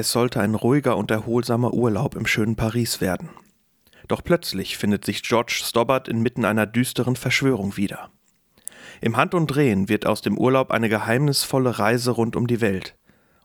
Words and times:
Es 0.00 0.12
sollte 0.12 0.40
ein 0.40 0.54
ruhiger 0.54 0.96
und 0.96 1.10
erholsamer 1.10 1.74
Urlaub 1.74 2.14
im 2.14 2.26
schönen 2.26 2.56
Paris 2.56 3.02
werden. 3.02 3.28
Doch 4.08 4.24
plötzlich 4.24 4.78
findet 4.78 5.04
sich 5.04 5.22
George 5.22 5.52
Stobbart 5.62 6.08
inmitten 6.08 6.46
einer 6.46 6.64
düsteren 6.64 7.16
Verschwörung 7.16 7.76
wieder. 7.76 8.08
Im 9.02 9.18
Hand 9.18 9.34
und 9.34 9.48
Drehen 9.48 9.90
wird 9.90 10.06
aus 10.06 10.22
dem 10.22 10.38
Urlaub 10.38 10.70
eine 10.70 10.88
geheimnisvolle 10.88 11.78
Reise 11.78 12.12
rund 12.12 12.34
um 12.34 12.46
die 12.46 12.62
Welt. 12.62 12.96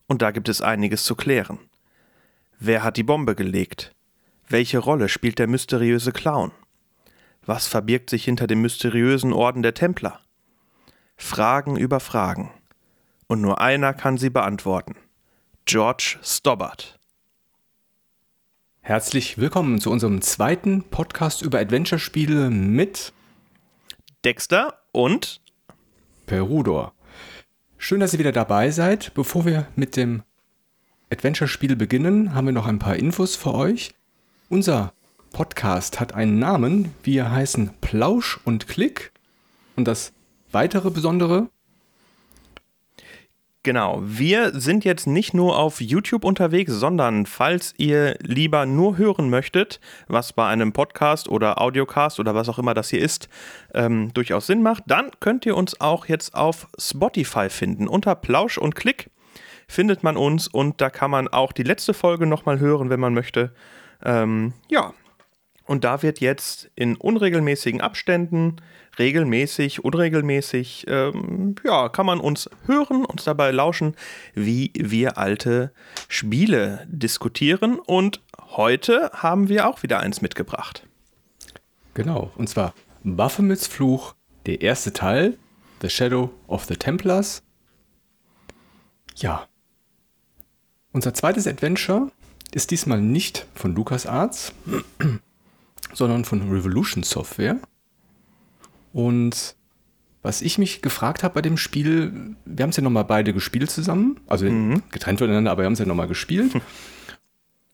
Und 0.08 0.22
da 0.22 0.32
gibt 0.32 0.48
es 0.48 0.62
einiges 0.62 1.04
zu 1.04 1.16
klären. 1.16 1.60
Wer 2.58 2.84
hat 2.84 2.96
die 2.96 3.04
Bombe 3.04 3.36
gelegt? 3.36 3.94
Welche 4.48 4.78
Rolle 4.78 5.10
spielt 5.10 5.40
der 5.40 5.48
mysteriöse 5.48 6.14
Clown? 6.14 6.54
Was 7.46 7.68
verbirgt 7.68 8.10
sich 8.10 8.24
hinter 8.24 8.48
dem 8.48 8.62
mysteriösen 8.62 9.34
Orden 9.34 9.62
der 9.62 9.74
Templer? 9.74 10.22
Fragen 11.18 11.76
über 11.76 12.00
Fragen. 12.00 12.50
Und 13.28 13.42
nur 13.42 13.60
einer 13.60 13.94
kann 13.94 14.18
sie 14.18 14.30
beantworten. 14.30 14.96
George 15.68 16.20
Stobbart. 16.22 17.00
Herzlich 18.82 19.40
willkommen 19.40 19.82
zu 19.82 19.90
unserem 19.90 20.22
zweiten 20.22 20.84
Podcast 20.84 21.42
über 21.42 21.60
Adventure-Spiele 21.60 22.52
mit 22.52 23.14
Dexter 24.24 24.78
und 24.92 25.42
Perudor. 26.28 26.94
Schön, 27.80 28.00
dass 28.00 28.14
ihr 28.14 28.20
wieder 28.20 28.32
dabei 28.32 28.70
seid. 28.70 29.16
Bevor 29.16 29.46
wir 29.46 29.66
mit 29.76 29.98
dem 29.98 30.22
Adventure-Spiel 31.12 31.76
beginnen, 31.76 32.36
haben 32.36 32.46
wir 32.46 32.54
noch 32.54 32.68
ein 32.68 32.78
paar 32.78 32.98
Infos 32.98 33.36
für 33.36 33.56
euch. 33.56 33.96
Unser 34.50 34.94
Podcast 35.32 36.00
hat 36.00 36.14
einen 36.14 36.38
Namen. 36.38 36.94
Wir 37.02 37.32
heißen 37.32 37.72
Plausch 37.82 38.40
und 38.46 38.68
Klick. 38.68 39.12
Und 39.76 39.88
das 39.88 40.14
weitere 40.52 40.92
Besondere, 40.92 41.50
Genau, 43.66 44.00
wir 44.04 44.52
sind 44.54 44.86
jetzt 44.86 45.08
nicht 45.08 45.34
nur 45.34 45.58
auf 45.58 45.82
YouTube 45.82 46.24
unterwegs, 46.24 46.72
sondern 46.72 47.26
falls 47.26 47.74
ihr 47.78 48.16
lieber 48.22 48.68
nur 48.68 49.00
hören 49.00 49.32
möchtet, 49.32 49.80
was 50.08 50.34
bei 50.34 50.46
einem 50.46 50.72
Podcast 50.72 51.28
oder 51.28 51.60
Audiocast 51.60 52.20
oder 52.20 52.36
was 52.36 52.48
auch 52.48 52.60
immer 52.60 52.76
das 52.76 52.92
hier 52.92 53.00
ist, 53.02 53.28
ähm, 53.74 54.14
durchaus 54.14 54.46
Sinn 54.46 54.62
macht, 54.62 54.84
dann 54.86 55.10
könnt 55.20 55.48
ihr 55.48 55.58
uns 55.58 55.82
auch 55.82 56.06
jetzt 56.06 56.36
auf 56.36 56.68
Spotify 56.78 57.50
finden. 57.50 57.88
Unter 57.88 58.14
Plausch 58.14 58.60
und 58.60 58.76
Klick 58.76 59.10
findet 59.68 60.04
man 60.04 60.16
uns 60.16 60.48
und 60.48 60.80
da 60.80 60.92
kann 60.92 61.10
man 61.10 61.28
auch 61.28 61.52
die 61.52 61.64
letzte 61.64 61.96
Folge 61.96 62.28
nochmal 62.28 62.60
hören, 62.60 62.92
wenn 62.92 63.00
man 63.00 63.16
möchte. 63.16 63.52
Ähm, 64.04 64.54
ja, 64.70 64.94
und 65.66 65.84
da 65.84 66.04
wird 66.04 66.20
jetzt 66.20 66.70
in 66.76 66.96
unregelmäßigen 66.96 67.82
Abständen, 67.82 68.58
regelmäßig, 69.00 69.84
unregelmäßig, 69.84 70.86
ähm, 70.88 71.56
ja, 71.64 71.90
kann 71.90 72.06
man 72.06 72.20
uns 72.20 72.50
hören, 72.68 73.04
uns 73.04 73.24
dabei 73.24 73.52
lauschen, 73.52 73.96
wie 74.36 74.72
wir 74.76 75.18
alte 75.18 75.74
Spiele 76.08 76.86
diskutieren. 76.88 77.80
Und 77.80 78.22
heute 78.40 79.12
haben 79.14 79.50
wir 79.50 79.68
auch 79.68 79.82
wieder 79.82 80.00
eins 80.00 80.22
mitgebracht. 80.22 80.88
Genau, 81.96 82.32
und 82.36 82.48
zwar 82.48 82.74
Baphomets 83.04 83.68
Fluch, 83.68 84.14
der 84.46 84.62
erste 84.62 84.94
Teil, 84.94 85.38
The 85.82 85.90
Shadow 85.90 86.32
of 86.48 86.66
the 86.66 86.76
Templars. 86.76 87.42
Ja. 89.16 89.48
Unser 90.92 91.14
zweites 91.14 91.48
Adventure 91.48 92.12
ist 92.54 92.72
diesmal 92.72 93.02
nicht 93.02 93.48
von 93.56 93.76
LucasArts, 93.76 94.54
sondern 95.94 96.26
von 96.26 96.50
Revolution 96.52 97.04
Software. 97.04 97.58
Und 98.94 99.56
was 100.22 100.42
ich 100.42 100.58
mich 100.58 100.82
gefragt 100.82 101.22
habe 101.24 101.36
bei 101.36 101.42
dem 101.42 101.58
Spiel, 101.58 102.36
wir 102.46 102.64
haben 102.64 102.72
es 102.72 102.78
ja 102.78 102.84
nochmal 102.84 103.06
beide 103.06 103.34
gespielt 103.34 103.70
zusammen, 103.70 104.20
also 104.26 104.46
mhm. 104.46 104.82
getrennt 104.92 105.20
voneinander, 105.20 105.52
aber 105.52 105.62
wir 105.62 105.66
haben 105.68 105.74
es 105.74 105.80
ja 105.80 105.86
nochmal 105.86 106.08
gespielt. 106.08 106.54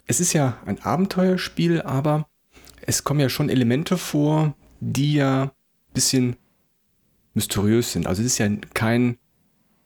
Es 0.08 0.20
ist 0.20 0.34
ja 0.34 0.58
ein 0.66 0.82
Abenteuerspiel, 0.82 1.84
aber 1.84 2.28
es 2.82 3.06
kommen 3.06 3.22
ja 3.22 3.30
schon 3.30 3.48
Elemente 3.48 3.98
vor, 3.98 4.56
die 4.82 5.14
ja 5.14 5.44
ein 5.44 5.52
bisschen 5.94 6.36
mysteriös 7.34 7.94
sind. 7.94 8.08
Also 8.08 8.22
es 8.22 8.26
ist 8.26 8.38
ja 8.38 8.50
kein, 8.74 9.18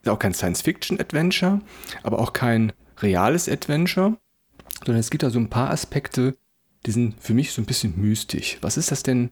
ist 0.02 0.08
auch 0.08 0.18
kein 0.18 0.34
Science-Fiction-Adventure, 0.34 1.60
aber 2.02 2.18
auch 2.18 2.32
kein 2.32 2.72
reales 2.98 3.48
Adventure, 3.48 4.16
sondern 4.84 4.98
es 4.98 5.10
gibt 5.10 5.22
da 5.22 5.30
so 5.30 5.38
ein 5.38 5.50
paar 5.50 5.70
Aspekte, 5.70 6.36
die 6.86 6.92
sind 6.92 7.14
für 7.20 7.34
mich 7.34 7.52
so 7.52 7.60
ein 7.60 7.66
bisschen 7.66 7.94
mystisch. 8.00 8.58
Was 8.60 8.76
ist 8.76 8.90
das 8.90 9.02
denn 9.02 9.30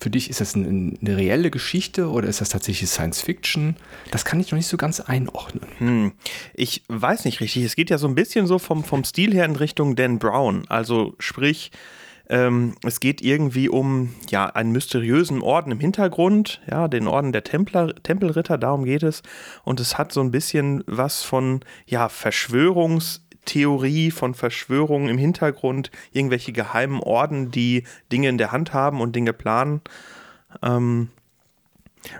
für 0.00 0.10
dich? 0.10 0.28
Ist 0.30 0.40
das 0.40 0.54
eine, 0.54 0.68
eine 0.68 1.16
reelle 1.16 1.50
Geschichte 1.50 2.10
oder 2.10 2.28
ist 2.28 2.40
das 2.40 2.48
tatsächlich 2.48 2.90
Science 2.90 3.20
Fiction? 3.20 3.76
Das 4.10 4.24
kann 4.24 4.40
ich 4.40 4.50
noch 4.50 4.56
nicht 4.56 4.66
so 4.66 4.76
ganz 4.76 5.00
einordnen. 5.00 5.66
Hm. 5.78 6.12
Ich 6.54 6.82
weiß 6.88 7.24
nicht 7.24 7.40
richtig. 7.40 7.64
Es 7.64 7.76
geht 7.76 7.90
ja 7.90 7.98
so 7.98 8.08
ein 8.08 8.14
bisschen 8.14 8.46
so 8.46 8.58
vom, 8.58 8.84
vom 8.84 9.04
Stil 9.04 9.32
her 9.34 9.44
in 9.44 9.56
Richtung 9.56 9.96
Dan 9.96 10.18
Brown. 10.18 10.64
Also 10.68 11.14
sprich, 11.18 11.70
ähm, 12.28 12.74
es 12.82 13.00
geht 13.00 13.22
irgendwie 13.22 13.68
um 13.68 14.14
ja, 14.30 14.46
einen 14.46 14.72
mysteriösen 14.72 15.42
Orden 15.42 15.72
im 15.72 15.80
Hintergrund, 15.80 16.60
ja, 16.68 16.88
den 16.88 17.06
Orden 17.06 17.32
der 17.32 17.44
Templer, 17.44 17.94
Tempelritter, 17.94 18.58
darum 18.58 18.84
geht 18.84 19.02
es. 19.02 19.22
Und 19.64 19.80
es 19.80 19.96
hat 19.96 20.12
so 20.12 20.20
ein 20.20 20.30
bisschen 20.30 20.82
was 20.86 21.22
von 21.22 21.60
ja, 21.86 22.08
Verschwörungs- 22.08 23.20
Theorie 23.46 24.10
von 24.10 24.34
Verschwörungen 24.34 25.08
im 25.08 25.18
Hintergrund, 25.18 25.90
irgendwelche 26.12 26.52
geheimen 26.52 27.00
Orden, 27.00 27.50
die 27.50 27.84
Dinge 28.12 28.28
in 28.28 28.38
der 28.38 28.52
Hand 28.52 28.74
haben 28.74 29.00
und 29.00 29.16
Dinge 29.16 29.32
planen. 29.32 29.80
Ähm, 30.62 31.08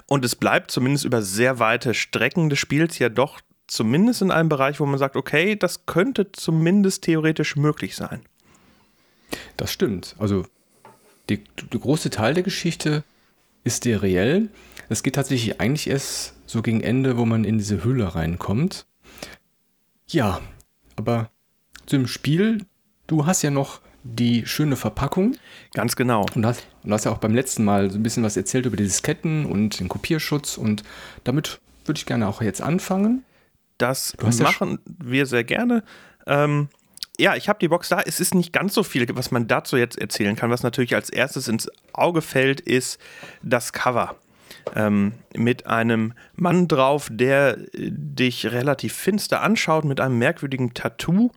und 0.06 0.24
es 0.24 0.34
bleibt 0.34 0.70
zumindest 0.70 1.04
über 1.04 1.22
sehr 1.22 1.58
weite 1.58 1.94
Strecken 1.94 2.48
des 2.48 2.58
Spiels 2.58 2.98
ja 2.98 3.08
doch 3.08 3.40
zumindest 3.66 4.22
in 4.22 4.30
einem 4.30 4.48
Bereich, 4.48 4.80
wo 4.80 4.86
man 4.86 4.98
sagt, 4.98 5.16
okay, 5.16 5.56
das 5.56 5.86
könnte 5.86 6.32
zumindest 6.32 7.02
theoretisch 7.02 7.56
möglich 7.56 7.96
sein. 7.96 8.20
Das 9.56 9.72
stimmt. 9.72 10.14
Also 10.18 10.46
der, 11.28 11.38
große 11.70 12.10
Teil 12.10 12.34
der 12.34 12.42
Geschichte 12.42 13.02
ist 13.64 13.84
der 13.84 14.02
reell. 14.02 14.48
Es 14.88 15.02
geht 15.02 15.16
tatsächlich 15.16 15.60
eigentlich 15.60 15.88
erst 15.88 16.34
so 16.46 16.62
gegen 16.62 16.80
Ende, 16.80 17.16
wo 17.16 17.24
man 17.24 17.44
in 17.44 17.58
diese 17.58 17.82
Hülle 17.82 18.14
reinkommt. 18.14 18.86
Ja, 20.06 20.40
aber 20.96 21.30
zum 21.86 22.06
Spiel, 22.06 22.64
du 23.06 23.26
hast 23.26 23.42
ja 23.42 23.50
noch 23.50 23.80
die 24.02 24.46
schöne 24.46 24.76
Verpackung. 24.76 25.36
Ganz 25.74 25.96
genau. 25.96 26.26
Und 26.34 26.46
hast, 26.46 26.66
und 26.82 26.92
hast 26.92 27.04
ja 27.04 27.12
auch 27.12 27.18
beim 27.18 27.34
letzten 27.34 27.64
Mal 27.64 27.90
so 27.90 27.98
ein 27.98 28.02
bisschen 28.02 28.22
was 28.22 28.36
erzählt 28.36 28.66
über 28.66 28.76
die 28.76 28.84
Disketten 28.84 29.46
und 29.46 29.80
den 29.80 29.88
Kopierschutz. 29.88 30.56
Und 30.56 30.82
damit 31.24 31.60
würde 31.84 31.98
ich 31.98 32.06
gerne 32.06 32.28
auch 32.28 32.42
jetzt 32.42 32.60
anfangen. 32.60 33.24
Das 33.78 34.16
machen 34.20 34.78
ja 34.86 34.94
wir 34.98 35.26
sehr 35.26 35.44
gerne. 35.44 35.82
Ähm, 36.26 36.68
ja, 37.18 37.34
ich 37.34 37.48
habe 37.48 37.58
die 37.58 37.68
Box 37.68 37.88
da. 37.88 38.00
Es 38.00 38.20
ist 38.20 38.34
nicht 38.34 38.52
ganz 38.52 38.74
so 38.74 38.82
viel, 38.82 39.06
was 39.14 39.30
man 39.30 39.48
dazu 39.48 39.76
jetzt 39.76 39.98
erzählen 39.98 40.36
kann. 40.36 40.50
Was 40.50 40.62
natürlich 40.62 40.94
als 40.94 41.10
erstes 41.10 41.48
ins 41.48 41.68
Auge 41.92 42.22
fällt, 42.22 42.60
ist 42.60 42.98
das 43.42 43.72
Cover 43.72 44.16
ähm, 44.74 45.12
mit 45.34 45.66
einem 45.66 46.12
Mann 46.34 46.68
drauf, 46.68 47.08
der 47.10 47.58
äh, 47.58 47.90
dich 47.90 48.46
relativ 48.46 48.94
finster 48.94 49.42
anschaut, 49.42 49.84
mit 49.84 50.00
einem 50.00 50.18
merkwürdigen 50.18 50.74
Tattoo 50.74 51.30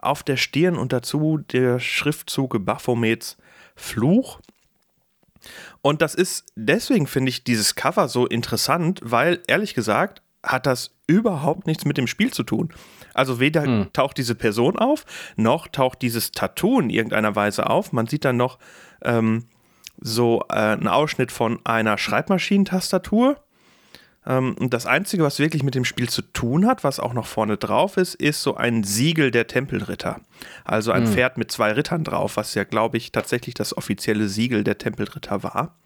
auf 0.00 0.22
der 0.22 0.36
Stirn 0.36 0.76
und 0.76 0.92
dazu 0.92 1.38
der 1.38 1.80
Schriftzug 1.80 2.64
Baphomets 2.64 3.36
Fluch. 3.74 4.40
Und 5.82 6.02
das 6.02 6.14
ist 6.14 6.46
deswegen 6.56 7.06
finde 7.06 7.30
ich 7.30 7.44
dieses 7.44 7.74
Cover 7.74 8.08
so 8.08 8.26
interessant, 8.26 9.00
weil 9.02 9.40
ehrlich 9.46 9.74
gesagt 9.74 10.22
hat 10.42 10.66
das 10.66 10.94
überhaupt 11.06 11.66
nichts 11.66 11.84
mit 11.84 11.96
dem 11.96 12.06
Spiel 12.06 12.32
zu 12.32 12.42
tun. 12.42 12.72
Also 13.14 13.40
weder 13.40 13.64
hm. 13.64 13.92
taucht 13.92 14.18
diese 14.18 14.34
Person 14.34 14.78
auf, 14.78 15.04
noch 15.36 15.66
taucht 15.68 16.02
dieses 16.02 16.32
Tattoo 16.32 16.80
in 16.80 16.90
irgendeiner 16.90 17.34
Weise 17.34 17.68
auf. 17.68 17.92
Man 17.92 18.06
sieht 18.06 18.24
dann 18.24 18.36
noch 18.36 18.58
ähm, 19.02 19.46
so 20.00 20.44
äh, 20.48 20.54
ein 20.54 20.88
Ausschnitt 20.88 21.32
von 21.32 21.60
einer 21.64 21.98
Schreibmaschinentastatur. 21.98 23.36
Ähm, 24.26 24.54
und 24.58 24.74
das 24.74 24.86
Einzige, 24.86 25.22
was 25.22 25.38
wirklich 25.38 25.62
mit 25.62 25.74
dem 25.74 25.84
Spiel 25.84 26.08
zu 26.08 26.22
tun 26.22 26.66
hat, 26.66 26.84
was 26.84 27.00
auch 27.00 27.14
noch 27.14 27.26
vorne 27.26 27.56
drauf 27.56 27.96
ist, 27.96 28.14
ist 28.14 28.42
so 28.42 28.56
ein 28.56 28.84
Siegel 28.84 29.30
der 29.30 29.46
Tempelritter. 29.46 30.20
Also 30.64 30.92
ein 30.92 31.04
mhm. 31.04 31.12
Pferd 31.12 31.38
mit 31.38 31.50
zwei 31.50 31.72
Rittern 31.72 32.04
drauf, 32.04 32.36
was 32.36 32.54
ja, 32.54 32.64
glaube 32.64 32.96
ich, 32.96 33.12
tatsächlich 33.12 33.54
das 33.54 33.76
offizielle 33.76 34.28
Siegel 34.28 34.64
der 34.64 34.78
Tempelritter 34.78 35.42
war. 35.42 35.76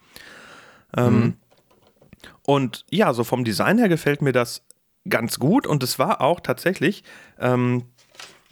Ähm, 0.97 1.15
mhm. 1.15 1.35
Und 2.43 2.85
ja, 2.91 3.13
so 3.15 3.25
vom 3.25 3.45
Design 3.45 3.79
her 3.79 3.89
gefällt 3.89 4.23
mir 4.23 4.33
das 4.33 4.65
ganz 5.09 5.39
gut 5.39 5.67
und 5.67 5.83
es 5.83 5.99
war 5.99 6.21
auch 6.21 6.41
tatsächlich 6.41 7.03
ähm, 7.39 7.85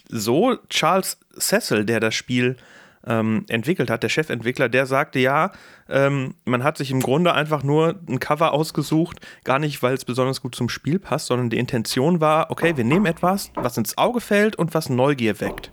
so 0.08 0.56
Charles 0.68 1.18
Cecil, 1.38 1.84
der 1.84 2.00
das 2.00 2.14
Spiel 2.14 2.56
ähm, 3.06 3.44
entwickelt 3.48 3.90
hat, 3.90 4.02
der 4.02 4.08
Chefentwickler, 4.08 4.68
der 4.68 4.86
sagte, 4.86 5.18
ja, 5.18 5.52
ähm, 5.88 6.34
man 6.44 6.62
hat 6.62 6.76
sich 6.76 6.90
im 6.90 7.00
Grunde 7.00 7.32
einfach 7.32 7.62
nur 7.62 7.98
ein 8.08 8.20
Cover 8.20 8.52
ausgesucht, 8.52 9.20
gar 9.44 9.58
nicht, 9.58 9.82
weil 9.82 9.94
es 9.94 10.04
besonders 10.04 10.42
gut 10.42 10.54
zum 10.54 10.68
Spiel 10.68 10.98
passt, 10.98 11.26
sondern 11.26 11.50
die 11.50 11.58
Intention 11.58 12.20
war, 12.20 12.50
okay, 12.50 12.76
wir 12.76 12.84
nehmen 12.84 13.06
etwas, 13.06 13.50
was 13.54 13.76
ins 13.76 13.96
Auge 13.96 14.20
fällt 14.20 14.56
und 14.56 14.74
was 14.74 14.88
Neugier 14.88 15.40
weckt. 15.40 15.70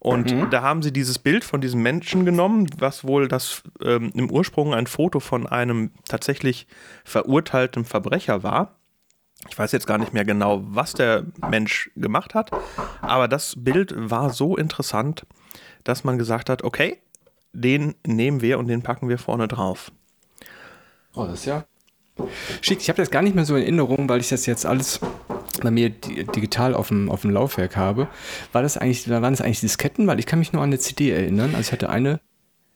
Und 0.00 0.32
mhm. 0.32 0.50
da 0.50 0.62
haben 0.62 0.82
sie 0.82 0.92
dieses 0.92 1.18
Bild 1.18 1.44
von 1.44 1.60
diesem 1.60 1.82
Menschen 1.82 2.24
genommen, 2.24 2.66
was 2.78 3.04
wohl 3.04 3.26
das 3.26 3.62
ähm, 3.82 4.12
im 4.14 4.30
Ursprung 4.30 4.72
ein 4.72 4.86
Foto 4.86 5.18
von 5.20 5.46
einem 5.46 5.90
tatsächlich 6.08 6.66
verurteilten 7.04 7.84
Verbrecher 7.84 8.42
war. 8.42 8.76
Ich 9.48 9.58
weiß 9.58 9.72
jetzt 9.72 9.86
gar 9.86 9.98
nicht 9.98 10.14
mehr 10.14 10.24
genau, 10.24 10.62
was 10.64 10.94
der 10.94 11.24
Mensch 11.48 11.90
gemacht 11.94 12.34
hat, 12.34 12.50
aber 13.00 13.28
das 13.28 13.54
Bild 13.56 13.92
war 13.96 14.30
so 14.30 14.56
interessant, 14.56 15.26
dass 15.88 16.04
man 16.04 16.18
gesagt 16.18 16.50
hat, 16.50 16.62
okay, 16.62 16.98
den 17.52 17.94
nehmen 18.06 18.40
wir 18.42 18.58
und 18.58 18.68
den 18.68 18.82
packen 18.82 19.08
wir 19.08 19.18
vorne 19.18 19.48
drauf. 19.48 19.90
Oh, 21.14 21.24
das 21.24 21.40
ist 21.40 21.46
ja 21.46 21.64
schick. 22.60 22.80
Ich 22.80 22.88
habe 22.88 23.00
das 23.00 23.10
gar 23.10 23.22
nicht 23.22 23.34
mehr 23.34 23.44
so 23.44 23.56
in 23.56 23.62
Erinnerung, 23.62 24.08
weil 24.08 24.20
ich 24.20 24.28
das 24.28 24.46
jetzt 24.46 24.66
alles 24.66 25.00
bei 25.62 25.70
mir 25.70 25.90
digital 25.90 26.74
auf 26.74 26.88
dem, 26.88 27.10
auf 27.10 27.22
dem 27.22 27.30
Laufwerk 27.30 27.76
habe. 27.76 28.08
War 28.52 28.62
das 28.62 28.76
eigentlich, 28.76 29.08
waren 29.08 29.32
das 29.32 29.40
eigentlich 29.40 29.60
Disketten? 29.60 30.06
Weil 30.06 30.18
ich 30.18 30.26
kann 30.26 30.38
mich 30.38 30.52
nur 30.52 30.62
an 30.62 30.68
eine 30.70 30.78
CD 30.78 31.10
erinnern. 31.10 31.54
Also 31.54 31.68
ich 31.68 31.72
hatte 31.72 31.90
eine 31.90 32.20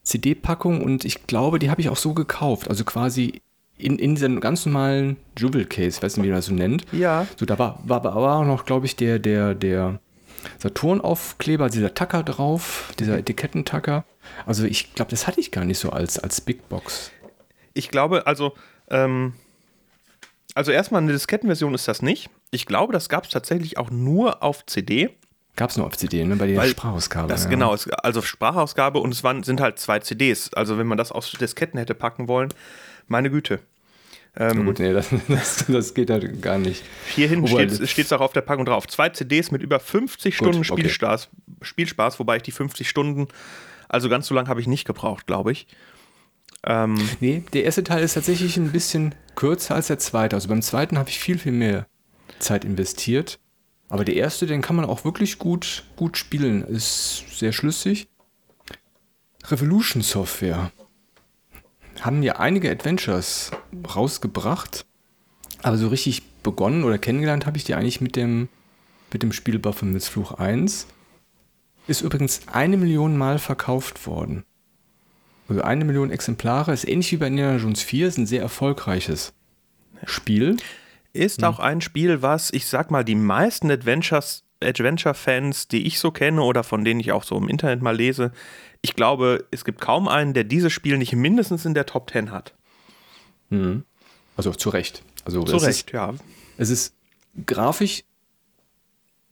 CD-Packung 0.02 0.82
und 0.82 1.04
ich 1.04 1.26
glaube, 1.26 1.58
die 1.58 1.70
habe 1.70 1.80
ich 1.80 1.88
auch 1.88 1.96
so 1.96 2.12
gekauft. 2.12 2.68
Also 2.68 2.84
quasi 2.84 3.42
in, 3.78 3.98
in 3.98 4.14
diesem 4.14 4.40
ganz 4.40 4.66
normalen 4.66 5.16
Jewel 5.38 5.64
Case, 5.64 6.02
weiß 6.02 6.16
nicht, 6.16 6.24
wie 6.24 6.30
man 6.30 6.38
das 6.38 6.46
so 6.46 6.54
nennt. 6.54 6.84
Ja. 6.92 7.26
So, 7.36 7.46
da 7.46 7.58
war, 7.58 7.80
war, 7.84 8.02
war 8.02 8.38
auch 8.38 8.44
noch, 8.44 8.64
glaube 8.64 8.86
ich, 8.86 8.96
der, 8.96 9.18
der, 9.18 9.54
der 9.54 10.00
Saturn-Aufkleber, 10.58 11.68
dieser 11.68 11.94
Tacker 11.94 12.22
drauf, 12.22 12.92
dieser 12.98 13.18
Etikettentacker. 13.18 14.04
Also 14.46 14.64
ich 14.64 14.94
glaube, 14.94 15.10
das 15.10 15.26
hatte 15.26 15.40
ich 15.40 15.50
gar 15.50 15.64
nicht 15.64 15.78
so 15.78 15.90
als, 15.90 16.18
als 16.18 16.40
Big 16.40 16.68
Box. 16.68 17.10
Ich 17.74 17.90
glaube, 17.90 18.26
also, 18.26 18.54
ähm, 18.90 19.34
also 20.54 20.72
erstmal 20.72 21.02
eine 21.02 21.12
Diskettenversion 21.12 21.74
ist 21.74 21.88
das 21.88 22.02
nicht. 22.02 22.30
Ich 22.50 22.66
glaube, 22.66 22.92
das 22.92 23.08
gab 23.08 23.24
es 23.24 23.30
tatsächlich 23.30 23.78
auch 23.78 23.90
nur 23.90 24.42
auf 24.42 24.66
CD. 24.66 25.10
Gab 25.56 25.70
es 25.70 25.76
nur 25.76 25.86
auf 25.86 25.96
CD, 25.96 26.24
ne? 26.24 26.36
bei 26.36 26.46
der 26.46 26.62
Sprachausgabe. 26.64 27.28
Das, 27.28 27.44
ja. 27.44 27.50
Genau, 27.50 27.76
also 28.02 28.22
Sprachausgabe 28.22 28.98
und 29.00 29.12
es 29.12 29.22
waren, 29.22 29.42
sind 29.42 29.60
halt 29.60 29.78
zwei 29.78 29.98
CDs. 29.98 30.52
Also 30.54 30.78
wenn 30.78 30.86
man 30.86 30.98
das 30.98 31.12
auf 31.12 31.28
Disketten 31.30 31.78
hätte 31.78 31.94
packen 31.94 32.28
wollen, 32.28 32.52
meine 33.06 33.30
Güte. 33.30 33.60
Ähm, 34.36 34.64
gut, 34.64 34.78
nee, 34.78 34.92
das, 34.92 35.10
das, 35.28 35.66
das, 35.68 35.94
geht 35.94 36.10
halt 36.10 36.40
gar 36.40 36.58
nicht. 36.58 36.82
Hierhin 37.14 37.46
steht 37.46 38.06
es 38.06 38.12
auch 38.12 38.20
auf 38.20 38.32
der 38.32 38.40
Packung 38.40 38.64
drauf. 38.64 38.86
Zwei 38.86 39.10
CDs 39.10 39.50
mit 39.50 39.62
über 39.62 39.78
50 39.78 40.38
gut, 40.38 40.48
Stunden 40.48 40.64
Spielspaß, 40.64 41.28
okay. 41.28 41.56
Spielspaß, 41.62 42.18
wobei 42.18 42.36
ich 42.36 42.42
die 42.42 42.52
50 42.52 42.88
Stunden, 42.88 43.28
also 43.88 44.08
ganz 44.08 44.26
so 44.26 44.34
lange 44.34 44.48
habe 44.48 44.60
ich 44.60 44.66
nicht 44.66 44.86
gebraucht, 44.86 45.26
glaube 45.26 45.52
ich. 45.52 45.66
Ähm, 46.64 46.96
nee, 47.20 47.42
der 47.52 47.64
erste 47.64 47.84
Teil 47.84 48.02
ist 48.02 48.14
tatsächlich 48.14 48.56
ein 48.56 48.72
bisschen 48.72 49.14
kürzer 49.34 49.74
als 49.74 49.88
der 49.88 49.98
zweite. 49.98 50.36
Also 50.36 50.48
beim 50.48 50.62
zweiten 50.62 50.96
habe 50.98 51.10
ich 51.10 51.18
viel, 51.18 51.38
viel 51.38 51.52
mehr 51.52 51.86
Zeit 52.38 52.64
investiert. 52.64 53.38
Aber 53.88 54.04
der 54.04 54.16
erste, 54.16 54.46
den 54.46 54.62
kann 54.62 54.76
man 54.76 54.86
auch 54.86 55.04
wirklich 55.04 55.38
gut, 55.38 55.84
gut 55.96 56.16
spielen. 56.16 56.62
Ist 56.62 57.24
sehr 57.38 57.52
schlüssig. 57.52 58.08
Revolution 59.44 60.02
Software 60.02 60.72
haben 62.04 62.22
ja 62.22 62.36
einige 62.36 62.70
Adventures 62.70 63.50
rausgebracht, 63.94 64.84
aber 65.62 65.76
so 65.76 65.88
richtig 65.88 66.22
begonnen 66.42 66.84
oder 66.84 66.98
kennengelernt 66.98 67.46
habe 67.46 67.56
ich 67.56 67.64
die 67.64 67.74
eigentlich 67.74 68.00
mit 68.00 68.16
dem, 68.16 68.48
mit 69.12 69.22
dem 69.22 69.32
Spiel 69.32 69.58
Baphomets 69.58 70.08
Fluch 70.08 70.32
1. 70.32 70.88
Ist 71.86 72.02
übrigens 72.02 72.42
eine 72.46 72.76
Million 72.76 73.16
Mal 73.16 73.38
verkauft 73.38 74.06
worden. 74.06 74.44
Also 75.48 75.62
eine 75.62 75.84
Million 75.84 76.10
Exemplare, 76.10 76.72
ist 76.72 76.88
ähnlich 76.88 77.12
wie 77.12 77.16
bei 77.16 77.26
Indiana 77.26 77.56
Jones 77.56 77.82
4, 77.82 78.08
ist 78.08 78.18
ein 78.18 78.26
sehr 78.26 78.42
erfolgreiches 78.42 79.32
Spiel. 80.04 80.56
Ist 81.12 81.42
hm. 81.42 81.48
auch 81.48 81.58
ein 81.58 81.80
Spiel, 81.80 82.22
was, 82.22 82.52
ich 82.52 82.66
sag 82.66 82.90
mal, 82.90 83.04
die 83.04 83.14
meisten 83.14 83.70
Adventures, 83.70 84.44
Adventure-Fans, 84.62 85.68
die 85.68 85.86
ich 85.86 85.98
so 85.98 86.10
kenne 86.10 86.42
oder 86.42 86.64
von 86.64 86.84
denen 86.84 87.00
ich 87.00 87.12
auch 87.12 87.24
so 87.24 87.36
im 87.36 87.48
Internet 87.48 87.82
mal 87.82 87.96
lese, 87.96 88.32
ich 88.82 88.94
glaube, 88.94 89.46
es 89.50 89.64
gibt 89.64 89.80
kaum 89.80 90.08
einen, 90.08 90.34
der 90.34 90.44
dieses 90.44 90.72
Spiel 90.72 90.98
nicht 90.98 91.14
mindestens 91.14 91.64
in 91.64 91.74
der 91.74 91.86
Top 91.86 92.10
10 92.10 92.32
hat. 92.32 92.54
Mhm. 93.48 93.84
Also 94.36 94.52
zu 94.52 94.70
Recht. 94.70 95.04
Also 95.24 95.42
zu 95.44 95.56
Recht, 95.56 95.86
ist, 95.86 95.92
ja. 95.92 96.14
Es 96.58 96.68
ist 96.68 96.94
grafisch 97.46 98.04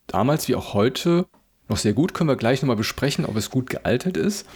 damals 0.06 0.48
wie 0.48 0.54
auch 0.54 0.72
heute 0.72 1.26
noch 1.68 1.78
sehr 1.78 1.92
gut. 1.92 2.14
Können 2.14 2.28
wir 2.28 2.36
gleich 2.36 2.62
nochmal 2.62 2.76
besprechen, 2.76 3.24
ob 3.24 3.36
es 3.36 3.50
gut 3.50 3.68
gealtert 3.70 4.16
ist. 4.16 4.46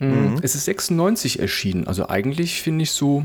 Mhm. 0.00 0.40
Es 0.42 0.54
ist 0.54 0.64
96 0.64 1.38
erschienen. 1.38 1.86
Also 1.86 2.08
eigentlich 2.08 2.60
finde 2.62 2.82
ich 2.82 2.90
so 2.90 3.24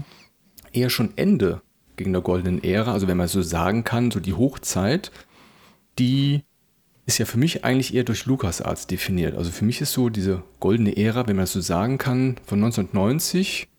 eher 0.71 0.89
schon 0.89 1.13
Ende 1.15 1.61
gegen 1.95 2.13
der 2.13 2.21
goldenen 2.21 2.63
Ära. 2.63 2.93
Also 2.93 3.07
wenn 3.07 3.17
man 3.17 3.27
so 3.27 3.41
sagen 3.41 3.83
kann, 3.83 4.11
so 4.11 4.19
die 4.19 4.33
Hochzeit, 4.33 5.11
die 5.97 6.43
ist 7.07 7.19
ja 7.19 7.25
für 7.25 7.37
mich 7.37 7.63
eigentlich 7.63 7.93
eher 7.93 8.03
durch 8.03 8.25
LucasArts 8.25 8.85
definiert. 8.85 9.35
Also 9.35 9.49
für 9.49 9.63
mich 9.63 9.79
ist 9.79 9.93
so 9.93 10.09
diese 10.09 10.43
goldene 10.59 10.97
Ära, 10.97 11.25
wenn 11.25 11.37
man 11.37 11.43
das 11.43 11.53
so 11.53 11.61
sagen 11.61 11.97
kann, 11.97 12.35
von 12.45 12.59
1990 12.59 13.69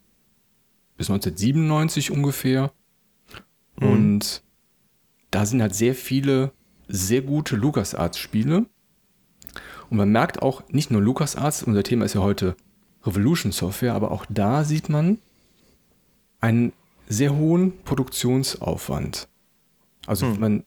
bis 0.97 1.11
1997 1.11 2.11
ungefähr. 2.11 2.73
Mhm. 3.79 3.89
Und 3.89 4.43
da 5.31 5.45
sind 5.45 5.61
halt 5.61 5.75
sehr 5.75 5.95
viele 5.95 6.53
sehr 6.89 7.21
gute 7.21 7.55
LucasArts-Spiele. 7.57 8.65
Und 9.91 9.97
man 9.97 10.11
merkt 10.11 10.41
auch 10.41 10.67
nicht 10.71 10.91
nur 10.91 11.03
LucasArts, 11.03 11.63
unser 11.65 11.83
Thema 11.83 12.07
ist 12.07 12.15
ja 12.15 12.23
heute 12.23 12.57
Revolution 13.05 13.53
Software, 13.53 13.93
aber 13.93 14.11
auch 14.11 14.25
da 14.31 14.65
sieht 14.65 14.89
man 14.89 15.19
einen 16.41 16.73
sehr 17.07 17.37
hohen 17.37 17.79
Produktionsaufwand. 17.85 19.29
Also 20.07 20.25
mhm. 20.25 20.41
man 20.41 20.65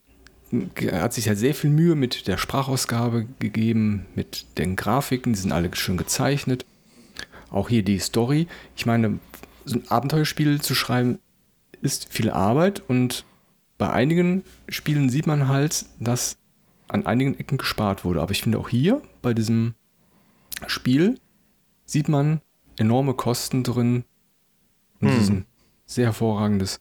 hat 0.91 1.13
sich 1.13 1.27
halt 1.27 1.37
sehr 1.37 1.55
viel 1.55 1.69
Mühe 1.69 1.95
mit 1.95 2.27
der 2.27 2.37
Sprachausgabe 2.37 3.25
gegeben, 3.39 4.05
mit 4.15 4.57
den 4.57 4.75
Grafiken, 4.75 5.33
die 5.33 5.39
sind 5.39 5.51
alle 5.51 5.73
schön 5.75 5.97
gezeichnet. 5.97 6.65
Auch 7.49 7.69
hier 7.69 7.83
die 7.83 7.99
Story. 7.99 8.47
Ich 8.75 8.85
meine, 8.85 9.19
so 9.65 9.79
ein 9.79 9.89
Abenteuerspiel 9.89 10.61
zu 10.61 10.75
schreiben 10.75 11.19
ist 11.81 12.11
viel 12.11 12.29
Arbeit 12.29 12.81
und 12.87 13.25
bei 13.77 13.89
einigen 13.89 14.43
Spielen 14.69 15.09
sieht 15.09 15.27
man 15.27 15.47
halt, 15.47 15.85
dass 15.99 16.37
an 16.87 17.05
einigen 17.05 17.39
Ecken 17.39 17.57
gespart 17.57 18.05
wurde. 18.05 18.21
Aber 18.21 18.31
ich 18.31 18.41
finde 18.43 18.59
auch 18.59 18.69
hier 18.69 19.01
bei 19.21 19.33
diesem 19.33 19.73
Spiel 20.67 21.19
sieht 21.85 22.07
man 22.07 22.41
enorme 22.77 23.13
Kosten 23.13 23.63
drin 23.63 24.03
und 24.99 25.07
hm. 25.09 25.15
es 25.15 25.23
ist 25.23 25.29
ein 25.29 25.45
sehr 25.85 26.05
hervorragendes 26.05 26.79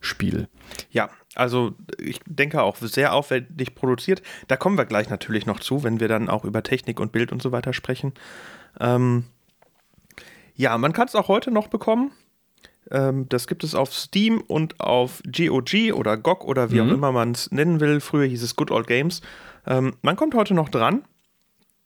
Spiel. 0.00 0.48
Ja, 0.90 1.10
also 1.36 1.74
ich 1.98 2.20
denke 2.26 2.62
auch 2.62 2.76
sehr 2.76 3.12
aufwendig 3.12 3.74
produziert. 3.74 4.22
Da 4.48 4.56
kommen 4.56 4.78
wir 4.78 4.84
gleich 4.84 5.08
natürlich 5.08 5.46
noch 5.46 5.60
zu, 5.60 5.84
wenn 5.84 6.00
wir 6.00 6.08
dann 6.08 6.28
auch 6.28 6.44
über 6.44 6.62
Technik 6.62 7.00
und 7.00 7.12
Bild 7.12 7.32
und 7.32 7.42
so 7.42 7.52
weiter 7.52 7.72
sprechen. 7.72 8.12
Ähm, 8.80 9.24
ja, 10.54 10.76
man 10.78 10.92
kann 10.92 11.08
es 11.08 11.14
auch 11.14 11.28
heute 11.28 11.50
noch 11.50 11.68
bekommen. 11.68 12.12
Ähm, 12.90 13.28
das 13.28 13.46
gibt 13.46 13.64
es 13.64 13.74
auf 13.74 13.92
Steam 13.92 14.40
und 14.40 14.80
auf 14.80 15.22
GOG 15.24 15.92
oder 15.92 16.16
GOG 16.16 16.44
oder 16.44 16.70
wie 16.70 16.80
mhm. 16.80 16.88
auch 16.88 16.94
immer 16.94 17.12
man 17.12 17.32
es 17.32 17.50
nennen 17.50 17.80
will. 17.80 18.00
Früher 18.00 18.26
hieß 18.26 18.42
es 18.42 18.56
Good 18.56 18.70
Old 18.70 18.86
Games. 18.86 19.22
Ähm, 19.66 19.96
man 20.02 20.16
kommt 20.16 20.34
heute 20.34 20.54
noch 20.54 20.68
dran. 20.68 21.04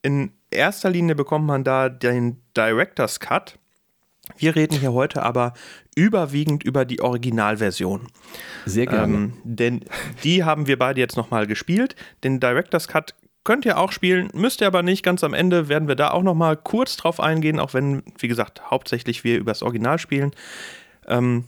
In 0.02 0.32
erster 0.50 0.90
Linie 0.90 1.14
bekommt 1.14 1.46
man 1.46 1.64
da 1.64 1.88
den 1.88 2.42
Director's 2.56 3.20
Cut. 3.20 3.58
Wir 4.36 4.56
reden 4.56 4.78
hier 4.78 4.92
heute 4.92 5.22
aber 5.22 5.54
überwiegend 5.94 6.62
über 6.62 6.84
die 6.84 7.00
Originalversion. 7.00 8.08
Sehr 8.66 8.86
gerne. 8.86 9.14
Ähm, 9.14 9.32
denn 9.44 9.84
die 10.24 10.44
haben 10.44 10.66
wir 10.66 10.78
beide 10.78 11.00
jetzt 11.00 11.16
nochmal 11.16 11.46
gespielt. 11.46 11.96
Den 12.24 12.40
Director's 12.40 12.88
Cut 12.88 13.14
könnt 13.44 13.64
ihr 13.64 13.78
auch 13.78 13.92
spielen, 13.92 14.30
müsst 14.34 14.60
ihr 14.60 14.66
aber 14.66 14.82
nicht. 14.82 15.02
Ganz 15.02 15.24
am 15.24 15.34
Ende 15.34 15.68
werden 15.68 15.88
wir 15.88 15.96
da 15.96 16.10
auch 16.10 16.22
nochmal 16.22 16.56
kurz 16.56 16.96
drauf 16.96 17.20
eingehen, 17.20 17.58
auch 17.58 17.74
wenn, 17.74 18.02
wie 18.18 18.28
gesagt, 18.28 18.70
hauptsächlich 18.70 19.24
wir 19.24 19.38
über 19.38 19.50
das 19.50 19.62
Originalspielen 19.62 20.32
ähm, 21.06 21.44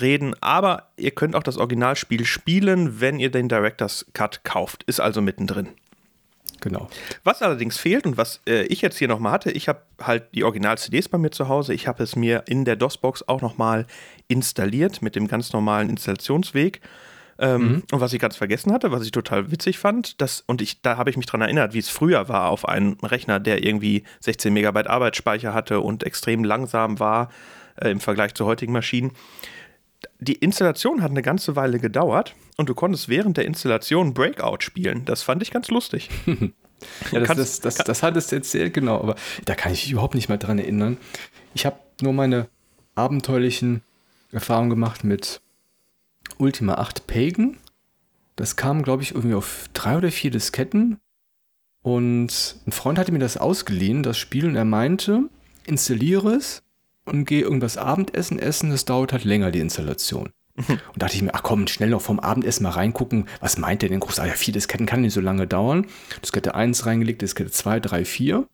reden. 0.00 0.34
Aber 0.40 0.90
ihr 0.96 1.10
könnt 1.12 1.34
auch 1.34 1.42
das 1.42 1.58
Originalspiel 1.58 2.24
spielen, 2.24 3.00
wenn 3.00 3.18
ihr 3.18 3.30
den 3.30 3.48
Director's 3.48 4.06
Cut 4.12 4.44
kauft. 4.44 4.82
Ist 4.84 5.00
also 5.00 5.20
mittendrin. 5.20 5.68
Genau. 6.64 6.88
Was 7.24 7.42
allerdings 7.42 7.76
fehlt 7.76 8.06
und 8.06 8.16
was 8.16 8.40
äh, 8.48 8.62
ich 8.64 8.80
jetzt 8.80 8.96
hier 8.96 9.06
nochmal 9.06 9.32
hatte, 9.32 9.50
ich 9.50 9.68
habe 9.68 9.82
halt 10.00 10.34
die 10.34 10.44
Original-CDs 10.44 11.10
bei 11.10 11.18
mir 11.18 11.30
zu 11.30 11.48
Hause. 11.48 11.74
Ich 11.74 11.86
habe 11.86 12.02
es 12.02 12.16
mir 12.16 12.44
in 12.46 12.64
der 12.64 12.76
DOS-Box 12.76 13.28
auch 13.28 13.42
nochmal 13.42 13.86
installiert 14.28 15.02
mit 15.02 15.14
dem 15.14 15.28
ganz 15.28 15.52
normalen 15.52 15.90
Installationsweg. 15.90 16.80
Ähm, 17.38 17.60
mhm. 17.60 17.82
Und 17.92 18.00
was 18.00 18.14
ich 18.14 18.18
ganz 18.18 18.36
vergessen 18.36 18.72
hatte, 18.72 18.92
was 18.92 19.04
ich 19.04 19.10
total 19.10 19.50
witzig 19.50 19.78
fand, 19.78 20.22
das, 20.22 20.42
und 20.46 20.62
ich, 20.62 20.80
da 20.80 20.96
habe 20.96 21.10
ich 21.10 21.18
mich 21.18 21.26
dran 21.26 21.42
erinnert, 21.42 21.74
wie 21.74 21.80
es 21.80 21.90
früher 21.90 22.30
war 22.30 22.48
auf 22.48 22.66
einem 22.66 22.96
Rechner, 23.02 23.40
der 23.40 23.62
irgendwie 23.62 24.04
16 24.20 24.50
Megabyte 24.54 24.86
Arbeitsspeicher 24.86 25.52
hatte 25.52 25.80
und 25.80 26.02
extrem 26.02 26.44
langsam 26.44 26.98
war 26.98 27.28
äh, 27.76 27.90
im 27.90 28.00
Vergleich 28.00 28.32
zu 28.32 28.46
heutigen 28.46 28.72
Maschinen 28.72 29.12
die 30.18 30.34
Installation 30.34 31.02
hat 31.02 31.10
eine 31.10 31.22
ganze 31.22 31.56
Weile 31.56 31.78
gedauert 31.78 32.34
und 32.56 32.68
du 32.68 32.74
konntest 32.74 33.08
während 33.08 33.36
der 33.36 33.44
Installation 33.44 34.14
Breakout 34.14 34.58
spielen. 34.60 35.04
Das 35.04 35.22
fand 35.22 35.42
ich 35.42 35.50
ganz 35.50 35.68
lustig. 35.68 36.10
ja, 37.12 37.20
das, 37.20 37.60
das, 37.60 37.60
das, 37.60 37.76
das 37.76 38.02
hattest 38.02 38.32
du 38.32 38.36
erzählt, 38.36 38.74
genau, 38.74 39.00
aber 39.00 39.16
da 39.44 39.54
kann 39.54 39.72
ich 39.72 39.84
mich 39.84 39.92
überhaupt 39.92 40.14
nicht 40.14 40.28
mehr 40.28 40.38
dran 40.38 40.58
erinnern. 40.58 40.96
Ich 41.54 41.66
habe 41.66 41.78
nur 42.00 42.12
meine 42.12 42.48
abenteuerlichen 42.94 43.82
Erfahrungen 44.32 44.70
gemacht 44.70 45.04
mit 45.04 45.40
Ultima 46.38 46.74
8 46.74 47.06
Pagan. 47.06 47.56
Das 48.36 48.56
kam, 48.56 48.82
glaube 48.82 49.02
ich, 49.02 49.12
irgendwie 49.12 49.36
auf 49.36 49.68
drei 49.72 49.96
oder 49.96 50.10
vier 50.10 50.30
Disketten. 50.30 50.98
Und 51.82 52.56
ein 52.66 52.72
Freund 52.72 52.98
hatte 52.98 53.12
mir 53.12 53.18
das 53.18 53.36
ausgeliehen, 53.36 54.02
das 54.02 54.18
Spiel, 54.18 54.46
und 54.46 54.56
er 54.56 54.64
meinte, 54.64 55.28
installiere 55.66 56.34
es 56.34 56.63
und 57.04 57.24
gehe 57.24 57.42
irgendwas 57.42 57.76
Abendessen 57.76 58.38
essen, 58.38 58.70
das 58.70 58.84
dauert 58.84 59.12
halt 59.12 59.24
länger, 59.24 59.50
die 59.50 59.60
Installation. 59.60 60.30
Und 60.56 60.80
dachte 61.02 61.16
ich 61.16 61.22
mir, 61.22 61.34
ach 61.34 61.42
komm, 61.42 61.66
schnell 61.66 61.90
noch 61.90 62.00
vom 62.00 62.20
Abendessen 62.20 62.62
mal 62.62 62.70
reingucken, 62.70 63.26
was 63.40 63.58
meint 63.58 63.82
der 63.82 63.88
denn 63.88 64.00
groß? 64.00 64.20
Ah 64.20 64.26
ja, 64.26 64.34
vier 64.34 64.52
Disketten 64.52 64.86
kann 64.86 65.00
nicht 65.00 65.12
so 65.12 65.20
lange 65.20 65.46
dauern. 65.46 65.86
Diskette 66.22 66.54
1 66.54 66.86
reingelegt, 66.86 67.22
Diskette 67.22 67.50
2, 67.50 67.80
3, 67.80 68.04
4. 68.04 68.48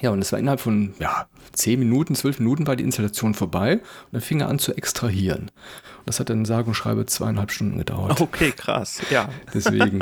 Ja, 0.00 0.10
und 0.10 0.20
es 0.20 0.32
war 0.32 0.38
innerhalb 0.38 0.60
von 0.60 0.94
ja, 0.98 1.26
10 1.52 1.78
Minuten, 1.78 2.14
12 2.14 2.38
Minuten 2.38 2.66
war 2.66 2.76
die 2.76 2.84
Installation 2.84 3.34
vorbei 3.34 3.74
und 3.76 4.12
dann 4.12 4.20
fing 4.20 4.40
er 4.40 4.48
an 4.48 4.58
zu 4.58 4.74
extrahieren. 4.74 5.50
Und 5.98 6.06
das 6.06 6.20
hat 6.20 6.28
dann 6.28 6.44
sage 6.44 6.68
und 6.68 6.74
schreibe 6.74 7.06
zweieinhalb 7.06 7.50
Stunden 7.50 7.78
gedauert. 7.78 8.20
Okay, 8.20 8.52
krass, 8.52 9.00
ja. 9.10 9.28
Deswegen 9.54 10.00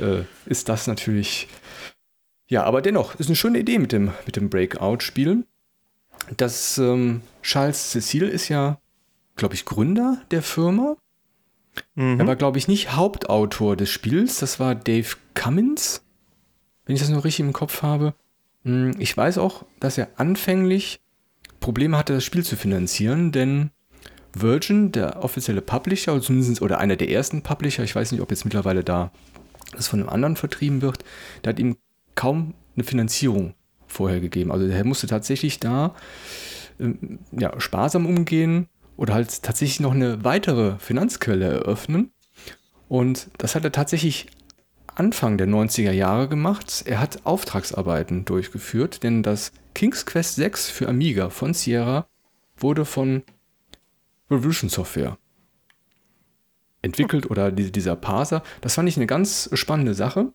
äh, 0.00 0.22
ist 0.46 0.68
das 0.68 0.86
natürlich, 0.86 1.48
ja, 2.48 2.64
aber 2.64 2.82
dennoch, 2.82 3.14
ist 3.16 3.28
eine 3.28 3.36
schöne 3.36 3.60
Idee 3.60 3.78
mit 3.78 3.92
dem, 3.92 4.12
mit 4.26 4.36
dem 4.36 4.50
Breakout-Spiel. 4.50 5.44
Das 6.36 6.78
ähm, 6.78 7.22
Charles 7.42 7.90
Cecil 7.90 8.28
ist 8.28 8.48
ja, 8.48 8.78
glaube 9.36 9.54
ich, 9.54 9.64
Gründer 9.64 10.20
der 10.30 10.42
Firma. 10.42 10.96
Mhm. 11.94 12.20
Er 12.20 12.26
war, 12.26 12.36
glaube 12.36 12.58
ich, 12.58 12.68
nicht 12.68 12.94
Hauptautor 12.94 13.76
des 13.76 13.90
Spiels. 13.90 14.38
Das 14.38 14.60
war 14.60 14.74
Dave 14.74 15.16
Cummins, 15.34 16.02
wenn 16.84 16.94
ich 16.94 17.00
das 17.00 17.10
noch 17.10 17.24
richtig 17.24 17.46
im 17.46 17.52
Kopf 17.52 17.82
habe. 17.82 18.14
Hm, 18.64 18.94
ich 18.98 19.16
weiß 19.16 19.38
auch, 19.38 19.64
dass 19.80 19.98
er 19.98 20.08
anfänglich 20.16 21.00
Probleme 21.60 21.96
hatte, 21.96 22.14
das 22.14 22.24
Spiel 22.24 22.44
zu 22.44 22.56
finanzieren, 22.56 23.32
denn 23.32 23.70
Virgin, 24.34 24.92
der 24.92 25.24
offizielle 25.24 25.62
Publisher, 25.62 26.12
oder 26.12 26.22
zumindest 26.22 26.62
oder 26.62 26.78
einer 26.78 26.96
der 26.96 27.10
ersten 27.10 27.42
Publisher, 27.42 27.82
ich 27.82 27.94
weiß 27.94 28.12
nicht, 28.12 28.20
ob 28.20 28.30
jetzt 28.30 28.44
mittlerweile 28.44 28.84
da 28.84 29.10
das 29.72 29.88
von 29.88 30.00
einem 30.00 30.08
anderen 30.08 30.36
vertrieben 30.36 30.82
wird, 30.82 31.04
der 31.44 31.52
hat 31.52 31.58
ihm 31.58 31.76
kaum 32.14 32.54
eine 32.74 32.84
Finanzierung 32.84 33.54
vorher 33.88 34.20
gegeben. 34.20 34.52
Also 34.52 34.66
er 34.66 34.84
musste 34.84 35.06
tatsächlich 35.06 35.58
da 35.58 35.94
ähm, 36.78 37.18
ja, 37.32 37.58
sparsam 37.60 38.06
umgehen 38.06 38.68
oder 38.96 39.14
halt 39.14 39.42
tatsächlich 39.42 39.80
noch 39.80 39.94
eine 39.94 40.24
weitere 40.24 40.78
Finanzquelle 40.78 41.46
eröffnen. 41.46 42.12
Und 42.88 43.28
das 43.38 43.54
hat 43.54 43.64
er 43.64 43.72
tatsächlich 43.72 44.28
Anfang 44.94 45.38
der 45.38 45.46
90er 45.46 45.92
Jahre 45.92 46.28
gemacht. 46.28 46.82
Er 46.86 47.00
hat 47.00 47.24
Auftragsarbeiten 47.24 48.24
durchgeführt, 48.24 49.02
denn 49.02 49.22
das 49.22 49.52
King's 49.74 50.06
Quest 50.06 50.36
6 50.36 50.70
für 50.70 50.88
Amiga 50.88 51.30
von 51.30 51.54
Sierra 51.54 52.06
wurde 52.56 52.84
von 52.84 53.22
Revolution 54.30 54.68
Software 54.68 55.18
entwickelt 56.82 57.30
oder 57.30 57.50
dieser 57.50 57.96
Parser. 57.96 58.42
Das 58.60 58.74
fand 58.74 58.88
ich 58.88 58.96
eine 58.96 59.06
ganz 59.06 59.50
spannende 59.52 59.94
Sache. 59.94 60.32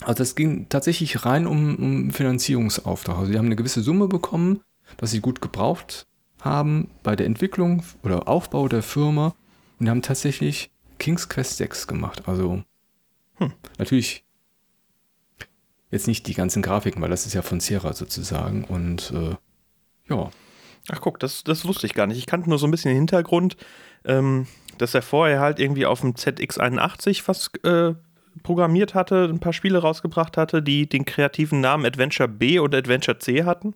Also 0.00 0.18
das 0.18 0.34
ging 0.34 0.68
tatsächlich 0.68 1.24
rein 1.24 1.46
um, 1.46 1.76
um 1.76 2.10
Finanzierungsauftrag. 2.10 3.16
Also 3.18 3.32
sie 3.32 3.38
haben 3.38 3.46
eine 3.46 3.56
gewisse 3.56 3.82
Summe 3.82 4.08
bekommen, 4.08 4.60
dass 4.98 5.10
sie 5.10 5.20
gut 5.20 5.40
gebraucht 5.40 6.06
haben 6.40 6.90
bei 7.02 7.16
der 7.16 7.26
Entwicklung 7.26 7.82
oder 8.02 8.28
Aufbau 8.28 8.68
der 8.68 8.82
Firma 8.82 9.34
und 9.80 9.88
haben 9.88 10.02
tatsächlich 10.02 10.70
King's 10.98 11.28
Quest 11.28 11.56
6 11.56 11.86
gemacht. 11.86 12.22
Also 12.26 12.62
hm. 13.38 13.52
Natürlich 13.78 14.24
jetzt 15.90 16.06
nicht 16.06 16.26
die 16.26 16.34
ganzen 16.34 16.62
Grafiken, 16.62 17.00
weil 17.02 17.10
das 17.10 17.26
ist 17.26 17.34
ja 17.34 17.42
von 17.42 17.60
Sierra 17.60 17.92
sozusagen. 17.92 18.64
Und 18.64 19.12
äh, 19.12 19.36
ja. 20.08 20.30
Ach 20.88 21.00
guck, 21.00 21.18
das, 21.18 21.42
das 21.42 21.64
wusste 21.64 21.86
ich 21.86 21.94
gar 21.94 22.06
nicht. 22.06 22.18
Ich 22.18 22.26
kannte 22.26 22.48
nur 22.48 22.58
so 22.58 22.66
ein 22.66 22.70
bisschen 22.70 22.90
den 22.90 22.98
Hintergrund, 22.98 23.56
ähm, 24.04 24.46
dass 24.78 24.94
er 24.94 25.02
vorher 25.02 25.40
halt 25.40 25.58
irgendwie 25.58 25.86
auf 25.86 26.00
dem 26.00 26.14
ZX81 26.14 27.22
was 27.26 27.50
äh, 27.64 27.94
programmiert 28.42 28.94
hatte, 28.94 29.24
ein 29.24 29.40
paar 29.40 29.52
Spiele 29.52 29.78
rausgebracht 29.78 30.36
hatte, 30.36 30.62
die 30.62 30.88
den 30.88 31.04
kreativen 31.04 31.60
Namen 31.60 31.86
Adventure 31.86 32.28
B 32.28 32.58
und 32.58 32.74
Adventure 32.74 33.18
C 33.18 33.44
hatten. 33.44 33.74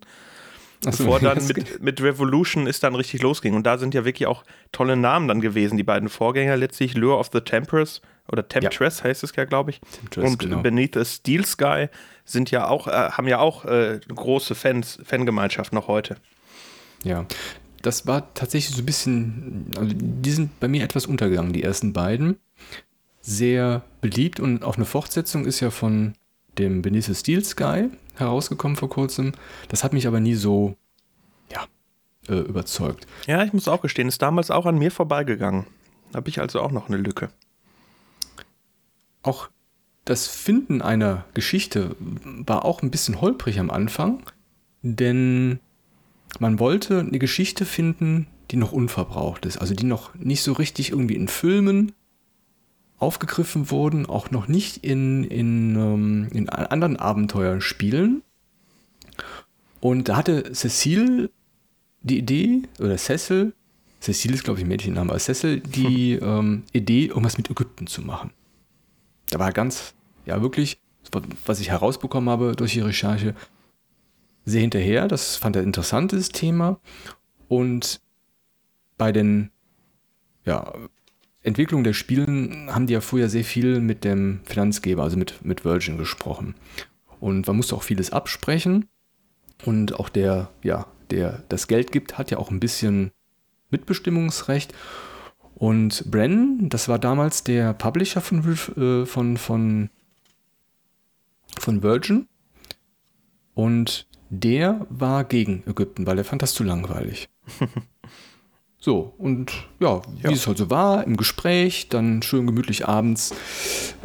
So, 0.83 0.89
bevor 0.89 1.19
dann 1.19 1.45
mit, 1.45 1.81
mit 1.81 2.01
Revolution 2.01 2.65
ist 2.65 2.83
dann 2.83 2.95
richtig 2.95 3.21
losging. 3.21 3.53
Und 3.53 3.63
da 3.67 3.77
sind 3.77 3.93
ja 3.93 4.03
wirklich 4.03 4.27
auch 4.27 4.43
tolle 4.71 4.95
Namen 4.95 5.27
dann 5.27 5.39
gewesen, 5.39 5.77
die 5.77 5.83
beiden 5.83 6.09
Vorgänger 6.09 6.57
letztlich, 6.57 6.95
Lure 6.95 7.17
of 7.17 7.29
the 7.31 7.41
Temperance 7.41 8.01
oder 8.31 8.47
Temptress 8.47 8.99
ja. 8.99 9.03
heißt 9.05 9.23
es 9.23 9.35
ja, 9.35 9.45
glaube 9.45 9.71
ich. 9.71 9.81
Temptress, 9.81 10.25
und 10.25 10.39
genau. 10.39 10.61
Beneath 10.61 10.95
the 10.95 11.05
Steel 11.05 11.45
Sky 11.45 11.87
sind 12.25 12.49
ja 12.49 12.67
auch, 12.67 12.87
äh, 12.87 12.91
haben 12.91 13.27
ja 13.27 13.39
auch 13.39 13.65
äh, 13.65 13.99
große 14.07 14.55
Fans, 14.55 14.99
Fangemeinschaft 15.03 15.71
noch 15.71 15.87
heute. 15.87 16.15
Ja, 17.03 17.25
das 17.81 18.07
war 18.07 18.33
tatsächlich 18.33 18.75
so 18.75 18.81
ein 18.81 18.85
bisschen, 18.85 19.71
also 19.77 19.93
die 19.95 20.31
sind 20.31 20.59
bei 20.59 20.67
mir 20.67 20.83
etwas 20.83 21.05
untergegangen, 21.05 21.53
die 21.53 21.63
ersten 21.63 21.93
beiden. 21.93 22.37
Sehr 23.21 23.83
beliebt 24.01 24.39
und 24.39 24.63
auch 24.63 24.75
eine 24.75 24.85
Fortsetzung 24.85 25.45
ist 25.45 25.59
ja 25.59 25.69
von 25.69 26.13
dem 26.57 26.83
the 26.83 27.15
Steel 27.15 27.43
Sky 27.43 27.89
herausgekommen 28.15 28.75
vor 28.75 28.89
kurzem. 28.89 29.33
Das 29.69 29.83
hat 29.83 29.93
mich 29.93 30.07
aber 30.07 30.19
nie 30.19 30.35
so, 30.35 30.75
ja, 31.51 31.65
äh, 32.27 32.39
überzeugt. 32.39 33.07
Ja, 33.27 33.43
ich 33.43 33.53
muss 33.53 33.67
auch 33.67 33.81
gestehen, 33.81 34.07
ist 34.07 34.21
damals 34.21 34.51
auch 34.51 34.65
an 34.65 34.77
mir 34.77 34.91
vorbeigegangen. 34.91 35.65
Habe 36.13 36.29
ich 36.29 36.41
also 36.41 36.59
auch 36.59 36.71
noch 36.71 36.89
eine 36.89 36.97
Lücke 36.97 37.29
auch 39.23 39.49
das 40.05 40.27
Finden 40.27 40.81
einer 40.81 41.25
Geschichte 41.33 41.95
war 41.99 42.65
auch 42.65 42.81
ein 42.81 42.91
bisschen 42.91 43.21
holprig 43.21 43.59
am 43.59 43.69
Anfang, 43.69 44.23
denn 44.81 45.59
man 46.39 46.59
wollte 46.59 46.99
eine 46.99 47.19
Geschichte 47.19 47.65
finden, 47.65 48.27
die 48.49 48.57
noch 48.57 48.71
unverbraucht 48.71 49.45
ist, 49.45 49.57
also 49.57 49.75
die 49.75 49.85
noch 49.85 50.15
nicht 50.15 50.41
so 50.41 50.53
richtig 50.53 50.91
irgendwie 50.91 51.15
in 51.15 51.27
Filmen 51.27 51.91
aufgegriffen 53.01 53.71
wurden, 53.71 54.05
auch 54.05 54.31
noch 54.31 54.47
nicht 54.47 54.77
in, 54.77 55.23
in, 55.23 55.75
ähm, 55.75 56.27
in 56.33 56.49
anderen 56.49 56.97
Abenteuern 56.97 57.61
spielen. 57.61 58.21
Und 59.79 60.09
da 60.09 60.17
hatte 60.17 60.53
Cecile 60.53 61.29
die 62.01 62.19
Idee, 62.19 62.63
oder 62.79 62.97
Cecil, 62.97 63.53
Cecile 64.01 64.33
ist 64.35 64.43
glaube 64.43 64.59
ich 64.59 64.65
ein 64.65 64.69
Mädchenname, 64.69 65.11
aber 65.11 65.19
Cecil 65.19 65.59
die 65.59 66.13
ähm, 66.13 66.63
Idee, 66.71 67.05
irgendwas 67.07 67.37
mit 67.37 67.49
Ägypten 67.49 67.87
zu 67.87 68.01
machen 68.01 68.31
da 69.31 69.39
war 69.39 69.51
ganz, 69.51 69.95
ja 70.25 70.41
wirklich, 70.41 70.77
was 71.45 71.59
ich 71.59 71.69
herausbekommen 71.69 72.29
habe 72.29 72.55
durch 72.55 72.73
die 72.73 72.81
Recherche, 72.81 73.33
sehr 74.45 74.61
hinterher. 74.61 75.07
Das 75.07 75.35
fand 75.37 75.55
er 75.55 75.63
interessantes 75.63 76.29
Thema. 76.29 76.79
Und 77.47 78.01
bei 78.97 79.11
den 79.11 79.49
ja, 80.45 80.73
Entwicklung 81.43 81.83
der 81.83 81.93
Spielen 81.93 82.69
haben 82.73 82.87
die 82.87 82.93
ja 82.93 83.01
vorher 83.01 83.29
sehr 83.29 83.43
viel 83.43 83.79
mit 83.79 84.03
dem 84.03 84.41
Finanzgeber, 84.43 85.03
also 85.03 85.17
mit, 85.17 85.43
mit 85.43 85.65
Virgin 85.65 85.97
gesprochen. 85.97 86.55
Und 87.19 87.47
man 87.47 87.57
musste 87.57 87.75
auch 87.75 87.83
vieles 87.83 88.11
absprechen. 88.11 88.87
Und 89.65 89.99
auch 89.99 90.09
der, 90.09 90.49
ja, 90.63 90.87
der 91.09 91.43
das 91.49 91.67
Geld 91.67 91.91
gibt, 91.91 92.17
hat 92.17 92.31
ja 92.31 92.37
auch 92.37 92.51
ein 92.51 92.59
bisschen 92.59 93.11
Mitbestimmungsrecht. 93.69 94.73
Und 95.55 96.09
Brennan, 96.09 96.69
das 96.69 96.87
war 96.87 96.99
damals 96.99 97.43
der 97.43 97.73
Publisher 97.73 98.21
von, 98.21 98.57
äh, 98.77 99.05
von, 99.05 99.37
von, 99.37 99.89
von 101.59 101.83
Virgin. 101.83 102.27
Und 103.53 104.07
der 104.29 104.85
war 104.89 105.23
gegen 105.23 105.63
Ägypten, 105.67 106.07
weil 106.07 106.17
er 106.17 106.25
fand 106.25 106.41
das 106.41 106.53
zu 106.53 106.63
langweilig. 106.63 107.29
so, 108.81 109.13
und 109.17 109.53
ja, 109.79 110.01
wie 110.17 110.23
ja. 110.23 110.31
es 110.31 110.47
halt 110.47 110.57
so 110.57 110.69
war, 110.69 111.05
im 111.05 111.15
Gespräch, 111.15 111.87
dann 111.87 112.21
schön 112.21 112.45
gemütlich 112.45 112.87
abends 112.87 113.33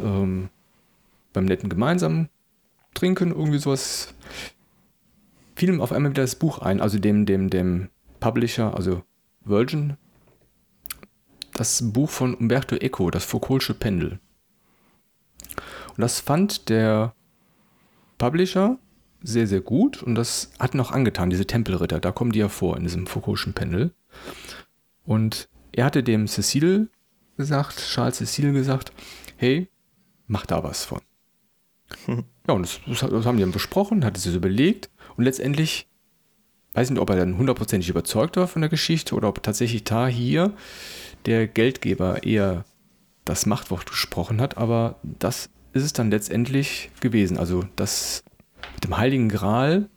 ähm, 0.01 0.49
beim 1.33 1.45
netten 1.45 1.67
gemeinsamen 1.67 2.29
Trinken, 2.93 3.31
irgendwie 3.31 3.57
sowas, 3.57 4.13
fiel 5.55 5.69
ihm 5.69 5.81
auf 5.81 5.91
einmal 5.91 6.11
wieder 6.11 6.23
das 6.23 6.35
Buch 6.35 6.59
ein, 6.59 6.79
also 6.79 6.99
dem, 6.99 7.25
dem, 7.25 7.49
dem 7.49 7.89
Publisher, 8.19 8.75
also 8.75 9.03
Virgin 9.43 9.97
das 11.57 11.91
Buch 11.91 12.09
von 12.09 12.35
Umberto 12.35 12.75
Eco, 12.75 13.09
das 13.09 13.25
Foucault'sche 13.25 13.73
Pendel. 13.73 14.19
Und 15.89 16.01
das 16.01 16.19
fand 16.19 16.69
der 16.69 17.15
Publisher 18.17 18.77
sehr, 19.23 19.47
sehr 19.47 19.61
gut 19.61 20.03
und 20.03 20.15
das 20.15 20.51
hat 20.59 20.75
noch 20.75 20.91
angetan, 20.91 21.29
diese 21.29 21.47
Tempelritter, 21.47 21.99
da 21.99 22.11
kommen 22.11 22.31
die 22.31 22.39
ja 22.39 22.49
vor 22.49 22.77
in 22.77 22.83
diesem 22.83 23.07
Foucault'schen 23.07 23.53
Pendel. 23.53 23.91
Und 25.07 25.47
er 25.71 25.85
hatte 25.85 26.03
dem 26.03 26.27
Cecile 26.27 26.89
gesagt, 27.37 27.77
Charles 27.79 28.17
Cecile 28.17 28.51
gesagt, 28.51 28.91
hey, 29.37 29.69
mach 30.27 30.45
da 30.45 30.63
was 30.63 30.83
von. 30.85 31.01
Hm. 32.05 32.25
Ja, 32.47 32.53
und 32.53 32.63
das, 32.63 32.81
das, 32.85 33.25
haben 33.25 33.37
die 33.37 33.43
dann 33.43 33.53
besprochen, 33.53 34.03
hat 34.03 34.17
es 34.17 34.23
sich 34.23 34.35
überlegt 34.35 34.89
und 35.15 35.23
letztendlich, 35.23 35.87
weiß 36.73 36.89
nicht, 36.89 36.99
ob 36.99 37.09
er 37.09 37.15
dann 37.15 37.37
hundertprozentig 37.37 37.89
überzeugt 37.89 38.35
war 38.35 38.47
von 38.47 38.61
der 38.61 38.69
Geschichte 38.69 39.15
oder 39.15 39.29
ob 39.29 39.41
tatsächlich 39.41 39.85
da 39.85 40.07
hier 40.07 40.53
der 41.25 41.47
Geldgeber 41.47 42.23
eher 42.23 42.65
das 43.23 43.45
Machtwort 43.45 43.85
gesprochen 43.85 44.41
hat, 44.41 44.57
aber 44.57 44.99
das 45.03 45.49
ist 45.71 45.83
es 45.83 45.93
dann 45.93 46.11
letztendlich 46.11 46.91
gewesen. 46.99 47.37
Also 47.37 47.63
das 47.77 48.23
mit 48.75 48.83
dem 48.83 48.97
Heiligen 48.97 49.29
Gral 49.29 49.89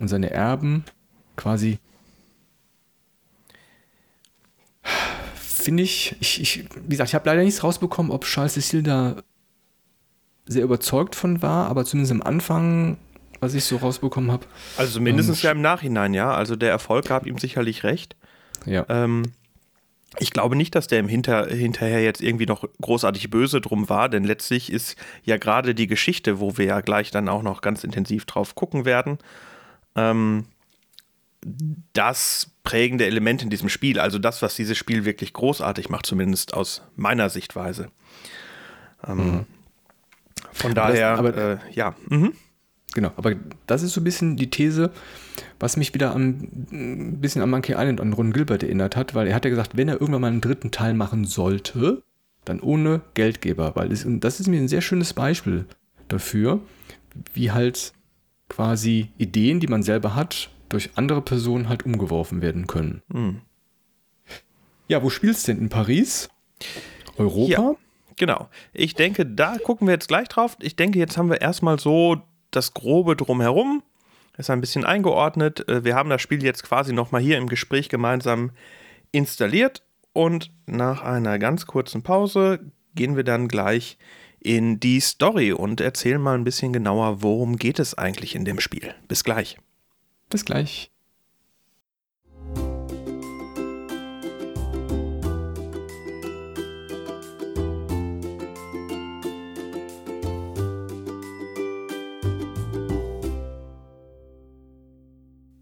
und 0.00 0.08
seine 0.08 0.30
Erben 0.30 0.84
quasi 1.36 1.78
finde 5.34 5.82
ich, 5.82 6.16
ich, 6.20 6.40
ich, 6.40 6.64
wie 6.82 6.88
gesagt, 6.88 7.10
ich 7.10 7.14
habe 7.14 7.28
leider 7.28 7.42
nichts 7.42 7.62
rausbekommen, 7.62 8.10
ob 8.12 8.24
Charles 8.24 8.54
Cecil 8.54 8.82
da 8.82 9.16
sehr 10.46 10.64
überzeugt 10.64 11.14
von 11.14 11.42
war, 11.42 11.68
aber 11.68 11.84
zumindest 11.84 12.12
am 12.12 12.22
Anfang, 12.22 12.96
was 13.40 13.54
ich 13.54 13.64
so 13.64 13.76
rausbekommen 13.76 14.32
habe. 14.32 14.46
Also 14.76 15.00
mindestens 15.00 15.42
ähm, 15.42 15.44
ja 15.44 15.50
im 15.52 15.60
Nachhinein, 15.60 16.14
ja. 16.14 16.32
Also 16.32 16.56
der 16.56 16.70
Erfolg 16.70 17.06
gab 17.06 17.26
ihm 17.26 17.38
sicherlich 17.38 17.84
recht. 17.84 18.16
Ja. 18.66 18.84
Ähm, 18.88 19.32
Ich 20.18 20.32
glaube 20.32 20.56
nicht, 20.56 20.74
dass 20.74 20.88
der 20.88 20.98
im 20.98 21.06
Hinter, 21.08 21.46
hinterher 21.46 22.02
jetzt 22.02 22.20
irgendwie 22.20 22.46
noch 22.46 22.64
großartig 22.82 23.30
böse 23.30 23.60
drum 23.60 23.88
war, 23.88 24.08
denn 24.08 24.24
letztlich 24.24 24.72
ist 24.72 24.96
ja 25.22 25.36
gerade 25.36 25.72
die 25.72 25.86
Geschichte, 25.86 26.40
wo 26.40 26.58
wir 26.58 26.64
ja 26.64 26.80
gleich 26.80 27.12
dann 27.12 27.28
auch 27.28 27.42
noch 27.42 27.60
ganz 27.60 27.84
intensiv 27.84 28.24
drauf 28.24 28.56
gucken 28.56 28.84
werden, 28.84 29.18
ähm, 29.94 30.46
das 31.92 32.50
prägende 32.64 33.06
Element 33.06 33.42
in 33.42 33.50
diesem 33.50 33.68
Spiel. 33.68 33.98
Also 33.98 34.18
das, 34.18 34.42
was 34.42 34.56
dieses 34.56 34.76
Spiel 34.76 35.04
wirklich 35.04 35.32
großartig 35.32 35.88
macht, 35.88 36.06
zumindest 36.06 36.54
aus 36.54 36.82
meiner 36.96 37.30
Sichtweise. 37.30 37.90
Ähm, 39.06 39.16
mhm. 39.16 39.46
Von 40.52 40.72
aber 40.72 40.74
daher, 40.74 41.10
das, 41.10 41.18
aber, 41.18 41.36
äh, 41.36 41.58
ja. 41.72 41.94
Mhm. 42.08 42.32
Genau, 42.92 43.12
aber 43.16 43.36
das 43.66 43.82
ist 43.82 43.92
so 43.92 44.00
ein 44.00 44.04
bisschen 44.04 44.36
die 44.36 44.50
These, 44.50 44.90
was 45.60 45.76
mich 45.76 45.94
wieder 45.94 46.12
an, 46.14 46.66
ein 46.72 47.20
bisschen 47.20 47.40
an 47.40 47.50
Monkey 47.50 47.72
Island 47.72 48.00
an 48.00 48.12
Ron 48.12 48.32
Gilbert 48.32 48.64
erinnert 48.64 48.96
hat, 48.96 49.14
weil 49.14 49.28
er 49.28 49.34
hat 49.34 49.44
ja 49.44 49.50
gesagt, 49.50 49.76
wenn 49.76 49.88
er 49.88 50.00
irgendwann 50.00 50.22
mal 50.22 50.26
einen 50.26 50.40
dritten 50.40 50.72
Teil 50.72 50.94
machen 50.94 51.24
sollte, 51.24 52.02
dann 52.44 52.58
ohne 52.60 53.02
Geldgeber, 53.14 53.76
weil 53.76 53.92
es, 53.92 54.04
das 54.06 54.40
ist 54.40 54.48
mir 54.48 54.60
ein 54.60 54.66
sehr 54.66 54.80
schönes 54.80 55.14
Beispiel 55.14 55.66
dafür, 56.08 56.60
wie 57.32 57.52
halt 57.52 57.92
quasi 58.48 59.10
Ideen, 59.18 59.60
die 59.60 59.68
man 59.68 59.84
selber 59.84 60.16
hat, 60.16 60.50
durch 60.70 60.90
andere 60.94 61.20
Personen 61.20 61.68
halt 61.68 61.84
umgeworfen 61.84 62.40
werden 62.40 62.66
können. 62.66 63.02
Mhm. 63.08 63.42
Ja, 64.88 65.02
wo 65.02 65.10
spielst 65.10 65.46
du 65.46 65.52
denn 65.52 65.62
in 65.62 65.68
Paris? 65.68 66.30
Europa? 67.16 67.50
Ja, 67.50 67.74
genau. 68.16 68.48
Ich 68.72 68.94
denke, 68.94 69.26
da 69.26 69.56
gucken 69.58 69.86
wir 69.86 69.94
jetzt 69.94 70.08
gleich 70.08 70.28
drauf. 70.28 70.56
Ich 70.60 70.74
denke, 70.74 70.98
jetzt 70.98 71.16
haben 71.16 71.30
wir 71.30 71.40
erstmal 71.40 71.78
so 71.78 72.16
das 72.50 72.74
Grobe 72.74 73.14
drumherum. 73.14 73.82
Ist 74.36 74.50
ein 74.50 74.60
bisschen 74.60 74.84
eingeordnet. 74.84 75.68
Äh, 75.68 75.84
wir 75.84 75.94
haben 75.94 76.10
das 76.10 76.22
Spiel 76.22 76.42
jetzt 76.42 76.64
quasi 76.64 76.92
nochmal 76.92 77.20
hier 77.20 77.36
im 77.36 77.48
Gespräch 77.48 77.88
gemeinsam 77.88 78.52
installiert 79.12 79.82
und 80.12 80.50
nach 80.66 81.02
einer 81.02 81.38
ganz 81.38 81.66
kurzen 81.66 82.02
Pause 82.02 82.60
gehen 82.94 83.16
wir 83.16 83.24
dann 83.24 83.48
gleich 83.48 83.98
in 84.40 84.80
die 84.80 85.00
Story 85.00 85.52
und 85.52 85.80
erzählen 85.80 86.20
mal 86.20 86.34
ein 86.34 86.44
bisschen 86.44 86.72
genauer, 86.72 87.22
worum 87.22 87.56
geht 87.56 87.78
es 87.78 87.96
eigentlich 87.96 88.34
in 88.34 88.44
dem 88.44 88.58
Spiel. 88.58 88.94
Bis 89.06 89.22
gleich. 89.22 89.58
Bis 90.30 90.44
gleich. 90.44 90.90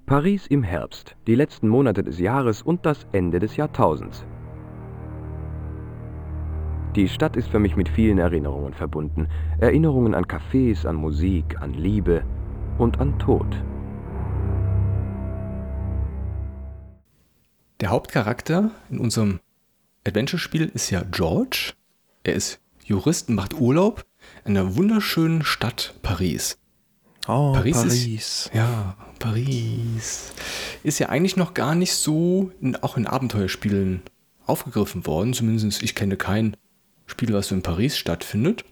Paris 0.04 0.46
im 0.46 0.62
Herbst, 0.62 1.16
die 1.26 1.34
letzten 1.34 1.68
Monate 1.68 2.02
des 2.02 2.18
Jahres 2.18 2.62
und 2.62 2.86
das 2.86 3.06
Ende 3.12 3.38
des 3.38 3.56
Jahrtausends. 3.56 4.26
Die 6.96 7.08
Stadt 7.08 7.36
ist 7.36 7.48
für 7.48 7.58
mich 7.58 7.76
mit 7.76 7.88
vielen 7.88 8.18
Erinnerungen 8.18 8.72
verbunden. 8.72 9.28
Erinnerungen 9.60 10.14
an 10.14 10.24
Cafés, 10.24 10.86
an 10.86 10.96
Musik, 10.96 11.60
an 11.60 11.74
Liebe 11.74 12.24
und 12.78 13.00
an 13.00 13.18
Tod. 13.18 13.62
Der 17.80 17.90
Hauptcharakter 17.90 18.72
in 18.90 18.98
unserem 18.98 19.38
Adventure-Spiel 20.04 20.70
ist 20.74 20.90
ja 20.90 21.04
George. 21.12 21.74
Er 22.24 22.34
ist 22.34 22.58
Jurist 22.84 23.28
und 23.28 23.36
macht 23.36 23.54
Urlaub 23.54 24.04
in 24.44 24.54
der 24.54 24.74
wunderschönen 24.74 25.44
Stadt 25.44 25.94
Paris. 26.02 26.58
Oh, 27.28 27.52
Paris. 27.52 27.76
Paris. 27.76 28.06
Ist, 28.06 28.50
ja, 28.52 28.96
Paris. 29.20 30.32
Ist 30.82 30.98
ja 30.98 31.08
eigentlich 31.08 31.36
noch 31.36 31.54
gar 31.54 31.76
nicht 31.76 31.92
so, 31.92 32.50
in, 32.60 32.74
auch 32.74 32.96
in 32.96 33.06
Abenteuerspielen 33.06 34.02
aufgegriffen 34.44 35.06
worden. 35.06 35.32
Zumindest 35.32 35.82
ich 35.82 35.94
kenne 35.94 36.16
kein 36.16 36.56
Spiel, 37.06 37.32
was 37.32 37.48
so 37.48 37.54
in 37.54 37.62
Paris 37.62 37.96
stattfindet. 37.96 38.64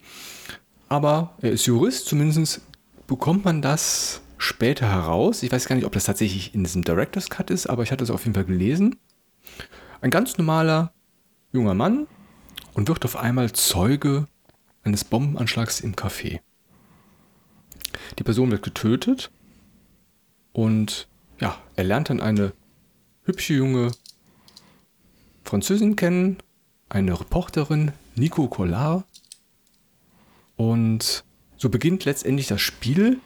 Aber 0.89 1.37
er 1.43 1.53
ist 1.53 1.67
Jurist, 1.67 2.07
zumindest 2.07 2.61
bekommt 3.07 3.45
man 3.45 3.63
das 3.63 4.21
später 4.39 4.89
heraus. 4.89 5.43
Ich 5.43 5.53
weiß 5.53 5.67
gar 5.67 5.77
nicht, 5.77 5.85
ob 5.85 5.93
das 5.93 6.05
tatsächlich 6.05 6.55
in 6.55 6.65
diesem 6.65 6.83
Director's 6.83 7.31
Cut 7.31 7.51
ist, 7.51 7.67
aber 7.69 7.83
ich 7.83 7.93
hatte 7.93 8.05
es 8.05 8.11
auf 8.11 8.25
jeden 8.25 8.35
Fall 8.35 8.45
gelesen. 8.45 8.97
Ein 10.01 10.11
ganz 10.11 10.37
normaler 10.39 10.93
junger 11.53 11.75
Mann 11.75 12.07
und 12.75 12.89
wird 12.89 13.05
auf 13.05 13.17
einmal 13.17 13.53
Zeuge 13.53 14.27
eines 14.83 15.05
Bombenanschlags 15.05 15.81
im 15.81 15.95
Café. 15.95 16.41
Die 18.19 18.23
Person 18.23 18.51
wird 18.51 18.63
getötet 18.63 19.31
und 20.53 21.09
ja, 21.41 21.59
er 21.75 21.85
lernt 21.85 22.11
dann 22.11 22.21
eine 22.21 22.53
hübsche 23.25 23.55
junge 23.55 23.93
Französin 25.45 25.97
kennen, 25.97 26.39
eine 26.89 27.19
Reporterin, 27.19 27.93
Nico 28.15 28.49
Collard. 28.49 29.05
Und 30.57 31.25
so 31.57 31.69
beginnt 31.69 32.05
letztendlich 32.05 32.47
das 32.47 32.61
Spiel 32.61 33.21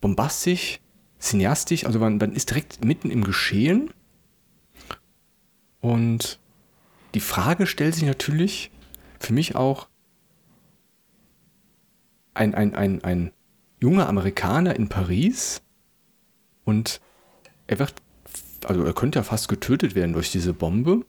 bombastisch, 0.00 0.80
cineastisch, 1.18 1.84
also 1.84 1.98
man, 1.98 2.18
man 2.18 2.32
ist 2.32 2.50
direkt 2.50 2.84
mitten 2.84 3.10
im 3.10 3.24
Geschehen. 3.24 3.90
Und 5.80 6.38
die 7.14 7.20
Frage 7.20 7.66
stellt 7.66 7.94
sich 7.94 8.04
natürlich 8.04 8.70
für 9.18 9.32
mich 9.32 9.56
auch, 9.56 9.88
ein, 12.34 12.54
ein, 12.54 12.74
ein, 12.74 13.02
ein 13.02 13.32
junger 13.80 14.08
Amerikaner 14.08 14.76
in 14.76 14.88
Paris 14.88 15.60
und 16.64 17.00
er 17.66 17.78
wird, 17.80 17.94
also 18.64 18.84
er 18.84 18.92
könnte 18.92 19.18
ja 19.18 19.22
fast 19.24 19.48
getötet 19.48 19.94
werden 19.94 20.12
durch 20.12 20.30
diese 20.30 20.52
Bombe 20.52 21.04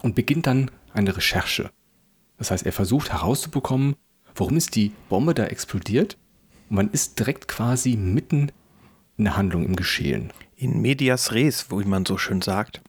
und 0.00 0.14
beginnt 0.14 0.46
dann 0.46 0.70
eine 0.92 1.16
Recherche. 1.16 1.70
Das 2.38 2.50
heißt, 2.50 2.64
er 2.64 2.72
versucht 2.72 3.12
herauszubekommen, 3.12 3.96
warum 4.34 4.56
ist 4.56 4.74
die 4.74 4.92
Bombe 5.08 5.34
da 5.34 5.44
explodiert 5.44 6.16
und 6.68 6.76
man 6.76 6.90
ist 6.90 7.18
direkt 7.18 7.48
quasi 7.48 7.96
mitten 7.96 8.52
in 9.16 9.24
der 9.24 9.36
Handlung 9.36 9.64
im 9.64 9.76
Geschehen. 9.76 10.32
In 10.56 10.80
medias 10.80 11.32
res, 11.32 11.70
wie 11.70 11.84
man 11.84 12.04
so 12.06 12.18
schön 12.18 12.42
sagt. 12.42 12.80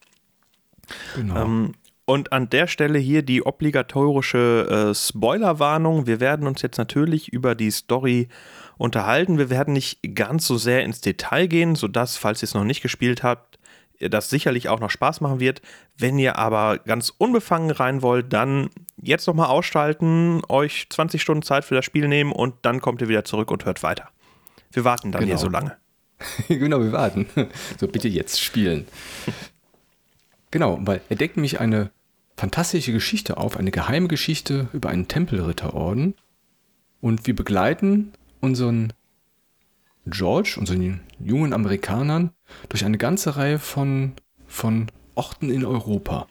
Genau. 1.15 1.43
Ähm, 1.43 1.73
und 2.05 2.33
an 2.33 2.49
der 2.49 2.67
Stelle 2.67 2.97
hier 2.97 3.21
die 3.21 3.45
obligatorische 3.45 4.89
äh, 4.89 4.95
Spoilerwarnung. 4.95 6.07
Wir 6.07 6.19
werden 6.19 6.47
uns 6.47 6.61
jetzt 6.61 6.77
natürlich 6.77 7.31
über 7.31 7.53
die 7.53 7.69
Story 7.69 8.29
unterhalten. 8.77 9.37
Wir 9.37 9.51
werden 9.51 9.73
nicht 9.73 9.99
ganz 10.15 10.47
so 10.47 10.57
sehr 10.57 10.83
ins 10.83 11.01
Detail 11.01 11.47
gehen, 11.47 11.75
sodass, 11.75 12.17
falls 12.17 12.41
ihr 12.41 12.45
es 12.45 12.55
noch 12.55 12.63
nicht 12.63 12.81
gespielt 12.81 13.21
habt, 13.21 13.48
das 13.99 14.29
sicherlich 14.29 14.69
auch 14.69 14.79
noch 14.79 14.89
Spaß 14.89 15.21
machen 15.21 15.39
wird. 15.39 15.61
Wenn 15.97 16.17
ihr 16.17 16.37
aber 16.37 16.77
ganz 16.79 17.13
unbefangen 17.17 17.71
rein 17.71 18.01
wollt, 18.01 18.31
dann 18.31 18.69
jetzt 19.01 19.27
nochmal 19.27 19.47
ausschalten, 19.47 20.41
euch 20.47 20.87
20 20.89 21.21
Stunden 21.21 21.43
Zeit 21.43 21.65
für 21.65 21.75
das 21.75 21.85
Spiel 21.85 22.07
nehmen 22.07 22.31
und 22.31 22.55
dann 22.61 22.79
kommt 22.79 23.01
ihr 23.01 23.09
wieder 23.09 23.25
zurück 23.25 23.51
und 23.51 23.65
hört 23.65 23.83
weiter. 23.83 24.09
Wir 24.71 24.85
warten 24.85 25.11
dann 25.11 25.21
genau. 25.21 25.31
hier 25.31 25.37
so 25.37 25.49
lange. 25.49 25.75
genau, 26.47 26.81
wir 26.81 26.91
warten. 26.91 27.27
So, 27.79 27.87
bitte 27.87 28.07
jetzt 28.07 28.41
spielen. 28.41 28.87
genau, 30.51 30.79
weil 30.81 31.01
er 31.09 31.15
deckt 31.15 31.37
nämlich 31.37 31.59
eine 31.59 31.91
fantastische 32.37 32.93
Geschichte 32.93 33.37
auf, 33.37 33.57
eine 33.57 33.71
geheime 33.71 34.07
Geschichte 34.07 34.69
über 34.73 34.89
einen 34.89 35.07
Tempelritterorden. 35.07 36.15
Und 37.01 37.27
wir 37.27 37.35
begleiten 37.35 38.13
unseren 38.41 38.93
George, 40.05 40.55
unseren 40.57 41.01
jungen 41.19 41.53
Amerikanern, 41.53 42.31
durch 42.69 42.85
eine 42.85 42.97
ganze 42.97 43.35
Reihe 43.35 43.59
von, 43.59 44.13
von 44.47 44.91
Orten 45.15 45.49
in 45.49 45.65
Europa. 45.65 46.27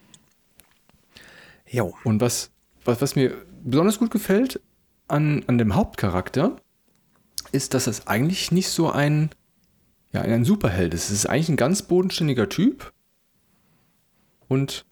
Jo. 1.69 1.95
Und 2.03 2.21
was, 2.21 2.51
was, 2.85 3.01
was 3.01 3.15
mir 3.15 3.45
besonders 3.63 3.99
gut 3.99 4.11
gefällt 4.11 4.59
an, 5.07 5.43
an 5.47 5.57
dem 5.57 5.75
Hauptcharakter, 5.75 6.57
ist, 7.51 7.73
dass 7.73 7.87
es 7.87 8.07
eigentlich 8.07 8.51
nicht 8.51 8.69
so 8.69 8.91
ein, 8.91 9.29
ja, 10.11 10.21
ein 10.21 10.45
Superheld 10.45 10.93
ist. 10.93 11.05
Es 11.05 11.11
ist 11.11 11.25
eigentlich 11.25 11.49
ein 11.49 11.57
ganz 11.57 11.81
bodenständiger 11.83 12.49
Typ. 12.49 12.93
Und 14.47 14.85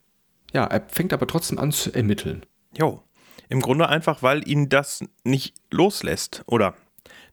ja, 0.54 0.66
er 0.66 0.88
fängt 0.88 1.14
aber 1.14 1.28
trotzdem 1.28 1.60
an 1.60 1.72
zu 1.72 1.94
ermitteln. 1.94 2.46
Jo. 2.78 3.04
Im 3.50 3.62
Grunde 3.62 3.88
einfach, 3.88 4.24
weil 4.24 4.48
ihn 4.48 4.70
das 4.70 5.04
nicht 5.24 5.56
loslässt. 5.72 6.44
Oder 6.48 6.76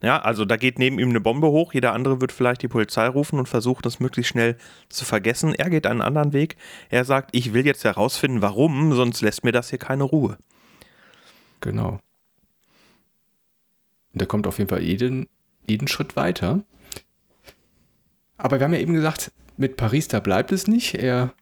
ja, 0.03 0.21
also 0.21 0.45
da 0.45 0.57
geht 0.57 0.79
neben 0.79 0.99
ihm 0.99 1.11
eine 1.11 1.21
Bombe 1.21 1.49
hoch, 1.49 1.73
jeder 1.73 1.93
andere 1.93 2.21
wird 2.21 2.33
vielleicht 2.33 2.63
die 2.63 2.69
Polizei 2.69 3.07
rufen 3.07 3.39
und 3.39 3.49
versucht, 3.49 3.87
das 3.87 4.01
möglichst 4.01 4.31
schnell 4.31 4.57
zu 4.89 5.05
vergessen. 5.05 5.55
Er 5.55 5.71
geht 5.71 5.87
einen 5.87 6.03
anderen 6.03 6.33
Weg. 6.33 6.57
Er 6.91 7.05
sagt, 7.05 7.31
ich 7.33 7.53
will 7.53 7.67
jetzt 7.67 7.85
herausfinden, 7.85 8.43
warum, 8.43 8.93
sonst 8.95 9.21
lässt 9.23 9.45
mir 9.45 9.53
das 9.53 9.71
hier 9.71 9.79
keine 9.79 10.05
Ruhe. 10.05 10.37
Genau. 11.61 12.01
Und 14.13 14.21
er 14.21 14.27
kommt 14.27 14.47
auf 14.47 14.59
jeden 14.59 14.69
Fall 14.69 14.83
jeden, 14.83 15.29
jeden 15.67 15.89
Schritt 15.89 16.17
weiter. 16.17 16.63
Aber 18.37 18.59
wir 18.59 18.65
haben 18.65 18.75
ja 18.75 18.81
eben 18.81 18.95
gesagt, 18.95 19.33
mit 19.57 19.77
Paris, 19.77 20.09
da 20.09 20.21
bleibt 20.21 20.53
es 20.53 20.67
nicht. 20.67 20.95
Er 20.95 21.33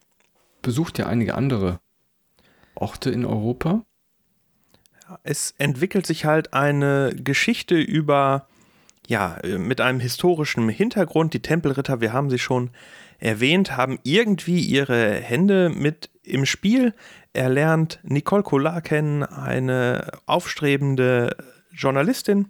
besucht 0.61 0.97
ja 0.97 1.07
einige 1.07 1.35
andere 1.35 1.79
Orte 2.75 3.11
in 3.11 3.25
Europa. 3.25 3.83
Es 5.23 5.53
entwickelt 5.57 6.05
sich 6.05 6.25
halt 6.25 6.53
eine 6.53 7.13
Geschichte 7.15 7.75
über 7.75 8.47
ja, 9.07 9.37
äh, 9.43 9.57
mit 9.57 9.81
einem 9.81 9.99
historischen 9.99 10.69
Hintergrund. 10.69 11.33
Die 11.33 11.41
Tempelritter, 11.41 12.01
wir 12.01 12.13
haben 12.13 12.29
sie 12.29 12.39
schon 12.39 12.71
erwähnt, 13.19 13.77
haben 13.77 13.99
irgendwie 14.03 14.59
ihre 14.59 15.15
Hände 15.15 15.69
mit 15.69 16.09
im 16.23 16.45
Spiel. 16.45 16.93
Er 17.33 17.49
lernt 17.49 17.99
Nicole 18.03 18.43
Collard 18.43 18.83
kennen, 18.83 19.23
eine 19.23 20.11
aufstrebende 20.25 21.35
Journalistin. 21.71 22.47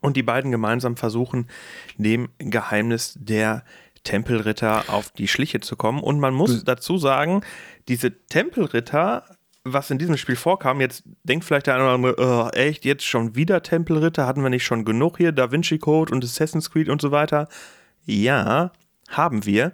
Und 0.00 0.16
die 0.16 0.22
beiden 0.22 0.50
gemeinsam 0.50 0.96
versuchen, 0.96 1.48
dem 1.96 2.28
Geheimnis 2.38 3.16
der 3.18 3.64
Tempelritter 4.04 4.84
auf 4.88 5.10
die 5.10 5.28
Schliche 5.28 5.60
zu 5.60 5.76
kommen. 5.76 6.02
Und 6.02 6.20
man 6.20 6.34
muss 6.34 6.64
dazu 6.64 6.98
sagen, 6.98 7.42
diese 7.88 8.26
Tempelritter, 8.26 9.35
was 9.72 9.90
in 9.90 9.98
diesem 9.98 10.16
Spiel 10.16 10.36
vorkam, 10.36 10.80
jetzt 10.80 11.02
denkt 11.24 11.44
vielleicht 11.44 11.66
der 11.66 11.74
eine 11.74 11.84
oder 11.84 11.94
andere, 11.94 12.14
oh, 12.18 12.48
echt, 12.56 12.84
jetzt 12.84 13.04
schon 13.04 13.34
wieder 13.34 13.62
Tempelritter? 13.62 14.26
Hatten 14.26 14.42
wir 14.42 14.50
nicht 14.50 14.64
schon 14.64 14.84
genug 14.84 15.16
hier? 15.18 15.32
Da 15.32 15.50
Vinci 15.50 15.78
Code 15.78 16.14
und 16.14 16.24
Assassin's 16.24 16.70
Creed 16.70 16.88
und 16.88 17.00
so 17.00 17.10
weiter? 17.10 17.48
Ja, 18.04 18.72
haben 19.08 19.44
wir, 19.44 19.72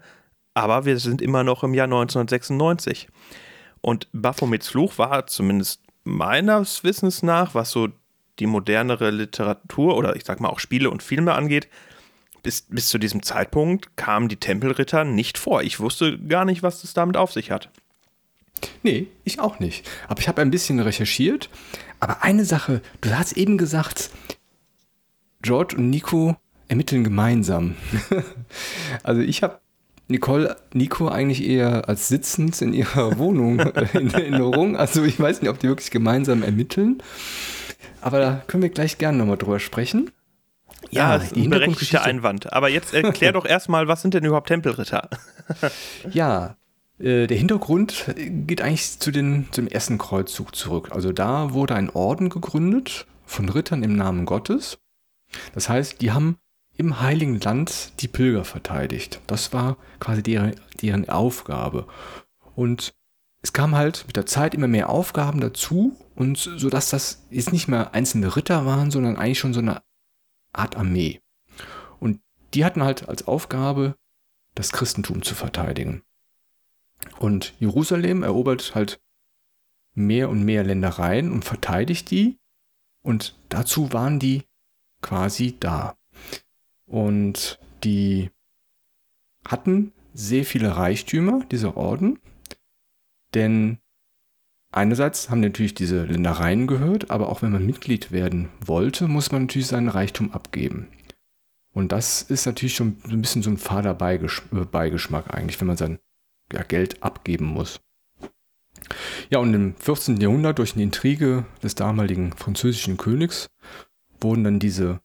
aber 0.55 0.85
wir 0.87 0.99
sind 0.99 1.21
immer 1.21 1.45
noch 1.45 1.63
im 1.63 1.75
Jahr 1.75 1.85
1996. 1.85 3.09
Und 3.81 4.09
Baphomets 4.13 4.69
Fluch 4.69 4.97
war 4.97 5.27
zumindest 5.27 5.83
meines 6.05 6.85
Wissens 6.85 7.23
nach, 7.23 7.55
was 7.55 7.71
so 7.71 7.89
die 8.39 8.47
modernere 8.47 9.11
Literatur 9.11 9.97
oder 9.97 10.17
ich 10.17 10.25
sag 10.25 10.41
mal 10.41 10.49
auch 10.49 10.59
Spiele 10.59 10.91
und 10.91 11.03
Filme 11.03 11.35
angeht, 11.35 11.69
bis, 12.43 12.63
bis 12.63 12.89
zu 12.89 12.99
diesem 12.99 13.23
Zeitpunkt 13.23 13.97
kamen 13.97 14.29
die 14.29 14.37
Tempelritter 14.37 15.05
nicht 15.05 15.39
vor. 15.39 15.63
Ich 15.63 15.79
wusste 15.81 16.19
gar 16.19 16.45
nicht, 16.45 16.63
was 16.63 16.81
das 16.81 16.95
damit 16.95 17.17
auf 17.17 17.33
sich 17.33 17.51
hat. 17.51 17.71
Nee, 18.83 19.09
ich 19.25 19.41
auch 19.41 19.59
nicht. 19.59 19.89
Aber 20.09 20.21
ich 20.21 20.29
habe 20.29 20.43
ein 20.43 20.51
bisschen 20.51 20.81
recherchiert. 20.81 21.51
Aber 22.01 22.23
eine 22.23 22.45
Sache, 22.45 22.83
du 23.01 23.17
hast 23.17 23.33
eben 23.33 23.59
gesagt, 23.59 24.11
George 25.43 25.77
und 25.77 25.91
Nico 25.91 26.37
ermitteln 26.69 27.05
gemeinsam. 27.05 27.77
also 29.03 29.21
ich 29.21 29.43
habe 29.43 29.61
Nicole, 30.09 30.57
Nico 30.73 31.09
eigentlich 31.09 31.45
eher 31.45 31.89
als 31.89 32.09
sitzend 32.09 32.61
in 32.63 32.73
ihrer 32.73 33.19
Wohnung 33.19 33.61
in 33.95 34.11
Erinnerung. 34.11 34.77
Also 34.77 35.05
ich 35.05 35.19
weiß 35.19 35.43
nicht, 35.43 35.51
ob 35.51 35.59
die 35.59 35.69
wirklich 35.69 35.91
gemeinsam 35.91 36.43
ermitteln. 36.43 37.03
Aber 38.01 38.19
da 38.19 38.43
können 38.47 38.63
wir 38.63 38.71
gleich 38.71 38.99
gerne 38.99 39.19
nochmal 39.19 39.37
drüber 39.37 39.61
sprechen. 39.61 40.11
Ja, 40.91 41.17
das 41.17 41.33
ist 41.33 41.37
ein 41.37 41.51
berechtigter 41.51 42.03
Einwand. 42.03 42.53
Aber 42.53 42.69
jetzt 42.69 42.93
erklär 42.93 43.33
doch 43.33 43.47
erstmal, 43.47 43.89
was 43.89 44.03
sind 44.03 44.15
denn 44.15 44.25
überhaupt 44.25 44.49
Tempelritter? 44.49 45.09
ja, 46.13 46.47
äh, 46.47 46.51
der 47.03 47.37
Hintergrund 47.37 48.15
geht 48.17 48.63
eigentlich 48.63 48.99
zu 49.01 49.11
den, 49.11 49.49
zum 49.51 49.67
ersten 49.67 49.99
Kreuzzug 49.99 50.55
zurück. 50.55 50.91
Also 50.93 51.13
da 51.13 51.53
wurde 51.53 51.75
ein 51.75 51.91
Orden 51.91 52.31
gegründet 52.31 53.07
von 53.27 53.49
Rittern 53.49 53.83
im 53.83 53.97
Namen 53.97 54.25
Gottes. 54.25 54.79
Das 55.53 55.69
heißt, 55.69 56.01
die 56.01 56.13
haben 56.13 56.39
im 56.77 57.01
Heiligen 57.01 57.41
Land 57.41 58.01
die 58.01 58.09
Pilger 58.09 58.45
verteidigt. 58.45 59.21
Das 59.27 59.53
war 59.53 59.77
quasi 59.99 60.23
deren, 60.23 60.55
deren 60.81 61.09
Aufgabe. 61.09 61.87
Und 62.55 62.95
es 63.43 63.53
kam 63.53 63.75
halt 63.75 64.05
mit 64.07 64.17
der 64.17 64.27
Zeit 64.27 64.55
immer 64.55 64.69
mehr 64.69 64.89
Aufgaben 64.89 65.41
dazu 65.41 65.97
und 66.15 66.39
so 66.39 66.71
dass 66.71 66.91
das 66.91 67.27
jetzt 67.31 67.53
nicht 67.53 67.67
mehr 67.67 67.95
einzelne 67.95 68.37
Ritter 68.37 68.65
waren, 68.65 68.91
sondern 68.91 69.17
eigentlich 69.17 69.41
schon 69.41 69.55
so 69.55 69.61
eine 69.61 69.83
Art 70.53 70.77
Armee. 70.77 71.21
Und 71.99 72.21
die 72.55 72.65
hatten 72.65 72.85
halt 72.85 73.09
als 73.09 73.27
Aufgabe, 73.27 73.97
das 74.55 74.71
Christentum 74.71 75.23
zu 75.23 75.35
verteidigen. 75.35 76.03
Und 77.19 77.55
Jerusalem 77.59 78.23
erobert 78.23 78.75
halt 78.75 79.01
mehr 79.95 80.29
und 80.29 80.45
mehr 80.45 80.65
Ländereien 80.65 81.31
und 81.31 81.45
verteidigt 81.45 82.11
die. 82.11 82.39
Und 83.03 83.39
dazu 83.49 83.93
waren 83.93 84.19
die 84.19 84.45
quasi 85.01 85.57
da. 85.59 85.97
Und 86.87 87.59
die 87.85 88.31
hatten 89.45 89.93
sehr 90.15 90.45
viele 90.45 90.77
Reichtümer, 90.77 91.45
dieser 91.51 91.77
Orden. 91.77 92.19
Denn 93.35 93.79
einerseits 94.71 95.31
haben 95.31 95.41
natürlich 95.41 95.75
diese 95.75 96.05
Ländereien 96.05 96.67
gehört, 96.67 97.11
aber 97.11 97.29
auch 97.29 97.43
wenn 97.43 97.53
man 97.53 97.67
Mitglied 97.67 98.13
werden 98.13 98.51
wollte, 98.65 99.09
muss 99.09 99.33
man 99.33 99.43
natürlich 99.43 99.69
seinen 99.69 99.89
Reichtum 99.89 100.33
abgeben. 100.33 100.89
Und 101.73 101.93
das 101.93 102.23
ist 102.23 102.47
natürlich 102.47 102.75
schon 102.75 102.99
ein 103.09 103.23
bisschen 103.23 103.43
so 103.43 103.51
ein 103.51 103.57
fader 103.57 103.95
Beigeschmack 103.95 105.35
eigentlich, 105.35 105.59
wenn 105.61 105.69
man 105.69 105.79
sein 105.79 105.99
ja, 106.53 106.63
Geld 106.63 107.03
abgeben 107.03 107.47
muss. 107.47 107.81
Ja, 109.31 109.39
und 109.39 109.55
im 109.55 109.77
14. 109.77 110.21
Jahrhundert 110.21 110.59
durch 110.59 110.75
eine 110.75 110.83
Intrige 110.83 111.47
des 111.63 111.75
damaligen 111.75 112.33
französischen 112.33 112.97
Königs 112.97 113.51
wurden 114.21 114.45
dann 114.45 114.59
diese 114.59 115.01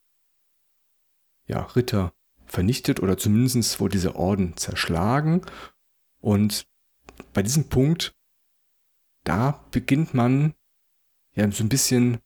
ja, 1.45 1.61
Ritter 1.61 2.13
vernichtet 2.45 2.99
oder 3.01 3.17
zumindest 3.17 3.79
wurde 3.79 3.93
dieser 3.93 4.15
Orden 4.15 4.57
zerschlagen. 4.57 5.41
Und 6.19 6.67
bei 7.33 7.41
diesem 7.41 7.69
Punkt 7.69 8.17
da 9.27 9.61
beginnt 9.71 10.13
man 10.13 10.53
ja 11.35 11.51
so 11.51 11.63
ein 11.63 11.69
bisschen 11.69 12.19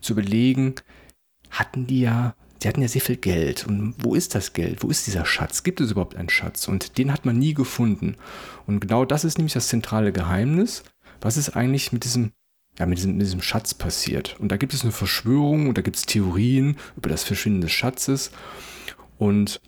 zu 0.00 0.12
überlegen, 0.14 0.74
hatten 1.50 1.86
die 1.86 2.00
ja, 2.00 2.34
die 2.62 2.68
hatten 2.68 2.82
ja 2.82 2.88
sehr 2.88 3.00
viel 3.00 3.16
Geld. 3.16 3.66
Und 3.66 3.94
wo 3.98 4.14
ist 4.14 4.34
das 4.34 4.52
Geld? 4.52 4.82
Wo 4.82 4.88
ist 4.88 5.06
dieser 5.06 5.24
Schatz? 5.24 5.62
Gibt 5.62 5.80
es 5.80 5.90
überhaupt 5.90 6.16
einen 6.16 6.28
Schatz? 6.28 6.68
Und 6.68 6.98
den 6.98 7.12
hat 7.12 7.24
man 7.24 7.38
nie 7.38 7.54
gefunden. 7.54 8.16
Und 8.66 8.80
genau 8.80 9.04
das 9.04 9.24
ist 9.24 9.38
nämlich 9.38 9.52
das 9.54 9.68
zentrale 9.68 10.12
Geheimnis. 10.12 10.82
Was 11.20 11.36
ist 11.36 11.50
eigentlich 11.50 11.92
mit 11.92 12.04
diesem, 12.04 12.32
ja, 12.78 12.86
mit 12.86 12.98
diesem, 12.98 13.16
mit 13.16 13.26
diesem 13.26 13.42
Schatz 13.42 13.74
passiert? 13.74 14.36
Und 14.38 14.50
da 14.50 14.56
gibt 14.56 14.74
es 14.74 14.82
eine 14.82 14.92
Verschwörung 14.92 15.68
und 15.68 15.78
da 15.78 15.82
gibt 15.82 15.96
es 15.96 16.06
Theorien 16.06 16.76
über 16.96 17.08
das 17.08 17.24
Verschwinden 17.24 17.60
des 17.60 17.72
Schatzes. 17.72 18.30
Und 19.18 19.60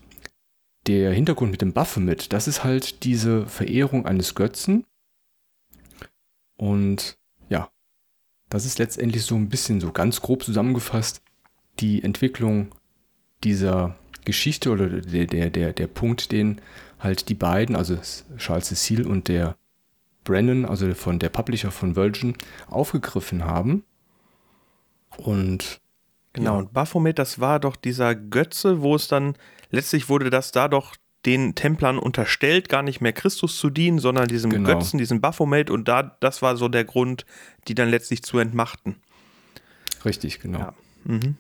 der 0.86 1.12
Hintergrund 1.12 1.50
mit 1.50 1.62
dem 1.62 1.72
Baphomet, 1.72 2.32
das 2.32 2.48
ist 2.48 2.64
halt 2.64 3.04
diese 3.04 3.46
Verehrung 3.46 4.06
eines 4.06 4.34
Götzen, 4.34 4.84
und 6.60 7.16
ja, 7.48 7.70
das 8.50 8.66
ist 8.66 8.78
letztendlich 8.78 9.22
so 9.22 9.34
ein 9.34 9.48
bisschen 9.48 9.80
so 9.80 9.92
ganz 9.92 10.20
grob 10.20 10.44
zusammengefasst 10.44 11.22
die 11.78 12.02
Entwicklung 12.02 12.74
dieser 13.44 13.96
Geschichte 14.24 14.70
oder 14.70 14.88
der, 14.88 15.26
der, 15.26 15.50
der, 15.50 15.72
der 15.72 15.86
Punkt, 15.86 16.32
den 16.32 16.60
halt 16.98 17.28
die 17.28 17.34
beiden, 17.34 17.76
also 17.76 17.96
Charles 18.36 18.68
Cecil 18.68 19.06
und 19.06 19.28
der 19.28 19.56
Brennan, 20.24 20.64
also 20.66 20.92
von 20.94 21.18
der 21.18 21.30
Publisher 21.30 21.70
von 21.70 21.96
Virgin, 21.96 22.34
aufgegriffen 22.68 23.44
haben. 23.44 23.84
Und 25.16 25.80
genau, 26.32 26.52
ja. 26.52 26.58
und 26.58 26.72
Baphomet, 26.72 27.18
das 27.18 27.40
war 27.40 27.58
doch 27.58 27.76
dieser 27.76 28.14
Götze, 28.14 28.82
wo 28.82 28.94
es 28.94 29.08
dann 29.08 29.34
letztlich 29.70 30.08
wurde 30.08 30.30
das 30.30 30.52
da 30.52 30.68
doch 30.68 30.96
den 31.26 31.54
Templern 31.54 31.98
unterstellt, 31.98 32.68
gar 32.68 32.82
nicht 32.82 33.00
mehr 33.00 33.12
Christus 33.12 33.58
zu 33.58 33.68
dienen, 33.68 33.98
sondern 33.98 34.28
diesem 34.28 34.50
genau. 34.50 34.68
Götzen, 34.68 34.98
diesem 34.98 35.20
Baphomet. 35.20 35.70
Und 35.70 35.86
da, 35.86 36.02
das 36.02 36.40
war 36.40 36.56
so 36.56 36.68
der 36.68 36.84
Grund, 36.84 37.26
die 37.68 37.74
dann 37.74 37.90
letztlich 37.90 38.22
zu 38.22 38.38
entmachten. 38.38 38.96
Richtig, 40.04 40.40
genau. 40.40 40.58
Ja. 40.60 40.74
Mhm. 41.04 41.36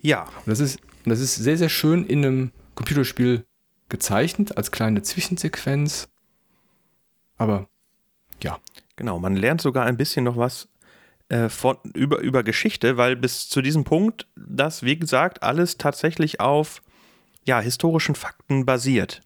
Ja. 0.00 0.26
Das, 0.46 0.60
ist, 0.60 0.80
das 1.04 1.20
ist 1.20 1.34
sehr, 1.34 1.58
sehr 1.58 1.68
schön 1.68 2.04
in 2.04 2.24
einem 2.24 2.52
Computerspiel 2.74 3.44
gezeichnet, 3.88 4.56
als 4.56 4.70
kleine 4.70 5.02
Zwischensequenz. 5.02 6.08
Aber 7.36 7.68
ja. 8.42 8.58
Genau, 8.98 9.20
man 9.20 9.36
lernt 9.36 9.60
sogar 9.60 9.86
ein 9.86 9.96
bisschen 9.96 10.24
noch 10.24 10.36
was 10.36 10.68
äh, 11.28 11.48
von, 11.48 11.76
über, 11.94 12.18
über 12.18 12.42
Geschichte, 12.42 12.96
weil 12.96 13.14
bis 13.14 13.48
zu 13.48 13.62
diesem 13.62 13.84
Punkt 13.84 14.26
das, 14.34 14.82
wie 14.82 14.98
gesagt, 14.98 15.44
alles 15.44 15.78
tatsächlich 15.78 16.40
auf 16.40 16.82
ja, 17.46 17.60
historischen 17.60 18.16
Fakten 18.16 18.66
basiert. 18.66 19.22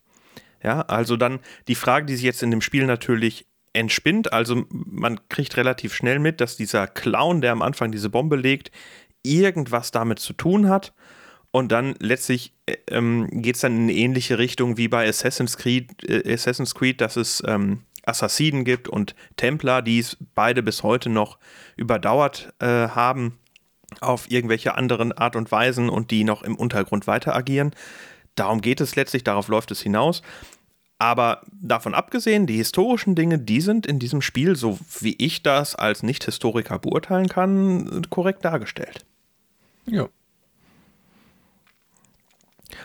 Ja, 0.62 0.82
also 0.82 1.16
dann 1.16 1.40
die 1.68 1.74
Frage, 1.74 2.04
die 2.04 2.16
sich 2.16 2.24
jetzt 2.24 2.42
in 2.42 2.50
dem 2.50 2.60
Spiel 2.60 2.84
natürlich 2.84 3.46
entspinnt, 3.72 4.32
also 4.32 4.64
man 4.68 5.26
kriegt 5.28 5.56
relativ 5.56 5.94
schnell 5.94 6.18
mit, 6.18 6.42
dass 6.42 6.58
dieser 6.58 6.86
Clown, 6.86 7.40
der 7.40 7.52
am 7.52 7.62
Anfang 7.62 7.90
diese 7.90 8.10
Bombe 8.10 8.36
legt, 8.36 8.70
irgendwas 9.22 9.90
damit 9.90 10.18
zu 10.18 10.32
tun 10.32 10.68
hat. 10.68 10.92
Und 11.50 11.70
dann 11.70 11.94
letztlich 11.98 12.54
äh, 12.66 12.76
ähm, 12.88 13.28
geht 13.30 13.56
es 13.56 13.60
dann 13.60 13.76
in 13.76 13.82
eine 13.82 13.92
ähnliche 13.92 14.38
Richtung 14.38 14.78
wie 14.78 14.88
bei 14.88 15.08
Assassin's 15.08 15.58
Creed, 15.58 16.08
äh, 16.08 16.32
Assassin's 16.32 16.74
Creed 16.74 17.00
dass 17.00 17.16
es 17.16 17.42
ähm, 17.46 17.82
Assassinen 18.04 18.64
gibt 18.64 18.88
und 18.88 19.14
Templer, 19.36 19.82
die 19.82 19.98
es 19.98 20.16
beide 20.34 20.62
bis 20.62 20.82
heute 20.82 21.08
noch 21.08 21.38
überdauert 21.76 22.52
äh, 22.58 22.88
haben 22.88 23.38
auf 24.00 24.30
irgendwelche 24.30 24.74
anderen 24.76 25.12
Art 25.12 25.36
und 25.36 25.52
Weisen 25.52 25.88
und 25.88 26.10
die 26.10 26.24
noch 26.24 26.42
im 26.42 26.56
Untergrund 26.56 27.06
weiter 27.06 27.36
agieren. 27.36 27.72
Darum 28.34 28.62
geht 28.62 28.80
es 28.80 28.96
letztlich, 28.96 29.22
darauf 29.22 29.48
läuft 29.48 29.70
es 29.70 29.82
hinaus. 29.82 30.22
Aber 30.98 31.42
davon 31.50 31.94
abgesehen, 31.94 32.46
die 32.46 32.56
historischen 32.56 33.14
Dinge, 33.14 33.38
die 33.38 33.60
sind 33.60 33.86
in 33.86 33.98
diesem 33.98 34.22
Spiel, 34.22 34.54
so 34.54 34.78
wie 35.00 35.16
ich 35.18 35.42
das 35.42 35.74
als 35.74 36.02
Nicht-Historiker 36.02 36.78
beurteilen 36.78 37.28
kann, 37.28 38.06
korrekt 38.08 38.44
dargestellt. 38.44 39.04
Ja. 39.86 40.08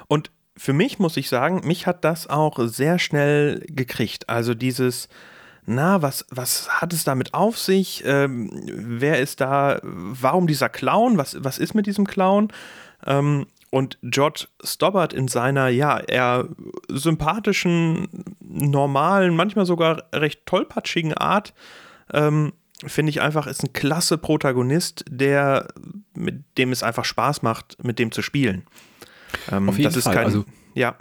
Und 0.07 0.31
für 0.55 0.73
mich 0.73 0.99
muss 0.99 1.17
ich 1.17 1.29
sagen, 1.29 1.62
mich 1.65 1.86
hat 1.86 2.03
das 2.03 2.27
auch 2.27 2.57
sehr 2.60 2.99
schnell 2.99 3.63
gekriegt. 3.67 4.27
Also 4.27 4.53
dieses, 4.53 5.07
na, 5.65 6.01
was, 6.01 6.25
was 6.29 6.69
hat 6.81 6.93
es 6.93 7.03
damit 7.03 7.33
auf 7.33 7.57
sich? 7.60 8.03
Ähm, 8.05 8.49
wer 8.65 9.19
ist 9.19 9.41
da? 9.41 9.79
Warum 9.83 10.47
dieser 10.47 10.69
Clown? 10.69 11.17
Was, 11.17 11.38
was 11.43 11.60
ist 11.60 11.75
mit 11.75 11.86
diesem 11.86 12.07
Clown? 12.07 12.49
Ähm, 13.05 13.45
und 13.69 13.97
George 14.01 14.47
Stobbart 14.63 15.13
in 15.13 15.27
seiner, 15.27 15.67
ja, 15.67 15.99
eher 15.99 16.47
sympathischen, 16.88 18.07
normalen, 18.39 19.36
manchmal 19.36 19.65
sogar 19.65 20.03
recht 20.13 20.45
tollpatschigen 20.45 21.13
Art, 21.13 21.53
ähm, 22.13 22.53
finde 22.85 23.09
ich 23.09 23.21
einfach, 23.21 23.47
ist 23.47 23.63
ein 23.63 23.73
klasse 23.73 24.17
Protagonist, 24.17 25.05
der, 25.09 25.67
mit 26.13 26.43
dem 26.57 26.71
es 26.71 26.83
einfach 26.83 27.05
Spaß 27.05 27.41
macht, 27.41 27.83
mit 27.83 27.99
dem 27.99 28.11
zu 28.11 28.21
spielen. 28.21 28.63
Ähm, 29.51 29.69
Auf 29.69 29.77
jeden 29.77 29.91
Fall. 30.01 30.13
Kein, 30.13 30.25
also, 30.25 30.45
ja. 30.73 30.95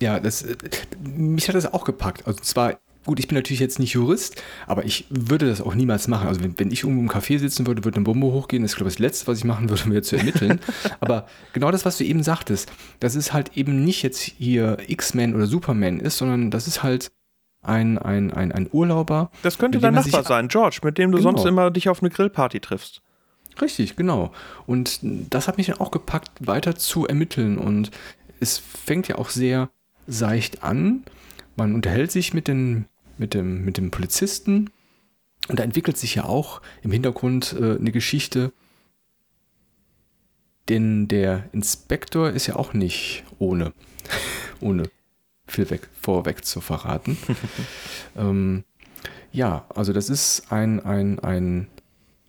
Ja, 0.00 0.20
das, 0.20 0.42
äh, 0.42 0.56
mich 1.02 1.48
hat 1.48 1.54
das 1.54 1.72
auch 1.72 1.84
gepackt. 1.84 2.26
Also 2.26 2.40
zwar 2.40 2.78
Gut, 3.08 3.20
ich 3.20 3.26
bin 3.26 3.36
natürlich 3.36 3.60
jetzt 3.60 3.78
nicht 3.78 3.94
Jurist, 3.94 4.42
aber 4.66 4.84
ich 4.84 5.06
würde 5.08 5.48
das 5.48 5.62
auch 5.62 5.74
niemals 5.74 6.08
machen. 6.08 6.28
Also 6.28 6.42
wenn, 6.42 6.58
wenn 6.58 6.70
ich 6.70 6.82
irgendwo 6.82 7.00
im 7.00 7.08
Café 7.08 7.38
sitzen 7.38 7.66
würde, 7.66 7.82
würde 7.82 7.96
eine 7.96 8.04
Bombe 8.04 8.26
hochgehen. 8.26 8.62
Das 8.62 8.72
ist, 8.72 8.76
glaube 8.76 8.90
ich, 8.90 8.96
das 8.96 9.00
Letzte, 9.00 9.26
was 9.28 9.38
ich 9.38 9.44
machen 9.44 9.70
würde, 9.70 9.82
um 9.84 9.88
mir 9.88 10.02
zu 10.02 10.16
ermitteln. 10.16 10.60
aber 11.00 11.26
genau 11.54 11.70
das, 11.70 11.86
was 11.86 11.96
du 11.96 12.04
eben 12.04 12.22
sagtest, 12.22 12.70
dass 13.00 13.14
es 13.14 13.32
halt 13.32 13.56
eben 13.56 13.82
nicht 13.82 14.02
jetzt 14.02 14.20
hier 14.20 14.76
X-Men 14.86 15.34
oder 15.34 15.46
Superman 15.46 16.00
ist, 16.00 16.18
sondern 16.18 16.50
das 16.50 16.66
ist 16.66 16.82
halt 16.82 17.10
ein, 17.68 17.98
ein, 17.98 18.32
ein, 18.32 18.52
ein 18.52 18.68
Urlauber. 18.72 19.30
Das 19.42 19.58
könnte 19.58 19.78
dein 19.78 19.94
Nachbar 19.94 20.24
sein, 20.24 20.48
George, 20.48 20.80
mit 20.82 20.98
dem 20.98 21.12
du 21.12 21.18
genau. 21.18 21.30
sonst 21.30 21.46
immer 21.46 21.70
dich 21.70 21.88
auf 21.88 22.02
eine 22.02 22.10
Grillparty 22.10 22.60
triffst. 22.60 23.02
Richtig, 23.60 23.96
genau. 23.96 24.32
Und 24.66 25.00
das 25.02 25.48
hat 25.48 25.58
mich 25.58 25.66
dann 25.66 25.80
auch 25.80 25.90
gepackt, 25.90 26.30
weiter 26.46 26.76
zu 26.76 27.06
ermitteln. 27.06 27.58
Und 27.58 27.90
es 28.40 28.58
fängt 28.58 29.08
ja 29.08 29.16
auch 29.16 29.30
sehr 29.30 29.68
seicht 30.06 30.62
an. 30.62 31.04
Man 31.56 31.74
unterhält 31.74 32.12
sich 32.12 32.34
mit 32.34 32.48
den 32.48 32.86
mit 33.18 33.34
dem, 33.34 33.64
mit 33.64 33.76
dem 33.76 33.90
Polizisten. 33.90 34.70
Und 35.48 35.58
da 35.58 35.64
entwickelt 35.64 35.96
sich 35.96 36.14
ja 36.16 36.24
auch 36.24 36.62
im 36.82 36.92
Hintergrund 36.92 37.54
äh, 37.58 37.76
eine 37.76 37.92
Geschichte. 37.92 38.52
Denn 40.68 41.08
der 41.08 41.48
Inspektor 41.52 42.30
ist 42.30 42.46
ja 42.46 42.56
auch 42.56 42.74
nicht 42.74 43.24
ohne, 43.38 43.72
ohne 44.60 44.84
viel 45.48 45.68
weg, 45.70 45.88
vorweg 46.00 46.44
zu 46.44 46.60
verraten. 46.60 47.16
ähm, 48.16 48.64
ja, 49.32 49.66
also 49.74 49.92
das 49.92 50.08
ist 50.08 50.50
ein, 50.52 50.80
ein, 50.84 51.18
ein, 51.20 51.68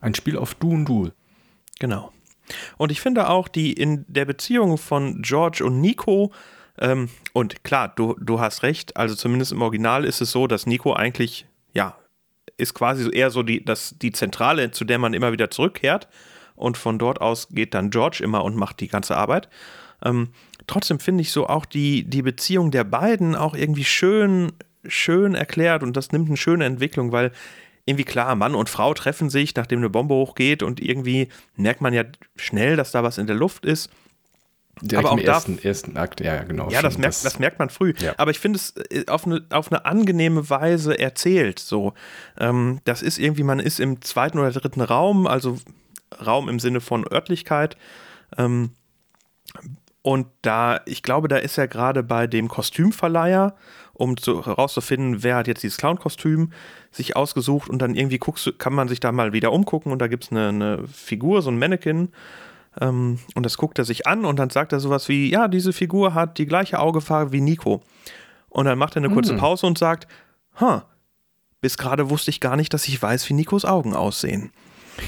ein 0.02 0.16
Spiel 0.16 0.38
auf 0.38 0.56
Du 0.56 0.72
und 0.72 0.86
Du. 0.86 1.12
Genau. 1.80 2.12
Und 2.78 2.92
ich 2.92 3.00
finde 3.00 3.30
auch, 3.30 3.48
die 3.48 3.74
in 3.74 4.06
der 4.08 4.26
Beziehung 4.26 4.78
von 4.78 5.22
George 5.22 5.64
und 5.64 5.80
Nico 5.82 6.32
ähm, 6.80 7.10
und 7.34 7.64
klar, 7.64 7.92
du, 7.96 8.16
du 8.20 8.40
hast 8.40 8.64
recht, 8.64 8.96
also 8.96 9.16
zumindest 9.16 9.52
im 9.52 9.62
Original 9.62 10.06
ist 10.06 10.22
es 10.22 10.32
so, 10.32 10.48
dass 10.48 10.66
Nico 10.66 10.94
eigentlich, 10.94 11.46
ja, 11.74 11.98
ist 12.58 12.74
quasi 12.74 13.10
eher 13.12 13.32
so 13.32 13.44
die, 13.44 13.64
das, 13.64 13.96
die 14.02 14.12
Zentrale, 14.12 14.72
zu 14.72 14.86
der 14.86 14.98
man 14.98 15.14
immer 15.14 15.32
wieder 15.32 15.50
zurückkehrt. 15.50 16.08
Und 16.56 16.78
von 16.78 17.00
dort 17.00 17.22
aus 17.22 17.48
geht 17.50 17.74
dann 17.74 17.90
George 17.90 18.22
immer 18.22 18.44
und 18.44 18.56
macht 18.56 18.82
die 18.82 18.90
ganze 18.90 19.16
Arbeit. 19.16 19.50
Ähm, 20.04 20.30
trotzdem 20.70 21.00
finde 21.00 21.22
ich 21.22 21.32
so 21.32 21.48
auch 21.48 21.66
die, 21.66 22.04
die 22.04 22.22
Beziehung 22.22 22.72
der 22.72 22.84
beiden 22.84 23.36
auch 23.36 23.56
irgendwie 23.56 23.84
schön, 23.84 24.52
schön 24.88 25.36
erklärt 25.36 25.84
und 25.84 25.98
das 25.98 26.12
nimmt 26.12 26.28
eine 26.28 26.38
schöne 26.38 26.66
Entwicklung, 26.66 27.12
weil 27.12 27.32
irgendwie 27.86 28.06
klar, 28.06 28.36
Mann 28.36 28.56
und 28.56 28.70
Frau 28.70 28.94
treffen 28.94 29.30
sich, 29.30 29.56
nachdem 29.56 29.80
eine 29.80 29.90
Bombe 29.90 30.14
hochgeht 30.14 30.62
und 30.62 30.80
irgendwie 30.80 31.30
merkt 31.56 31.82
man 31.82 31.94
ja 31.94 32.04
schnell, 32.36 32.76
dass 32.76 32.92
da 32.92 33.04
was 33.04 33.18
in 33.18 33.26
der 33.26 33.36
Luft 33.36 33.66
ist. 33.66 33.90
Direkt 34.82 35.08
aber 35.08 35.16
auch 35.16 35.20
im 35.20 35.26
ersten, 35.26 35.58
da, 35.58 35.68
ersten 35.68 35.98
Akt, 35.98 36.22
ja, 36.22 36.44
genau. 36.44 36.70
Ja, 36.70 36.82
das 36.82 36.98
merkt, 36.98 37.16
das, 37.16 37.24
das 37.24 37.40
merkt 37.40 37.60
man 37.60 37.70
früh. 37.70 37.94
Ja. 38.00 38.14
Aber 38.18 38.32
ich 38.32 38.40
finde 38.40 38.58
es 38.58 38.76
äh, 38.92 39.06
auf 39.08 39.26
eine, 39.26 39.46
auf 39.50 39.72
eine 39.72 39.86
angenehme 39.86 40.50
Weise 40.50 40.98
erzählt. 40.98 41.60
So, 41.60 41.94
ähm, 42.40 42.80
das 42.86 43.02
ist 43.02 43.18
irgendwie, 43.18 43.44
man 43.44 43.60
ist 43.60 43.80
im 43.80 44.02
zweiten 44.02 44.38
oder 44.38 44.52
dritten 44.52 44.82
Raum, 44.82 45.28
also 45.28 45.58
Raum 46.26 46.48
im 46.48 46.60
Sinne 46.60 46.80
von 46.80 47.06
Örtlichkeit. 47.12 47.76
Ähm, 48.38 48.72
und 50.02 50.28
da, 50.42 50.82
ich 50.86 51.04
glaube, 51.04 51.28
da 51.28 51.38
ist 51.38 51.58
er 51.58 51.68
gerade 51.68 52.04
bei 52.04 52.28
dem 52.28 52.48
Kostümverleiher, 52.48 53.56
um 53.94 54.16
zu, 54.16 54.46
herauszufinden, 54.46 55.24
wer 55.24 55.36
hat 55.36 55.48
jetzt 55.48 55.62
dieses 55.62 55.78
Clown-Kostüm 55.78 56.52
sich 56.92 57.16
ausgesucht 57.16 57.70
und 57.70 57.82
dann 57.82 57.96
irgendwie 57.96 58.18
guckst, 58.18 58.58
kann 58.58 58.74
man 58.74 58.88
sich 58.88 59.00
da 59.02 59.12
mal 59.12 59.34
wieder 59.34 59.52
umgucken 59.52 59.92
und 59.92 60.00
da 60.00 60.08
gibt 60.08 60.26
es 60.26 60.32
eine, 60.32 60.50
eine 60.50 60.88
Figur, 60.88 61.42
so 61.42 61.52
ein 61.52 61.60
Mannequin 61.60 62.10
ähm, 62.80 63.20
und 63.36 63.46
das 63.46 63.58
guckt 63.58 63.78
er 63.78 63.86
sich 63.86 64.08
an 64.08 64.26
und 64.26 64.40
dann 64.40 64.50
sagt 64.50 64.72
er 64.72 64.80
sowas 64.80 65.10
wie, 65.10 65.30
ja, 65.30 65.48
diese 65.48 65.74
Figur 65.74 66.14
hat 66.14 66.38
die 66.38 66.46
gleiche 66.46 66.80
Augefarbe 66.80 67.32
wie 67.32 67.42
Nico. 67.42 67.82
Und 68.48 68.66
dann 68.66 68.80
macht 68.80 68.96
er 68.96 69.04
eine 69.04 69.14
kurze 69.14 69.34
mhm. 69.34 69.38
Pause 69.38 69.68
und 69.68 69.78
sagt, 69.78 70.08
ha, 70.60 70.86
bis 71.62 71.78
gerade 71.78 72.10
wusste 72.10 72.32
ich 72.32 72.40
gar 72.40 72.56
nicht, 72.56 72.74
dass 72.74 72.88
ich 72.88 73.02
weiß, 73.02 73.30
wie 73.30 73.34
Nikos 73.34 73.66
Augen 73.66 73.94
aussehen. 73.94 74.52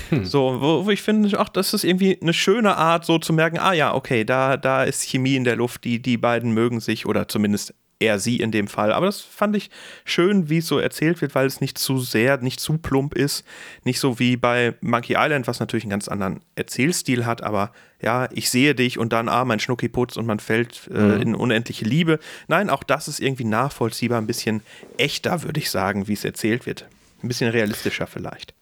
Hm. 0.10 0.26
So, 0.26 0.58
wo, 0.60 0.86
wo, 0.86 0.90
ich 0.90 1.02
finde, 1.02 1.38
ach, 1.40 1.50
das 1.50 1.74
ist 1.74 1.84
irgendwie 1.84 2.18
eine 2.22 2.34
schöne 2.34 2.78
Art, 2.78 3.06
so 3.06 3.20
zu 3.20 3.34
merken, 3.34 3.58
ah 3.60 3.74
ja, 3.74 3.94
okay, 3.94 4.24
da, 4.24 4.58
da 4.58 4.84
ist 4.84 5.04
Chemie 5.04 5.36
in 5.36 5.44
der 5.44 5.56
Luft, 5.56 5.84
die, 5.84 6.02
die 6.02 6.18
beiden 6.18 6.54
mögen 6.54 6.80
sich 6.80 7.06
oder 7.06 7.28
zumindest 7.28 7.74
er 8.02 8.20
sie 8.20 8.38
in 8.38 8.52
dem 8.52 8.68
Fall. 8.68 8.92
Aber 8.92 9.06
das 9.06 9.22
fand 9.22 9.56
ich 9.56 9.70
schön, 10.04 10.50
wie 10.50 10.58
es 10.58 10.68
so 10.68 10.80
erzählt 10.80 11.22
wird, 11.22 11.36
weil 11.36 11.46
es 11.46 11.62
nicht 11.62 11.78
zu 11.78 12.00
sehr, 12.00 12.38
nicht 12.38 12.60
zu 12.60 12.78
plump 12.78 13.14
ist. 13.14 13.46
Nicht 13.84 14.00
so 14.00 14.20
wie 14.20 14.36
bei 14.36 14.74
Monkey 14.82 15.16
Island, 15.18 15.48
was 15.48 15.60
natürlich 15.60 15.84
einen 15.84 15.92
ganz 15.92 16.08
anderen 16.08 16.42
Erzählstil 16.56 17.26
hat, 17.26 17.44
aber 17.44 17.72
ja, 18.02 18.28
ich 18.32 18.50
sehe 18.50 18.74
dich 18.74 18.98
und 18.98 19.14
dann, 19.14 19.30
ah, 19.30 19.46
mein 19.46 19.60
Schnucki 19.60 19.88
putzt 19.88 20.18
und 20.18 20.26
man 20.26 20.40
fällt 20.40 20.90
äh, 20.94 21.00
mhm. 21.00 21.22
in 21.22 21.36
unendliche 21.36 21.86
Liebe. 21.86 22.20
Nein, 22.48 22.70
auch 22.70 22.84
das 22.84 23.08
ist 23.08 23.20
irgendwie 23.20 23.46
nachvollziehbar, 23.46 24.20
ein 24.20 24.28
bisschen 24.28 24.62
echter, 24.98 25.44
würde 25.44 25.60
ich 25.60 25.70
sagen, 25.70 26.08
wie 26.08 26.14
es 26.14 26.26
erzählt 26.26 26.66
wird. 26.66 26.88
Ein 27.22 27.28
bisschen 27.28 27.52
realistischer 27.52 28.08
vielleicht 28.08 28.56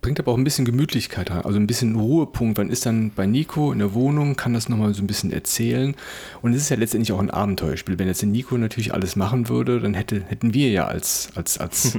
bringt 0.00 0.18
aber 0.18 0.32
auch 0.32 0.38
ein 0.38 0.44
bisschen 0.44 0.64
Gemütlichkeit 0.64 1.30
rein, 1.30 1.42
also 1.44 1.58
ein 1.58 1.66
bisschen 1.66 1.96
Ruhepunkt. 1.96 2.58
Man 2.58 2.70
ist 2.70 2.86
dann 2.86 3.10
bei 3.10 3.26
Nico 3.26 3.72
in 3.72 3.78
der 3.78 3.94
Wohnung, 3.94 4.36
kann 4.36 4.54
das 4.54 4.68
nochmal 4.68 4.94
so 4.94 5.02
ein 5.02 5.06
bisschen 5.06 5.32
erzählen. 5.32 5.94
Und 6.42 6.52
es 6.54 6.62
ist 6.62 6.68
ja 6.70 6.76
letztendlich 6.76 7.12
auch 7.12 7.20
ein 7.20 7.30
Abenteuerspiel. 7.30 7.98
Wenn 7.98 8.08
jetzt 8.08 8.22
Nico 8.22 8.56
natürlich 8.56 8.94
alles 8.94 9.16
machen 9.16 9.48
würde, 9.48 9.80
dann 9.80 9.94
hätte, 9.94 10.22
hätten 10.22 10.54
wir 10.54 10.70
ja 10.70 10.86
als, 10.86 11.30
als, 11.34 11.58
als 11.58 11.98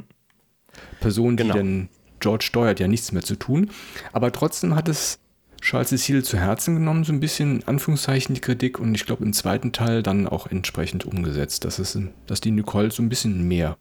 Person, 0.99 1.37
die 1.37 1.43
genau. 1.43 1.55
dann 1.55 1.89
George 2.19 2.45
steuert, 2.45 2.79
ja 2.79 2.87
nichts 2.87 3.11
mehr 3.11 3.23
zu 3.23 3.35
tun. 3.35 3.69
Aber 4.13 4.31
trotzdem 4.31 4.75
hat 4.75 4.87
es 4.89 5.19
Charles 5.61 5.89
Cecil 5.89 6.23
zu 6.23 6.37
Herzen 6.37 6.75
genommen, 6.75 7.03
so 7.03 7.13
ein 7.13 7.19
bisschen 7.19 7.61
in 7.61 7.67
Anführungszeichen 7.67 8.33
die 8.33 8.41
Kritik 8.41 8.79
und 8.79 8.95
ich 8.95 9.05
glaube 9.05 9.23
im 9.23 9.33
zweiten 9.33 9.71
Teil 9.71 10.01
dann 10.01 10.27
auch 10.27 10.47
entsprechend 10.47 11.05
umgesetzt, 11.05 11.65
dass, 11.65 11.77
es, 11.77 11.97
dass 12.25 12.41
die 12.41 12.51
Nicole 12.51 12.89
so 12.89 13.03
ein 13.03 13.09
bisschen 13.09 13.47
mehr 13.47 13.77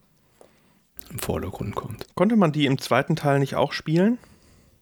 im 1.11 1.19
Vordergrund 1.19 1.75
kommt. 1.75 2.07
Konnte 2.15 2.37
man 2.37 2.53
die 2.53 2.67
im 2.67 2.79
zweiten 2.79 3.17
Teil 3.17 3.39
nicht 3.39 3.57
auch 3.57 3.73
spielen? 3.73 4.19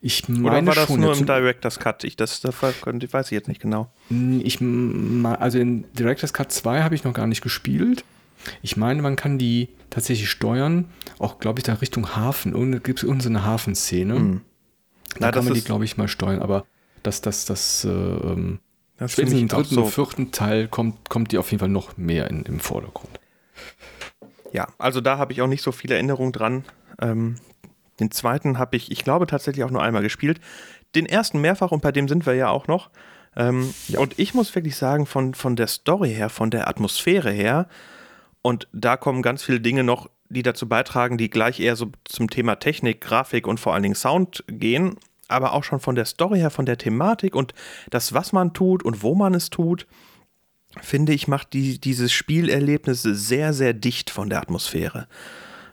Ich 0.00 0.28
meine 0.28 0.46
Oder 0.46 0.66
war 0.66 0.74
das 0.74 0.86
schon, 0.86 1.00
nur 1.00 1.16
im 1.16 1.26
Director's 1.26 1.80
Cut? 1.80 2.04
Ich, 2.04 2.14
das, 2.14 2.40
das 2.40 2.62
weiß 2.62 3.26
ich 3.26 3.30
jetzt 3.32 3.48
nicht 3.48 3.60
genau. 3.60 3.90
Ich, 4.10 4.60
also 4.60 5.58
in 5.58 5.84
Director's 5.94 6.32
Cut 6.32 6.52
2 6.52 6.82
habe 6.82 6.94
ich 6.94 7.02
noch 7.02 7.14
gar 7.14 7.26
nicht 7.26 7.42
gespielt. 7.42 8.04
Ich 8.62 8.76
meine, 8.76 9.02
man 9.02 9.16
kann 9.16 9.38
die 9.38 9.68
tatsächlich 9.90 10.30
steuern, 10.30 10.84
auch 11.18 11.40
glaube 11.40 11.58
ich 11.58 11.64
da 11.64 11.74
Richtung 11.74 12.14
Hafen. 12.14 12.52
Gibt 12.82 13.00
es 13.00 13.02
irgendeine 13.02 13.44
Hafenszene? 13.44 14.14
Hm. 14.14 14.40
Da 15.14 15.26
Na, 15.26 15.30
kann 15.32 15.44
man 15.44 15.54
die, 15.54 15.62
glaube 15.62 15.84
ich, 15.84 15.96
mal 15.96 16.06
steuern, 16.06 16.42
aber 16.42 16.64
das, 17.02 17.20
das, 17.20 17.44
das, 17.44 17.84
äh, 17.84 17.88
ähm, 17.88 18.60
das 18.98 19.12
spätestens 19.12 19.40
im 19.40 19.48
dritten, 19.48 19.74
so. 19.74 19.86
vierten 19.86 20.30
Teil 20.30 20.68
kommt, 20.68 21.08
kommt 21.08 21.32
die 21.32 21.38
auf 21.38 21.50
jeden 21.50 21.60
Fall 21.60 21.68
noch 21.68 21.96
mehr 21.96 22.28
in, 22.30 22.42
im 22.44 22.60
Vordergrund. 22.60 23.18
Ja, 24.52 24.68
also 24.78 25.00
da 25.00 25.18
habe 25.18 25.32
ich 25.32 25.42
auch 25.42 25.46
nicht 25.46 25.62
so 25.62 25.72
viele 25.72 25.94
Erinnerungen 25.94 26.32
dran. 26.32 26.64
Ähm, 27.00 27.36
den 28.00 28.10
zweiten 28.10 28.58
habe 28.58 28.76
ich, 28.76 28.90
ich 28.90 29.04
glaube, 29.04 29.26
tatsächlich 29.26 29.64
auch 29.64 29.70
nur 29.70 29.82
einmal 29.82 30.02
gespielt. 30.02 30.40
Den 30.94 31.06
ersten 31.06 31.40
mehrfach 31.40 31.72
und 31.72 31.82
bei 31.82 31.92
dem 31.92 32.08
sind 32.08 32.26
wir 32.26 32.34
ja 32.34 32.48
auch 32.48 32.66
noch. 32.66 32.90
Ähm, 33.36 33.72
ja. 33.88 34.00
Und 34.00 34.18
ich 34.18 34.34
muss 34.34 34.54
wirklich 34.54 34.76
sagen, 34.76 35.06
von, 35.06 35.34
von 35.34 35.56
der 35.56 35.66
Story 35.66 36.14
her, 36.14 36.30
von 36.30 36.50
der 36.50 36.68
Atmosphäre 36.68 37.30
her, 37.30 37.68
und 38.40 38.68
da 38.72 38.96
kommen 38.96 39.22
ganz 39.22 39.42
viele 39.42 39.60
Dinge 39.60 39.84
noch, 39.84 40.08
die 40.28 40.42
dazu 40.42 40.68
beitragen, 40.68 41.18
die 41.18 41.28
gleich 41.28 41.60
eher 41.60 41.76
so 41.76 41.90
zum 42.04 42.30
Thema 42.30 42.56
Technik, 42.56 43.00
Grafik 43.00 43.46
und 43.46 43.58
vor 43.58 43.74
allen 43.74 43.82
Dingen 43.82 43.94
Sound 43.94 44.44
gehen, 44.46 44.96
aber 45.26 45.52
auch 45.52 45.64
schon 45.64 45.80
von 45.80 45.94
der 45.94 46.04
Story 46.04 46.38
her, 46.38 46.50
von 46.50 46.64
der 46.64 46.78
Thematik 46.78 47.34
und 47.34 47.52
das, 47.90 48.14
was 48.14 48.32
man 48.32 48.54
tut 48.54 48.82
und 48.82 49.02
wo 49.02 49.14
man 49.14 49.34
es 49.34 49.50
tut 49.50 49.86
finde 50.82 51.12
ich, 51.12 51.28
macht 51.28 51.52
die, 51.52 51.80
dieses 51.80 52.12
Spielerlebnis 52.12 53.02
sehr, 53.02 53.52
sehr 53.52 53.72
dicht 53.72 54.10
von 54.10 54.30
der 54.30 54.40
Atmosphäre. 54.40 55.08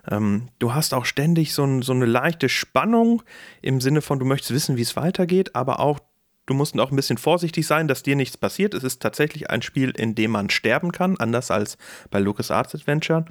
Ähm, 0.09 0.49
du 0.59 0.73
hast 0.73 0.93
auch 0.93 1.05
ständig 1.05 1.53
so, 1.53 1.63
ein, 1.63 1.81
so, 1.81 1.93
eine 1.93 2.05
leichte 2.05 2.49
Spannung 2.49 3.23
im 3.61 3.81
Sinne 3.81 4.01
von, 4.01 4.19
du 4.19 4.25
möchtest 4.25 4.53
wissen, 4.53 4.77
wie 4.77 4.81
es 4.81 4.95
weitergeht, 4.95 5.55
aber 5.55 5.79
auch, 5.79 5.99
du 6.45 6.53
musst 6.53 6.79
auch 6.79 6.91
ein 6.91 6.95
bisschen 6.95 7.17
vorsichtig 7.17 7.65
sein, 7.65 7.87
dass 7.87 8.03
dir 8.03 8.15
nichts 8.15 8.37
passiert. 8.37 8.73
Es 8.73 8.83
ist 8.83 9.01
tatsächlich 9.01 9.49
ein 9.49 9.61
Spiel, 9.61 9.89
in 9.91 10.15
dem 10.15 10.31
man 10.31 10.49
sterben 10.49 10.91
kann, 10.91 11.17
anders 11.17 11.49
als 11.51 11.77
bei 12.11 12.19
LucasArts 12.19 12.75
Adventure. 12.75 13.25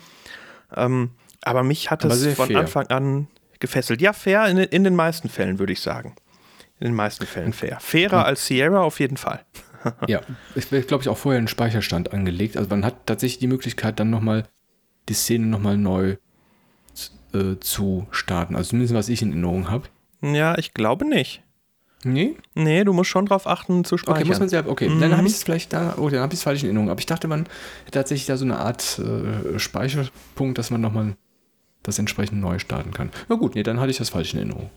Ähm, 0.75 1.11
aber 1.43 1.63
mich 1.63 1.91
hat 1.91 2.05
es 2.05 2.27
von 2.35 2.49
fair. 2.49 2.61
Anfang 2.61 2.87
an 2.89 3.29
gefesselt. 3.61 4.01
Ja, 4.01 4.13
fair 4.13 4.47
in, 4.49 4.59
in 4.59 4.85
den 4.85 4.97
meisten 4.97 5.29
Fällen, 5.29 5.59
würde 5.59 5.73
ich 5.73 5.81
sagen. 5.81 6.17
In 6.81 6.89
den 6.89 6.95
meisten 6.95 7.27
Fällen 7.27 7.53
fair. 7.53 7.79
Fairer 7.81 8.25
als 8.25 8.47
Sierra 8.47 8.81
auf 8.83 8.99
jeden 8.99 9.17
Fall. 9.17 9.45
ja, 10.09 10.21
es 10.55 10.71
wird, 10.73 10.89
glaube 10.89 11.03
ich, 11.03 11.09
auch 11.09 11.19
vorher 11.19 11.41
ein 11.41 11.49
Speicherstand 11.49 12.13
angelegt. 12.13 12.57
Also 12.57 12.71
man 12.71 12.85
hat 12.85 13.07
tatsächlich 13.07 13.39
die 13.39 13.47
Möglichkeit, 13.47 14.01
dann 14.01 14.11
nochmal 14.11 14.45
die 15.09 15.15
Szene 15.15 15.47
nochmal 15.47 15.77
neu 15.77 16.17
äh, 17.33 17.59
zu 17.61 18.07
starten. 18.11 18.57
Also 18.57 18.71
zumindest 18.71 18.95
was 18.95 19.09
ich 19.09 19.23
in 19.23 19.31
Erinnerung 19.31 19.71
habe. 19.71 19.89
Ja, 20.23 20.57
ich 20.59 20.75
glaube 20.75 21.05
nicht. 21.05 21.43
Nee? 22.05 22.37
Nee, 22.55 22.85
du 22.85 22.93
musst 22.93 23.11
schon 23.11 23.27
drauf 23.27 23.47
achten 23.47 23.85
zu 23.85 23.97
speichern. 23.97 24.23
Okay, 24.23 24.29
muss 24.29 24.39
man 24.39 24.49
selber, 24.49 24.71
okay, 24.71 24.89
mhm. 24.89 25.01
dann 25.01 25.17
habe 25.17 25.27
ich 25.27 25.35
es 25.35 25.43
vielleicht 25.43 25.73
da, 25.73 25.95
oh, 25.97 26.09
dann 26.11 26.21
habe 26.21 26.35
ich 26.35 26.41
es 26.41 26.45
falsch 26.45 26.63
in 26.63 26.67
Erinnerung. 26.67 26.91
Aber 26.91 27.01
ich 27.01 27.07
dachte, 27.07 27.29
man 27.29 27.47
hätte 27.85 27.93
tatsächlich 27.93 28.27
da 28.27 28.37
so 28.37 28.45
eine 28.45 28.59
Art 28.59 28.99
äh, 28.99 29.59
Speicherpunkt, 29.59 30.59
dass 30.59 30.71
man 30.71 30.81
nochmal 30.81 31.17
das 31.83 31.99
entsprechend 31.99 32.41
neu 32.41 32.59
starten 32.59 32.93
kann. 32.93 33.11
Na 33.29 33.37
gut, 33.37 33.55
nee, 33.55 33.63
dann 33.63 33.81
hatte 33.81 33.91
ich 33.91 33.97
das 33.97 34.11
falsch 34.11 34.35
in 34.35 34.41
Erinnerung. 34.41 34.71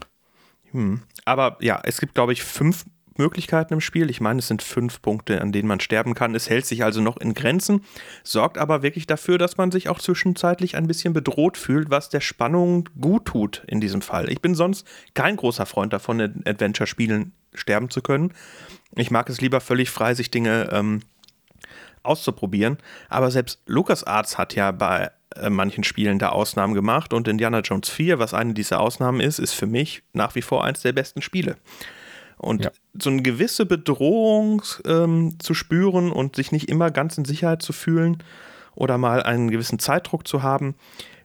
Hm. 0.71 1.01
Aber 1.25 1.57
ja, 1.59 1.79
es 1.83 1.99
gibt, 1.99 2.15
glaube 2.15 2.33
ich, 2.33 2.43
fünf 2.43 2.85
Möglichkeiten 3.17 3.73
im 3.73 3.81
Spiel. 3.81 4.09
Ich 4.09 4.21
meine, 4.21 4.39
es 4.39 4.47
sind 4.47 4.61
fünf 4.61 5.01
Punkte, 5.01 5.41
an 5.41 5.51
denen 5.51 5.67
man 5.67 5.79
sterben 5.79 6.13
kann. 6.13 6.35
Es 6.35 6.49
hält 6.49 6.65
sich 6.65 6.83
also 6.83 7.01
noch 7.01 7.17
in 7.17 7.33
Grenzen, 7.33 7.83
sorgt 8.23 8.57
aber 8.57 8.83
wirklich 8.83 9.07
dafür, 9.07 9.37
dass 9.37 9.57
man 9.57 9.71
sich 9.71 9.89
auch 9.89 9.99
zwischenzeitlich 9.99 10.75
ein 10.75 10.87
bisschen 10.87 11.13
bedroht 11.13 11.57
fühlt, 11.57 11.89
was 11.89 12.09
der 12.09 12.21
Spannung 12.21 12.89
gut 12.99 13.25
tut 13.25 13.63
in 13.67 13.81
diesem 13.81 14.01
Fall. 14.01 14.29
Ich 14.31 14.41
bin 14.41 14.55
sonst 14.55 14.87
kein 15.13 15.35
großer 15.35 15.65
Freund 15.65 15.93
davon, 15.93 16.19
in 16.19 16.43
Adventure-Spielen 16.45 17.33
sterben 17.53 17.89
zu 17.89 18.01
können. 18.01 18.33
Ich 18.95 19.11
mag 19.11 19.29
es 19.29 19.41
lieber 19.41 19.61
völlig 19.61 19.89
frei, 19.89 20.13
sich 20.13 20.31
Dinge 20.31 20.69
ähm, 20.71 21.01
auszuprobieren. 22.03 22.77
Aber 23.09 23.31
selbst 23.31 23.61
LucasArts 23.67 24.37
hat 24.37 24.55
ja 24.55 24.71
bei 24.71 25.11
äh, 25.35 25.49
manchen 25.49 25.83
Spielen 25.83 26.19
da 26.19 26.29
Ausnahmen 26.29 26.73
gemacht 26.73 27.13
und 27.13 27.27
Indiana 27.27 27.59
Jones 27.59 27.89
4, 27.89 28.19
was 28.19 28.33
eine 28.33 28.53
dieser 28.53 28.79
Ausnahmen 28.79 29.19
ist, 29.19 29.39
ist 29.39 29.53
für 29.53 29.67
mich 29.67 30.03
nach 30.13 30.35
wie 30.35 30.41
vor 30.41 30.63
eins 30.63 30.81
der 30.81 30.93
besten 30.93 31.21
Spiele. 31.21 31.57
Und 32.37 32.65
ja. 32.65 32.71
so 33.01 33.09
eine 33.09 33.23
gewisse 33.23 33.65
Bedrohung 33.65 34.61
ähm, 34.85 35.39
zu 35.39 35.53
spüren 35.53 36.11
und 36.11 36.35
sich 36.35 36.51
nicht 36.51 36.69
immer 36.69 36.91
ganz 36.91 37.17
in 37.17 37.25
Sicherheit 37.25 37.61
zu 37.61 37.73
fühlen 37.73 38.23
oder 38.75 38.97
mal 38.97 39.23
einen 39.23 39.49
gewissen 39.49 39.79
Zeitdruck 39.79 40.27
zu 40.27 40.43
haben, 40.43 40.75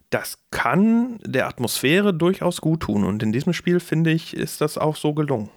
das 0.08 0.38
kann 0.50 1.18
der 1.24 1.48
Atmosphäre 1.48 2.14
durchaus 2.14 2.60
gut 2.60 2.80
tun. 2.80 3.04
Und 3.04 3.22
in 3.22 3.32
diesem 3.32 3.52
Spiel, 3.52 3.80
finde 3.80 4.10
ich, 4.10 4.34
ist 4.34 4.60
das 4.60 4.78
auch 4.78 4.96
so 4.96 5.14
gelungen. 5.14 5.50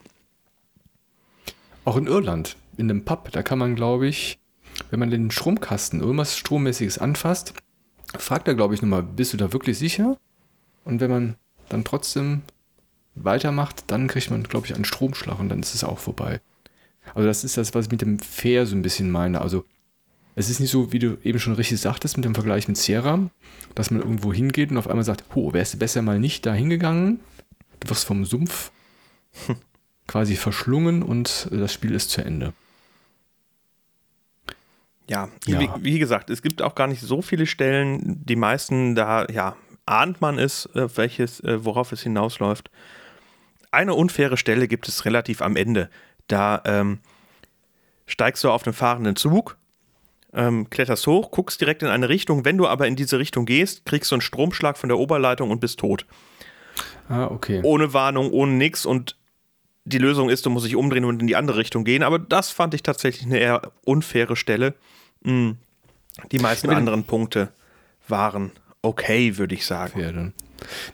Auch 1.84 1.98
in 1.98 2.08
Irland, 2.08 2.58
in 2.78 2.90
einem 2.90 3.06
Pub, 3.06 3.32
da 3.32 3.44
kann 3.44 3.60
man, 3.60 3.76
glaube 3.76 4.08
ich, 4.08 4.40
wenn 4.90 5.00
man 5.00 5.10
den 5.10 5.32
Stromkasten 5.32 6.02
irgendwas 6.02 6.38
Strommäßiges 6.38 6.98
anfasst, 6.98 7.54
fragt 8.18 8.48
er, 8.48 8.56
glaube 8.56 8.74
ich, 8.74 8.82
nochmal, 8.82 9.04
bist 9.04 9.34
du 9.34 9.38
da 9.38 9.54
wirklich 9.54 9.78
sicher? 9.78 10.18
Und 10.84 11.00
wenn 11.00 11.12
man 11.12 11.36
dann 11.70 11.84
trotzdem 11.84 12.42
weitermacht, 13.16 13.86
dann 13.88 14.08
kriegt 14.08 14.30
man, 14.30 14.44
glaube 14.44 14.68
ich, 14.68 14.76
einen 14.76 14.86
Stromschlag 14.86 15.40
und 15.40 15.50
dann 15.50 15.62
ist 15.62 15.74
es 15.74 15.84
auch 15.84 16.00
vorbei. 16.00 16.42
Also 17.14 17.28
das 17.28 17.44
ist 17.44 17.58
das, 17.58 17.74
was 17.74 17.86
ich 17.86 17.92
mit 17.92 18.02
dem 18.02 18.20
Fair 18.20 18.66
so 18.66 18.76
ein 18.76 18.82
bisschen 18.82 19.12
meine. 19.12 19.42
Also 19.42 19.66
es 20.36 20.50
ist 20.50 20.60
nicht 20.60 20.72
so, 20.72 20.92
wie 20.92 21.00
du 21.00 21.18
eben 21.24 21.40
schon 21.40 21.54
richtig 21.54 21.80
sagtest, 21.80 22.18
mit 22.18 22.26
dem 22.26 22.36
Vergleich 22.36 22.68
mit 22.68 22.78
Sierra, 22.78 23.30
dass 23.74 23.92
man 23.92 24.02
irgendwo 24.02 24.34
hingeht 24.34 24.72
und 24.72 24.78
auf 24.78 24.90
einmal 24.90 25.06
sagt, 25.06 25.24
ho, 25.34 25.54
wärst 25.54 25.76
du 25.76 25.78
besser 25.78 26.02
mal 26.02 26.20
nicht 26.20 26.46
da 26.46 26.54
hingegangen? 26.54 27.20
Du 27.80 27.90
wirst 27.90 28.06
vom 28.06 28.26
Sumpf 28.26 28.72
quasi 30.08 30.36
verschlungen 30.36 31.04
und 31.04 31.48
das 31.52 31.74
Spiel 31.74 31.94
ist 31.94 32.10
zu 32.10 32.24
Ende. 32.24 32.54
Ja, 35.08 35.30
ja. 35.46 35.60
Wie, 35.60 35.70
wie, 35.84 36.00
gesagt, 36.00 36.32
es 36.32 36.42
gibt 36.42 36.64
auch 36.64 36.74
gar 36.74 36.88
nicht 36.88 37.02
so 37.02 37.22
viele 37.22 37.46
Stellen. 37.46 38.26
Die 38.26 38.36
meisten, 38.36 38.96
da 38.96 39.28
ja, 39.28 39.56
ahnt 39.86 40.20
man 40.20 40.40
es, 40.40 40.66
äh, 40.74 40.88
welches, 40.98 41.42
äh, 41.42 41.64
worauf 41.64 41.92
es 41.92 42.02
hinausläuft 42.02 42.72
eine 43.76 43.94
unfaire 43.94 44.38
Stelle 44.38 44.68
gibt 44.68 44.88
es 44.88 45.06
relativ 45.06 45.42
am 45.42 45.56
Ende. 45.56 45.90
Da 46.28 46.62
ähm, 46.66 47.00
steigst 48.08 48.44
du 48.44 48.50
auf 48.50 48.64
den 48.64 48.74
fahrenden 48.74 49.16
Zug, 49.16 49.58
ähm, 50.34 50.70
kletterst 50.70 51.08
hoch, 51.08 51.32
guckst 51.32 51.62
direkt 51.62 51.84
in 51.84 51.90
eine 51.90 52.10
Richtung. 52.10 52.46
Wenn 52.46 52.58
du 52.58 52.68
aber 52.68 52.88
in 52.88 52.96
diese 52.96 53.20
Richtung 53.20 53.46
gehst, 53.46 53.86
kriegst 53.86 54.12
du 54.12 54.16
einen 54.16 54.22
Stromschlag 54.22 54.78
von 54.78 54.90
der 54.90 54.98
Oberleitung 54.98 55.52
und 55.52 55.60
bist 55.60 55.80
tot. 55.80 56.06
Ah, 57.08 57.26
okay. 57.26 57.62
Ohne 57.64 57.94
Warnung, 57.94 58.32
ohne 58.32 58.54
nix. 58.54 58.86
Und 58.86 59.16
die 59.86 60.00
Lösung 60.00 60.30
ist, 60.30 60.46
du 60.46 60.50
musst 60.50 60.66
dich 60.66 60.76
umdrehen 60.76 61.06
und 61.06 61.22
in 61.22 61.28
die 61.28 61.36
andere 61.36 61.58
Richtung 61.58 61.84
gehen. 61.84 62.04
Aber 62.04 62.20
das 62.20 62.50
fand 62.50 62.74
ich 62.74 62.84
tatsächlich 62.84 63.26
eine 63.26 63.38
eher 63.38 63.72
unfaire 63.86 64.36
Stelle. 64.36 64.74
Mhm. 65.24 65.58
Die 66.32 66.40
meisten 66.40 66.70
anderen 66.70 67.04
Punkte 67.04 67.50
waren 68.08 68.52
okay, 68.86 69.38
würde 69.38 69.56
ich 69.56 69.66
sagen. 69.66 70.02
Dann. 70.02 70.34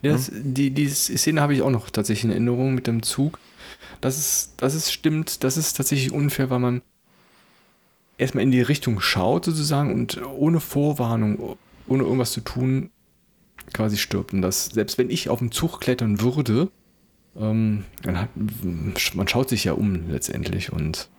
Das, 0.02 0.32
mhm. 0.32 0.54
die, 0.54 0.72
die 0.72 0.90
Szene 0.90 1.42
habe 1.42 1.54
ich 1.54 1.62
auch 1.62 1.70
noch 1.70 1.90
tatsächlich 1.90 2.26
in 2.26 2.32
Erinnerung 2.32 2.74
mit 2.74 2.88
dem 2.88 3.04
Zug. 3.04 3.40
Das 4.00 4.18
ist, 4.18 4.54
das 4.58 4.74
ist 4.74 4.92
stimmt, 4.92 5.44
das 5.44 5.58
ist 5.58 5.74
tatsächlich 5.74 6.12
unfair, 6.12 6.50
weil 6.50 6.60
man 6.60 6.82
erstmal 8.18 8.44
in 8.44 8.52
die 8.52 8.62
Richtung 8.62 9.00
schaut 9.00 9.46
sozusagen 9.46 9.94
und 9.94 10.22
ohne 10.24 10.60
Vorwarnung, 10.60 11.58
ohne 11.88 12.04
irgendwas 12.04 12.32
zu 12.32 12.42
tun, 12.42 12.90
quasi 13.74 13.98
stirbt. 13.98 14.34
Und 14.34 14.42
das, 14.42 14.66
selbst 14.66 14.98
wenn 14.98 15.10
ich 15.10 15.30
auf 15.30 15.40
den 15.40 15.52
Zug 15.52 15.80
klettern 15.80 16.22
würde, 16.22 16.70
ähm, 17.36 17.86
dann 18.04 18.20
hat, 18.20 18.30
man 19.14 19.28
schaut 19.28 19.50
sich 19.50 19.64
ja 19.64 19.74
um 19.74 20.10
letztendlich 20.10 20.72
und 20.72 21.10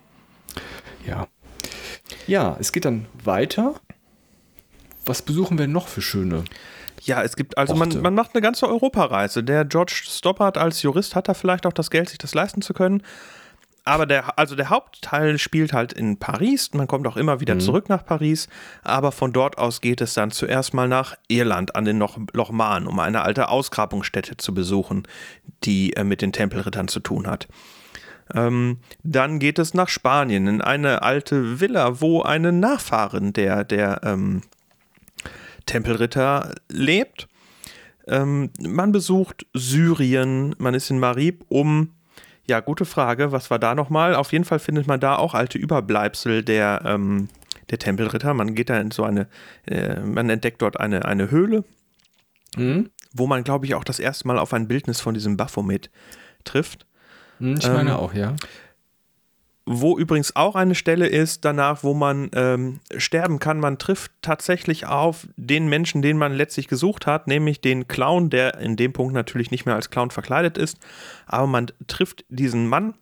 ja. 1.05 1.27
Ja, 2.27 2.55
es 2.59 2.71
geht 2.71 2.85
dann 2.85 3.05
weiter. 3.23 3.75
Was 5.05 5.21
besuchen 5.21 5.57
wir 5.57 5.67
noch 5.67 5.87
für 5.87 6.01
schöne 6.01 6.43
ja, 7.05 7.21
es 7.21 7.35
gibt, 7.35 7.57
also 7.57 7.75
man, 7.75 8.01
man 8.01 8.13
macht 8.13 8.31
eine 8.33 8.41
ganze 8.41 8.67
Europareise. 8.67 9.43
Der 9.43 9.65
George 9.65 10.03
Stoppard 10.05 10.57
als 10.57 10.81
Jurist 10.81 11.15
hat 11.15 11.27
da 11.27 11.33
vielleicht 11.33 11.65
auch 11.65 11.73
das 11.73 11.89
Geld, 11.89 12.09
sich 12.09 12.17
das 12.17 12.33
leisten 12.33 12.61
zu 12.61 12.73
können. 12.73 13.03
Aber 13.85 14.05
der, 14.05 14.39
also 14.39 14.55
der 14.55 14.69
Hauptteil 14.69 15.37
spielt 15.37 15.73
halt 15.73 15.91
in 15.91 16.17
Paris. 16.17 16.73
Man 16.73 16.87
kommt 16.87 17.05
auch 17.05 17.17
immer 17.17 17.41
wieder 17.41 17.55
mhm. 17.55 17.59
zurück 17.59 17.89
nach 17.89 18.05
Paris. 18.05 18.47
Aber 18.81 19.11
von 19.11 19.33
dort 19.33 19.57
aus 19.57 19.81
geht 19.81 19.99
es 19.99 20.13
dann 20.13 20.31
zuerst 20.31 20.73
mal 20.73 20.87
nach 20.87 21.17
Irland 21.27 21.75
an 21.75 21.83
den 21.83 21.99
Loch, 21.99 22.17
Loch 22.31 22.51
Mahn, 22.51 22.87
um 22.87 22.99
eine 22.99 23.23
alte 23.23 23.49
Ausgrabungsstätte 23.49 24.37
zu 24.37 24.53
besuchen, 24.53 25.03
die 25.65 25.93
äh, 25.97 26.05
mit 26.05 26.21
den 26.21 26.31
Tempelrittern 26.31 26.87
zu 26.87 27.01
tun 27.01 27.27
hat. 27.27 27.49
Ähm, 28.33 28.77
dann 29.03 29.39
geht 29.39 29.59
es 29.59 29.73
nach 29.73 29.89
Spanien 29.89 30.47
in 30.47 30.61
eine 30.61 31.01
alte 31.01 31.59
Villa, 31.59 31.99
wo 31.99 32.21
eine 32.21 32.53
Nachfahrin 32.53 33.33
der, 33.33 33.65
der 33.65 33.99
ähm, 34.05 34.43
Tempelritter 35.65 36.55
lebt. 36.69 37.27
Ähm, 38.07 38.51
man 38.59 38.91
besucht 38.91 39.45
Syrien, 39.53 40.55
man 40.57 40.73
ist 40.73 40.89
in 40.89 40.99
Marib, 40.99 41.45
um, 41.47 41.93
ja, 42.45 42.59
gute 42.59 42.85
Frage, 42.85 43.31
was 43.31 43.49
war 43.49 43.59
da 43.59 43.75
nochmal? 43.75 44.15
Auf 44.15 44.33
jeden 44.33 44.43
Fall 44.43 44.59
findet 44.59 44.87
man 44.87 44.99
da 44.99 45.15
auch 45.15 45.33
alte 45.33 45.57
Überbleibsel 45.57 46.43
der, 46.43 46.81
ähm, 46.85 47.29
der 47.69 47.79
Tempelritter. 47.79 48.33
Man 48.33 48.55
geht 48.55 48.69
da 48.69 48.79
in 48.79 48.91
so 48.91 49.03
eine, 49.03 49.27
äh, 49.65 50.01
man 50.01 50.29
entdeckt 50.29 50.61
dort 50.61 50.79
eine, 50.79 51.05
eine 51.05 51.31
Höhle, 51.31 51.63
mhm. 52.57 52.89
wo 53.13 53.27
man, 53.27 53.45
glaube 53.45 53.65
ich, 53.65 53.75
auch 53.75 53.85
das 53.85 53.99
erste 53.99 54.27
Mal 54.27 54.37
auf 54.37 54.53
ein 54.53 54.67
Bildnis 54.67 54.99
von 54.99 55.13
diesem 55.13 55.37
Baphomet 55.37 55.89
trifft. 56.43 56.85
Mhm, 57.39 57.57
ich 57.57 57.67
meine 57.67 57.91
ähm, 57.91 57.95
auch, 57.95 58.13
ja. 58.13 58.35
Wo 59.65 59.97
übrigens 59.97 60.35
auch 60.35 60.55
eine 60.55 60.75
Stelle 60.75 61.07
ist, 61.07 61.45
danach, 61.45 61.83
wo 61.83 61.93
man 61.93 62.29
ähm, 62.35 62.81
sterben 62.97 63.39
kann. 63.39 63.61
Man 63.61 63.77
trifft 63.77 64.11
tatsächlich 64.21 64.87
auf 64.87 65.27
den 65.37 65.67
Menschen, 65.67 66.01
den 66.01 66.17
man 66.17 66.33
letztlich 66.33 66.67
gesucht 66.67 67.07
hat, 67.07 67.27
nämlich 67.27 67.61
den 67.61 67.87
Clown, 67.87 68.29
der 68.29 68.57
in 68.59 68.75
dem 68.75 68.91
Punkt 68.91 69.13
natürlich 69.13 69.51
nicht 69.51 69.65
mehr 69.65 69.75
als 69.75 69.89
Clown 69.89 70.11
verkleidet 70.11 70.57
ist. 70.57 70.79
Aber 71.27 71.47
man 71.47 71.67
trifft 71.87 72.25
diesen 72.27 72.67
Mann, 72.67 72.93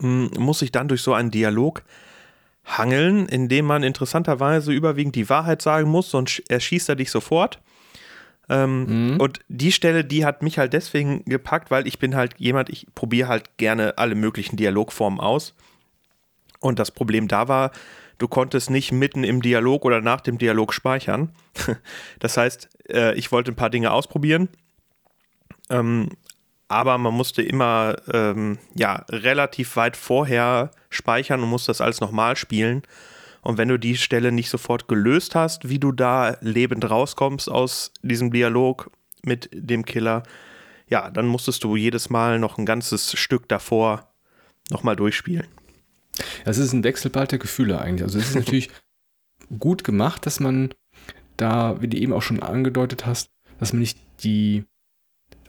hm, 0.00 0.30
muss 0.38 0.60
sich 0.60 0.72
dann 0.72 0.88
durch 0.88 1.02
so 1.02 1.12
einen 1.12 1.30
Dialog 1.30 1.82
hangeln, 2.64 3.26
in 3.26 3.48
dem 3.48 3.66
man 3.66 3.82
interessanterweise 3.82 4.72
überwiegend 4.72 5.14
die 5.14 5.28
Wahrheit 5.28 5.60
sagen 5.60 5.90
muss, 5.90 6.10
sonst 6.10 6.42
erschießt 6.48 6.88
er 6.88 6.96
dich 6.96 7.10
sofort. 7.10 7.60
Ähm, 8.50 9.12
mhm. 9.12 9.20
Und 9.20 9.38
die 9.48 9.70
Stelle, 9.70 10.04
die 10.04 10.26
hat 10.26 10.42
mich 10.42 10.58
halt 10.58 10.72
deswegen 10.72 11.24
gepackt, 11.24 11.70
weil 11.70 11.86
ich 11.86 12.00
bin 12.00 12.16
halt 12.16 12.34
jemand, 12.38 12.68
ich 12.68 12.86
probiere 12.96 13.28
halt 13.28 13.56
gerne 13.58 13.96
alle 13.96 14.16
möglichen 14.16 14.56
Dialogformen 14.56 15.20
aus. 15.20 15.54
Und 16.58 16.80
das 16.80 16.90
Problem 16.90 17.28
da 17.28 17.46
war, 17.46 17.70
du 18.18 18.26
konntest 18.26 18.68
nicht 18.68 18.90
mitten 18.90 19.22
im 19.22 19.40
Dialog 19.40 19.84
oder 19.84 20.00
nach 20.00 20.20
dem 20.20 20.36
Dialog 20.36 20.74
speichern. 20.74 21.30
das 22.18 22.36
heißt, 22.36 22.68
äh, 22.90 23.14
ich 23.14 23.30
wollte 23.30 23.52
ein 23.52 23.56
paar 23.56 23.70
Dinge 23.70 23.92
ausprobieren. 23.92 24.48
Ähm, 25.70 26.08
aber 26.66 26.98
man 26.98 27.14
musste 27.14 27.42
immer 27.42 27.96
ähm, 28.12 28.58
ja, 28.74 29.04
relativ 29.10 29.76
weit 29.76 29.96
vorher 29.96 30.72
speichern 30.88 31.40
und 31.40 31.48
musste 31.48 31.70
das 31.70 31.80
alles 31.80 32.00
nochmal 32.00 32.36
spielen. 32.36 32.82
Und 33.42 33.58
wenn 33.58 33.68
du 33.68 33.78
die 33.78 33.96
Stelle 33.96 34.32
nicht 34.32 34.50
sofort 34.50 34.88
gelöst 34.88 35.34
hast, 35.34 35.68
wie 35.68 35.78
du 35.78 35.92
da 35.92 36.36
lebend 36.40 36.88
rauskommst 36.88 37.50
aus 37.50 37.92
diesem 38.02 38.32
Dialog 38.32 38.90
mit 39.22 39.48
dem 39.52 39.84
Killer, 39.84 40.22
ja, 40.88 41.10
dann 41.10 41.26
musstest 41.26 41.64
du 41.64 41.76
jedes 41.76 42.10
Mal 42.10 42.38
noch 42.38 42.58
ein 42.58 42.66
ganzes 42.66 43.18
Stück 43.18 43.48
davor 43.48 44.12
nochmal 44.70 44.96
durchspielen. 44.96 45.46
Das 46.44 46.58
ist 46.58 46.72
ein 46.72 46.84
Wechselbad 46.84 47.32
der 47.32 47.38
Gefühle 47.38 47.80
eigentlich. 47.80 48.02
Also 48.02 48.18
es 48.18 48.28
ist 48.28 48.34
natürlich 48.34 48.70
gut 49.58 49.84
gemacht, 49.84 50.26
dass 50.26 50.40
man 50.40 50.74
da, 51.36 51.80
wie 51.80 51.88
du 51.88 51.96
eben 51.96 52.12
auch 52.12 52.22
schon 52.22 52.42
angedeutet 52.42 53.06
hast, 53.06 53.30
dass 53.58 53.72
man 53.72 53.80
nicht 53.80 53.98
die 54.22 54.64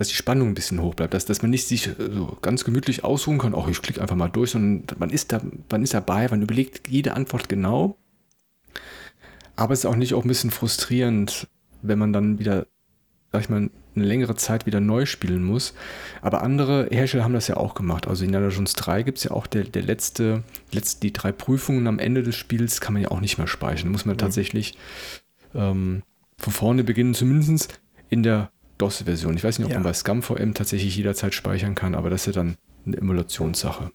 dass 0.02 0.08
die 0.08 0.16
Spannung 0.16 0.50
ein 0.50 0.54
bisschen 0.56 0.82
hoch 0.82 0.96
bleibt, 0.96 1.14
dass, 1.14 1.26
dass 1.26 1.44
man 1.44 1.52
nicht 1.52 1.68
sich 1.68 1.88
äh, 1.88 1.94
so 2.12 2.38
ganz 2.42 2.64
gemütlich 2.64 3.04
ausruhen 3.04 3.38
kann, 3.38 3.54
oh, 3.54 3.68
ich 3.70 3.82
klicke 3.82 4.02
einfach 4.02 4.16
mal 4.16 4.30
durch, 4.30 4.52
sondern 4.52 4.84
man 4.98 5.12
ist, 5.12 5.32
da, 5.32 5.42
man 5.70 5.84
ist 5.84 5.94
dabei, 5.94 6.28
man 6.28 6.42
überlegt 6.42 6.88
jede 6.90 7.14
Antwort 7.14 7.50
genau. 7.50 7.98
Aber 9.56 9.74
es 9.74 9.80
ist 9.80 9.86
auch 9.86 9.96
nicht 9.96 10.16
auch 10.16 10.24
ein 10.24 10.28
bisschen 10.28 10.50
frustrierend, 10.50 11.48
wenn 11.84 12.00
man 12.00 12.14
dann 12.14 12.40
wieder 12.40 12.66
sag 13.32 13.44
ich 13.44 13.50
mal, 13.50 13.70
eine 13.96 14.06
längere 14.06 14.36
Zeit 14.36 14.66
wieder 14.66 14.80
neu 14.80 15.06
spielen 15.06 15.44
muss. 15.44 15.74
Aber 16.22 16.42
andere 16.42 16.88
Hersteller 16.90 17.24
haben 17.24 17.34
das 17.34 17.48
ja 17.48 17.58
auch 17.58 17.76
gemacht. 17.76 18.08
Also 18.08 18.24
in 18.24 18.30
Indiana 18.30 18.50
Jones 18.50 18.74
3 18.74 19.04
gibt 19.04 19.20
es 19.20 19.26
ja 19.26 19.32
auch 19.32 19.48
der, 19.48 19.64
der 19.66 19.84
letzte, 19.84 20.44
letzte, 20.72 21.02
die 21.02 21.14
drei 21.14 21.32
Prüfungen 21.32 21.88
am 21.88 22.00
Ende 22.00 22.24
des 22.24 22.36
Spiels 22.36 22.82
kann 22.82 22.94
man 22.94 23.04
ja 23.04 23.12
auch 23.12 23.22
nicht 23.22 23.38
mehr 23.38 23.48
speichern. 23.48 23.86
Da 23.86 23.92
muss 23.92 24.06
man 24.06 24.16
mhm. 24.16 24.20
tatsächlich 24.20 24.78
ähm, 25.54 26.04
von 26.38 26.54
vorne 26.54 26.84
beginnen, 26.84 27.14
zumindest 27.14 27.80
in 28.10 28.24
der 28.24 28.52
DOS-Version. 28.82 29.36
Ich 29.36 29.44
weiß 29.44 29.60
nicht, 29.60 29.66
ob 29.66 29.72
ja. 29.72 29.78
man 29.78 29.84
bei 29.84 29.94
ScumVM 29.94 30.54
tatsächlich 30.54 30.96
jederzeit 30.96 31.34
speichern 31.34 31.76
kann, 31.76 31.96
aber 31.96 32.10
das 32.10 32.22
ist 32.22 32.36
ja 32.36 32.42
dann 32.42 32.58
eine 32.86 32.98
Emulationssache. 32.98 33.92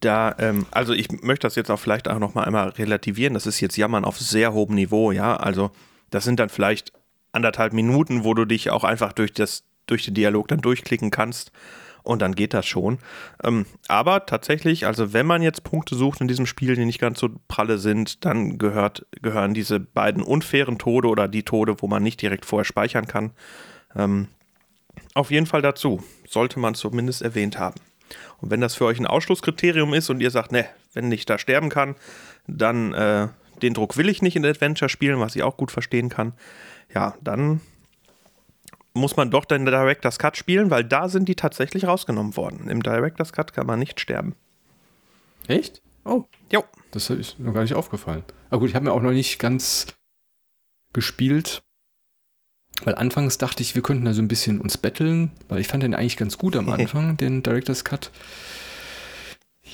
Da, 0.00 0.34
ähm, 0.38 0.66
also 0.70 0.92
ich 0.92 1.10
möchte 1.22 1.46
das 1.46 1.54
jetzt 1.54 1.70
auch 1.70 1.78
vielleicht 1.78 2.08
auch 2.08 2.18
noch 2.18 2.34
mal 2.34 2.44
einmal 2.44 2.70
relativieren. 2.70 3.34
Das 3.34 3.46
ist 3.46 3.60
jetzt 3.60 3.76
Jammern 3.76 4.04
auf 4.04 4.18
sehr 4.18 4.52
hohem 4.52 4.74
Niveau, 4.74 5.12
ja. 5.12 5.36
Also 5.36 5.70
das 6.10 6.24
sind 6.24 6.40
dann 6.40 6.48
vielleicht 6.48 6.92
anderthalb 7.30 7.72
Minuten, 7.72 8.24
wo 8.24 8.34
du 8.34 8.44
dich 8.44 8.70
auch 8.70 8.84
einfach 8.84 9.12
durch, 9.12 9.32
das, 9.32 9.64
durch 9.86 10.04
den 10.04 10.14
Dialog 10.14 10.48
dann 10.48 10.60
durchklicken 10.60 11.10
kannst 11.10 11.52
und 12.02 12.20
dann 12.20 12.34
geht 12.34 12.52
das 12.52 12.66
schon. 12.66 12.98
Ähm, 13.42 13.66
aber 13.88 14.26
tatsächlich, 14.26 14.86
also 14.86 15.12
wenn 15.12 15.26
man 15.26 15.42
jetzt 15.42 15.64
Punkte 15.64 15.94
sucht 15.94 16.20
in 16.20 16.28
diesem 16.28 16.46
Spiel, 16.46 16.74
die 16.74 16.84
nicht 16.84 17.00
ganz 17.00 17.20
so 17.20 17.30
pralle 17.48 17.78
sind, 17.78 18.24
dann 18.24 18.58
gehört, 18.58 19.06
gehören 19.22 19.54
diese 19.54 19.80
beiden 19.80 20.22
unfairen 20.22 20.78
Tode 20.78 21.08
oder 21.08 21.28
die 21.28 21.44
Tode, 21.44 21.76
wo 21.78 21.86
man 21.86 22.02
nicht 22.02 22.20
direkt 22.20 22.44
vorher 22.44 22.64
speichern 22.64 23.06
kann, 23.06 23.32
ähm, 23.96 24.28
auf 25.14 25.30
jeden 25.30 25.46
Fall 25.46 25.62
dazu. 25.62 26.02
Sollte 26.28 26.58
man 26.58 26.74
zumindest 26.74 27.22
erwähnt 27.22 27.58
haben. 27.58 27.80
Und 28.40 28.50
wenn 28.50 28.60
das 28.60 28.74
für 28.74 28.84
euch 28.84 28.98
ein 28.98 29.06
Ausschlusskriterium 29.06 29.94
ist 29.94 30.10
und 30.10 30.20
ihr 30.20 30.30
sagt, 30.30 30.52
ne, 30.52 30.66
wenn 30.92 31.10
ich 31.12 31.24
da 31.24 31.38
sterben 31.38 31.68
kann, 31.68 31.96
dann 32.46 32.92
äh, 32.92 33.28
den 33.62 33.74
Druck 33.74 33.96
will 33.96 34.08
ich 34.08 34.22
nicht 34.22 34.36
in 34.36 34.44
Adventure 34.44 34.88
spielen, 34.88 35.20
was 35.20 35.36
ich 35.36 35.42
auch 35.42 35.56
gut 35.56 35.70
verstehen 35.70 36.08
kann, 36.08 36.32
ja, 36.94 37.14
dann 37.20 37.60
muss 38.94 39.16
man 39.16 39.30
doch 39.30 39.44
den 39.44 39.64
Director's 39.64 40.18
Cut 40.18 40.36
spielen, 40.36 40.70
weil 40.70 40.84
da 40.84 41.08
sind 41.08 41.28
die 41.28 41.34
tatsächlich 41.34 41.86
rausgenommen 41.86 42.36
worden. 42.36 42.68
Im 42.68 42.82
Director's 42.82 43.32
Cut 43.32 43.52
kann 43.54 43.66
man 43.66 43.78
nicht 43.78 44.00
sterben. 44.00 44.34
Echt? 45.46 45.80
Oh. 46.04 46.24
Jo. 46.50 46.64
Das 46.90 47.08
ist 47.08 47.38
noch 47.38 47.54
gar 47.54 47.62
nicht 47.62 47.74
aufgefallen. 47.74 48.24
Aber 48.50 48.60
gut, 48.60 48.68
ich 48.68 48.74
habe 48.74 48.84
mir 48.84 48.92
auch 48.92 49.00
noch 49.00 49.12
nicht 49.12 49.38
ganz 49.38 49.86
gespielt. 50.92 51.62
Weil 52.84 52.94
anfangs 52.96 53.38
dachte 53.38 53.62
ich, 53.62 53.74
wir 53.74 53.82
könnten 53.82 54.04
da 54.04 54.12
so 54.12 54.22
ein 54.22 54.28
bisschen 54.28 54.60
uns 54.60 54.76
betteln, 54.76 55.30
weil 55.48 55.60
ich 55.60 55.68
fand 55.68 55.82
den 55.82 55.94
eigentlich 55.94 56.16
ganz 56.16 56.38
gut 56.38 56.56
am 56.56 56.68
Anfang, 56.70 57.16
den 57.16 57.42
Director's 57.42 57.84
Cut. 57.84 58.10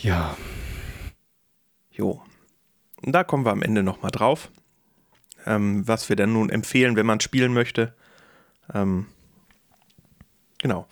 Ja. 0.02 0.36
Jo. 1.90 2.22
Da 3.02 3.24
kommen 3.24 3.44
wir 3.44 3.52
am 3.52 3.62
Ende 3.62 3.82
nochmal 3.82 4.10
drauf 4.10 4.50
ähm, 5.48 5.86
was 5.88 6.08
wir 6.08 6.16
denn 6.16 6.32
nun 6.32 6.50
empfehlen, 6.50 6.94
wenn 6.94 7.06
man 7.06 7.20
spielen 7.20 7.52
möchte. 7.52 7.94
Ähm, 8.72 9.06
genau. 10.58 10.86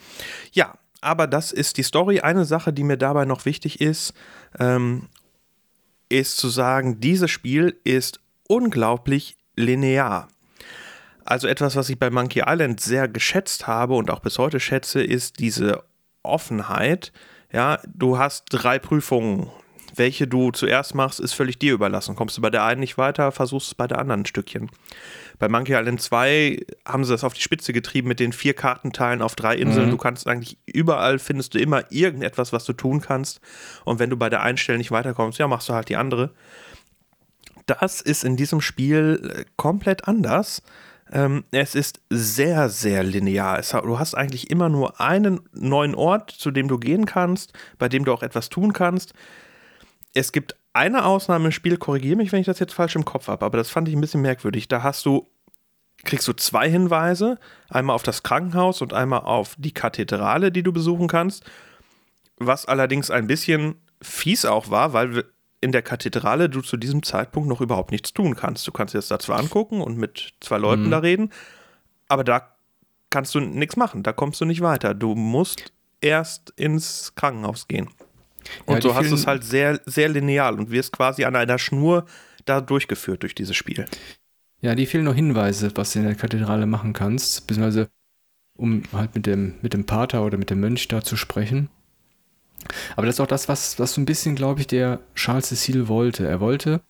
Ja, 0.53 0.79
aber 1.01 1.27
das 1.27 1.53
ist 1.53 1.77
die 1.77 1.83
Story. 1.83 2.21
Eine 2.21 2.45
Sache, 2.45 2.73
die 2.73 2.83
mir 2.83 2.97
dabei 2.97 3.27
noch 3.27 3.45
wichtig 3.45 3.81
ist, 3.81 4.15
ähm, 4.59 5.09
ist 6.09 6.39
zu 6.39 6.49
sagen, 6.49 7.01
dieses 7.01 7.31
Spiel 7.31 7.79
ist 7.85 8.21
unglaublich 8.49 9.37
linear. 9.57 10.29
Also 11.27 11.49
etwas, 11.49 11.77
was 11.77 11.89
ich 11.89 11.99
bei 11.99 12.11
Monkey 12.11 12.43
Island 12.47 12.81
sehr 12.81 13.09
geschätzt 13.09 13.67
habe 13.67 13.95
und 13.95 14.11
auch 14.11 14.21
bis 14.21 14.39
heute 14.39 14.61
schätze, 14.61 15.03
ist 15.03 15.39
diese 15.39 15.83
Offenheit. 16.23 17.13
Ja, 17.53 17.81
du 17.87 18.19
hast 18.19 18.47
drei 18.51 18.79
Prüfungen 18.79 19.51
welche 19.99 20.27
du 20.27 20.51
zuerst 20.51 20.95
machst, 20.95 21.21
ist 21.21 21.33
völlig 21.33 21.59
dir 21.59 21.75
überlassen. 21.75 22.17
Kommst 22.17 22.37
du 22.37 22.43
bei 22.43 22.51
der 22.51 22.65
einen 22.65 22.81
nicht 22.81 22.99
weiter, 22.99 23.33
versuchst 23.33 23.69
es 23.69 23.75
bei 23.75 23.87
der 23.87 23.99
anderen 23.99 24.23
ein 24.23 24.27
Stückchen. 24.27 24.71
Bei 25.39 25.49
Monkey 25.49 25.75
Island 25.75 26.01
2 26.01 26.61
haben 26.87 27.05
sie 27.05 27.13
das 27.13 27.25
auf 27.25 27.35
die 27.35 27.41
Spitze 27.41 27.73
getrieben 27.73 28.09
mit 28.09 28.21
den 28.21 28.33
vier 28.33 28.55
Kartenteilen 28.55 29.23
auf 29.23 29.35
drei 29.35 29.57
Inseln. 29.57 29.87
Mhm. 29.87 29.91
Du 29.91 29.97
kannst 29.97 30.27
eigentlich 30.27 30.59
überall 30.67 31.19
findest 31.19 31.55
du 31.55 31.59
immer 31.59 31.91
irgendetwas, 31.91 32.53
was 32.53 32.65
du 32.65 32.73
tun 32.73 33.01
kannst. 33.01 33.41
Und 33.85 33.99
wenn 33.99 34.11
du 34.11 34.17
bei 34.17 34.31
der 34.31 34.43
einen 34.43 34.59
Stelle 34.59 34.79
nicht 34.79 34.91
weiterkommst, 34.91 35.39
ja, 35.39 35.49
machst 35.49 35.69
du 35.69 35.75
halt 35.75 35.89
die 35.89 35.97
andere. 35.97 36.33
Das 37.67 38.01
ist 38.01 38.25
in 38.25 38.37
diesem 38.37 38.61
Spiel 38.61 39.35
äh, 39.35 39.45
komplett 39.57 40.07
anders. 40.07 40.63
Ähm, 41.13 41.45
es 41.53 41.75
ist 41.75 42.01
sehr, 42.11 42.69
sehr 42.69 43.05
linear. 43.05 43.59
Es, 43.59 43.71
du 43.71 43.99
hast 43.99 44.15
eigentlich 44.15 44.51
immer 44.51 44.69
nur 44.69 45.01
einen 45.01 45.41
neuen 45.53 45.95
Ort, 45.95 46.31
zu 46.31 46.51
dem 46.51 46.69
du 46.69 46.79
gehen 46.79 47.07
kannst, 47.07 47.53
bei 47.79 47.89
dem 47.89 48.05
du 48.05 48.13
auch 48.13 48.23
etwas 48.23 48.49
tun 48.49 48.73
kannst 48.73 49.15
es 50.17 50.33
gibt 50.33 50.57
eine 50.73 51.05
Ausnahme 51.05 51.47
im 51.47 51.53
Spiel, 51.53 51.77
korrigiere 51.77 52.17
mich, 52.17 52.33
wenn 52.33 52.41
ich 52.41 52.47
das 52.47 52.59
jetzt 52.59 52.73
falsch 52.73 52.97
im 52.97 53.05
Kopf 53.05 53.29
habe, 53.29 53.45
aber 53.45 53.59
das 53.59 53.69
fand 53.69 53.87
ich 53.89 53.95
ein 53.95 54.01
bisschen 54.01 54.23
merkwürdig. 54.23 54.67
Da 54.67 54.83
hast 54.83 55.05
du, 55.05 55.29
kriegst 56.05 56.27
du 56.27 56.33
zwei 56.33 56.71
Hinweise, 56.71 57.39
einmal 57.69 57.95
auf 57.95 58.03
das 58.03 58.23
Krankenhaus 58.23 58.81
und 58.81 58.95
einmal 58.95 59.21
auf 59.21 59.57
die 59.59 59.73
Kathedrale, 59.73 60.51
die 60.51 60.63
du 60.63 60.73
besuchen 60.73 61.07
kannst. 61.07 61.45
Was 62.39 62.65
allerdings 62.65 63.11
ein 63.11 63.27
bisschen 63.27 63.77
fies 64.01 64.47
auch 64.47 64.71
war, 64.71 64.95
weil 64.95 65.25
in 65.61 65.73
der 65.73 65.83
Kathedrale 65.83 66.49
du 66.49 66.61
zu 66.61 66.77
diesem 66.77 67.03
Zeitpunkt 67.03 67.49
noch 67.49 67.61
überhaupt 67.61 67.91
nichts 67.91 68.13
tun 68.13 68.37
kannst. 68.37 68.67
Du 68.67 68.73
kannst 68.73 68.95
dir 68.95 68.99
das 68.99 69.09
da 69.09 69.19
zwar 69.19 69.39
angucken 69.39 69.81
und 69.81 69.97
mit 69.97 70.35
zwei 70.41 70.59
Leuten 70.59 70.87
mhm. 70.87 70.91
da 70.91 70.99
reden, 70.99 71.33
aber 72.09 72.25
da 72.25 72.57
kannst 73.11 73.35
du 73.35 73.41
nichts 73.41 73.77
machen, 73.77 74.03
da 74.03 74.13
kommst 74.13 74.41
du 74.41 74.45
nicht 74.45 74.61
weiter. 74.61 74.95
Du 74.95 75.15
musst 75.15 75.73
erst 76.01 76.51
ins 76.57 77.15
Krankenhaus 77.15 77.69
gehen. 77.69 77.89
Und 78.65 78.77
ja, 78.77 78.81
so 78.81 78.95
hast 78.95 79.11
du 79.11 79.15
es 79.15 79.27
halt 79.27 79.45
sehr, 79.45 79.81
sehr 79.87 80.09
lineal 80.09 80.59
und 80.59 80.71
wirst 80.71 80.93
quasi 80.93 81.25
an 81.25 81.35
einer 81.35 81.59
Schnur 81.59 82.07
da 82.45 82.61
durchgeführt 82.61 83.23
durch 83.23 83.35
dieses 83.35 83.57
Spiel. 83.57 83.87
Ja, 84.61 84.75
die 84.75 84.87
fehlen 84.87 85.05
noch 85.05 85.15
Hinweise, 85.15 85.71
was 85.75 85.93
du 85.93 86.01
in 86.01 86.05
der 86.05 86.15
Kathedrale 86.15 86.67
machen 86.67 86.93
kannst, 86.93 87.47
beziehungsweise 87.47 87.89
um 88.57 88.83
halt 88.93 89.15
mit 89.15 89.27
dem, 89.27 89.55
mit 89.63 89.75
dem 89.75 89.85
Pater 89.85 90.25
oder 90.25 90.39
mit 90.39 90.51
dem 90.51 90.61
Mönch 90.61 90.89
da 90.89 91.03
zu 91.03 91.17
sprechen. 91.17 91.69
Aber 92.97 93.07
das 93.07 93.17
ist 93.17 93.21
auch 93.21 93.27
das, 93.27 93.49
was, 93.49 93.79
was 93.79 93.95
so 93.95 94.01
ein 94.01 94.07
bisschen, 94.07 94.35
glaube 94.35 94.61
ich, 94.61 94.67
der 94.67 95.01
Charles 95.15 95.49
Cecil 95.49 95.89
wollte. 95.89 96.27
Er 96.27 96.41
wollte 96.41 96.81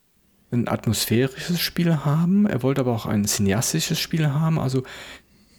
ein 0.51 0.69
atmosphärisches 0.69 1.61
Spiel 1.61 2.05
haben, 2.05 2.47
er 2.47 2.63
wollte 2.63 2.81
aber 2.81 2.93
auch 2.93 3.07
ein 3.07 3.25
cineastisches 3.25 3.99
Spiel 3.99 4.29
haben. 4.29 4.59
Also 4.59 4.85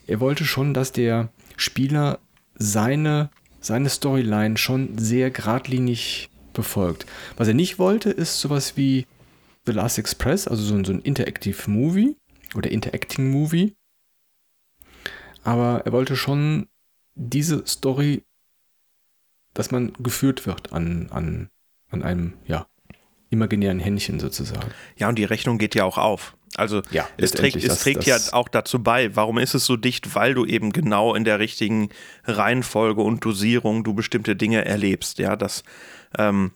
er 0.07 0.19
wollte 0.19 0.45
schon, 0.45 0.73
dass 0.73 0.91
der 0.91 1.29
Spieler 1.57 2.19
seine 2.55 3.29
seine 3.67 3.89
Storyline 3.89 4.57
schon 4.57 4.97
sehr 4.97 5.29
geradlinig 5.29 6.29
befolgt. 6.53 7.05
Was 7.35 7.47
er 7.47 7.53
nicht 7.53 7.79
wollte, 7.79 8.09
ist 8.09 8.39
sowas 8.39 8.77
wie 8.77 9.05
The 9.65 9.73
Last 9.73 9.99
Express, 9.99 10.47
also 10.47 10.63
so 10.63 10.75
ein, 10.75 10.85
so 10.85 10.93
ein 10.93 11.01
Interactive 11.01 11.69
Movie 11.69 12.15
oder 12.55 12.71
Interacting 12.71 13.29
Movie. 13.29 13.75
Aber 15.43 15.81
er 15.85 15.91
wollte 15.91 16.15
schon 16.15 16.67
diese 17.15 17.65
Story, 17.67 18.23
dass 19.57 19.71
man 19.71 19.93
geführt 19.99 20.45
wird 20.45 20.71
an, 20.71 21.07
an, 21.09 21.49
an 21.89 22.03
einem, 22.03 22.33
ja, 22.45 22.67
imaginären 23.29 23.79
Händchen 23.79 24.19
sozusagen. 24.19 24.69
Ja, 24.95 25.09
und 25.09 25.17
die 25.17 25.25
Rechnung 25.25 25.57
geht 25.57 25.75
ja 25.75 25.83
auch 25.83 25.97
auf. 25.97 26.35
Also 26.55 26.81
ja, 26.91 27.07
es 27.17 27.31
trägt, 27.31 27.57
es 27.57 27.79
trägt 27.79 28.05
ja 28.05 28.17
auch 28.31 28.47
dazu 28.47 28.81
bei. 28.81 29.15
Warum 29.15 29.37
ist 29.37 29.53
es 29.53 29.65
so 29.65 29.75
dicht? 29.75 30.15
Weil 30.15 30.33
du 30.33 30.45
eben 30.45 30.71
genau 30.71 31.13
in 31.13 31.23
der 31.23 31.39
richtigen 31.39 31.89
Reihenfolge 32.23 33.01
und 33.01 33.25
Dosierung 33.25 33.83
du 33.83 33.93
bestimmte 33.93 34.35
Dinge 34.35 34.63
erlebst. 34.63 35.19
Ja, 35.19 35.35
das 35.35 35.63
ähm, 36.17 36.51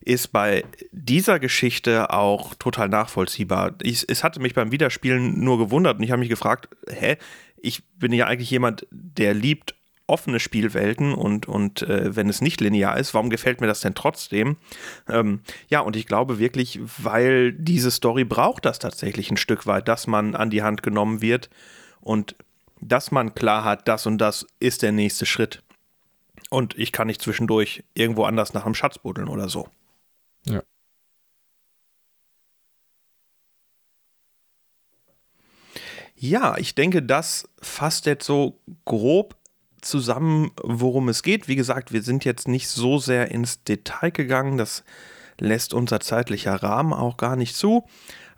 ist 0.00 0.28
bei 0.32 0.64
dieser 0.92 1.38
Geschichte 1.38 2.10
auch 2.10 2.54
total 2.54 2.88
nachvollziehbar. 2.88 3.74
Ich, 3.82 4.04
es 4.08 4.24
hatte 4.24 4.40
mich 4.40 4.54
beim 4.54 4.72
Wiederspielen 4.72 5.38
nur 5.40 5.58
gewundert 5.58 5.98
und 5.98 6.04
ich 6.04 6.12
habe 6.12 6.20
mich 6.20 6.30
gefragt, 6.30 6.68
hä, 6.88 7.16
ich 7.56 7.84
bin 7.96 8.12
ja 8.12 8.26
eigentlich 8.26 8.50
jemand, 8.50 8.86
der 8.90 9.34
liebt 9.34 9.75
offene 10.06 10.38
Spielwelten 10.38 11.14
und, 11.14 11.46
und 11.46 11.82
äh, 11.82 12.14
wenn 12.14 12.28
es 12.28 12.40
nicht 12.40 12.60
linear 12.60 12.96
ist, 12.96 13.12
warum 13.14 13.30
gefällt 13.30 13.60
mir 13.60 13.66
das 13.66 13.80
denn 13.80 13.94
trotzdem? 13.94 14.56
Ähm, 15.08 15.40
ja, 15.68 15.80
und 15.80 15.96
ich 15.96 16.06
glaube 16.06 16.38
wirklich, 16.38 16.80
weil 16.98 17.52
diese 17.52 17.90
Story 17.90 18.24
braucht 18.24 18.64
das 18.64 18.78
tatsächlich 18.78 19.30
ein 19.30 19.36
Stück 19.36 19.66
weit, 19.66 19.88
dass 19.88 20.06
man 20.06 20.34
an 20.34 20.50
die 20.50 20.62
Hand 20.62 20.82
genommen 20.82 21.22
wird 21.22 21.50
und 22.00 22.36
dass 22.80 23.10
man 23.10 23.34
klar 23.34 23.64
hat, 23.64 23.88
das 23.88 24.06
und 24.06 24.18
das 24.18 24.46
ist 24.60 24.82
der 24.82 24.92
nächste 24.92 25.26
Schritt. 25.26 25.62
Und 26.50 26.78
ich 26.78 26.92
kann 26.92 27.08
nicht 27.08 27.22
zwischendurch 27.22 27.82
irgendwo 27.94 28.24
anders 28.24 28.54
nach 28.54 28.64
einem 28.64 28.74
Schatz 28.74 28.98
buddeln 28.98 29.28
oder 29.28 29.48
so. 29.48 29.68
Ja. 30.44 30.62
Ja, 36.14 36.56
ich 36.56 36.74
denke, 36.74 37.02
das 37.02 37.48
fasst 37.60 38.06
jetzt 38.06 38.24
so 38.24 38.58
grob 38.84 39.36
zusammen, 39.86 40.50
worum 40.62 41.08
es 41.08 41.22
geht. 41.22 41.48
Wie 41.48 41.56
gesagt, 41.56 41.92
wir 41.92 42.02
sind 42.02 42.24
jetzt 42.24 42.48
nicht 42.48 42.68
so 42.68 42.98
sehr 42.98 43.30
ins 43.30 43.62
Detail 43.64 44.10
gegangen. 44.10 44.58
Das 44.58 44.84
lässt 45.38 45.74
unser 45.74 46.00
zeitlicher 46.00 46.54
Rahmen 46.62 46.92
auch 46.92 47.16
gar 47.16 47.36
nicht 47.36 47.56
zu. 47.56 47.86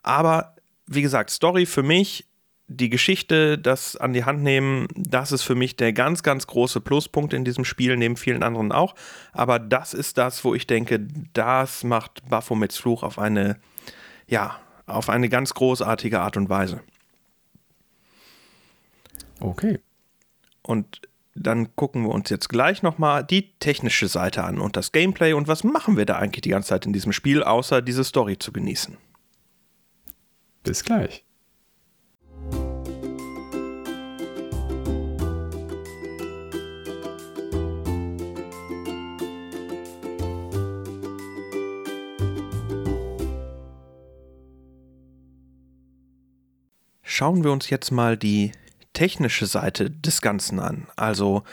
Aber 0.03 0.55
wie 0.86 1.03
gesagt, 1.03 1.30
Story 1.30 1.66
für 1.66 1.82
mich, 1.82 2.26
die 2.68 2.90
Geschichte, 2.90 3.59
das 3.59 3.96
an 3.96 4.12
die 4.12 4.24
Hand 4.24 4.42
nehmen, 4.42 4.88
das 4.94 5.32
ist 5.32 5.42
für 5.42 5.55
mich 5.55 5.76
der 5.76 5.92
ganz, 5.92 6.22
ganz 6.22 6.46
große 6.46 6.80
Pluspunkt 6.80 7.32
in 7.32 7.44
diesem 7.44 7.64
Spiel, 7.64 7.96
neben 7.96 8.16
vielen 8.16 8.42
anderen 8.42 8.72
auch. 8.72 8.94
Aber 9.32 9.59
das 9.59 9.94
ist 9.94 10.18
das, 10.18 10.44
wo 10.44 10.55
ich 10.55 10.66
denke, 10.66 11.01
das 11.32 11.82
macht 11.82 12.28
Baphomets 12.28 12.76
Fluch 12.76 13.03
auf 13.03 13.18
eine, 13.18 13.59
ja, 14.26 14.59
auf 14.86 15.09
eine 15.09 15.28
ganz 15.28 15.55
großartige 15.55 16.20
Art 16.20 16.36
und 16.36 16.49
Weise. 16.49 16.80
Okay. 19.40 19.78
und 20.62 21.01
dann 21.41 21.74
gucken 21.76 22.03
wir 22.03 22.11
uns 22.11 22.30
jetzt 22.30 22.49
gleich 22.49 22.82
nochmal 22.82 23.24
die 23.24 23.53
technische 23.59 24.09
Seite 24.09 24.45
an 24.45 24.59
und 24.59 24.76
das 24.76 24.93
Gameplay 24.93 25.32
und 25.32 25.49
was 25.49 25.64
machen 25.64 25.97
wir 25.97 26.07
da 26.07 26.16
eigentlich 26.16 26.43
die 26.43 26.51
ganze 26.51 26.70
Zeit 26.70 26.86
in 26.86 26.93
diesem 26.93 27.12
Spiel, 27.12 27.43
außer 27.43 27.82
diese 27.82 28.05
Story 28.05 28.39
zu 28.39 28.53
genießen. 28.53 28.97
Bis 30.62 30.84
gleich. 30.84 31.24
Schauen 47.03 47.43
wir 47.43 47.51
uns 47.51 47.68
jetzt 47.68 47.91
mal 47.91 48.16
die 48.16 48.53
technische 48.99 49.46
Seite 49.46 49.92
des 49.92 50.22
Ganzen 50.22 50.59
an. 50.59 50.88
Also 50.96 51.44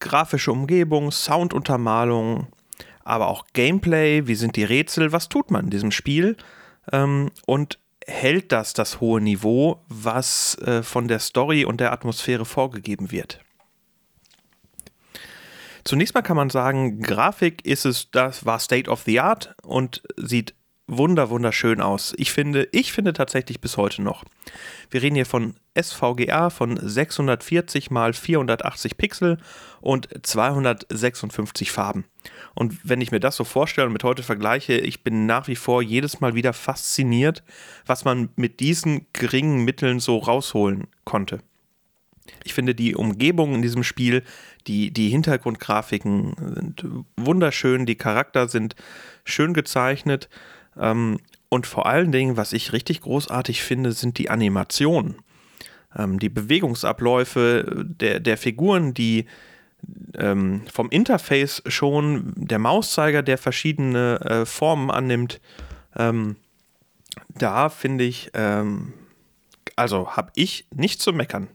grafische 0.00 0.50
Umgebung, 0.50 1.12
Sounduntermalung, 1.12 2.48
aber 3.04 3.28
auch 3.28 3.46
Gameplay, 3.52 4.26
wie 4.26 4.34
sind 4.34 4.56
die 4.56 4.64
Rätsel, 4.64 5.12
was 5.12 5.28
tut 5.28 5.52
man 5.52 5.66
in 5.66 5.70
diesem 5.70 5.92
Spiel 5.92 6.36
ähm, 6.90 7.30
und 7.46 7.78
hält 8.04 8.50
das 8.50 8.72
das 8.72 9.00
hohe 9.00 9.20
Niveau, 9.20 9.84
was 9.86 10.58
äh, 10.58 10.82
von 10.82 11.06
der 11.06 11.20
Story 11.20 11.64
und 11.64 11.78
der 11.78 11.92
Atmosphäre 11.92 12.44
vorgegeben 12.44 13.12
wird. 13.12 13.38
Zunächst 15.84 16.16
mal 16.16 16.22
kann 16.22 16.36
man 16.36 16.50
sagen, 16.50 17.00
Grafik 17.00 17.64
ist 17.64 17.86
es, 17.86 18.10
das 18.10 18.44
war 18.44 18.58
State 18.58 18.90
of 18.90 19.02
the 19.02 19.20
Art 19.20 19.54
und 19.62 20.02
sieht 20.16 20.54
wunder 20.88 21.30
wunderschön 21.30 21.80
aus. 21.80 22.12
Ich 22.16 22.32
finde, 22.32 22.68
ich 22.72 22.92
finde 22.92 23.12
tatsächlich 23.12 23.60
bis 23.60 23.76
heute 23.76 24.02
noch. 24.02 24.24
Wir 24.90 25.00
reden 25.00 25.14
hier 25.14 25.26
von 25.26 25.54
SVGA 25.80 26.50
von 26.50 26.78
640 26.80 27.90
mal 27.90 28.12
480 28.12 28.96
Pixel 28.96 29.38
und 29.80 30.08
256 30.22 31.70
Farben. 31.70 32.04
Und 32.54 32.78
wenn 32.82 33.00
ich 33.00 33.10
mir 33.10 33.20
das 33.20 33.36
so 33.36 33.44
vorstelle 33.44 33.86
und 33.86 33.92
mit 33.92 34.04
heute 34.04 34.22
vergleiche, 34.22 34.74
ich 34.74 35.04
bin 35.04 35.26
nach 35.26 35.48
wie 35.48 35.56
vor 35.56 35.82
jedes 35.82 36.20
Mal 36.20 36.34
wieder 36.34 36.52
fasziniert, 36.52 37.42
was 37.86 38.04
man 38.04 38.30
mit 38.36 38.60
diesen 38.60 39.06
geringen 39.12 39.64
Mitteln 39.64 40.00
so 40.00 40.18
rausholen 40.18 40.88
konnte. 41.04 41.40
Ich 42.44 42.54
finde 42.54 42.74
die 42.74 42.94
Umgebung 42.94 43.54
in 43.54 43.62
diesem 43.62 43.84
Spiel, 43.84 44.22
die, 44.66 44.90
die 44.90 45.08
Hintergrundgrafiken 45.08 46.34
sind 46.54 46.84
wunderschön, 47.16 47.86
die 47.86 47.96
Charakter 47.96 48.48
sind 48.48 48.74
schön 49.24 49.54
gezeichnet 49.54 50.28
ähm, 50.76 51.18
und 51.48 51.66
vor 51.66 51.86
allen 51.86 52.12
Dingen, 52.12 52.36
was 52.36 52.52
ich 52.52 52.72
richtig 52.72 53.00
großartig 53.00 53.62
finde, 53.62 53.92
sind 53.92 54.18
die 54.18 54.30
Animationen. 54.30 55.16
Ähm, 55.96 56.18
die 56.18 56.28
Bewegungsabläufe 56.28 57.84
der, 57.86 58.20
der 58.20 58.36
Figuren, 58.36 58.94
die 58.94 59.26
ähm, 60.16 60.62
vom 60.72 60.90
Interface 60.90 61.62
schon 61.66 62.32
der 62.36 62.58
Mauszeiger, 62.58 63.22
der 63.22 63.38
verschiedene 63.38 64.20
äh, 64.20 64.46
Formen 64.46 64.90
annimmt. 64.90 65.40
Ähm, 65.96 66.36
da 67.34 67.68
finde 67.68 68.04
ich, 68.04 68.30
ähm, 68.34 68.92
also 69.76 70.16
habe 70.16 70.30
ich 70.34 70.66
nicht 70.74 71.00
zu 71.00 71.12
meckern. 71.12 71.48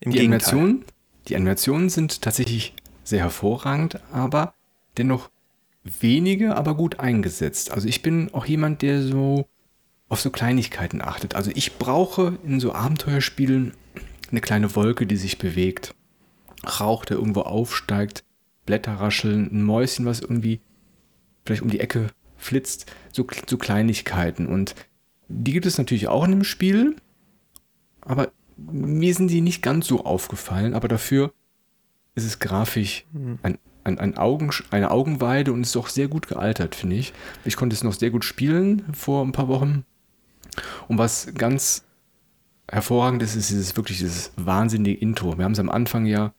Im 0.00 0.12
die, 0.12 0.20
Animationen, 0.20 0.84
die 1.28 1.36
Animationen 1.36 1.88
sind 1.88 2.22
tatsächlich 2.22 2.74
sehr 3.02 3.20
hervorragend, 3.20 4.00
aber 4.12 4.54
dennoch 4.96 5.30
wenige, 5.84 6.56
aber 6.56 6.74
gut 6.74 7.00
eingesetzt. 7.00 7.70
Also 7.70 7.88
ich 7.88 8.02
bin 8.02 8.32
auch 8.34 8.46
jemand, 8.46 8.82
der 8.82 9.02
so 9.02 9.46
auf 10.08 10.20
so 10.20 10.30
Kleinigkeiten 10.30 11.02
achtet. 11.02 11.34
Also 11.34 11.50
ich 11.54 11.78
brauche 11.78 12.38
in 12.44 12.60
so 12.60 12.72
Abenteuerspielen 12.72 13.72
eine 14.30 14.40
kleine 14.40 14.74
Wolke, 14.76 15.06
die 15.06 15.16
sich 15.16 15.38
bewegt. 15.38 15.94
Rauch, 16.80 17.04
der 17.04 17.16
irgendwo 17.16 17.42
aufsteigt, 17.42 18.24
Blätter 18.66 18.94
rascheln, 18.94 19.48
ein 19.52 19.62
Mäuschen, 19.62 20.06
was 20.06 20.20
irgendwie 20.20 20.60
vielleicht 21.44 21.62
um 21.62 21.70
die 21.70 21.80
Ecke 21.80 22.08
flitzt. 22.36 22.86
So, 23.12 23.26
so 23.48 23.56
Kleinigkeiten. 23.56 24.46
Und 24.46 24.74
die 25.28 25.52
gibt 25.52 25.66
es 25.66 25.78
natürlich 25.78 26.08
auch 26.08 26.24
in 26.24 26.30
dem 26.30 26.44
Spiel. 26.44 26.96
Aber 28.00 28.32
mir 28.56 29.14
sind 29.14 29.28
die 29.28 29.40
nicht 29.40 29.62
ganz 29.62 29.86
so 29.86 30.04
aufgefallen. 30.04 30.74
Aber 30.74 30.88
dafür 30.88 31.32
ist 32.14 32.24
es 32.24 32.38
grafisch 32.38 33.04
mhm. 33.12 33.38
ein 33.42 33.58
ein, 33.86 33.98
ein 33.98 34.18
Augen, 34.18 34.50
eine 34.70 34.90
Augenweide 34.90 35.52
und 35.52 35.62
ist 35.62 35.76
auch 35.76 35.88
sehr 35.88 36.08
gut 36.08 36.26
gealtert, 36.26 36.74
finde 36.74 36.96
ich. 36.96 37.12
Ich 37.44 37.56
konnte 37.56 37.74
es 37.74 37.84
noch 37.84 37.92
sehr 37.92 38.10
gut 38.10 38.24
spielen 38.24 38.84
vor 38.92 39.24
ein 39.24 39.32
paar 39.32 39.48
Wochen. 39.48 39.84
Und 40.88 40.98
was 40.98 41.32
ganz 41.34 41.84
hervorragend 42.70 43.22
ist, 43.22 43.36
ist 43.36 43.50
dieses 43.50 43.76
wirklich 43.76 43.98
dieses 43.98 44.32
wahnsinnige 44.36 44.98
Intro. 44.98 45.38
Wir 45.38 45.44
haben 45.44 45.52
es 45.52 45.58
am 45.58 45.70
Anfang 45.70 46.06
ja 46.06 46.32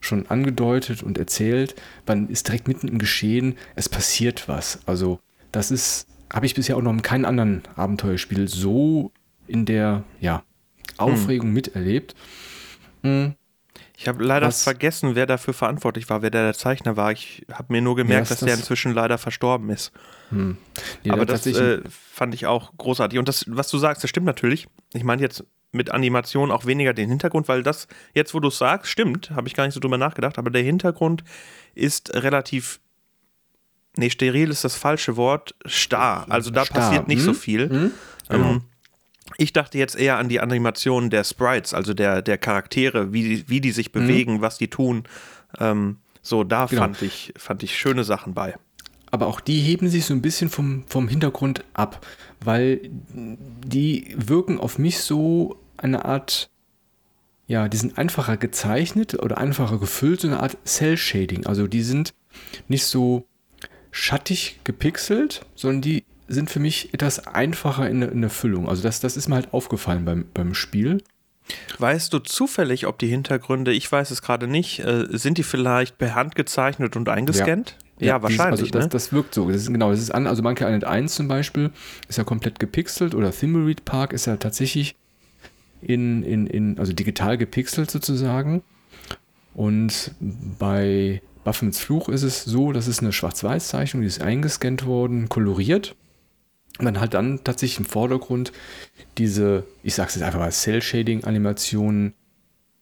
schon 0.00 0.26
angedeutet 0.28 1.02
und 1.02 1.18
erzählt. 1.18 1.74
Man 2.06 2.28
ist 2.28 2.48
direkt 2.48 2.68
mitten 2.68 2.88
im 2.88 2.98
Geschehen. 2.98 3.56
Es 3.74 3.88
passiert 3.88 4.48
was. 4.48 4.80
Also 4.86 5.20
das 5.52 5.70
ist, 5.70 6.06
habe 6.32 6.46
ich 6.46 6.54
bisher 6.54 6.76
auch 6.76 6.82
noch 6.82 6.92
in 6.92 7.02
keinem 7.02 7.24
anderen 7.24 7.62
Abenteuerspiel 7.76 8.48
so 8.48 9.12
in 9.46 9.64
der 9.64 10.04
ja, 10.20 10.42
Aufregung 10.96 11.48
hm. 11.48 11.54
miterlebt. 11.54 12.14
Hm. 13.02 13.34
Ich 13.98 14.08
habe 14.08 14.22
leider 14.22 14.48
Was? 14.48 14.62
vergessen, 14.62 15.14
wer 15.14 15.26
dafür 15.26 15.54
verantwortlich 15.54 16.10
war, 16.10 16.20
wer 16.20 16.30
der 16.30 16.52
Zeichner 16.52 16.98
war. 16.98 17.12
Ich 17.12 17.46
habe 17.50 17.72
mir 17.72 17.80
nur 17.80 17.96
gemerkt, 17.96 18.30
dass 18.30 18.40
das? 18.40 18.46
der 18.46 18.54
inzwischen 18.54 18.92
leider 18.92 19.16
verstorben 19.16 19.70
ist. 19.70 19.90
Hm. 20.28 20.58
Nee, 21.02 21.10
Aber 21.10 21.24
das 21.24 21.46
äh, 21.46 21.80
fand 21.88 22.34
ich 22.34 22.46
auch 22.46 22.76
großartig. 22.76 23.18
Und 23.18 23.26
das, 23.26 23.46
was 23.48 23.70
du 23.70 23.78
sagst, 23.78 24.04
das 24.04 24.10
stimmt 24.10 24.26
natürlich. 24.26 24.68
Ich 24.92 25.02
meine 25.02 25.22
jetzt 25.22 25.44
mit 25.72 25.90
Animation 25.90 26.50
auch 26.50 26.66
weniger 26.66 26.92
den 26.92 27.08
Hintergrund, 27.08 27.48
weil 27.48 27.62
das, 27.62 27.88
jetzt 28.12 28.34
wo 28.34 28.40
du 28.40 28.48
es 28.48 28.58
sagst, 28.58 28.90
stimmt, 28.90 29.30
habe 29.30 29.48
ich 29.48 29.54
gar 29.54 29.64
nicht 29.64 29.74
so 29.74 29.80
drüber 29.80 29.98
nachgedacht, 29.98 30.38
aber 30.38 30.50
der 30.50 30.62
Hintergrund 30.62 31.24
ist 31.74 32.14
relativ, 32.14 32.80
nee, 33.96 34.10
steril 34.10 34.50
ist 34.50 34.62
das 34.62 34.76
falsche 34.76 35.16
Wort, 35.16 35.54
starr. 35.64 36.26
Also 36.28 36.50
da 36.50 36.66
starr. 36.66 36.80
passiert 36.80 37.08
nicht 37.08 37.20
hm? 37.20 37.24
so 37.24 37.32
viel. 37.32 37.70
Hm? 37.70 37.90
Genau. 38.28 38.60
Ich 39.38 39.52
dachte 39.52 39.78
jetzt 39.78 39.96
eher 39.96 40.18
an 40.18 40.28
die 40.28 40.40
Animationen 40.40 41.10
der 41.10 41.24
Sprites, 41.24 41.74
also 41.74 41.94
der, 41.94 42.22
der 42.22 42.38
Charaktere, 42.38 43.12
wie, 43.12 43.48
wie 43.48 43.60
die 43.60 43.72
sich 43.72 43.92
mhm. 43.92 44.00
bewegen, 44.00 44.32
mhm. 44.34 44.40
was 44.40 44.58
die 44.58 44.68
tun. 44.68 45.04
Ähm, 45.58 45.96
so, 46.22 46.44
da 46.44 46.66
genau. 46.66 46.82
fand, 46.82 47.02
ich, 47.02 47.32
fand 47.36 47.62
ich 47.62 47.76
schöne 47.76 48.04
Sachen 48.04 48.34
bei. 48.34 48.54
Aber 49.10 49.28
auch 49.28 49.40
die 49.40 49.60
heben 49.60 49.88
sich 49.88 50.04
so 50.04 50.14
ein 50.14 50.22
bisschen 50.22 50.50
vom, 50.50 50.84
vom 50.88 51.08
Hintergrund 51.08 51.64
ab, 51.74 52.04
weil 52.44 52.80
die 53.12 54.14
wirken 54.16 54.58
auf 54.58 54.78
mich 54.78 54.98
so 54.98 55.56
eine 55.76 56.04
Art, 56.04 56.50
ja, 57.46 57.68
die 57.68 57.76
sind 57.76 57.96
einfacher 57.96 58.36
gezeichnet 58.36 59.14
oder 59.14 59.38
einfacher 59.38 59.78
gefüllt, 59.78 60.20
so 60.20 60.28
eine 60.28 60.40
Art 60.40 60.58
Cell-Shading. 60.64 61.46
Also 61.46 61.66
die 61.66 61.82
sind 61.82 62.12
nicht 62.66 62.84
so 62.84 63.26
schattig 63.92 64.60
gepixelt, 64.64 65.46
sondern 65.54 65.82
die 65.82 66.04
sind 66.28 66.50
für 66.50 66.60
mich 66.60 66.92
etwas 66.92 67.26
einfacher 67.26 67.88
in, 67.88 68.02
in 68.02 68.20
der 68.20 68.30
Füllung. 68.30 68.68
Also 68.68 68.82
das, 68.82 69.00
das 69.00 69.16
ist 69.16 69.28
mir 69.28 69.36
halt 69.36 69.52
aufgefallen 69.52 70.04
beim, 70.04 70.26
beim 70.34 70.54
Spiel. 70.54 71.02
Weißt 71.78 72.12
du 72.12 72.18
zufällig, 72.18 72.86
ob 72.86 72.98
die 72.98 73.06
Hintergründe, 73.06 73.72
ich 73.72 73.90
weiß 73.90 74.10
es 74.10 74.22
gerade 74.22 74.48
nicht, 74.48 74.80
äh, 74.80 75.06
sind 75.10 75.38
die 75.38 75.44
vielleicht 75.44 75.98
per 75.98 76.14
Hand 76.14 76.34
gezeichnet 76.34 76.96
und 76.96 77.08
eingescannt? 77.08 77.76
Ja, 78.00 78.06
ja 78.06 78.22
wahrscheinlich. 78.22 78.60
Dieses, 78.60 78.74
also 78.74 78.78
das, 78.78 78.84
ne? 78.84 78.90
das 78.90 79.12
wirkt 79.12 79.34
so. 79.34 79.48
Das 79.48 79.62
ist, 79.62 79.72
genau, 79.72 79.90
das 79.90 80.00
ist 80.00 80.10
an, 80.10 80.26
also 80.26 80.42
Monkey 80.42 80.64
Island 80.64 80.84
1 80.84 81.14
zum 81.14 81.28
Beispiel 81.28 81.70
ist 82.08 82.18
ja 82.18 82.24
komplett 82.24 82.58
gepixelt 82.58 83.14
oder 83.14 83.30
Thimbleweed 83.30 83.84
Park 83.84 84.12
ist 84.12 84.26
ja 84.26 84.36
tatsächlich 84.36 84.96
in, 85.80 86.24
in, 86.24 86.46
in, 86.46 86.78
also 86.78 86.92
digital 86.92 87.38
gepixelt 87.38 87.90
sozusagen. 87.90 88.62
Und 89.54 90.10
bei 90.58 91.22
Buffins 91.44 91.78
Fluch 91.78 92.08
ist 92.08 92.24
es 92.24 92.44
so, 92.44 92.72
das 92.72 92.88
ist 92.88 93.00
eine 93.00 93.12
Schwarz-Weiß-Zeichnung, 93.12 94.02
die 94.02 94.08
ist 94.08 94.20
eingescannt 94.20 94.84
worden, 94.84 95.28
koloriert 95.28 95.94
man 96.82 97.00
halt 97.00 97.14
dann 97.14 97.42
tatsächlich 97.44 97.78
im 97.78 97.84
Vordergrund 97.84 98.52
diese, 99.18 99.64
ich 99.82 99.94
sag's 99.94 100.14
jetzt 100.14 100.24
einfach 100.24 100.38
mal, 100.38 100.52
Cell-Shading-Animationen 100.52 102.14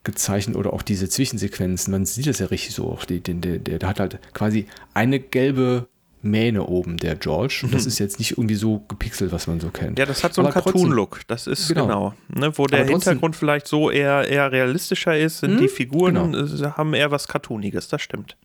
gezeichnet 0.04 0.56
oder 0.56 0.72
auch 0.72 0.82
diese 0.82 1.08
Zwischensequenzen. 1.08 1.90
Man 1.90 2.04
sieht 2.04 2.26
das 2.26 2.38
ja 2.38 2.46
richtig 2.46 2.74
so. 2.74 2.90
Auch 2.90 3.04
die, 3.04 3.20
der, 3.20 3.34
der, 3.34 3.78
der 3.78 3.88
hat 3.88 4.00
halt 4.00 4.18
quasi 4.34 4.66
eine 4.92 5.18
gelbe 5.18 5.88
Mähne 6.24 6.64
oben, 6.66 6.96
der 6.96 7.16
George. 7.16 7.60
Und 7.64 7.74
das 7.74 7.82
mhm. 7.82 7.88
ist 7.88 7.98
jetzt 7.98 8.18
nicht 8.18 8.32
irgendwie 8.32 8.54
so 8.54 8.80
gepixelt, 8.88 9.32
was 9.32 9.46
man 9.46 9.60
so 9.60 9.68
kennt. 9.68 9.98
Ja, 9.98 10.06
das 10.06 10.24
hat 10.24 10.34
so 10.34 10.42
einen 10.42 10.52
Cartoon-Look. 10.52 11.20
Das 11.26 11.46
ist 11.46 11.68
genau, 11.68 11.86
genau 11.86 12.14
ne, 12.28 12.56
wo 12.56 12.66
der 12.66 12.84
Hintergrund 12.86 13.36
vielleicht 13.36 13.66
so 13.66 13.90
eher, 13.90 14.26
eher 14.28 14.50
realistischer 14.50 15.16
ist, 15.16 15.40
sind 15.40 15.58
die 15.58 15.64
mhm, 15.64 15.68
Figuren 15.68 16.32
genau. 16.32 16.76
haben 16.76 16.94
eher 16.94 17.10
was 17.10 17.28
Cartooniges, 17.28 17.88
das 17.88 18.02
stimmt. 18.02 18.36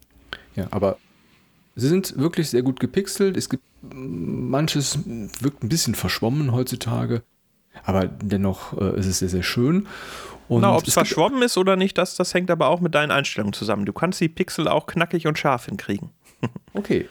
Ja, 0.56 0.68
aber 0.72 0.97
Sie 1.80 1.88
sind 1.88 2.17
wirklich 2.17 2.49
sehr 2.49 2.61
gut 2.61 2.80
gepixelt. 2.80 3.38
Es 3.38 3.49
gibt 3.49 3.63
manches 3.82 4.99
wirkt 5.05 5.63
ein 5.63 5.69
bisschen 5.69 5.95
verschwommen 5.95 6.51
heutzutage, 6.51 7.23
aber 7.84 8.07
dennoch 8.07 8.77
äh, 8.80 8.99
ist 8.99 9.05
es 9.05 9.19
sehr, 9.19 9.30
sehr 9.30 9.43
schön. 9.43 9.88
Und 10.47 10.61
Na, 10.61 10.75
ob 10.75 10.88
es 10.88 10.93
verschwommen 10.93 11.43
ist 11.43 11.57
oder 11.57 11.75
nicht, 11.75 11.97
das, 11.97 12.15
das 12.15 12.34
hängt 12.34 12.49
aber 12.49 12.67
auch 12.67 12.82
mit 12.82 12.95
deinen 12.95 13.11
Einstellungen 13.11 13.53
zusammen. 13.53 13.86
Du 13.86 13.93
kannst 13.93 14.19
die 14.19 14.30
Pixel 14.30 14.67
auch 14.67 14.88
knackig 14.88 15.27
und 15.27 15.38
scharf 15.38 15.65
hinkriegen. 15.65 16.09
okay. 16.73 17.07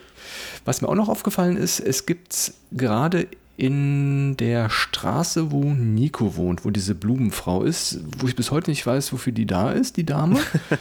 Was 0.64 0.82
mir 0.82 0.88
auch 0.88 0.96
noch 0.96 1.08
aufgefallen 1.08 1.56
ist, 1.56 1.78
es 1.78 2.04
gibt 2.04 2.52
gerade 2.72 3.28
in 3.58 4.36
der 4.36 4.70
Straße, 4.70 5.50
wo 5.50 5.74
Nico 5.74 6.36
wohnt, 6.36 6.64
wo 6.64 6.70
diese 6.70 6.94
Blumenfrau 6.94 7.64
ist, 7.64 7.98
wo 8.18 8.28
ich 8.28 8.36
bis 8.36 8.52
heute 8.52 8.70
nicht 8.70 8.86
weiß, 8.86 9.12
wofür 9.12 9.32
die 9.32 9.46
da 9.46 9.72
ist, 9.72 9.96
die 9.96 10.06
Dame. 10.06 10.38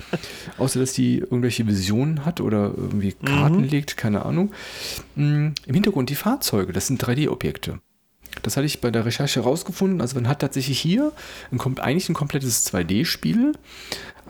Außer, 0.59 0.79
dass 0.79 0.93
die 0.93 1.17
irgendwelche 1.17 1.65
Visionen 1.65 2.23
hat 2.23 2.39
oder 2.39 2.71
irgendwie 2.77 3.13
Karten 3.13 3.61
mhm. 3.61 3.69
legt, 3.69 3.97
keine 3.97 4.25
Ahnung. 4.25 4.51
Mm, 5.15 5.49
Im 5.65 5.73
Hintergrund 5.73 6.11
die 6.11 6.15
Fahrzeuge, 6.15 6.71
das 6.71 6.85
sind 6.85 7.03
3D-Objekte. 7.03 7.79
Das 8.43 8.57
hatte 8.57 8.67
ich 8.67 8.79
bei 8.79 8.91
der 8.91 9.05
Recherche 9.07 9.41
herausgefunden. 9.41 9.99
Also 9.99 10.13
man 10.13 10.27
hat 10.27 10.41
tatsächlich 10.41 10.79
hier 10.79 11.13
ein, 11.51 11.59
eigentlich 11.79 12.09
ein 12.09 12.13
komplettes 12.13 12.71
2D-Spiel, 12.71 13.53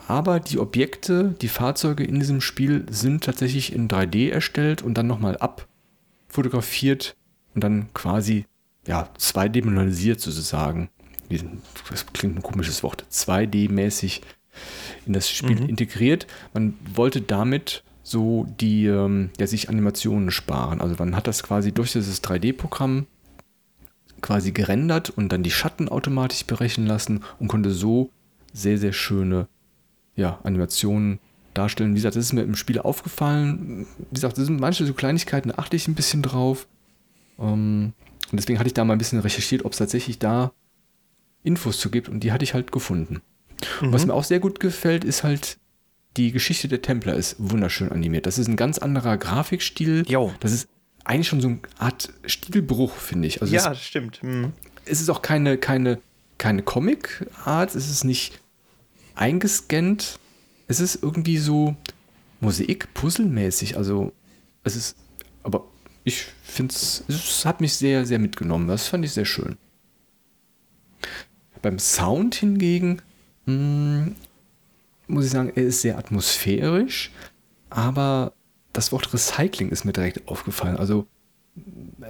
aber 0.08 0.40
die 0.40 0.60
Objekte, 0.60 1.36
die 1.42 1.50
Fahrzeuge 1.50 2.06
in 2.06 2.18
diesem 2.18 2.40
Spiel 2.40 2.86
sind 2.90 3.26
tatsächlich 3.26 3.74
in 3.74 3.90
3D 3.90 4.30
erstellt 4.32 4.84
und 4.84 4.94
dann 4.94 5.08
nochmal 5.08 5.36
abfotografiert 5.36 7.18
und 7.58 7.64
dann 7.64 7.92
quasi 7.96 8.46
ja, 8.86 9.10
zweidimensionalisiert 9.18 10.20
sozusagen. 10.20 10.92
Das 11.90 12.06
klingt 12.14 12.36
ein 12.36 12.44
komisches 12.44 12.84
Wort. 12.84 13.04
2D-mäßig 13.12 14.22
in 15.08 15.14
das 15.14 15.28
Spiel 15.28 15.60
mhm. 15.60 15.70
integriert. 15.70 16.28
Man 16.54 16.76
wollte 16.94 17.20
damit 17.20 17.84
so 18.04 18.46
die, 18.60 18.86
ähm, 18.86 19.32
ja, 19.40 19.48
sich 19.48 19.70
Animationen 19.70 20.30
sparen. 20.30 20.82
Also 20.82 20.98
man 21.00 21.16
hat 21.16 21.26
das 21.26 21.42
quasi 21.42 21.72
durch 21.72 21.94
dieses 21.94 22.24
3D-Programm 22.24 23.08
quasi 24.22 24.52
gerendert 24.52 25.10
und 25.10 25.30
dann 25.30 25.42
die 25.42 25.50
Schatten 25.50 25.90
automatisch 25.90 26.46
berechnen 26.46 26.86
lassen 26.86 27.24
und 27.40 27.48
konnte 27.48 27.72
so 27.72 28.12
sehr, 28.54 28.78
sehr 28.78 28.94
schöne 28.94 29.48
ja, 30.16 30.40
Animationen 30.44 31.18
darstellen. 31.56 31.94
Wie 31.94 31.96
gesagt, 31.96 32.18
das 32.18 32.26
ist 32.26 32.34
mir 32.34 32.44
im 32.44 32.56
Spiel 32.56 32.78
aufgefallen. 32.78 33.88
Wie 33.98 34.14
gesagt, 34.14 34.38
das 34.38 34.46
sind 34.46 34.60
manche 34.60 34.86
so 34.86 34.94
Kleinigkeiten, 34.94 35.50
da 35.50 35.56
achte 35.56 35.76
ich 35.76 35.88
ein 35.88 35.96
bisschen 35.96 36.22
drauf. 36.22 36.68
Ähm, 37.40 37.94
und 38.32 38.40
deswegen 38.40 38.60
hatte 38.60 38.68
ich 38.68 38.74
da 38.74 38.84
mal 38.84 38.94
ein 38.94 39.00
bisschen 39.00 39.20
recherchiert, 39.20 39.66
ob 39.66 39.72
es 39.72 39.78
tatsächlich 39.78 40.20
da 40.20 40.52
Infos 41.44 41.80
zu 41.80 41.90
gibt 41.90 42.10
und 42.10 42.22
die 42.22 42.32
hatte 42.32 42.44
ich 42.44 42.54
halt 42.54 42.72
gefunden. 42.72 43.22
Mhm. 43.82 43.92
was 43.92 44.06
mir 44.06 44.14
auch 44.14 44.24
sehr 44.24 44.40
gut 44.40 44.60
gefällt, 44.60 45.04
ist 45.04 45.24
halt 45.24 45.58
die 46.16 46.32
Geschichte 46.32 46.68
der 46.68 46.82
Templer 46.82 47.16
ist 47.16 47.36
wunderschön 47.40 47.92
animiert. 47.92 48.26
Das 48.26 48.38
ist 48.38 48.48
ein 48.48 48.56
ganz 48.56 48.78
anderer 48.80 49.18
Grafikstil. 49.18 50.04
Jo. 50.08 50.34
Das 50.40 50.52
ist 50.52 50.68
eigentlich 51.06 51.28
schon 51.28 51.42
so 51.42 51.48
eine 51.48 51.60
Art 51.78 52.12
Stilbruch, 52.26 52.96
finde 52.96 53.28
ich. 53.28 53.42
Also 53.42 53.54
ja, 53.54 53.70
das 53.70 53.84
stimmt. 53.84 54.22
Mhm. 54.24 54.52
Es 54.86 55.00
ist 55.00 55.10
auch 55.10 55.22
keine, 55.22 55.58
keine, 55.58 56.00
keine 56.38 56.64
Comic-Art, 56.64 57.76
es 57.76 57.90
ist 57.90 58.04
nicht 58.04 58.42
eingescannt. 59.16 60.20
Es 60.68 60.80
ist 60.80 61.02
irgendwie 61.02 61.38
so 61.38 61.76
Mosaik-Puzzle-mäßig. 62.42 63.78
Also, 63.78 64.12
es 64.64 64.76
ist, 64.76 64.98
aber 65.44 65.66
ich 66.08 66.26
finde 66.42 66.74
es, 66.74 67.44
hat 67.46 67.60
mich 67.60 67.74
sehr, 67.74 68.06
sehr 68.06 68.18
mitgenommen. 68.18 68.70
Das 68.70 68.88
fand 68.88 69.04
ich 69.04 69.12
sehr 69.12 69.26
schön. 69.26 69.58
Beim 71.62 71.80
Sound 71.80 72.36
hingegen 72.36 73.02
mh, 73.46 73.54
hm, 73.54 74.16
muss 75.08 75.26
ich 75.26 75.32
sagen, 75.32 75.52
er 75.54 75.64
ist 75.64 75.82
sehr 75.82 75.98
atmosphärisch, 75.98 77.12
aber 77.70 78.32
das 78.72 78.94
Wort 78.94 79.14
Recycling 79.14 79.70
ist 79.70 79.84
mir 79.84 79.92
direkt 79.92 80.26
aufgefallen. 80.30 80.78
Also 80.78 81.08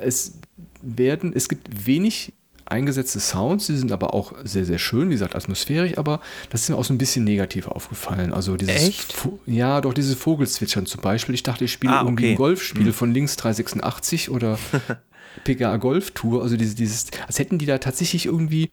es 0.01 0.37
werden, 0.81 1.33
es 1.33 1.49
gibt 1.49 1.87
wenig 1.87 2.33
eingesetzte 2.71 3.19
Sounds, 3.19 3.67
die 3.67 3.77
sind 3.77 3.91
aber 3.91 4.13
auch 4.13 4.33
sehr, 4.43 4.65
sehr 4.65 4.77
schön, 4.77 5.09
wie 5.09 5.13
gesagt, 5.13 5.35
atmosphärisch, 5.35 5.97
aber 5.97 6.19
das 6.49 6.63
ist 6.63 6.69
mir 6.69 6.75
auch 6.75 6.83
so 6.83 6.93
ein 6.93 6.97
bisschen 6.97 7.23
negativ 7.23 7.67
aufgefallen. 7.67 8.33
Also 8.33 8.55
dieses 8.55 8.87
Echt? 8.87 9.15
ja, 9.45 9.81
doch 9.81 9.93
dieses 9.93 10.15
Vogelzwitschern 10.15 10.85
zum 10.85 11.01
Beispiel. 11.01 11.35
Ich 11.35 11.43
dachte, 11.43 11.65
ich 11.65 11.71
spiele 11.71 11.93
ah, 11.93 12.01
irgendwie 12.03 12.25
okay. 12.25 12.33
ein 12.33 12.37
Golfspiel 12.37 12.85
hm. 12.85 12.93
von 12.93 13.13
links 13.13 13.35
386 13.37 14.29
oder 14.29 14.59
PGA 15.43 15.77
Golf 15.77 16.11
Tour. 16.11 16.43
Also 16.43 16.57
dieses, 16.57 16.75
dieses, 16.75 17.07
als 17.25 17.39
hätten 17.39 17.57
die 17.57 17.65
da 17.65 17.77
tatsächlich 17.77 18.25
irgendwie 18.25 18.71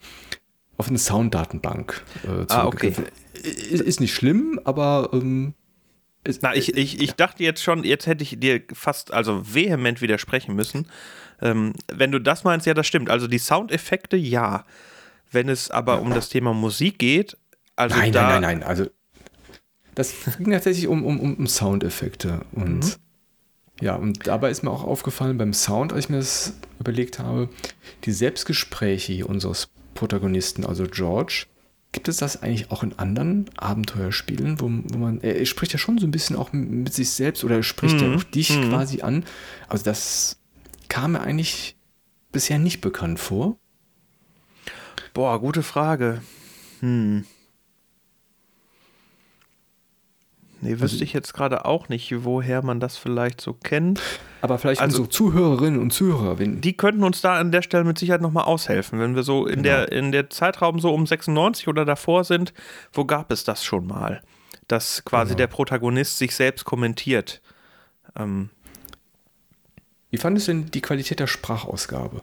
auf 0.76 0.88
eine 0.88 0.98
Sounddatenbank 0.98 2.02
äh, 2.24 2.46
ah, 2.48 2.66
okay. 2.66 2.94
Ist, 3.34 3.80
ist, 3.82 4.00
nicht 4.00 4.14
schlimm, 4.14 4.58
aber 4.64 5.10
ähm, 5.12 5.54
na, 6.40 6.54
ich, 6.54 6.76
ich, 6.76 7.00
ich 7.02 7.12
dachte 7.12 7.42
jetzt 7.42 7.62
schon, 7.62 7.84
jetzt 7.84 8.06
hätte 8.06 8.22
ich 8.22 8.38
dir 8.40 8.62
fast, 8.72 9.12
also 9.12 9.54
vehement 9.54 10.00
widersprechen 10.00 10.54
müssen. 10.54 10.88
Ähm, 11.44 11.74
wenn 11.92 12.10
du 12.10 12.18
das 12.18 12.42
meinst, 12.42 12.66
ja, 12.66 12.74
das 12.74 12.86
stimmt. 12.86 13.10
Also 13.10 13.28
die 13.28 13.38
Soundeffekte, 13.38 14.16
ja. 14.16 14.64
Wenn 15.30 15.48
es 15.48 15.70
aber 15.70 16.00
um 16.00 16.10
das 16.10 16.28
Thema 16.28 16.54
Musik 16.54 16.98
geht, 16.98 17.36
also 17.76 17.96
nein, 17.96 18.12
da. 18.12 18.22
Nein, 18.22 18.42
nein, 18.42 18.58
nein, 18.58 18.68
also 18.68 18.86
das 19.94 20.14
ging 20.38 20.50
tatsächlich 20.50 20.88
um, 20.88 21.04
um, 21.04 21.20
um 21.20 21.46
Soundeffekte. 21.46 22.40
Und 22.52 22.84
mhm. 22.84 22.92
ja, 23.80 23.94
und 23.94 24.26
dabei 24.26 24.50
ist 24.50 24.62
mir 24.62 24.70
auch 24.70 24.84
aufgefallen 24.84 25.38
beim 25.38 25.52
Sound, 25.52 25.92
als 25.92 26.06
ich 26.06 26.10
mir 26.10 26.18
das 26.18 26.54
überlegt 26.80 27.18
habe, 27.18 27.48
die 28.04 28.12
Selbstgespräche 28.12 29.26
unseres 29.26 29.68
Protagonisten, 29.94 30.64
also 30.64 30.86
George, 30.86 31.46
Gibt 31.94 32.08
es 32.08 32.16
das 32.16 32.42
eigentlich 32.42 32.72
auch 32.72 32.82
in 32.82 32.98
anderen 32.98 33.48
Abenteuerspielen, 33.56 34.60
wo, 34.60 34.64
wo 34.64 34.98
man, 34.98 35.20
er 35.20 35.46
spricht 35.46 35.72
ja 35.74 35.78
schon 35.78 35.96
so 35.96 36.08
ein 36.08 36.10
bisschen 36.10 36.34
auch 36.34 36.52
mit 36.52 36.92
sich 36.92 37.10
selbst 37.10 37.44
oder 37.44 37.54
er 37.54 37.62
spricht 37.62 38.00
mhm. 38.00 38.00
ja 38.00 38.16
auch 38.16 38.24
dich 38.24 38.50
mhm. 38.50 38.68
quasi 38.68 39.02
an. 39.02 39.24
Also 39.68 39.84
das 39.84 40.40
kam 40.88 41.12
mir 41.12 41.20
eigentlich 41.20 41.76
bisher 42.32 42.58
nicht 42.58 42.80
bekannt 42.80 43.20
vor. 43.20 43.56
Boah, 45.12 45.40
gute 45.40 45.62
Frage. 45.62 46.22
Hm. 46.80 47.24
Nee, 50.64 50.80
wüsste 50.80 50.96
also, 50.96 51.04
ich 51.04 51.12
jetzt 51.12 51.34
gerade 51.34 51.66
auch 51.66 51.90
nicht, 51.90 52.24
woher 52.24 52.62
man 52.62 52.80
das 52.80 52.96
vielleicht 52.96 53.40
so 53.40 53.52
kennt. 53.52 54.00
Aber 54.40 54.56
vielleicht 54.58 54.80
also, 54.80 55.02
unsere 55.02 55.08
Zuhörerinnen 55.10 55.78
und 55.78 55.92
Zuhörer. 55.92 56.38
Wenn 56.38 56.62
die 56.62 56.74
könnten 56.74 57.04
uns 57.04 57.20
da 57.20 57.38
an 57.38 57.52
der 57.52 57.60
Stelle 57.60 57.84
mit 57.84 57.98
Sicherheit 57.98 58.22
nochmal 58.22 58.44
aushelfen. 58.44 58.98
Wenn 58.98 59.14
wir 59.14 59.24
so 59.24 59.46
in, 59.46 59.62
genau. 59.62 59.62
der, 59.62 59.92
in 59.92 60.10
der 60.10 60.30
Zeitraum 60.30 60.80
so 60.80 60.92
um 60.92 61.06
96 61.06 61.68
oder 61.68 61.84
davor 61.84 62.24
sind, 62.24 62.54
wo 62.94 63.04
gab 63.04 63.30
es 63.30 63.44
das 63.44 63.62
schon 63.62 63.86
mal? 63.86 64.22
Dass 64.66 65.04
quasi 65.04 65.30
genau. 65.30 65.38
der 65.38 65.46
Protagonist 65.48 66.16
sich 66.16 66.34
selbst 66.34 66.64
kommentiert. 66.64 67.42
Ähm, 68.16 68.48
Wie 70.14 70.18
fandest 70.18 70.46
du 70.46 70.52
denn 70.52 70.70
die 70.70 70.80
Qualität 70.80 71.18
der 71.18 71.26
Sprachausgabe? 71.26 72.22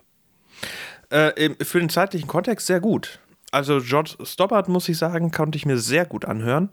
Äh, 1.09 1.49
für 1.61 1.81
den 1.81 1.89
zeitlichen 1.89 2.25
Kontext 2.25 2.67
sehr 2.67 2.79
gut. 2.79 3.19
Also 3.51 3.81
George 3.81 4.15
Stoppard, 4.23 4.69
muss 4.69 4.87
ich 4.87 4.97
sagen, 4.97 5.31
konnte 5.31 5.57
ich 5.57 5.65
mir 5.65 5.77
sehr 5.77 6.05
gut 6.05 6.23
anhören. 6.23 6.69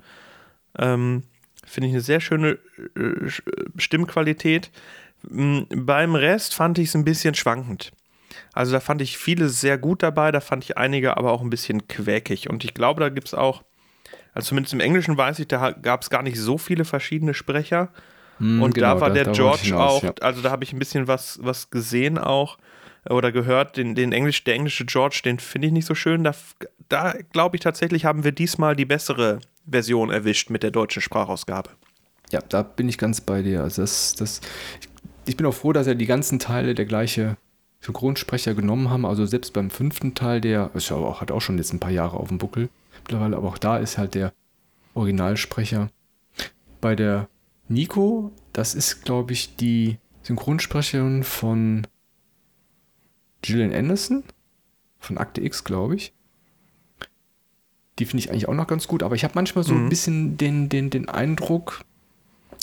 Ähm, 0.79 1.25
Finde 1.67 1.89
ich 1.89 1.95
eine 1.95 2.03
sehr 2.03 2.21
schöne 2.21 2.61
äh, 2.95 3.29
Stimmqualität. 3.79 4.71
Mm, 5.29 5.63
beim 5.75 6.15
Rest 6.15 6.55
fand 6.55 6.79
ich 6.79 6.91
es 6.91 6.95
ein 6.95 7.05
bisschen 7.05 7.35
schwankend. 7.35 7.91
Also 8.53 8.71
da 8.71 8.79
fand 8.79 9.03
ich 9.03 9.19
viele 9.19 9.49
sehr 9.49 9.77
gut 9.77 10.05
dabei, 10.05 10.31
da 10.31 10.39
fand 10.39 10.63
ich 10.63 10.79
einige 10.79 11.17
aber 11.17 11.33
auch 11.33 11.43
ein 11.43 11.51
bisschen 11.51 11.89
quäkig. 11.89 12.49
Und 12.49 12.63
ich 12.63 12.75
glaube, 12.75 13.01
da 13.01 13.09
gibt 13.09 13.27
es 13.27 13.35
auch, 13.35 13.65
also 14.35 14.51
zumindest 14.51 14.73
im 14.73 14.79
Englischen 14.79 15.17
weiß 15.17 15.41
ich, 15.41 15.49
da 15.49 15.73
gab 15.73 16.03
es 16.03 16.11
gar 16.11 16.23
nicht 16.23 16.39
so 16.39 16.59
viele 16.59 16.85
verschiedene 16.85 17.35
Sprecher. 17.35 17.91
Mm, 18.39 18.63
und 18.63 18.75
genau, 18.75 18.95
da 18.95 19.01
war 19.01 19.11
der 19.11 19.25
da 19.25 19.33
George 19.33 19.63
hinaus, 19.65 19.99
auch, 19.99 20.03
ja. 20.03 20.15
also 20.21 20.43
da 20.43 20.51
habe 20.51 20.65
ich 20.65 20.73
ein 20.73 20.79
bisschen 20.79 21.07
was, 21.09 21.39
was 21.43 21.71
gesehen 21.71 22.19
auch 22.19 22.59
oder 23.09 23.33
gehört. 23.33 23.77
Den, 23.77 23.95
den 23.95 24.13
Englisch, 24.13 24.45
der 24.45 24.55
englische 24.55 24.85
George, 24.85 25.21
den 25.25 25.39
finde 25.39 25.69
ich 25.69 25.73
nicht 25.73 25.87
so 25.87 25.95
schön. 25.95 26.25
Da, 26.25 26.35
da 26.89 27.15
glaube 27.33 27.57
ich 27.57 27.63
tatsächlich, 27.63 28.05
haben 28.05 28.25
wir 28.25 28.33
diesmal 28.33 28.77
die 28.77 28.85
bessere 28.85 29.41
Version 29.71 30.11
erwischt 30.11 30.51
mit 30.51 30.63
der 30.63 30.71
deutschen 30.71 31.03
Sprachausgabe. 31.03 31.71
Ja, 32.31 32.41
da 32.49 32.63
bin 32.63 32.89
ich 32.89 32.99
ganz 32.99 33.21
bei 33.21 33.43
dir. 33.43 33.63
Also 33.63 33.83
das, 33.83 34.15
das, 34.15 34.41
ich 35.27 35.37
bin 35.37 35.47
auch 35.47 35.55
froh, 35.55 35.73
dass 35.73 35.87
er 35.87 35.95
die 35.95 36.07
ganzen 36.07 36.39
Teile 36.39 36.75
der 36.75 36.85
gleiche 36.85 37.37
Synchronsprecher 37.81 38.55
genommen 38.55 38.91
haben. 38.91 39.07
Also 39.07 39.25
selbst 39.25 39.53
beim 39.53 39.71
fünften 39.71 40.15
Teil, 40.15 40.41
der 40.41 40.71
ist 40.75 40.91
ja 40.91 40.97
auch, 40.97 41.21
hat 41.21 41.31
auch 41.31 41.41
schon 41.41 41.59
jetzt 41.59 41.73
ein 41.73 41.81
paar 41.81 41.91
Jahre 41.91 42.17
auf 42.17 42.29
dem 42.29 42.39
Buckel 42.39 42.69
mittlerweile, 43.03 43.37
aber 43.37 43.49
auch 43.49 43.59
da 43.59 43.79
ist 43.79 43.99
halt 43.99 44.15
der 44.15 44.33
Originalsprecher. 44.95 45.91
Bei 46.81 46.95
der 46.95 47.29
Nico, 47.69 48.33
das 48.53 48.75
ist, 48.75 49.05
glaube 49.05 49.33
ich, 49.33 49.57
die 49.57 49.99
Synchronsprecherin 50.23 51.23
von 51.23 51.87
Gillian 53.43 53.73
Anderson 53.73 54.25
von 54.99 55.19
Akte 55.19 55.43
X, 55.43 55.65
glaube 55.65 55.97
ich. 55.97 56.13
Die 57.99 58.05
finde 58.05 58.25
ich 58.25 58.31
eigentlich 58.31 58.49
auch 58.49 58.55
noch 58.55 58.67
ganz 58.67 58.87
gut, 58.87 59.03
aber 59.03 59.15
ich 59.15 59.25
habe 59.25 59.33
manchmal 59.35 59.65
so 59.65 59.75
mhm. 59.75 59.87
ein 59.87 59.89
bisschen 59.89 60.37
den, 60.37 60.69
den, 60.69 60.91
den 60.91 61.09
Eindruck, 61.09 61.85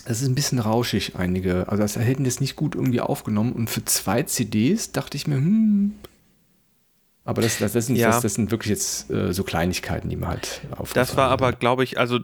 das 0.06 0.22
ist 0.22 0.28
ein 0.28 0.36
bisschen 0.36 0.60
rauschig, 0.60 1.16
einige. 1.16 1.68
Also, 1.68 1.82
das 1.82 1.98
hätten 1.98 2.24
das 2.24 2.40
nicht 2.40 2.56
gut 2.56 2.76
irgendwie 2.76 3.02
aufgenommen. 3.02 3.54
Und 3.54 3.70
für 3.70 3.84
zwei 3.86 4.24
CDs 4.24 4.92
dachte 4.92 5.18
ich 5.18 5.28
mir, 5.28 5.38
hm. 5.38 5.96
Aber 7.24 7.42
das, 7.42 7.58
das, 7.58 7.74
das, 7.74 7.88
sind, 7.88 7.96
ja. 7.96 8.12
das, 8.12 8.22
das 8.22 8.36
sind 8.36 8.52
wirklich 8.52 8.70
jetzt 8.70 9.10
äh, 9.10 9.34
so 9.34 9.44
Kleinigkeiten, 9.44 10.10
die 10.10 10.16
man 10.16 10.30
halt 10.30 10.62
aufgefallen 10.72 10.94
Das 10.94 11.18
war 11.18 11.32
aber, 11.32 11.54
glaube 11.54 11.84
ich, 11.84 11.98
also, 11.98 12.20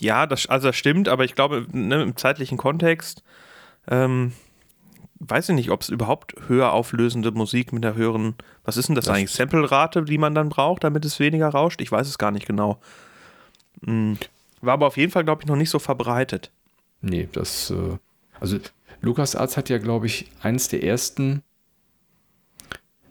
ja, 0.00 0.26
das, 0.26 0.46
also 0.46 0.68
das 0.68 0.76
stimmt, 0.76 1.08
aber 1.08 1.24
ich 1.24 1.34
glaube, 1.34 1.66
ne, 1.72 2.02
im 2.02 2.16
zeitlichen 2.16 2.58
Kontext, 2.58 3.22
ähm, 3.88 4.32
weiß 5.20 5.50
ich 5.50 5.54
nicht, 5.54 5.70
ob 5.70 5.82
es 5.82 5.88
überhaupt 5.88 6.34
höher 6.48 6.72
auflösende 6.72 7.30
Musik 7.30 7.72
mit 7.72 7.84
einer 7.84 7.94
höheren, 7.94 8.34
was 8.64 8.76
ist 8.76 8.88
denn 8.88 8.94
das, 8.94 9.04
das 9.04 9.14
eigentlich, 9.14 9.32
Sample-Rate, 9.32 10.04
die 10.04 10.18
man 10.18 10.34
dann 10.34 10.48
braucht, 10.48 10.84
damit 10.84 11.04
es 11.04 11.20
weniger 11.20 11.48
rauscht? 11.48 11.80
Ich 11.80 11.92
weiß 11.92 12.08
es 12.08 12.18
gar 12.18 12.30
nicht 12.30 12.46
genau. 12.46 12.80
Hm. 13.84 14.18
War 14.62 14.74
aber 14.74 14.86
auf 14.86 14.96
jeden 14.96 15.12
Fall, 15.12 15.24
glaube 15.24 15.42
ich, 15.42 15.48
noch 15.48 15.56
nicht 15.56 15.70
so 15.70 15.78
verbreitet. 15.78 16.50
Nee, 17.00 17.28
das, 17.32 17.70
äh, 17.70 17.96
also 18.40 18.58
LucasArts 19.00 19.56
hat 19.56 19.68
ja, 19.68 19.78
glaube 19.78 20.06
ich, 20.06 20.30
eins 20.42 20.68
der 20.68 20.82
ersten 20.82 21.42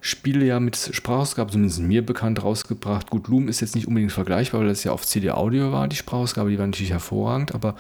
Spiele 0.02 0.46
ja 0.46 0.60
mit 0.60 0.78
Sprachausgabe, 0.78 1.52
zumindest 1.52 1.80
mir 1.80 2.06
bekannt, 2.06 2.44
rausgebracht. 2.44 3.10
Gut, 3.10 3.28
Loom 3.28 3.48
ist 3.48 3.60
jetzt 3.60 3.76
nicht 3.76 3.88
unbedingt 3.88 4.12
vergleichbar, 4.12 4.62
weil 4.62 4.68
das 4.68 4.84
ja 4.84 4.92
auf 4.92 5.06
CD-Audio 5.06 5.72
war, 5.72 5.88
die 5.88 5.98
Sprachausgabe, 5.98 6.50
die 6.50 6.58
war 6.58 6.68
natürlich 6.68 6.92
hervorragend, 6.92 7.54
aber 7.54 7.76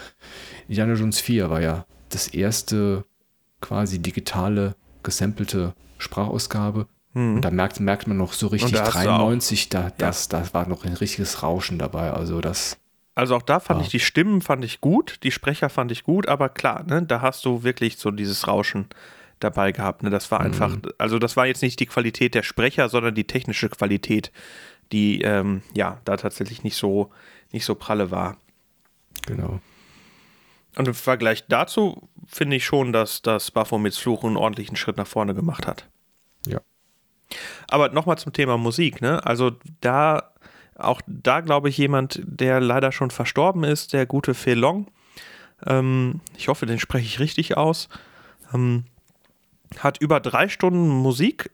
Indiana 0.68 0.94
Jones 0.94 1.20
4 1.20 1.50
war 1.50 1.62
ja 1.62 1.86
das 2.10 2.28
erste 2.28 3.06
quasi 3.62 4.00
digitale, 4.00 4.76
gesampelte 5.04 5.74
Sprachausgabe. 5.98 6.88
Hm. 7.14 7.36
Und 7.36 7.42
da 7.42 7.52
merkt, 7.52 7.80
merkt 7.80 8.08
man 8.08 8.18
noch 8.18 8.34
so 8.34 8.48
richtig 8.48 8.74
da 8.74 8.84
93, 8.84 9.70
da, 9.70 9.92
das, 9.98 10.30
ja. 10.32 10.40
das 10.40 10.54
war 10.54 10.68
noch 10.68 10.86
ein 10.86 10.94
richtiges 10.94 11.42
Rauschen 11.42 11.80
dabei. 11.80 12.12
Also 12.12 12.42
das. 12.42 12.78
Also 13.16 13.36
auch 13.36 13.42
da 13.42 13.60
fand 13.60 13.80
ja. 13.80 13.86
ich 13.86 13.92
die 13.92 14.00
Stimmen 14.00 14.42
fand 14.42 14.64
ich 14.64 14.82
gut, 14.82 15.20
die 15.24 15.32
Sprecher 15.32 15.70
fand 15.70 15.92
ich 15.92 16.04
gut, 16.04 16.28
aber 16.28 16.50
klar, 16.50 16.84
ne, 16.84 17.04
da 17.04 17.22
hast 17.22 17.44
du 17.46 17.64
wirklich 17.64 17.98
so 17.98 18.12
dieses 18.12 18.48
Rauschen 18.48 18.88
dabei 19.40 19.72
gehabt. 19.72 20.04
Ne? 20.04 20.10
Das 20.10 20.32
war 20.32 20.42
einfach, 20.42 20.76
mhm. 20.76 20.82
also 20.98 21.20
das 21.20 21.38
war 21.38 21.46
jetzt 21.48 21.62
nicht 21.62 21.80
die 21.80 21.86
Qualität 21.86 22.36
der 22.36 22.44
Sprecher, 22.44 22.90
sondern 22.90 23.16
die 23.16 23.26
technische 23.28 23.70
Qualität, 23.70 24.32
die 24.92 25.22
ähm, 25.22 25.62
ja 25.74 26.00
da 26.06 26.18
tatsächlich 26.18 26.64
nicht 26.64 26.76
so, 26.76 27.12
nicht 27.52 27.66
so 27.66 27.76
pralle 27.76 28.12
war. 28.12 28.38
Genau. 29.26 29.60
Und 30.76 30.88
im 30.88 30.94
Vergleich 30.94 31.46
dazu 31.48 32.10
finde 32.28 32.56
ich 32.56 32.66
schon, 32.66 32.94
dass 32.94 33.22
das 33.22 33.52
Baphomets 33.52 33.98
Fluch 33.98 34.24
einen 34.24 34.38
ordentlichen 34.38 34.76
Schritt 34.76 34.98
nach 34.98 35.08
vorne 35.08 35.34
gemacht 35.34 35.68
hat. 35.68 35.88
Ja. 36.46 36.62
Aber 37.70 37.90
nochmal 37.90 38.18
zum 38.18 38.34
Thema 38.34 38.58
Musik, 38.58 39.02
ne? 39.02 39.26
Also 39.26 39.52
da, 39.82 40.32
auch 40.76 41.02
da 41.08 41.42
glaube 41.42 41.70
ich 41.70 41.78
jemand, 41.78 42.22
der 42.24 42.60
leider 42.60 42.92
schon 42.92 43.12
verstorben 43.12 43.64
ist, 43.64 43.94
der 43.94 44.06
gute 44.06 44.34
Felong. 44.34 44.88
Ähm, 45.66 46.22
ich 46.38 46.48
hoffe, 46.48 46.66
den 46.66 46.80
spreche 46.80 47.06
ich 47.06 47.20
richtig 47.20 47.58
aus. 47.58 47.90
Ähm, 48.54 48.86
hat 49.78 50.00
über 50.02 50.20
drei 50.20 50.50
Stunden 50.50 50.88
Musik 50.88 51.52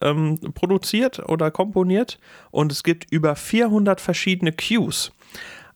ähm, 0.00 0.38
produziert 0.54 1.20
oder 1.28 1.50
komponiert 1.50 2.18
und 2.50 2.72
es 2.72 2.82
gibt 2.82 3.10
über 3.12 3.36
400 3.36 4.00
verschiedene 4.00 4.52
Cues. 4.52 5.12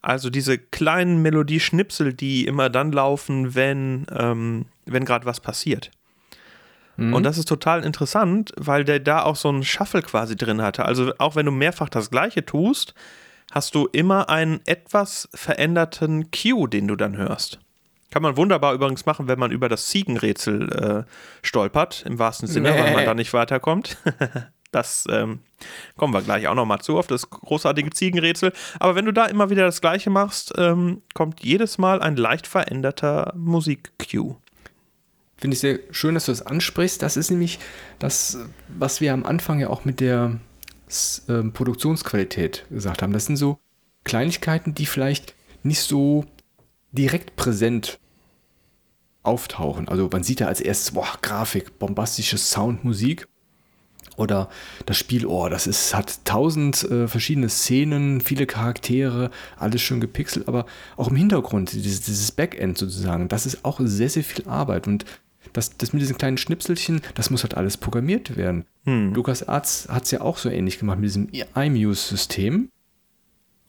Also 0.01 0.29
diese 0.29 0.57
kleinen 0.57 1.21
Melodieschnipsel, 1.21 2.13
die 2.13 2.45
immer 2.45 2.69
dann 2.69 2.91
laufen, 2.91 3.55
wenn, 3.55 4.05
ähm, 4.11 4.65
wenn 4.85 5.05
gerade 5.05 5.25
was 5.25 5.39
passiert. 5.39 5.89
Mhm. 6.97 7.13
Und 7.13 7.23
das 7.23 7.37
ist 7.37 7.47
total 7.47 7.83
interessant, 7.83 8.53
weil 8.55 8.83
der 8.83 8.99
da 8.99 9.23
auch 9.23 9.35
so 9.35 9.49
einen 9.49 9.63
Shuffle 9.63 10.01
quasi 10.01 10.35
drin 10.35 10.61
hatte. 10.61 10.85
Also 10.85 11.13
auch 11.17 11.35
wenn 11.35 11.45
du 11.45 11.51
mehrfach 11.51 11.89
das 11.89 12.11
gleiche 12.11 12.45
tust, 12.45 12.93
hast 13.51 13.75
du 13.75 13.87
immer 13.91 14.29
einen 14.29 14.61
etwas 14.65 15.29
veränderten 15.33 16.29
Cue, 16.31 16.69
den 16.69 16.87
du 16.87 16.95
dann 16.95 17.17
hörst. 17.17 17.59
Kann 18.11 18.21
man 18.21 18.37
wunderbar 18.37 18.73
übrigens 18.73 19.05
machen, 19.05 19.27
wenn 19.27 19.39
man 19.39 19.51
über 19.51 19.67
das 19.67 19.87
Ziegenrätsel 19.87 20.71
äh, 20.71 21.45
stolpert, 21.45 22.03
im 22.05 22.19
wahrsten 22.19 22.47
Sinne, 22.47 22.71
nee. 22.71 22.79
weil 22.79 22.93
man 22.93 23.05
da 23.05 23.13
nicht 23.13 23.33
weiterkommt. 23.33 23.97
das 24.71 25.05
ähm, 25.09 25.39
kommen 25.97 26.13
wir 26.13 26.21
gleich 26.21 26.47
auch 26.47 26.55
nochmal 26.55 26.79
zu, 26.79 26.97
auf 26.97 27.07
das 27.07 27.29
großartige 27.29 27.89
Ziegenrätsel. 27.89 28.53
Aber 28.79 28.95
wenn 28.95 29.05
du 29.05 29.11
da 29.11 29.25
immer 29.25 29.49
wieder 29.49 29.65
das 29.65 29.81
Gleiche 29.81 30.09
machst, 30.09 30.53
ähm, 30.57 31.01
kommt 31.13 31.43
jedes 31.43 31.77
Mal 31.77 32.01
ein 32.01 32.15
leicht 32.15 32.47
veränderter 32.47 33.33
Musik-Cue. 33.35 34.35
Finde 35.37 35.55
ich 35.55 35.59
sehr 35.59 35.79
schön, 35.91 36.13
dass 36.13 36.25
du 36.25 36.31
das 36.31 36.41
ansprichst. 36.41 37.01
Das 37.01 37.17
ist 37.17 37.29
nämlich 37.29 37.59
das, 37.99 38.37
was 38.67 39.01
wir 39.01 39.13
am 39.13 39.25
Anfang 39.25 39.59
ja 39.59 39.69
auch 39.69 39.83
mit 39.83 39.99
der 39.99 40.39
äh, 41.27 41.43
Produktionsqualität 41.43 42.65
gesagt 42.69 43.01
haben. 43.01 43.13
Das 43.13 43.25
sind 43.25 43.37
so 43.37 43.59
Kleinigkeiten, 44.03 44.75
die 44.75 44.85
vielleicht 44.85 45.35
nicht 45.63 45.81
so 45.81 46.25
direkt 46.95 47.35
präsent 47.35 47.99
auftauchen. 49.23 49.87
Also 49.87 50.09
man 50.11 50.23
sieht 50.23 50.41
da 50.41 50.47
als 50.47 50.61
erstes, 50.61 50.91
boah, 50.91 51.07
Grafik, 51.21 51.79
bombastische 51.79 52.37
Sound, 52.37 52.83
Musik. 52.83 53.27
Oder 54.17 54.49
das 54.85 54.97
Spiel, 54.97 55.25
oh, 55.25 55.49
das 55.49 55.67
ist, 55.67 55.93
hat 55.93 56.23
tausend 56.23 56.83
äh, 56.83 57.07
verschiedene 57.07 57.49
Szenen, 57.49 58.21
viele 58.21 58.45
Charaktere, 58.45 59.29
alles 59.57 59.81
schön 59.81 59.99
gepixelt, 59.99 60.47
aber 60.47 60.65
auch 60.95 61.09
im 61.09 61.17
Hintergrund, 61.17 61.73
dieses, 61.73 62.01
dieses 62.01 62.31
Backend 62.31 62.77
sozusagen, 62.77 63.27
das 63.27 63.45
ist 63.45 63.65
auch 63.65 63.81
sehr, 63.83 64.09
sehr 64.09 64.23
viel 64.23 64.47
Arbeit. 64.47 64.87
Und 64.87 65.03
das, 65.51 65.77
das 65.77 65.91
mit 65.91 66.01
diesen 66.01 66.17
kleinen 66.17 66.37
Schnipselchen, 66.37 67.01
das 67.15 67.29
muss 67.29 67.43
halt 67.43 67.55
alles 67.55 67.75
programmiert 67.75 68.37
werden. 68.37 68.65
Hm. 68.85 69.13
Lukas 69.13 69.47
Arzt 69.47 69.89
hat 69.89 70.05
es 70.05 70.11
ja 70.11 70.21
auch 70.21 70.37
so 70.37 70.49
ähnlich 70.49 70.79
gemacht 70.79 70.99
mit 70.99 71.09
diesem 71.09 71.29
iMuse-System. 71.55 72.69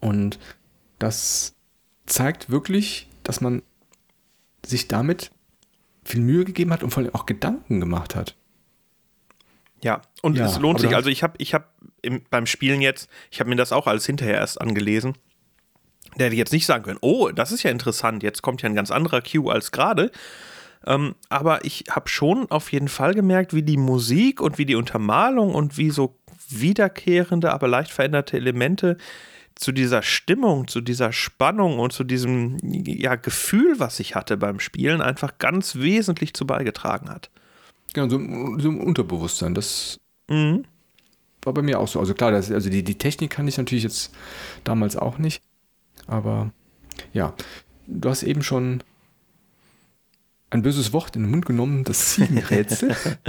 Und 0.01 0.39
das 1.01 1.55
zeigt 2.07 2.51
wirklich, 2.51 3.09
dass 3.27 3.41
man 3.41 3.63
sich 4.65 4.89
damit 4.89 5.31
viel 6.05 6.21
Mühe 6.21 6.45
gegeben 6.45 6.73
hat 6.73 6.83
und 6.83 6.91
vor 6.91 7.03
allem 7.03 7.15
auch 7.15 7.27
Gedanken 7.27 7.81
gemacht 7.81 8.15
hat. 8.15 8.37
Ja, 9.83 10.03
und 10.23 10.37
ja, 10.37 10.47
es 10.47 10.59
lohnt 10.59 10.81
sich. 10.81 10.95
Also 10.95 11.11
ich 11.11 11.23
habe 11.23 11.35
ich 11.39 11.55
hab 11.55 11.75
beim 12.31 12.47
Spielen 12.47 12.81
jetzt, 12.81 13.11
ich 13.31 13.41
habe 13.41 13.51
mir 13.51 13.57
das 13.57 13.73
auch 13.73 13.87
alles 13.87 14.07
hinterher 14.07 14.37
erst 14.37 14.61
angelesen. 14.61 15.15
Der 16.17 16.27
hätte 16.27 16.37
jetzt 16.37 16.53
nicht 16.53 16.67
sagen 16.67 16.85
können, 16.85 16.99
oh, 17.03 17.31
das 17.31 17.53
ist 17.53 17.63
ja 17.63 17.71
interessant, 17.71 18.23
jetzt 18.23 18.43
kommt 18.43 18.63
ja 18.63 18.69
ein 18.69 18.75
ganz 18.75 18.91
anderer 18.91 19.21
Cue 19.21 19.53
als 19.53 19.73
gerade. 19.73 20.11
Ähm, 20.87 21.15
aber 21.29 21.65
ich 21.65 21.85
habe 21.91 22.09
schon 22.09 22.51
auf 22.51 22.73
jeden 22.73 22.89
Fall 22.89 23.15
gemerkt, 23.15 23.53
wie 23.55 23.63
die 23.63 23.77
Musik 23.77 24.41
und 24.41 24.57
wie 24.57 24.67
die 24.67 24.77
Untermalung 24.77 25.55
und 25.55 25.77
wie 25.77 25.91
so 25.91 26.19
wiederkehrende, 26.49 27.53
aber 27.53 27.67
leicht 27.67 27.91
veränderte 27.91 28.37
Elemente 28.37 28.97
zu 29.57 29.73
dieser 29.73 30.03
Stimmung, 30.03 30.69
zu 30.69 30.81
dieser 30.81 31.13
Spannung 31.13 31.79
und 31.79 31.93
zu 31.93 32.05
diesem 32.05 32.59
ja, 32.63 33.17
Gefühl, 33.17 33.79
was 33.79 33.99
ich 34.01 34.15
hatte 34.15 34.37
beim 34.37 34.61
Spielen, 34.61 35.01
einfach 35.01 35.39
ganz 35.39 35.77
wesentlich 35.77 36.35
zu 36.35 36.47
beigetragen 36.47 37.09
hat. 37.09 37.31
Genau, 37.95 38.09
so, 38.09 38.19
so 38.59 38.69
ein 38.69 38.81
Unterbewusstsein, 38.81 39.55
das 39.55 39.99
mhm. 40.29 40.65
war 41.43 41.55
bei 41.55 41.63
mir 41.63 41.81
auch 41.81 41.89
so. 41.89 41.99
Also 41.99 42.13
klar, 42.13 42.31
das, 42.31 42.53
also 42.53 42.69
die, 42.69 42.85
die 42.85 42.99
Technik 42.99 43.31
kann 43.31 43.49
ich 43.49 43.57
natürlich 43.57 43.85
jetzt 43.85 44.15
damals 44.65 44.97
auch 44.97 45.17
nicht, 45.17 45.43
aber 46.07 46.53
ja, 47.15 47.35
du 47.87 48.11
hast 48.11 48.23
eben 48.23 48.43
schon 48.43 48.83
ein 50.51 50.63
böses 50.63 50.93
Wort 50.93 51.17
in 51.17 51.23
den 51.23 51.31
Mund 51.31 51.47
genommen, 51.47 51.85
das 51.85 52.15
Ziegenrätsel. 52.15 52.95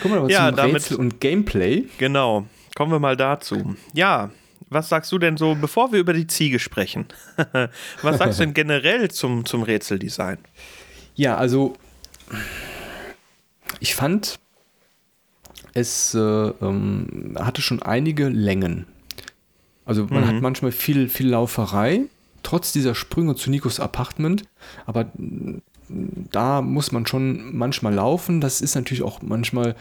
Kommen 0.00 0.14
wir 0.14 0.18
aber 0.18 0.30
ja, 0.30 0.46
zum 0.48 0.56
damit, 0.56 0.74
Rätsel 0.76 0.96
und 0.98 1.20
Gameplay. 1.20 1.86
Genau, 1.98 2.46
kommen 2.76 2.92
wir 2.92 3.00
mal 3.00 3.16
dazu. 3.16 3.74
Ja, 3.92 4.30
was 4.72 4.88
sagst 4.88 5.12
du 5.12 5.18
denn 5.18 5.36
so, 5.36 5.54
bevor 5.54 5.92
wir 5.92 6.00
über 6.00 6.12
die 6.12 6.26
Ziege 6.26 6.58
sprechen? 6.58 7.06
was 8.02 8.18
sagst 8.18 8.38
du 8.38 8.44
denn 8.44 8.54
generell 8.54 9.10
zum, 9.10 9.44
zum 9.44 9.62
Rätseldesign? 9.62 10.38
Ja, 11.14 11.36
also 11.36 11.76
ich 13.80 13.94
fand, 13.94 14.38
es 15.74 16.14
äh, 16.14 16.18
ähm, 16.18 17.36
hatte 17.38 17.62
schon 17.62 17.82
einige 17.82 18.28
Längen. 18.28 18.86
Also 19.84 20.06
man 20.06 20.22
mhm. 20.22 20.26
hat 20.28 20.42
manchmal 20.42 20.72
viel, 20.72 21.08
viel 21.08 21.28
Lauferei, 21.28 22.02
trotz 22.42 22.72
dieser 22.72 22.94
Sprünge 22.94 23.34
zu 23.34 23.50
Nikos 23.50 23.80
Apartment, 23.80 24.44
aber 24.86 25.10
da 25.88 26.62
muss 26.62 26.92
man 26.92 27.06
schon 27.06 27.56
manchmal 27.56 27.94
laufen. 27.94 28.40
Das 28.40 28.60
ist 28.60 28.74
natürlich 28.74 29.02
auch 29.02 29.22
manchmal 29.22 29.74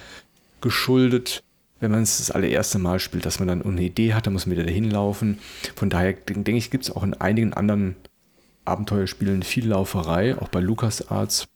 geschuldet 0.59 1.43
wenn 1.81 1.91
man 1.91 2.03
es 2.03 2.19
das 2.19 2.31
allererste 2.31 2.79
Mal 2.79 2.99
spielt, 2.99 3.25
dass 3.25 3.39
man 3.39 3.47
dann 3.47 3.63
eine 3.63 3.81
Idee 3.81 4.13
hat, 4.13 4.27
dann 4.27 4.33
muss 4.33 4.45
man 4.45 4.55
wieder 4.55 4.65
dahin 4.65 4.89
laufen. 4.89 5.39
Von 5.75 5.89
daher 5.89 6.13
denke 6.13 6.51
ich, 6.51 6.69
gibt 6.71 6.85
es 6.85 6.91
auch 6.95 7.03
in 7.03 7.15
einigen 7.15 7.53
anderen 7.53 7.95
Abenteuerspielen 8.65 9.41
viel 9.43 9.67
Lauferei, 9.67 10.37
auch 10.37 10.47
bei 10.47 10.59
LucasArts. 10.59 11.47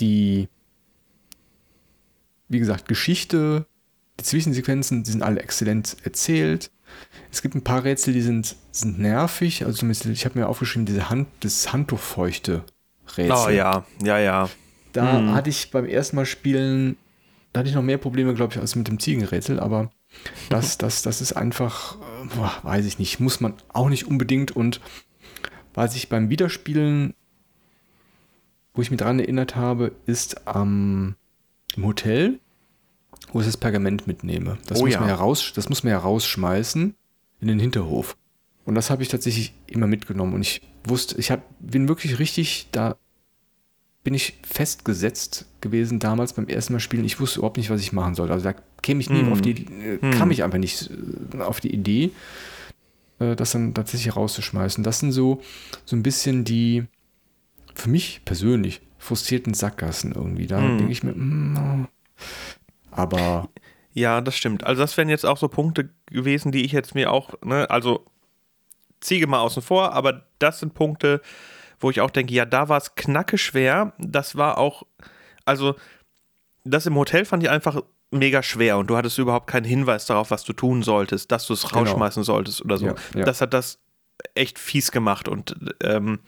Die, 0.00 0.48
wie 2.48 2.58
gesagt, 2.58 2.88
Geschichte, 2.88 3.66
die 4.18 4.24
Zwischensequenzen, 4.24 5.04
die 5.04 5.10
sind 5.12 5.22
alle 5.22 5.40
exzellent 5.40 5.96
erzählt. 6.02 6.72
Es 7.30 7.42
gibt 7.42 7.54
ein 7.54 7.62
paar 7.62 7.84
Rätsel, 7.84 8.12
die 8.12 8.22
sind, 8.22 8.56
sind 8.72 8.98
nervig. 8.98 9.64
Also 9.64 9.78
zumindest, 9.78 10.06
ich 10.06 10.24
habe 10.24 10.36
mir 10.36 10.48
aufgeschrieben, 10.48 10.84
diese 10.84 11.10
Hand, 11.10 11.28
das 11.40 11.72
Handtuchfeuchte 11.72 12.64
Rätsel. 13.16 13.46
Oh 13.46 13.48
ja, 13.50 13.86
ja, 14.02 14.18
ja. 14.18 14.50
Da 14.92 15.18
hm. 15.18 15.32
hatte 15.32 15.50
ich 15.50 15.70
beim 15.70 15.84
ersten 15.84 16.16
Mal 16.16 16.26
spielen 16.26 16.96
da 17.52 17.60
hatte 17.60 17.68
ich 17.68 17.74
noch 17.74 17.82
mehr 17.82 17.98
Probleme, 17.98 18.34
glaube 18.34 18.54
ich, 18.54 18.60
als 18.60 18.76
mit 18.76 18.88
dem 18.88 18.98
Ziegenrätsel, 18.98 19.58
aber 19.58 19.90
das, 20.48 20.78
das, 20.78 21.02
das 21.02 21.20
ist 21.20 21.32
einfach, 21.32 21.96
boah, 22.36 22.52
weiß 22.62 22.86
ich 22.86 22.98
nicht, 22.98 23.20
muss 23.20 23.40
man 23.40 23.54
auch 23.68 23.88
nicht 23.88 24.06
unbedingt 24.06 24.52
und 24.52 24.80
was 25.74 25.94
ich 25.94 26.08
beim 26.08 26.30
Wiederspielen, 26.30 27.14
wo 28.74 28.82
ich 28.82 28.90
mich 28.90 28.98
daran 28.98 29.18
erinnert 29.18 29.56
habe, 29.56 29.92
ist 30.06 30.40
ähm, 30.52 31.14
im 31.76 31.86
Hotel, 31.86 32.40
wo 33.32 33.40
ich 33.40 33.46
das 33.46 33.56
Pergament 33.56 34.06
mitnehme. 34.06 34.58
Das, 34.66 34.78
oh, 34.80 34.84
muss 34.84 34.94
ja. 34.94 35.00
man 35.00 35.08
ja 35.08 35.14
raus, 35.14 35.52
das 35.54 35.68
muss 35.68 35.82
man 35.82 35.92
ja 35.92 35.98
rausschmeißen 35.98 36.94
in 37.40 37.48
den 37.48 37.58
Hinterhof. 37.58 38.16
Und 38.64 38.74
das 38.74 38.90
habe 38.90 39.02
ich 39.02 39.08
tatsächlich 39.08 39.54
immer 39.66 39.86
mitgenommen. 39.86 40.34
Und 40.34 40.42
ich 40.42 40.62
wusste, 40.84 41.18
ich 41.18 41.30
hab, 41.30 41.42
bin 41.58 41.88
wirklich 41.88 42.18
richtig 42.18 42.68
da 42.72 42.96
bin 44.02 44.14
ich 44.14 44.38
festgesetzt 44.42 45.46
gewesen 45.60 45.98
damals 45.98 46.32
beim 46.32 46.48
ersten 46.48 46.72
Mal 46.72 46.80
spielen. 46.80 47.04
Ich 47.04 47.20
wusste 47.20 47.40
überhaupt 47.40 47.58
nicht, 47.58 47.70
was 47.70 47.80
ich 47.80 47.92
machen 47.92 48.14
sollte. 48.14 48.32
Also 48.32 48.44
da 48.44 48.54
käme 48.82 49.00
ich 49.00 49.10
nie 49.10 49.20
hm. 49.20 49.32
auf 49.32 49.42
die, 49.42 49.66
äh, 49.66 50.00
hm. 50.00 50.10
kam 50.12 50.30
ich 50.30 50.42
einfach 50.42 50.58
nicht 50.58 50.90
äh, 51.34 51.40
auf 51.40 51.60
die 51.60 51.72
Idee, 51.72 52.12
äh, 53.18 53.36
das 53.36 53.52
dann 53.52 53.74
tatsächlich 53.74 54.16
rauszuschmeißen. 54.16 54.82
Das 54.84 55.00
sind 55.00 55.12
so, 55.12 55.42
so 55.84 55.96
ein 55.96 56.02
bisschen 56.02 56.44
die, 56.44 56.84
für 57.74 57.90
mich 57.90 58.22
persönlich, 58.24 58.80
frustrierten 58.98 59.52
Sackgassen 59.52 60.12
irgendwie. 60.12 60.46
Da 60.46 60.60
hm. 60.60 60.78
denke 60.78 60.92
ich 60.92 61.02
mir, 61.02 61.12
mm, 61.12 61.86
Aber. 62.90 63.48
Ja, 63.92 64.20
das 64.20 64.36
stimmt. 64.36 64.64
Also, 64.64 64.80
das 64.80 64.96
wären 64.96 65.08
jetzt 65.08 65.26
auch 65.26 65.36
so 65.36 65.48
Punkte 65.48 65.90
gewesen, 66.06 66.52
die 66.52 66.64
ich 66.64 66.72
jetzt 66.72 66.94
mir 66.94 67.12
auch, 67.12 67.34
ne, 67.44 67.68
also 67.68 68.06
Ziege 69.00 69.26
mal 69.26 69.40
außen 69.40 69.62
vor, 69.62 69.92
aber 69.92 70.26
das 70.38 70.60
sind 70.60 70.74
Punkte, 70.74 71.22
wo 71.80 71.90
ich 71.90 72.00
auch 72.00 72.10
denke, 72.10 72.32
ja, 72.34 72.44
da 72.44 72.68
war 72.68 72.78
es 72.78 72.94
knacke 72.94 73.38
schwer. 73.38 73.92
Das 73.98 74.36
war 74.36 74.58
auch, 74.58 74.84
also, 75.44 75.74
das 76.64 76.86
im 76.86 76.94
Hotel 76.94 77.24
fand 77.24 77.42
ich 77.42 77.50
einfach 77.50 77.82
mega 78.10 78.42
schwer 78.42 78.78
und 78.78 78.88
du 78.88 78.96
hattest 78.96 79.18
überhaupt 79.18 79.46
keinen 79.46 79.64
Hinweis 79.64 80.06
darauf, 80.06 80.30
was 80.30 80.44
du 80.44 80.52
tun 80.52 80.82
solltest, 80.82 81.32
dass 81.32 81.46
du 81.46 81.54
es 81.54 81.62
genau. 81.62 81.80
rausschmeißen 81.80 82.22
genau. 82.22 82.34
solltest 82.34 82.64
oder 82.64 82.76
so. 82.76 82.86
Ja, 82.86 82.94
ja. 83.14 83.24
Das 83.24 83.40
hat 83.40 83.54
das 83.54 83.78
echt 84.34 84.58
fies 84.58 84.92
gemacht 84.92 85.28
und 85.28 85.56
ähm, 85.82 86.20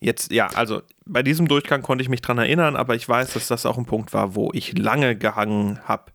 jetzt, 0.00 0.32
ja, 0.32 0.46
also 0.48 0.82
bei 1.04 1.22
diesem 1.22 1.48
Durchgang 1.48 1.82
konnte 1.82 2.02
ich 2.02 2.08
mich 2.08 2.22
dran 2.22 2.38
erinnern, 2.38 2.76
aber 2.76 2.94
ich 2.94 3.06
weiß, 3.06 3.34
dass 3.34 3.48
das 3.48 3.66
auch 3.66 3.76
ein 3.76 3.84
Punkt 3.84 4.14
war, 4.14 4.34
wo 4.34 4.50
ich 4.54 4.78
lange 4.78 5.16
gehangen 5.16 5.80
habe. 5.84 6.12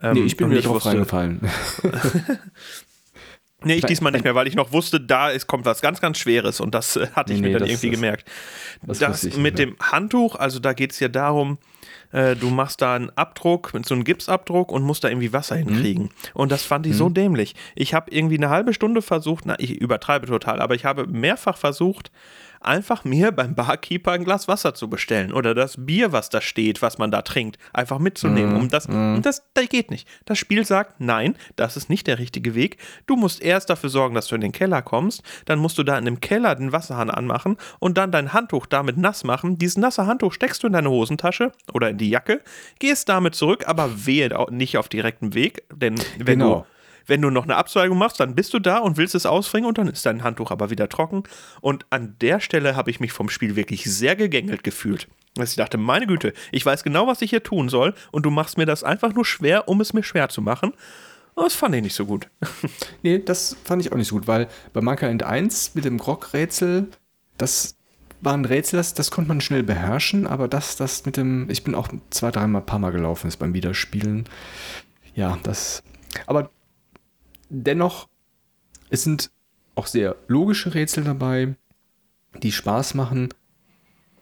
Ähm, 0.00 0.14
nee, 0.14 0.20
ich 0.20 0.36
bin 0.36 0.48
mir 0.48 0.62
drauf 0.62 0.84
reingefallen. 0.84 1.40
Nee, 3.62 3.74
ich 3.74 3.84
diesmal 3.84 4.12
nicht 4.12 4.24
mehr, 4.24 4.34
weil 4.34 4.46
ich 4.46 4.54
noch 4.54 4.72
wusste, 4.72 5.00
da 5.00 5.28
ist, 5.30 5.46
kommt 5.46 5.64
was 5.64 5.80
ganz, 5.80 6.00
ganz 6.00 6.18
Schweres 6.18 6.60
und 6.60 6.74
das 6.74 6.96
äh, 6.96 7.08
hatte 7.12 7.32
ich 7.32 7.40
nee, 7.40 7.48
mir 7.48 7.58
dann 7.58 7.68
das, 7.68 7.70
irgendwie 7.70 7.90
das, 7.90 8.00
gemerkt. 8.00 8.28
Das, 8.82 8.98
das 8.98 9.36
mit 9.36 9.58
dem 9.58 9.76
Handtuch, 9.80 10.36
also 10.36 10.58
da 10.58 10.72
geht 10.72 10.92
es 10.92 11.00
ja 11.00 11.08
darum, 11.08 11.58
äh, 12.12 12.36
du 12.36 12.50
machst 12.50 12.82
da 12.82 12.94
einen 12.94 13.10
Abdruck, 13.10 13.72
so 13.84 13.94
einen 13.94 14.04
Gipsabdruck 14.04 14.72
und 14.72 14.82
musst 14.82 15.04
da 15.04 15.08
irgendwie 15.08 15.32
Wasser 15.32 15.56
mhm. 15.56 15.68
hinkriegen. 15.68 16.04
Mhm. 16.04 16.10
Und 16.34 16.52
das 16.52 16.62
fand 16.62 16.86
ich 16.86 16.92
mhm. 16.92 16.98
so 16.98 17.08
dämlich. 17.08 17.54
Ich 17.74 17.94
habe 17.94 18.10
irgendwie 18.10 18.36
eine 18.36 18.50
halbe 18.50 18.74
Stunde 18.74 19.02
versucht, 19.02 19.44
na, 19.46 19.56
ich 19.58 19.80
übertreibe 19.80 20.26
total, 20.26 20.60
aber 20.60 20.74
ich 20.74 20.84
habe 20.84 21.06
mehrfach 21.06 21.56
versucht, 21.56 22.10
einfach 22.60 23.04
mir 23.04 23.32
beim 23.32 23.54
Barkeeper 23.54 24.12
ein 24.12 24.24
Glas 24.24 24.46
Wasser 24.46 24.74
zu 24.74 24.88
bestellen 24.88 25.32
oder 25.32 25.54
das 25.54 25.76
Bier, 25.78 26.12
was 26.12 26.28
da 26.28 26.40
steht, 26.40 26.82
was 26.82 26.98
man 26.98 27.10
da 27.10 27.22
trinkt, 27.22 27.58
einfach 27.72 27.98
mitzunehmen. 27.98 28.56
Um 28.56 28.68
das, 28.68 28.88
mm. 28.88 29.22
das, 29.22 29.42
das 29.54 29.68
geht 29.68 29.90
nicht. 29.90 30.06
Das 30.26 30.38
Spiel 30.38 30.64
sagt, 30.64 31.00
nein, 31.00 31.36
das 31.56 31.76
ist 31.76 31.88
nicht 31.88 32.06
der 32.06 32.18
richtige 32.18 32.54
Weg. 32.54 32.76
Du 33.06 33.16
musst 33.16 33.42
erst 33.42 33.70
dafür 33.70 33.90
sorgen, 33.90 34.14
dass 34.14 34.26
du 34.28 34.34
in 34.34 34.40
den 34.40 34.52
Keller 34.52 34.82
kommst, 34.82 35.22
dann 35.46 35.58
musst 35.58 35.78
du 35.78 35.82
da 35.82 35.98
in 35.98 36.04
dem 36.04 36.20
Keller 36.20 36.54
den 36.54 36.72
Wasserhahn 36.72 37.10
anmachen 37.10 37.56
und 37.78 37.96
dann 37.96 38.12
dein 38.12 38.32
Handtuch 38.32 38.66
damit 38.66 38.96
nass 38.96 39.24
machen. 39.24 39.58
Dieses 39.58 39.78
nasse 39.78 40.06
Handtuch 40.06 40.32
steckst 40.32 40.62
du 40.62 40.66
in 40.66 40.74
deine 40.74 40.90
Hosentasche 40.90 41.52
oder 41.72 41.90
in 41.90 41.98
die 41.98 42.10
Jacke, 42.10 42.42
gehst 42.78 43.08
damit 43.08 43.34
zurück, 43.34 43.64
aber 43.66 44.06
wehe 44.06 44.30
nicht 44.50 44.76
auf 44.76 44.88
direktem 44.88 45.34
Weg, 45.34 45.64
denn 45.74 45.98
wenn 46.18 46.38
genau. 46.38 46.60
du 46.60 46.66
wenn 47.10 47.20
du 47.20 47.28
noch 47.28 47.42
eine 47.42 47.56
Abzweigung 47.56 47.98
machst, 47.98 48.20
dann 48.20 48.36
bist 48.36 48.54
du 48.54 48.60
da 48.60 48.78
und 48.78 48.96
willst 48.96 49.16
es 49.16 49.26
ausbringen 49.26 49.68
und 49.68 49.78
dann 49.78 49.88
ist 49.88 50.06
dein 50.06 50.22
Handtuch 50.22 50.52
aber 50.52 50.70
wieder 50.70 50.88
trocken. 50.88 51.24
Und 51.60 51.84
an 51.90 52.14
der 52.20 52.38
Stelle 52.38 52.76
habe 52.76 52.88
ich 52.88 53.00
mich 53.00 53.10
vom 53.10 53.28
Spiel 53.28 53.56
wirklich 53.56 53.84
sehr 53.84 54.14
gegängelt 54.14 54.62
gefühlt. 54.62 55.08
Dass 55.34 55.50
ich 55.50 55.56
dachte, 55.56 55.76
meine 55.76 56.06
Güte, 56.06 56.32
ich 56.52 56.64
weiß 56.64 56.84
genau, 56.84 57.08
was 57.08 57.20
ich 57.20 57.30
hier 57.30 57.42
tun 57.42 57.68
soll 57.68 57.94
und 58.12 58.24
du 58.26 58.30
machst 58.30 58.58
mir 58.58 58.66
das 58.66 58.84
einfach 58.84 59.12
nur 59.12 59.24
schwer, 59.24 59.68
um 59.68 59.80
es 59.80 59.92
mir 59.92 60.04
schwer 60.04 60.28
zu 60.28 60.40
machen. 60.40 60.72
Das 61.34 61.54
fand 61.54 61.74
ich 61.74 61.82
nicht 61.82 61.94
so 61.94 62.06
gut. 62.06 62.28
nee, 63.02 63.18
das 63.18 63.56
fand 63.64 63.84
ich 63.84 63.90
auch 63.90 63.96
nicht 63.96 64.08
so 64.08 64.14
gut, 64.14 64.28
weil 64.28 64.46
bei 64.72 64.80
Monkey 64.80 65.06
End 65.06 65.24
1 65.24 65.74
mit 65.74 65.84
dem 65.84 65.98
Grog-Rätsel, 65.98 66.88
das 67.38 67.76
war 68.20 68.34
ein 68.34 68.44
Rätsel, 68.44 68.76
das, 68.76 68.94
das 68.94 69.10
konnte 69.10 69.28
man 69.28 69.40
schnell 69.40 69.64
beherrschen, 69.64 70.28
aber 70.28 70.46
das, 70.46 70.76
das 70.76 71.04
mit 71.06 71.16
dem, 71.16 71.50
ich 71.50 71.64
bin 71.64 71.74
auch 71.74 71.88
zwei, 72.10 72.30
dreimal, 72.30 72.62
paar 72.62 72.78
Mal 72.78 72.92
gelaufen 72.92 73.26
ist 73.26 73.38
beim 73.38 73.52
Wiederspielen. 73.52 74.28
Ja, 75.16 75.38
das, 75.42 75.82
aber 76.26 76.50
dennoch, 77.50 78.08
es 78.88 79.04
sind 79.04 79.30
auch 79.74 79.86
sehr 79.86 80.16
logische 80.28 80.74
Rätsel 80.74 81.04
dabei, 81.04 81.54
die 82.42 82.52
Spaß 82.52 82.94
machen. 82.94 83.28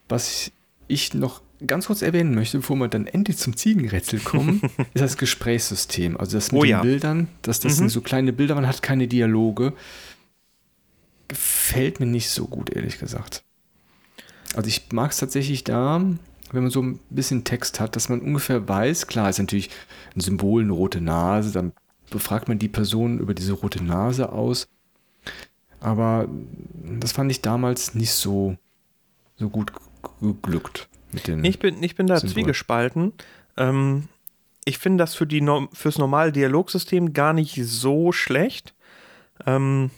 Was 0.08 0.50
ich 0.88 1.14
noch 1.14 1.42
ganz 1.66 1.86
kurz 1.86 2.02
erwähnen 2.02 2.34
möchte, 2.34 2.58
bevor 2.58 2.76
wir 2.76 2.88
dann 2.88 3.06
endlich 3.06 3.36
zum 3.36 3.56
Ziegenrätsel 3.56 4.20
kommen, 4.20 4.62
ist 4.94 5.02
das 5.02 5.16
Gesprächssystem. 5.16 6.16
Also 6.16 6.36
das 6.36 6.52
mit 6.52 6.60
oh, 6.60 6.64
den 6.64 6.70
ja. 6.70 6.82
Bildern, 6.82 7.28
dass 7.42 7.60
das 7.60 7.74
mhm. 7.74 7.76
sind 7.76 7.88
so 7.90 8.00
kleine 8.00 8.32
Bilder, 8.32 8.54
man 8.54 8.66
hat 8.66 8.82
keine 8.82 9.08
Dialoge. 9.08 9.74
Gefällt 11.28 12.00
mir 12.00 12.06
nicht 12.06 12.30
so 12.30 12.46
gut, 12.46 12.70
ehrlich 12.70 12.98
gesagt. 12.98 13.44
Also 14.54 14.68
ich 14.68 14.90
mag 14.92 15.10
es 15.10 15.18
tatsächlich 15.18 15.64
da, 15.64 16.00
wenn 16.52 16.62
man 16.62 16.70
so 16.70 16.82
ein 16.82 17.00
bisschen 17.10 17.44
Text 17.44 17.80
hat, 17.80 17.96
dass 17.96 18.08
man 18.08 18.20
ungefähr 18.20 18.66
weiß, 18.66 19.06
klar 19.06 19.28
ist 19.28 19.38
natürlich 19.38 19.68
ein 20.16 20.20
Symbol, 20.20 20.62
eine 20.62 20.72
rote 20.72 21.02
Nase, 21.02 21.52
dann 21.52 21.72
befragt 22.10 22.48
man 22.48 22.58
die 22.58 22.68
Person 22.68 23.18
über 23.18 23.34
diese 23.34 23.52
rote 23.52 23.82
Nase 23.82 24.32
aus. 24.32 24.68
Aber 25.80 26.28
das 27.00 27.12
fand 27.12 27.30
ich 27.30 27.42
damals 27.42 27.94
nicht 27.94 28.12
so, 28.12 28.56
so 29.36 29.48
gut 29.48 29.72
geglückt. 30.20 30.88
Mit 31.12 31.26
den 31.26 31.44
ich, 31.44 31.58
bin, 31.58 31.82
ich 31.82 31.94
bin 31.94 32.06
da 32.06 32.18
Symbol. 32.18 32.34
zwiegespalten. 32.34 33.12
Ähm, 33.56 34.08
ich 34.64 34.78
finde 34.78 35.02
das 35.02 35.14
für 35.14 35.26
die, 35.26 35.46
fürs 35.72 35.98
normale 35.98 36.32
Dialogsystem 36.32 37.12
gar 37.12 37.32
nicht 37.32 37.54
so 37.64 38.12
schlecht. 38.12 38.74
Ähm, 39.46 39.90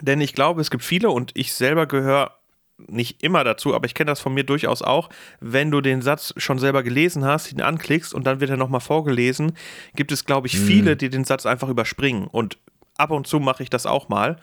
denn 0.00 0.20
ich 0.20 0.34
glaube, 0.34 0.60
es 0.60 0.70
gibt 0.70 0.84
viele 0.84 1.10
und 1.10 1.32
ich 1.34 1.54
selber 1.54 1.86
gehöre 1.86 2.32
nicht 2.78 3.22
immer 3.22 3.42
dazu, 3.44 3.74
aber 3.74 3.86
ich 3.86 3.94
kenne 3.94 4.10
das 4.10 4.20
von 4.20 4.34
mir 4.34 4.44
durchaus 4.44 4.82
auch, 4.82 5.08
wenn 5.40 5.70
du 5.70 5.80
den 5.80 6.02
Satz 6.02 6.34
schon 6.36 6.58
selber 6.58 6.82
gelesen 6.82 7.24
hast, 7.24 7.50
ihn 7.52 7.62
anklickst 7.62 8.12
und 8.14 8.26
dann 8.26 8.40
wird 8.40 8.50
er 8.50 8.56
nochmal 8.56 8.80
vorgelesen, 8.80 9.52
gibt 9.94 10.12
es, 10.12 10.24
glaube 10.24 10.46
ich, 10.46 10.58
viele, 10.58 10.92
mhm. 10.92 10.98
die 10.98 11.08
den 11.08 11.24
Satz 11.24 11.46
einfach 11.46 11.68
überspringen. 11.68 12.26
Und 12.26 12.58
ab 12.98 13.10
und 13.10 13.26
zu 13.26 13.40
mache 13.40 13.62
ich 13.62 13.70
das 13.70 13.86
auch 13.86 14.08
mal. 14.08 14.36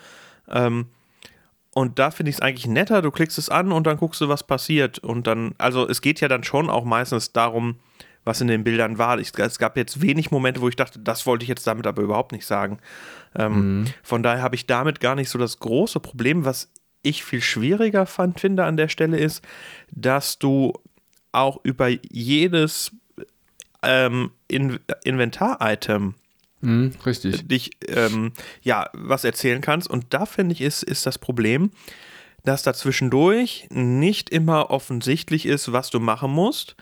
Ähm, 0.49 0.87
und 1.73 1.97
da 1.97 2.11
finde 2.11 2.29
ich 2.29 2.37
es 2.37 2.41
eigentlich 2.41 2.67
netter, 2.67 3.01
du 3.01 3.09
klickst 3.11 3.37
es 3.37 3.49
an 3.49 3.71
und 3.71 3.87
dann 3.87 3.97
guckst 3.97 4.21
du, 4.21 4.29
was 4.29 4.43
passiert. 4.43 4.99
Und 4.99 5.25
dann, 5.25 5.55
also 5.57 5.87
es 5.87 6.01
geht 6.01 6.21
ja 6.21 6.27
dann 6.27 6.43
schon 6.43 6.69
auch 6.69 6.85
meistens 6.85 7.33
darum, 7.33 7.77
was 8.25 8.41
in 8.41 8.47
den 8.47 8.63
Bildern 8.63 8.97
war. 8.97 9.19
Ich, 9.19 9.37
es 9.37 9.59
gab 9.59 9.75
jetzt 9.75 10.01
wenig 10.01 10.31
Momente, 10.31 10.61
wo 10.61 10.69
ich 10.69 10.75
dachte, 10.75 10.99
das 10.99 11.25
wollte 11.25 11.43
ich 11.43 11.49
jetzt 11.49 11.65
damit 11.65 11.87
aber 11.87 12.01
überhaupt 12.01 12.31
nicht 12.31 12.45
sagen. 12.45 12.79
Ähm, 13.35 13.79
mhm. 13.79 13.85
Von 14.03 14.23
daher 14.23 14.43
habe 14.43 14.55
ich 14.55 14.67
damit 14.67 14.99
gar 14.99 15.15
nicht 15.15 15.29
so 15.29 15.39
das 15.39 15.59
große 15.59 15.99
Problem. 15.99 16.45
Was 16.45 16.71
ich 17.03 17.23
viel 17.23 17.41
schwieriger 17.41 18.05
fand, 18.05 18.39
finde 18.39 18.63
an 18.63 18.77
der 18.77 18.87
Stelle 18.87 19.17
ist, 19.17 19.43
dass 19.91 20.39
du 20.39 20.73
auch 21.31 21.59
über 21.63 21.89
jedes 22.09 22.91
ähm, 23.83 24.31
In 24.47 24.79
Inventar-Item 25.03 26.15
mm, 26.61 26.87
richtig. 27.05 27.47
dich 27.47 27.71
ähm, 27.87 28.31
ja 28.61 28.89
was 28.93 29.23
erzählen 29.23 29.61
kannst. 29.61 29.89
Und 29.89 30.13
da 30.13 30.25
finde 30.25 30.53
ich 30.53 30.61
ist, 30.61 30.83
ist 30.83 31.05
das 31.05 31.19
Problem, 31.19 31.71
dass 32.43 32.63
da 32.63 32.73
zwischendurch 32.73 33.67
nicht 33.69 34.29
immer 34.29 34.69
offensichtlich 34.69 35.45
ist, 35.45 35.71
was 35.71 35.89
du 35.89 35.99
machen 35.99 36.31
musst. 36.31 36.75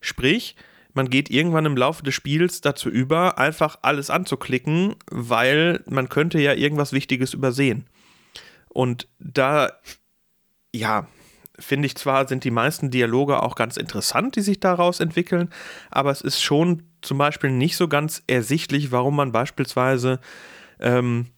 Sprich, 0.00 0.56
man 0.92 1.10
geht 1.10 1.30
irgendwann 1.30 1.66
im 1.66 1.76
Laufe 1.76 2.02
des 2.02 2.14
Spiels 2.14 2.60
dazu 2.60 2.88
über, 2.88 3.38
einfach 3.38 3.78
alles 3.82 4.10
anzuklicken, 4.10 4.94
weil 5.10 5.82
man 5.88 6.08
könnte 6.08 6.40
ja 6.40 6.54
irgendwas 6.54 6.92
Wichtiges 6.92 7.34
übersehen. 7.34 7.86
Und 8.74 9.08
da, 9.18 9.72
ja, 10.74 11.06
finde 11.58 11.86
ich 11.86 11.96
zwar, 11.96 12.28
sind 12.28 12.44
die 12.44 12.50
meisten 12.50 12.90
Dialoge 12.90 13.42
auch 13.42 13.54
ganz 13.54 13.76
interessant, 13.76 14.36
die 14.36 14.40
sich 14.40 14.60
daraus 14.60 15.00
entwickeln, 15.00 15.48
aber 15.90 16.10
es 16.10 16.20
ist 16.20 16.42
schon 16.42 16.82
zum 17.00 17.16
Beispiel 17.16 17.50
nicht 17.50 17.76
so 17.76 17.88
ganz 17.88 18.22
ersichtlich, 18.26 18.90
warum 18.90 19.16
man 19.16 19.30
beispielsweise 19.30 20.18
ähm, 20.80 21.28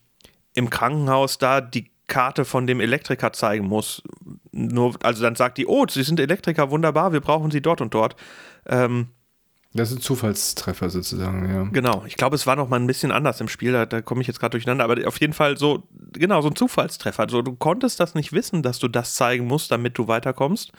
im 0.54 0.70
Krankenhaus 0.70 1.36
da 1.38 1.60
die 1.60 1.90
Karte 2.06 2.46
von 2.46 2.66
dem 2.66 2.80
Elektriker 2.80 3.32
zeigen 3.32 3.66
muss. 3.66 4.02
Nur, 4.52 4.96
also 5.02 5.22
dann 5.22 5.34
sagt 5.34 5.58
die, 5.58 5.66
oh, 5.66 5.84
Sie 5.88 6.04
sind 6.04 6.18
Elektriker, 6.18 6.70
wunderbar, 6.70 7.12
wir 7.12 7.20
brauchen 7.20 7.50
Sie 7.50 7.60
dort 7.60 7.82
und 7.82 7.92
dort. 7.92 8.16
Ähm, 8.64 9.08
das 9.76 9.90
sind 9.90 10.02
Zufallstreffer 10.02 10.90
sozusagen, 10.90 11.48
ja. 11.48 11.62
Genau, 11.72 12.04
ich 12.06 12.16
glaube, 12.16 12.36
es 12.36 12.46
war 12.46 12.56
noch 12.56 12.68
mal 12.68 12.80
ein 12.80 12.86
bisschen 12.86 13.12
anders 13.12 13.40
im 13.40 13.48
Spiel, 13.48 13.72
da, 13.72 13.86
da 13.86 14.02
komme 14.02 14.20
ich 14.20 14.26
jetzt 14.26 14.40
gerade 14.40 14.52
durcheinander, 14.52 14.84
aber 14.84 15.06
auf 15.06 15.20
jeden 15.20 15.32
Fall 15.32 15.56
so, 15.56 15.84
genau, 16.12 16.42
so 16.42 16.48
ein 16.48 16.56
Zufallstreffer. 16.56 17.22
Also, 17.22 17.42
du 17.42 17.54
konntest 17.54 18.00
das 18.00 18.14
nicht 18.14 18.32
wissen, 18.32 18.62
dass 18.62 18.78
du 18.78 18.88
das 18.88 19.14
zeigen 19.14 19.46
musst, 19.46 19.70
damit 19.70 19.96
du 19.98 20.08
weiterkommst. 20.08 20.72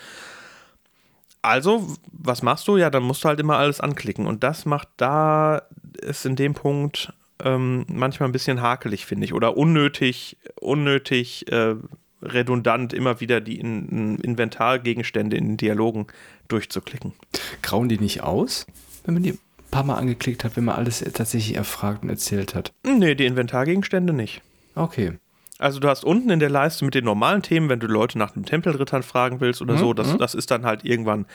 Also, 1.42 1.88
was 2.12 2.42
machst 2.42 2.68
du? 2.68 2.78
Ja, 2.78 2.90
dann 2.90 3.04
musst 3.04 3.24
du 3.24 3.30
halt 3.30 3.40
immer 3.40 3.58
alles 3.58 3.80
anklicken. 3.80 4.28
Und 4.28 4.44
das 4.44 4.66
macht 4.66 4.90
da, 4.98 5.62
ist 6.02 6.26
in 6.26 6.36
dem 6.36 6.54
Punkt 6.54 7.14
ähm, 7.44 7.86
manchmal 7.88 8.28
ein 8.28 8.34
bisschen 8.34 8.62
hakelig, 8.62 9.06
finde 9.06 9.26
ich. 9.26 9.34
Oder 9.34 9.56
unnötig, 9.56 10.38
unnötig 10.60 11.50
äh, 11.52 11.76
redundant, 12.22 12.94
immer 12.94 13.20
wieder 13.22 13.42
die 13.42 13.60
in, 13.60 13.88
in 13.90 14.16
Inventargegenstände 14.18 15.38
in 15.38 15.48
den 15.48 15.58
Dialogen 15.58 16.08
durchzuklicken. 16.48 17.14
Grauen 17.62 17.90
die 17.90 18.00
nicht 18.00 18.24
aus? 18.24 18.66
Wenn 19.08 19.14
man 19.14 19.24
die 19.24 19.32
ein 19.32 19.40
paar 19.72 19.84
Mal 19.84 19.96
angeklickt 19.96 20.44
hat, 20.44 20.56
wenn 20.58 20.66
man 20.66 20.76
alles 20.76 21.00
tatsächlich 21.00 21.56
erfragt 21.56 22.04
und 22.04 22.10
erzählt 22.10 22.54
hat? 22.54 22.74
Nee, 22.86 23.16
die 23.16 23.26
Inventargegenstände 23.26 24.14
nicht. 24.14 24.42
Okay. 24.76 25.14
Also 25.58 25.80
du 25.80 25.88
hast 25.88 26.04
unten 26.04 26.30
in 26.30 26.40
der 26.40 26.50
Leiste 26.50 26.86
mit 26.86 26.94
den 26.94 27.06
normalen 27.06 27.42
Themen, 27.42 27.70
wenn 27.70 27.80
du 27.80 27.88
Leute 27.88 28.20
nach 28.20 28.32
dem 28.32 28.46
Tempelrittern 28.46 29.02
fragen 29.02 29.40
willst 29.40 29.62
oder 29.62 29.76
mhm. 29.76 29.80
so, 29.80 29.94
das, 29.94 30.14
mhm. 30.14 30.18
das 30.20 30.36
ist 30.36 30.52
dann 30.52 30.66
halt 30.66 30.84
irgendwann 30.84 31.26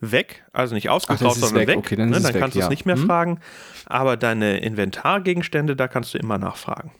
weg, 0.00 0.44
also 0.52 0.76
nicht 0.76 0.88
ausgegraut, 0.88 1.34
sondern 1.34 1.58
weg. 1.58 1.68
weg. 1.68 1.76
Okay, 1.78 1.96
dann, 1.96 2.10
ne? 2.10 2.20
dann 2.20 2.32
kannst 2.32 2.56
du 2.56 2.60
es 2.60 2.68
nicht 2.68 2.86
mehr 2.86 2.96
mhm. 2.96 3.06
fragen. 3.06 3.40
Aber 3.84 4.16
deine 4.16 4.60
Inventargegenstände, 4.60 5.74
da 5.74 5.88
kannst 5.88 6.14
du 6.14 6.18
immer 6.18 6.38
nachfragen. 6.38 6.92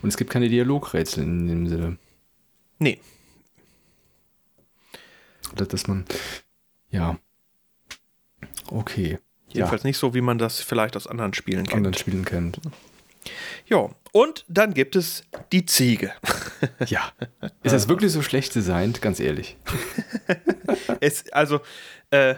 Und 0.00 0.10
es 0.10 0.16
gibt 0.16 0.30
keine 0.30 0.48
Dialogrätsel 0.48 1.24
in 1.24 1.48
dem 1.48 1.66
Sinne. 1.66 1.98
Nee. 2.78 3.00
Oder 5.52 5.66
dass 5.66 5.88
man, 5.88 6.04
ja, 6.90 7.18
Okay. 8.70 9.18
Jedenfalls 9.48 9.82
ja. 9.82 9.88
nicht 9.88 9.98
so, 9.98 10.14
wie 10.14 10.20
man 10.20 10.38
das 10.38 10.60
vielleicht 10.60 10.96
aus 10.96 11.06
anderen 11.06 11.34
Spielen 11.34 11.64
kennt. 11.64 11.76
Anderen 11.76 11.94
Spielen 11.94 12.24
kennt. 12.24 12.58
Ja, 13.66 13.88
und 14.12 14.44
dann 14.48 14.74
gibt 14.74 14.96
es 14.96 15.24
die 15.52 15.64
Ziege. 15.64 16.12
Ja. 16.86 17.12
Ist 17.62 17.72
das 17.72 17.88
wirklich 17.88 18.10
so 18.10 18.22
schlecht 18.22 18.54
designt? 18.54 19.02
Ganz 19.02 19.20
ehrlich. 19.20 19.58
es, 21.00 21.30
also, 21.30 21.60
äh, 22.08 22.36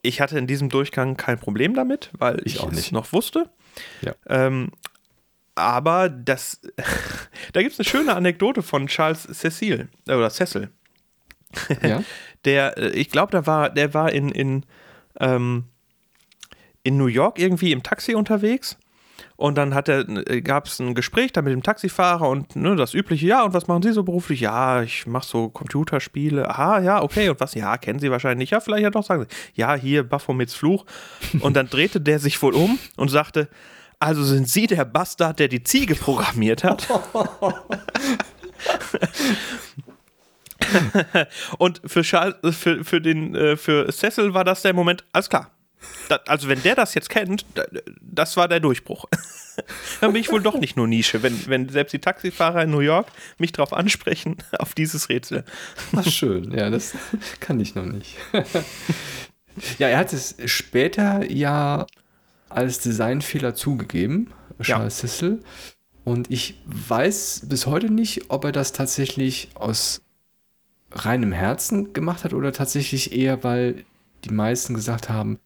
ich 0.00 0.20
hatte 0.20 0.38
in 0.38 0.46
diesem 0.46 0.68
Durchgang 0.68 1.16
kein 1.16 1.40
Problem 1.40 1.74
damit, 1.74 2.10
weil 2.16 2.40
ich, 2.44 2.54
ich 2.54 2.60
auch 2.60 2.70
nicht. 2.70 2.92
noch 2.92 3.12
wusste. 3.12 3.50
Ja. 4.00 4.14
Ähm, 4.28 4.70
aber 5.56 6.08
das, 6.08 6.60
da 7.52 7.62
gibt 7.62 7.72
es 7.72 7.80
eine 7.80 7.88
schöne 7.88 8.14
Anekdote 8.14 8.62
von 8.62 8.86
Charles 8.86 9.24
Cecil, 9.24 9.88
äh, 10.06 10.14
oder 10.14 10.30
Cecil. 10.30 10.70
Ja? 11.82 12.04
Der, 12.44 12.78
äh, 12.78 12.90
ich 12.90 13.10
glaube, 13.10 13.32
der 13.32 13.46
war, 13.46 13.70
der 13.70 13.92
war 13.94 14.12
in, 14.12 14.30
in, 14.30 14.64
ähm, 15.20 15.64
in 16.82 16.96
New 16.96 17.06
York 17.06 17.38
irgendwie 17.38 17.72
im 17.72 17.82
Taxi 17.82 18.14
unterwegs 18.14 18.76
und 19.38 19.56
dann 19.56 19.72
äh, 19.72 20.40
gab 20.40 20.66
es 20.66 20.80
ein 20.80 20.96
Gespräch 20.96 21.32
da 21.32 21.42
mit 21.42 21.52
dem 21.52 21.62
Taxifahrer 21.62 22.28
und 22.28 22.56
ne, 22.56 22.74
das 22.74 22.92
übliche, 22.92 23.26
ja, 23.26 23.44
und 23.44 23.54
was 23.54 23.68
machen 23.68 23.82
Sie 23.82 23.92
so 23.92 24.02
beruflich? 24.02 24.40
Ja, 24.40 24.82
ich 24.82 25.06
mache 25.06 25.26
so 25.26 25.48
Computerspiele. 25.48 26.50
Aha, 26.50 26.80
ja, 26.80 27.02
okay. 27.02 27.28
Und 27.28 27.38
was? 27.38 27.54
Ja, 27.54 27.76
kennen 27.76 28.00
Sie 28.00 28.10
wahrscheinlich 28.10 28.38
nicht. 28.38 28.50
Ja, 28.50 28.58
vielleicht 28.58 28.82
ja 28.82 28.90
doch 28.90 29.04
sagen 29.04 29.22
Sie. 29.22 29.36
Ja, 29.54 29.76
hier 29.76 30.02
Baphomets 30.02 30.54
Fluch. 30.54 30.84
Und 31.40 31.54
dann 31.54 31.68
drehte 31.68 32.00
der 32.00 32.18
sich 32.18 32.42
wohl 32.42 32.54
um 32.54 32.80
und 32.96 33.08
sagte, 33.08 33.48
also 34.00 34.24
sind 34.24 34.48
Sie 34.48 34.66
der 34.66 34.84
Bastard, 34.84 35.38
der 35.38 35.46
die 35.46 35.62
Ziege 35.62 35.94
programmiert 35.94 36.64
hat? 36.64 36.88
und 41.58 41.80
für, 41.84 42.02
Charles, 42.02 42.34
für, 42.56 42.84
für, 42.84 43.00
den, 43.00 43.34
äh, 43.34 43.56
für 43.56 43.90
Cecil 43.92 44.34
war 44.34 44.44
das 44.44 44.62
der 44.62 44.74
Moment, 44.74 45.04
alles 45.12 45.28
klar, 45.28 45.50
das, 46.08 46.20
also 46.26 46.48
wenn 46.48 46.62
der 46.62 46.74
das 46.74 46.94
jetzt 46.94 47.10
kennt, 47.10 47.44
das 48.00 48.36
war 48.36 48.48
der 48.48 48.60
Durchbruch. 48.60 49.04
Dann 50.00 50.12
bin 50.12 50.20
ich 50.20 50.30
wohl 50.30 50.40
doch 50.40 50.58
nicht 50.58 50.76
nur 50.76 50.86
Nische, 50.86 51.22
wenn, 51.22 51.46
wenn 51.46 51.68
selbst 51.68 51.92
die 51.92 51.98
Taxifahrer 51.98 52.62
in 52.62 52.70
New 52.70 52.80
York 52.80 53.08
mich 53.38 53.52
darauf 53.52 53.72
ansprechen, 53.72 54.36
auf 54.58 54.74
dieses 54.74 55.08
Rätsel. 55.08 55.44
Ach, 55.94 56.06
schön, 56.06 56.52
ja, 56.52 56.70
das 56.70 56.94
kann 57.40 57.58
ich 57.60 57.74
noch 57.74 57.84
nicht. 57.84 58.16
ja, 59.78 59.88
er 59.88 59.98
hat 59.98 60.12
es 60.12 60.36
später 60.46 61.28
ja 61.30 61.86
als 62.48 62.78
Designfehler 62.80 63.54
zugegeben, 63.54 64.32
Charles 64.62 65.02
ja. 65.02 65.08
Sissel. 65.08 65.42
Und 66.04 66.30
ich 66.30 66.54
weiß 66.64 67.42
bis 67.46 67.66
heute 67.66 67.90
nicht, 67.90 68.30
ob 68.30 68.44
er 68.44 68.52
das 68.52 68.72
tatsächlich 68.72 69.50
aus 69.54 70.02
reinem 70.92 71.32
Herzen 71.32 71.92
gemacht 71.92 72.24
hat 72.24 72.34
oder 72.34 72.52
tatsächlich 72.52 73.12
eher, 73.12 73.44
weil 73.44 73.84
die 74.24 74.32
meisten 74.32 74.74
gesagt 74.74 75.08
haben, 75.08 75.38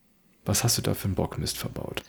was 0.44 0.64
hast 0.64 0.78
du 0.78 0.82
da 0.82 0.94
für 0.94 1.06
einen 1.06 1.14
Bockmist 1.14 1.58
verbaut? 1.58 2.02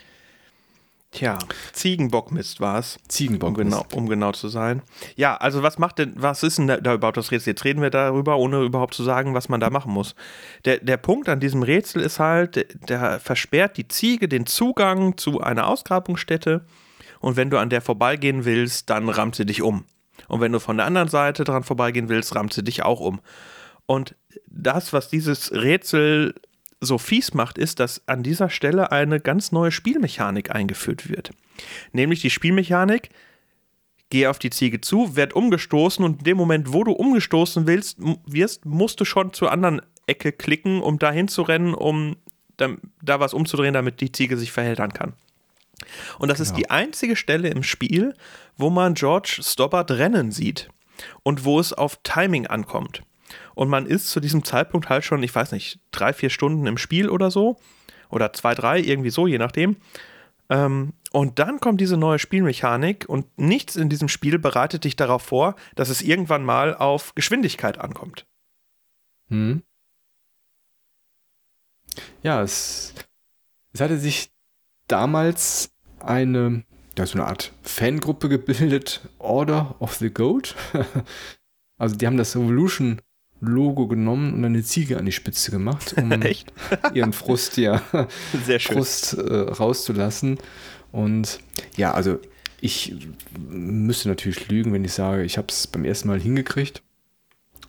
Tja, 1.13 1.38
Ziegenbockmist 1.73 2.59
war 2.59 2.79
es. 2.79 2.97
Ziegenbockmist. 3.07 3.71
Um 3.71 3.84
genau, 3.84 3.86
um 3.95 4.09
genau 4.09 4.31
zu 4.31 4.47
sein. 4.47 4.81
Ja, 5.15 5.36
also 5.38 5.61
was 5.61 5.77
macht 5.77 5.99
denn, 5.99 6.13
was 6.15 6.41
ist 6.41 6.57
denn 6.57 6.65
da, 6.65 6.77
da 6.77 6.95
überhaupt 6.95 7.17
das 7.17 7.29
Rätsel? 7.29 7.51
Jetzt 7.51 7.65
reden 7.65 7.84
wir 7.84 7.91
darüber, 7.91 8.38
ohne 8.38 8.63
überhaupt 8.63 8.95
zu 8.95 9.03
sagen, 9.03 9.36
was 9.36 9.47
man 9.47 9.59
da 9.59 9.69
machen 9.69 9.93
muss. 9.93 10.15
Der, 10.65 10.79
der 10.79 10.97
Punkt 10.97 11.29
an 11.29 11.39
diesem 11.39 11.61
Rätsel 11.61 12.01
ist 12.01 12.19
halt, 12.19 12.55
der, 12.55 12.65
der 12.88 13.19
versperrt 13.19 13.77
die 13.77 13.88
Ziege 13.88 14.27
den 14.27 14.47
Zugang 14.47 15.15
zu 15.15 15.39
einer 15.39 15.67
Ausgrabungsstätte 15.67 16.65
und 17.19 17.38
wenn 17.38 17.51
du 17.51 17.59
an 17.59 17.69
der 17.69 17.81
vorbeigehen 17.81 18.43
willst, 18.43 18.89
dann 18.89 19.07
rammt 19.07 19.36
sie 19.36 19.45
dich 19.45 19.61
um. 19.61 19.86
Und 20.34 20.41
wenn 20.41 20.51
du 20.51 20.59
von 20.59 20.77
der 20.77 20.88
anderen 20.88 21.09
Seite 21.09 21.43
dran 21.43 21.61
vorbeigehen 21.61 22.09
willst, 22.09 22.36
rammt 22.36 22.53
sie 22.53 22.63
dich 22.63 22.81
auch 22.81 22.99
um. 22.99 23.21
Und 23.86 24.15
das, 24.47 24.91
was 24.91 25.07
dieses 25.07 25.51
Rätsel 25.51 26.34
so 26.81 26.97
fies 26.97 27.36
macht, 27.36 27.59
ist, 27.59 27.79
dass 27.79 28.01
an 28.07 28.23
dieser 28.23 28.49
Stelle 28.49 28.91
eine 28.91 29.19
ganz 29.19 29.51
neue 29.51 29.71
Spielmechanik 29.71 30.49
eingeführt 30.49 31.07
wird. 31.07 31.29
Nämlich 31.91 32.21
die 32.21 32.31
Spielmechanik, 32.31 33.09
geh 34.09 34.25
auf 34.25 34.39
die 34.39 34.49
Ziege 34.49 34.81
zu, 34.81 35.15
werd 35.15 35.36
umgestoßen 35.36 36.03
und 36.03 36.19
in 36.19 36.23
dem 36.23 36.38
Moment, 36.38 36.73
wo 36.73 36.84
du 36.84 36.93
umgestoßen 36.93 37.67
willst, 37.67 37.99
wirst, 38.25 38.65
musst 38.65 38.99
du 38.99 39.05
schon 39.05 39.34
zur 39.34 39.51
anderen 39.51 39.81
Ecke 40.07 40.31
klicken, 40.31 40.81
um 40.81 40.97
dahin 40.97 41.27
zu 41.27 41.43
rennen, 41.43 41.75
um 41.75 42.15
da, 42.57 43.19
was 43.19 43.36
umzudrehen, 43.36 43.75
damit 43.75 44.01
die 44.01 44.11
Ziege 44.11 44.36
sich 44.38 44.51
verheddern 44.51 44.93
kann. 44.93 45.13
Und 46.19 46.29
das 46.29 46.38
genau. 46.38 46.49
ist 46.49 46.57
die 46.57 46.69
einzige 46.69 47.15
Stelle 47.15 47.49
im 47.49 47.63
Spiel, 47.63 48.15
wo 48.57 48.69
man 48.69 48.93
George 48.93 49.39
Stobbart 49.41 49.91
rennen 49.91 50.31
sieht 50.31 50.69
und 51.23 51.45
wo 51.45 51.59
es 51.59 51.73
auf 51.73 51.99
Timing 52.03 52.47
ankommt 52.47 53.03
und 53.55 53.69
man 53.69 53.86
ist 53.86 54.09
zu 54.09 54.19
diesem 54.19 54.43
Zeitpunkt 54.43 54.89
halt 54.89 55.03
schon, 55.03 55.23
ich 55.23 55.34
weiß 55.34 55.51
nicht, 55.51 55.79
drei, 55.91 56.13
vier 56.13 56.29
Stunden 56.29 56.65
im 56.67 56.77
Spiel 56.77 57.09
oder 57.09 57.31
so. 57.31 57.57
Oder 58.09 58.34
zwei, 58.34 58.53
drei, 58.53 58.79
irgendwie 58.79 59.09
so, 59.09 59.27
je 59.27 59.38
nachdem. 59.38 59.77
Ähm, 60.49 60.93
und 61.11 61.39
dann 61.39 61.59
kommt 61.59 61.81
diese 61.81 61.97
neue 61.97 62.19
Spielmechanik 62.19 63.05
und 63.07 63.25
nichts 63.38 63.75
in 63.75 63.89
diesem 63.89 64.07
Spiel 64.07 64.38
bereitet 64.39 64.84
dich 64.84 64.95
darauf 64.95 65.23
vor, 65.23 65.55
dass 65.75 65.89
es 65.89 66.01
irgendwann 66.01 66.43
mal 66.43 66.75
auf 66.75 67.15
Geschwindigkeit 67.15 67.79
ankommt. 67.79 68.25
Hm. 69.29 69.63
Ja, 72.21 72.41
es, 72.41 72.93
es 73.73 73.81
hatte 73.81 73.97
sich 73.97 74.31
damals 74.88 75.72
eine, 76.03 76.63
ja, 76.97 77.05
so 77.05 77.17
eine 77.17 77.27
Art 77.27 77.53
Fangruppe 77.63 78.29
gebildet, 78.29 79.01
Order 79.19 79.75
of 79.79 79.95
the 79.95 80.09
Goat. 80.09 80.55
also 81.77 81.95
die 81.95 82.05
haben 82.05 82.17
das 82.17 82.35
Evolution 82.35 83.01
Logo 83.41 83.87
genommen 83.87 84.33
und 84.33 84.45
eine 84.45 84.63
Ziege 84.63 84.97
an 84.97 85.05
die 85.05 85.11
Spitze 85.11 85.51
gemacht, 85.51 85.95
um 85.97 86.11
ihren 86.93 87.13
Frust 87.13 87.57
ja 87.57 87.81
Sehr 88.45 88.59
schön. 88.59 88.77
Frust 88.77 89.13
äh, 89.15 89.33
rauszulassen. 89.33 90.37
Und 90.91 91.39
ja, 91.75 91.93
also 91.93 92.19
ich 92.61 92.95
müsste 93.37 94.07
natürlich 94.07 94.47
lügen, 94.47 94.71
wenn 94.71 94.85
ich 94.85 94.93
sage, 94.93 95.23
ich 95.23 95.37
habe 95.37 95.47
es 95.49 95.67
beim 95.67 95.83
ersten 95.83 96.07
Mal 96.07 96.21
hingekriegt. 96.21 96.81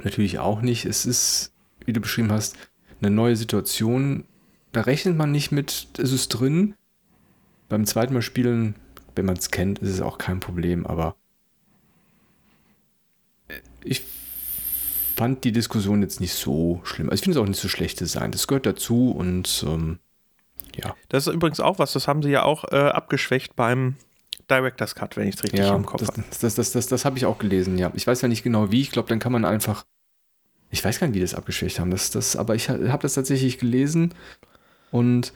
Natürlich 0.05 0.39
auch 0.39 0.61
nicht. 0.61 0.85
Es 0.85 1.07
ist, 1.07 1.53
wie 1.85 1.93
du 1.93 2.01
beschrieben 2.01 2.31
hast, 2.31 2.57
eine 3.01 3.11
neue 3.11 3.35
Situation. 3.35 4.25
Da 4.73 4.83
rechnet 4.83 5.17
man 5.17 5.33
nicht 5.33 5.51
mit, 5.51 5.89
es 5.99 6.13
ist 6.13 6.29
drin. 6.29 6.75
Beim 7.69 7.87
zweiten 7.87 8.15
Mal 8.15 8.23
spielen, 8.23 8.75
wenn 9.15 9.27
man 9.27 9.37
es 9.37 9.51
kennt, 9.51 9.79
ist 9.79 9.91
es 9.91 10.01
auch 10.01 10.19
kein 10.19 10.41
Problem, 10.41 10.87
aber 10.87 11.17
ich 13.83 14.03
fand 15.17 15.45
die 15.45 15.53
Diskussion 15.53 16.03
jetzt 16.03 16.21
nicht 16.21 16.35
so 16.35 16.81
schlimm. 16.85 17.09
Also 17.09 17.21
ich 17.21 17.25
finde 17.25 17.39
es 17.39 17.43
auch 17.43 17.49
nicht 17.49 17.61
so 17.61 17.69
schlecht 17.69 18.01
Design. 18.01 18.33
Das 18.33 18.47
gehört 18.47 18.67
dazu 18.67 19.11
und 19.13 19.65
ähm, 19.67 19.99
ja. 20.77 20.97
Das 21.09 21.27
ist 21.27 21.33
übrigens 21.33 21.61
auch 21.61 21.79
was, 21.79 21.93
das 21.93 22.09
haben 22.09 22.23
sie 22.23 22.31
ja 22.31 22.43
auch 22.43 22.65
äh, 22.73 22.77
abgeschwächt 22.77 23.55
beim 23.55 23.95
Director's 24.51 24.95
Cut, 24.95 25.17
wenn 25.17 25.29
ich 25.29 25.37
es 25.37 25.43
richtig 25.45 25.61
ja, 25.61 25.75
im 25.75 25.87
Kopf 25.87 26.03
habe. 26.07 26.25
Das, 26.31 26.41
das, 26.41 26.55
das, 26.57 26.73
das, 26.73 26.87
das 26.89 27.05
habe 27.05 27.17
ich 27.17 27.27
auch 27.27 27.39
gelesen, 27.39 27.79
ja. 27.79 27.93
Ich 27.95 28.07
weiß 28.07 28.21
ja 28.23 28.29
nicht 28.29 28.43
genau 28.43 28.71
wie. 28.71 28.81
Ich 28.81 28.91
glaube, 28.91 29.09
dann 29.09 29.19
kann 29.19 29.33
man 29.33 29.45
einfach. 29.45 29.85
Ich 30.71 30.85
weiß 30.85 30.99
gar 30.99 31.07
nicht, 31.07 31.17
wie 31.17 31.21
das 31.21 31.35
abgeschwächt 31.35 31.79
haben. 31.79 31.93
Das, 31.93 32.11
das, 32.11 32.35
aber 32.35 32.57
ich 32.57 32.69
habe 32.69 33.03
das 33.03 33.15
tatsächlich 33.15 33.59
gelesen 33.59 34.13
und 34.91 35.33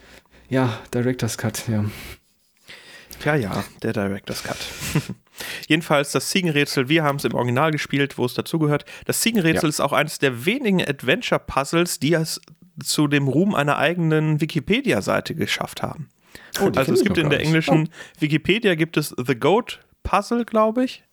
ja, 0.49 0.77
Director's 0.93 1.37
Cut, 1.37 1.67
ja. 1.69 1.85
Ja, 3.23 3.35
ja, 3.35 3.63
der 3.83 3.93
Director's 3.93 4.43
Cut. 4.43 4.57
Jedenfalls 5.67 6.11
das 6.11 6.29
Ziegenrätsel, 6.29 6.89
wir 6.89 7.03
haben 7.03 7.17
es 7.17 7.25
im 7.25 7.33
Original 7.33 7.71
gespielt, 7.71 8.17
wo 8.17 8.25
es 8.25 8.33
dazugehört. 8.33 8.85
Das 9.05 9.21
Ziegenrätsel 9.21 9.63
ja. 9.63 9.69
ist 9.69 9.79
auch 9.79 9.93
eines 9.93 10.19
der 10.19 10.45
wenigen 10.45 10.81
Adventure-Puzzles, 10.81 11.99
die 11.99 12.13
es 12.13 12.41
zu 12.83 13.07
dem 13.07 13.27
Ruhm 13.27 13.55
einer 13.55 13.77
eigenen 13.77 14.41
Wikipedia-Seite 14.41 15.35
geschafft 15.35 15.81
haben. 15.81 16.09
Oh, 16.61 16.71
also 16.75 16.93
es 16.93 17.03
gibt 17.03 17.17
in 17.17 17.29
der 17.29 17.41
englischen 17.41 17.89
oh. 17.89 18.21
Wikipedia 18.21 18.75
gibt 18.75 18.97
es 18.97 19.13
The 19.17 19.35
Goat 19.35 19.79
Puzzle, 20.03 20.45
glaube 20.45 20.85
ich. 20.85 21.03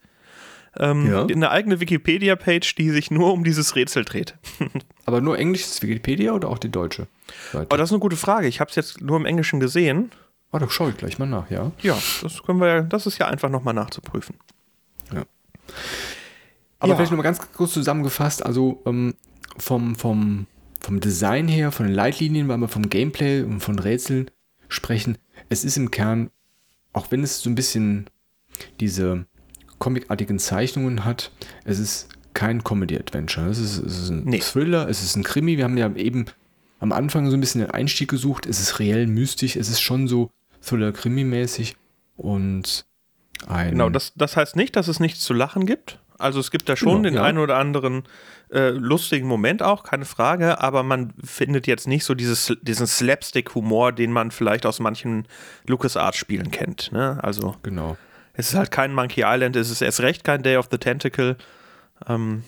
Ähm, 0.79 1.11
ja. 1.11 1.25
Eine 1.25 1.51
eigene 1.51 1.81
Wikipedia-Page, 1.81 2.75
die 2.75 2.91
sich 2.91 3.11
nur 3.11 3.33
um 3.33 3.45
dieses 3.45 3.77
Rätsel 3.77 4.05
dreht. 4.05 4.35
Aber 5.07 5.21
nur 5.21 5.39
englisches 5.39 5.83
Wikipedia 5.83 6.33
oder 6.33 6.49
auch 6.49 6.59
die 6.59 6.71
deutsche? 6.71 7.07
Seite? 7.53 7.69
Oh, 7.73 7.77
das 7.77 7.89
ist 7.89 7.93
eine 7.93 8.01
gute 8.01 8.17
Frage. 8.17 8.47
Ich 8.47 8.61
habe 8.61 8.71
es 8.71 8.77
jetzt 8.77 9.01
nur 9.01 9.17
im 9.17 9.25
Englischen 9.25 9.61
gesehen. 9.61 10.11
Ah, 10.53 10.59
doch 10.59 10.71
schaue 10.71 10.91
ich 10.91 10.97
gleich 10.97 11.19
mal 11.19 11.27
nach, 11.27 11.51
ja. 11.51 11.73
Ja, 11.83 11.99
das 12.23 12.43
können 12.43 12.61
wir 12.61 12.83
das 12.83 13.07
ist 13.07 13.19
ja 13.19 13.27
einfach 13.27 13.51
nochmal 13.51 13.75
nachzuprüfen. 13.75 14.37
Ja. 15.13 15.25
Aber 16.79 16.91
ja. 16.91 16.97
vielleicht 16.97 17.11
nochmal 17.11 17.25
ganz 17.25 17.41
kurz 17.53 17.73
zusammengefasst, 17.73 18.45
also 18.45 18.83
ähm, 18.87 19.15
vom, 19.57 19.97
vom, 19.97 20.47
vom 20.81 21.01
Design 21.01 21.49
her, 21.49 21.73
von 21.73 21.87
den 21.87 21.95
Leitlinien, 21.95 22.49
weil 22.49 22.59
wir 22.59 22.69
vom 22.69 22.89
Gameplay 22.89 23.43
und 23.43 23.61
von 23.61 23.79
Rätseln 23.79 24.31
sprechen, 24.69 25.19
es 25.49 25.65
ist 25.65 25.77
im 25.77 25.91
Kern, 25.91 26.31
auch 26.93 27.11
wenn 27.11 27.23
es 27.23 27.41
so 27.41 27.51
ein 27.51 27.55
bisschen 27.55 28.09
diese 28.81 29.27
comicartigen 29.79 30.39
Zeichnungen 30.39 31.05
hat, 31.05 31.33
es 31.65 31.79
ist 31.79 32.09
kein 32.35 32.63
Comedy-Adventure. 32.63 33.49
Es 33.49 33.59
ist, 33.59 33.79
es 33.79 33.99
ist 33.99 34.11
ein 34.11 34.25
nee. 34.25 34.39
Thriller, 34.39 34.89
es 34.89 35.03
ist 35.03 35.17
ein 35.17 35.23
Krimi. 35.23 35.57
Wir 35.57 35.65
haben 35.65 35.79
ja 35.79 35.93
eben 35.95 36.27
am 36.79 36.93
Anfang 36.93 37.31
so 37.31 37.37
ein 37.37 37.41
bisschen 37.41 37.63
den 37.63 37.71
Einstieg 37.71 38.09
gesucht. 38.09 38.47
Es 38.47 38.61
ist 38.61 38.79
reell 38.79 39.07
mystisch, 39.07 39.57
es 39.57 39.69
ist 39.69 39.81
schon 39.81 40.09
so 40.09 40.31
Thriller-Krimi-mäßig 40.63 41.77
und 42.17 42.87
ein. 43.47 43.71
Genau, 43.71 43.91
das, 43.91 44.13
das 44.17 44.37
heißt 44.37 44.57
nicht, 44.57 44.77
dass 44.77 44.89
es 44.89 45.01
nichts 45.01 45.21
zu 45.21 45.35
lachen 45.35 45.67
gibt. 45.67 45.99
Also 46.19 46.41
es 46.41 46.51
gibt 46.51 46.69
da 46.69 46.77
schon 46.77 47.03
genau, 47.03 47.03
den 47.03 47.15
ja. 47.15 47.23
einen 47.25 47.39
oder 47.39 47.57
anderen 47.57 48.05
äh, 48.51 48.71
lustigen 48.71 49.27
Moment 49.27 49.63
auch, 49.63 49.83
keine 49.83 50.05
Frage, 50.05 50.61
aber 50.61 50.83
man 50.83 51.13
findet 51.23 51.67
jetzt 51.67 51.87
nicht 51.87 52.05
so 52.05 52.15
dieses, 52.15 52.57
diesen 52.63 52.87
Slapstick-Humor, 52.87 53.93
den 53.93 54.13
man 54.13 54.31
vielleicht 54.31 54.65
aus 54.65 54.81
manchen 54.81 55.27
LucasArts-Spielen 55.67 56.51
kennt. 56.51 56.91
Ne? 56.93 57.19
Also 57.23 57.57
genau. 57.63 57.99
es 58.33 58.49
ist 58.49 58.55
halt 58.55 58.71
kein 58.71 58.95
Monkey 58.95 59.25
Island, 59.27 59.57
es 59.57 59.71
ist 59.71 59.83
erst 59.83 60.01
recht 60.01 60.25
kein 60.25 60.43
Day 60.43 60.57
of 60.57 60.69
the 60.71 60.79
Tentacle. 60.79 61.37
Ähm, 62.09 62.45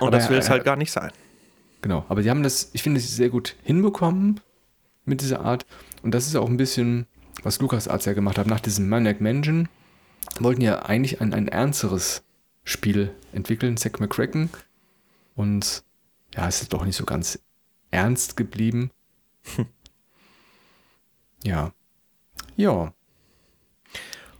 und 0.00 0.08
aber 0.08 0.10
das 0.10 0.28
will 0.28 0.38
es 0.38 0.50
halt 0.50 0.64
gar 0.64 0.76
nicht 0.76 0.90
sein. 0.90 1.12
Genau, 1.82 2.06
aber 2.08 2.22
sie 2.22 2.30
haben 2.30 2.44
das, 2.44 2.70
ich 2.72 2.82
finde, 2.82 3.00
sehr 3.00 3.28
gut 3.28 3.56
hinbekommen 3.64 4.40
mit 5.04 5.20
dieser 5.20 5.44
Art. 5.44 5.66
Und 6.02 6.12
das 6.14 6.26
ist 6.26 6.36
auch 6.36 6.48
ein 6.48 6.56
bisschen, 6.56 7.06
was 7.42 7.60
LucasArts 7.60 8.04
ja 8.06 8.12
gemacht 8.12 8.38
hat. 8.38 8.46
Nach 8.46 8.60
diesem 8.60 8.88
Maniac 8.88 9.20
Mansion 9.20 9.68
wollten 10.38 10.62
ja 10.62 10.82
eigentlich 10.82 11.20
ein, 11.20 11.34
ein 11.34 11.48
ernsteres 11.48 12.22
Spiel 12.62 13.12
entwickeln, 13.32 13.76
Zack 13.76 13.98
McCracken. 13.98 14.48
Und 15.34 15.82
ja, 16.34 16.46
es 16.46 16.62
ist 16.62 16.72
doch 16.72 16.84
nicht 16.84 16.96
so 16.96 17.04
ganz 17.04 17.40
ernst 17.90 18.36
geblieben. 18.36 18.92
ja. 21.42 21.72
Ja. 22.56 22.94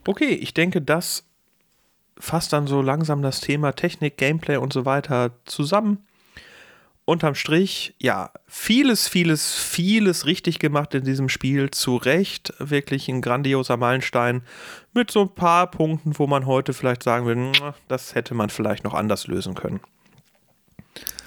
Okay, 0.07 0.29
ich 0.29 0.53
denke, 0.53 0.81
das 0.81 1.25
fasst 2.17 2.53
dann 2.53 2.67
so 2.67 2.81
langsam 2.81 3.21
das 3.21 3.41
Thema 3.41 3.73
Technik, 3.73 4.17
Gameplay 4.17 4.55
und 4.55 4.71
so 4.71 4.85
weiter 4.85 5.31
zusammen 5.43 6.05
unterm 7.05 7.35
Strich, 7.35 7.95
ja, 7.99 8.31
vieles, 8.47 9.07
vieles, 9.07 9.53
vieles 9.55 10.25
richtig 10.25 10.59
gemacht 10.59 10.93
in 10.93 11.03
diesem 11.03 11.29
Spiel. 11.29 11.71
Zu 11.71 11.97
Recht 11.97 12.53
wirklich 12.59 13.09
ein 13.09 13.21
grandioser 13.21 13.77
Meilenstein 13.77 14.43
mit 14.93 15.11
so 15.11 15.21
ein 15.21 15.35
paar 15.35 15.69
Punkten, 15.69 16.17
wo 16.17 16.27
man 16.27 16.45
heute 16.45 16.73
vielleicht 16.73 17.03
sagen 17.03 17.25
würde, 17.25 17.75
das 17.87 18.15
hätte 18.15 18.33
man 18.35 18.49
vielleicht 18.49 18.83
noch 18.83 18.93
anders 18.93 19.27
lösen 19.27 19.55
können. 19.55 19.81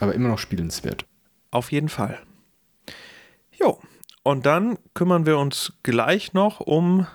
Aber 0.00 0.14
immer 0.14 0.28
noch 0.28 0.38
spielenswert. 0.38 1.04
Auf 1.50 1.72
jeden 1.72 1.88
Fall. 1.88 2.20
Jo, 3.52 3.80
und 4.22 4.44
dann 4.46 4.78
kümmern 4.94 5.26
wir 5.26 5.38
uns 5.38 5.72
gleich 5.82 6.32
noch 6.32 6.60
um 6.60 7.06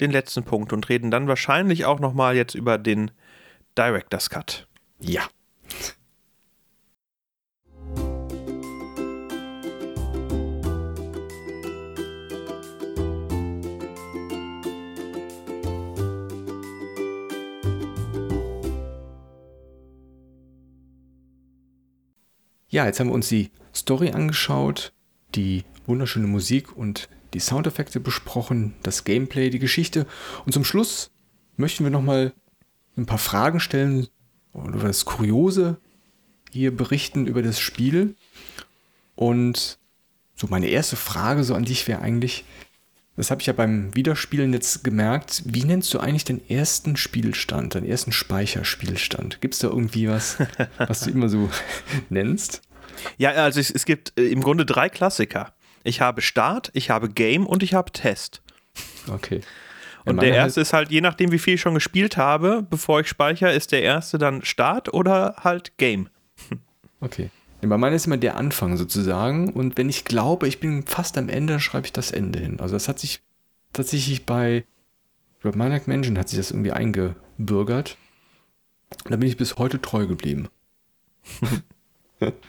den 0.00 0.10
letzten 0.10 0.44
Punkt 0.44 0.72
und 0.72 0.88
reden 0.88 1.10
dann 1.10 1.28
wahrscheinlich 1.28 1.84
auch 1.84 2.00
noch 2.00 2.14
mal 2.14 2.34
jetzt 2.34 2.54
über 2.54 2.78
den 2.78 3.10
Director's 3.76 4.30
Cut. 4.30 4.66
Ja. 4.98 5.22
Ja, 22.74 22.86
jetzt 22.86 22.98
haben 22.98 23.06
wir 23.06 23.14
uns 23.14 23.28
die 23.28 23.52
Story 23.72 24.10
angeschaut, 24.10 24.92
die 25.36 25.62
wunderschöne 25.86 26.26
Musik 26.26 26.76
und 26.76 27.08
die 27.32 27.38
Soundeffekte 27.38 28.00
besprochen, 28.00 28.74
das 28.82 29.04
Gameplay, 29.04 29.48
die 29.48 29.60
Geschichte. 29.60 30.08
Und 30.44 30.54
zum 30.54 30.64
Schluss 30.64 31.12
möchten 31.56 31.84
wir 31.84 31.92
nochmal 31.92 32.32
ein 32.96 33.06
paar 33.06 33.18
Fragen 33.18 33.60
stellen 33.60 34.08
oder 34.52 34.76
das 34.80 35.04
Kuriose 35.04 35.76
hier 36.50 36.76
berichten 36.76 37.28
über 37.28 37.42
das 37.42 37.60
Spiel. 37.60 38.16
Und 39.14 39.78
so 40.34 40.48
meine 40.48 40.66
erste 40.66 40.96
Frage 40.96 41.44
so 41.44 41.54
an 41.54 41.66
dich 41.66 41.86
wäre 41.86 42.00
eigentlich, 42.00 42.44
das 43.16 43.30
habe 43.30 43.40
ich 43.40 43.46
ja 43.46 43.52
beim 43.52 43.94
Wiederspielen 43.94 44.52
jetzt 44.52 44.82
gemerkt. 44.82 45.42
Wie 45.46 45.64
nennst 45.64 45.94
du 45.94 46.00
eigentlich 46.00 46.24
den 46.24 46.48
ersten 46.48 46.96
Spielstand, 46.96 47.74
den 47.74 47.84
ersten 47.84 48.12
Speicherspielstand? 48.12 49.40
Gibt 49.40 49.54
es 49.54 49.60
da 49.60 49.68
irgendwie 49.68 50.08
was, 50.08 50.38
was 50.78 51.00
du 51.02 51.10
immer 51.10 51.28
so 51.28 51.48
nennst? 52.08 52.62
Ja, 53.18 53.30
also 53.30 53.60
es, 53.60 53.70
es 53.70 53.84
gibt 53.84 54.18
äh, 54.18 54.26
im 54.26 54.42
Grunde 54.42 54.66
drei 54.66 54.88
Klassiker. 54.88 55.54
Ich 55.84 56.00
habe 56.00 56.22
Start, 56.22 56.70
ich 56.74 56.90
habe 56.90 57.08
Game 57.08 57.46
und 57.46 57.62
ich 57.62 57.74
habe 57.74 57.92
Test. 57.92 58.42
Okay. 59.08 59.42
Und 60.04 60.20
der 60.20 60.34
erste 60.34 60.60
halt 60.60 60.66
ist 60.66 60.72
halt, 60.72 60.90
je 60.90 61.00
nachdem, 61.00 61.32
wie 61.32 61.38
viel 61.38 61.54
ich 61.54 61.60
schon 61.60 61.74
gespielt 61.74 62.16
habe, 62.16 62.66
bevor 62.68 63.00
ich 63.00 63.08
speichere, 63.08 63.52
ist 63.52 63.72
der 63.72 63.82
erste 63.82 64.18
dann 64.18 64.44
Start 64.44 64.92
oder 64.92 65.36
halt 65.38 65.78
Game. 65.78 66.08
Okay. 67.00 67.30
Ja, 67.64 67.70
bei 67.70 67.78
meiner 67.78 67.96
ist 67.96 68.06
immer 68.06 68.18
der 68.18 68.36
Anfang 68.36 68.76
sozusagen. 68.76 69.50
Und 69.50 69.78
wenn 69.78 69.88
ich 69.88 70.04
glaube, 70.04 70.46
ich 70.46 70.60
bin 70.60 70.82
fast 70.82 71.16
am 71.16 71.30
Ende, 71.30 71.54
dann 71.54 71.60
schreibe 71.60 71.86
ich 71.86 71.94
das 71.94 72.10
Ende 72.10 72.38
hin. 72.38 72.60
Also 72.60 72.74
das 72.74 72.88
hat 72.88 72.98
sich 72.98 73.22
tatsächlich 73.72 74.26
bei, 74.26 74.66
bei 75.42 75.50
Maniac 75.56 75.88
Mansion 75.88 76.18
hat 76.18 76.28
sich 76.28 76.38
das 76.38 76.50
irgendwie 76.50 76.72
eingebürgert. 76.72 77.96
Und 79.04 79.12
da 79.12 79.16
bin 79.16 79.26
ich 79.26 79.38
bis 79.38 79.56
heute 79.56 79.80
treu 79.80 80.06
geblieben. 80.06 80.50
ja. 82.20 82.32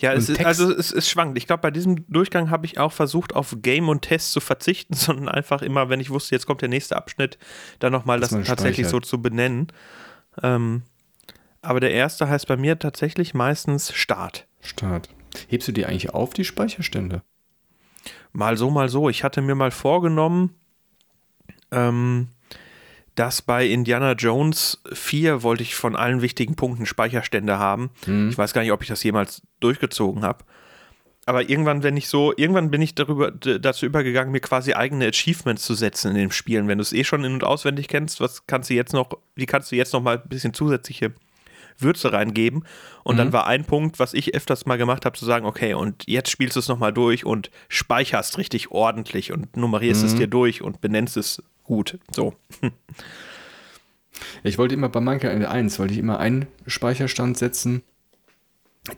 Ja, 0.00 0.14
es 0.14 0.30
ist, 0.30 0.42
also 0.46 0.72
es, 0.74 0.92
es 0.92 1.10
schwankt. 1.10 1.36
Ich 1.36 1.46
glaube, 1.46 1.60
bei 1.60 1.70
diesem 1.70 2.10
Durchgang 2.10 2.48
habe 2.48 2.64
ich 2.64 2.78
auch 2.78 2.90
versucht, 2.90 3.34
auf 3.34 3.54
Game 3.60 3.90
und 3.90 4.00
Test 4.00 4.32
zu 4.32 4.40
verzichten, 4.40 4.94
sondern 4.94 5.28
einfach 5.28 5.60
immer, 5.60 5.90
wenn 5.90 6.00
ich 6.00 6.08
wusste, 6.08 6.34
jetzt 6.34 6.46
kommt 6.46 6.62
der 6.62 6.70
nächste 6.70 6.96
Abschnitt, 6.96 7.36
dann 7.80 7.92
nochmal 7.92 8.18
das, 8.18 8.30
das 8.30 8.46
tatsächlich 8.46 8.88
so 8.88 9.00
zu 9.00 9.20
benennen. 9.20 9.68
Ähm, 10.42 10.84
aber 11.62 11.80
der 11.80 11.92
erste 11.92 12.28
heißt 12.28 12.46
bei 12.46 12.56
mir 12.56 12.78
tatsächlich 12.78 13.34
meistens 13.34 13.92
Start. 13.92 14.46
Start. 14.60 15.08
Hebst 15.48 15.68
du 15.68 15.72
dir 15.72 15.88
eigentlich 15.88 16.10
auf 16.10 16.32
die 16.32 16.44
Speicherstände? 16.44 17.22
Mal 18.32 18.56
so, 18.56 18.70
mal 18.70 18.88
so. 18.88 19.08
Ich 19.08 19.24
hatte 19.24 19.42
mir 19.42 19.54
mal 19.54 19.70
vorgenommen, 19.70 20.54
ähm, 21.70 22.28
dass 23.14 23.42
bei 23.42 23.66
Indiana 23.66 24.12
Jones 24.12 24.82
4 24.92 25.42
wollte 25.42 25.62
ich 25.62 25.74
von 25.74 25.96
allen 25.96 26.22
wichtigen 26.22 26.54
Punkten 26.54 26.86
Speicherstände 26.86 27.58
haben. 27.58 27.90
Mhm. 28.06 28.30
Ich 28.30 28.38
weiß 28.38 28.52
gar 28.52 28.62
nicht, 28.62 28.72
ob 28.72 28.82
ich 28.82 28.88
das 28.88 29.02
jemals 29.02 29.42
durchgezogen 29.60 30.22
habe. 30.22 30.44
Aber 31.26 31.48
irgendwann, 31.48 31.82
wenn 31.82 31.96
ich 31.96 32.08
so, 32.08 32.32
irgendwann 32.36 32.70
bin 32.70 32.80
ich 32.80 32.94
darüber, 32.94 33.30
dazu 33.30 33.84
übergegangen, 33.84 34.32
mir 34.32 34.40
quasi 34.40 34.72
eigene 34.72 35.06
Achievements 35.06 35.64
zu 35.64 35.74
setzen 35.74 36.12
in 36.12 36.16
den 36.16 36.32
Spielen. 36.32 36.66
Wenn 36.66 36.78
du 36.78 36.82
es 36.82 36.92
eh 36.92 37.04
schon 37.04 37.24
in- 37.24 37.34
und 37.34 37.44
auswendig 37.44 37.88
kennst, 37.88 38.20
was 38.20 38.46
kannst 38.46 38.70
du 38.70 38.74
jetzt 38.74 38.92
noch, 38.92 39.10
wie 39.34 39.46
kannst 39.46 39.70
du 39.70 39.76
jetzt 39.76 39.92
noch 39.92 40.02
mal 40.02 40.18
ein 40.18 40.28
bisschen 40.28 40.54
zusätzliche 40.54 41.12
Würze 41.82 42.12
reingeben. 42.12 42.64
Und 43.04 43.14
mhm. 43.14 43.18
dann 43.18 43.32
war 43.32 43.46
ein 43.46 43.64
Punkt, 43.64 43.98
was 43.98 44.14
ich 44.14 44.34
öfters 44.34 44.66
mal 44.66 44.78
gemacht 44.78 45.04
habe, 45.04 45.18
zu 45.18 45.24
sagen, 45.24 45.46
okay, 45.46 45.74
und 45.74 46.04
jetzt 46.06 46.30
spielst 46.30 46.56
du 46.56 46.60
es 46.60 46.68
nochmal 46.68 46.92
durch 46.92 47.24
und 47.24 47.50
speicherst 47.68 48.38
richtig 48.38 48.70
ordentlich 48.70 49.32
und 49.32 49.56
nummerierst 49.56 50.02
mhm. 50.02 50.08
es 50.08 50.14
dir 50.16 50.26
durch 50.26 50.62
und 50.62 50.80
benennst 50.80 51.16
es 51.16 51.42
gut. 51.64 51.98
So. 52.14 52.34
Ich 54.42 54.58
wollte 54.58 54.74
immer 54.74 54.88
bei 54.88 55.00
Monkey 55.00 55.26
Island 55.26 55.46
1, 55.46 55.78
wollte 55.78 55.94
ich 55.94 55.98
immer 55.98 56.18
einen 56.18 56.46
Speicherstand 56.66 57.38
setzen, 57.38 57.82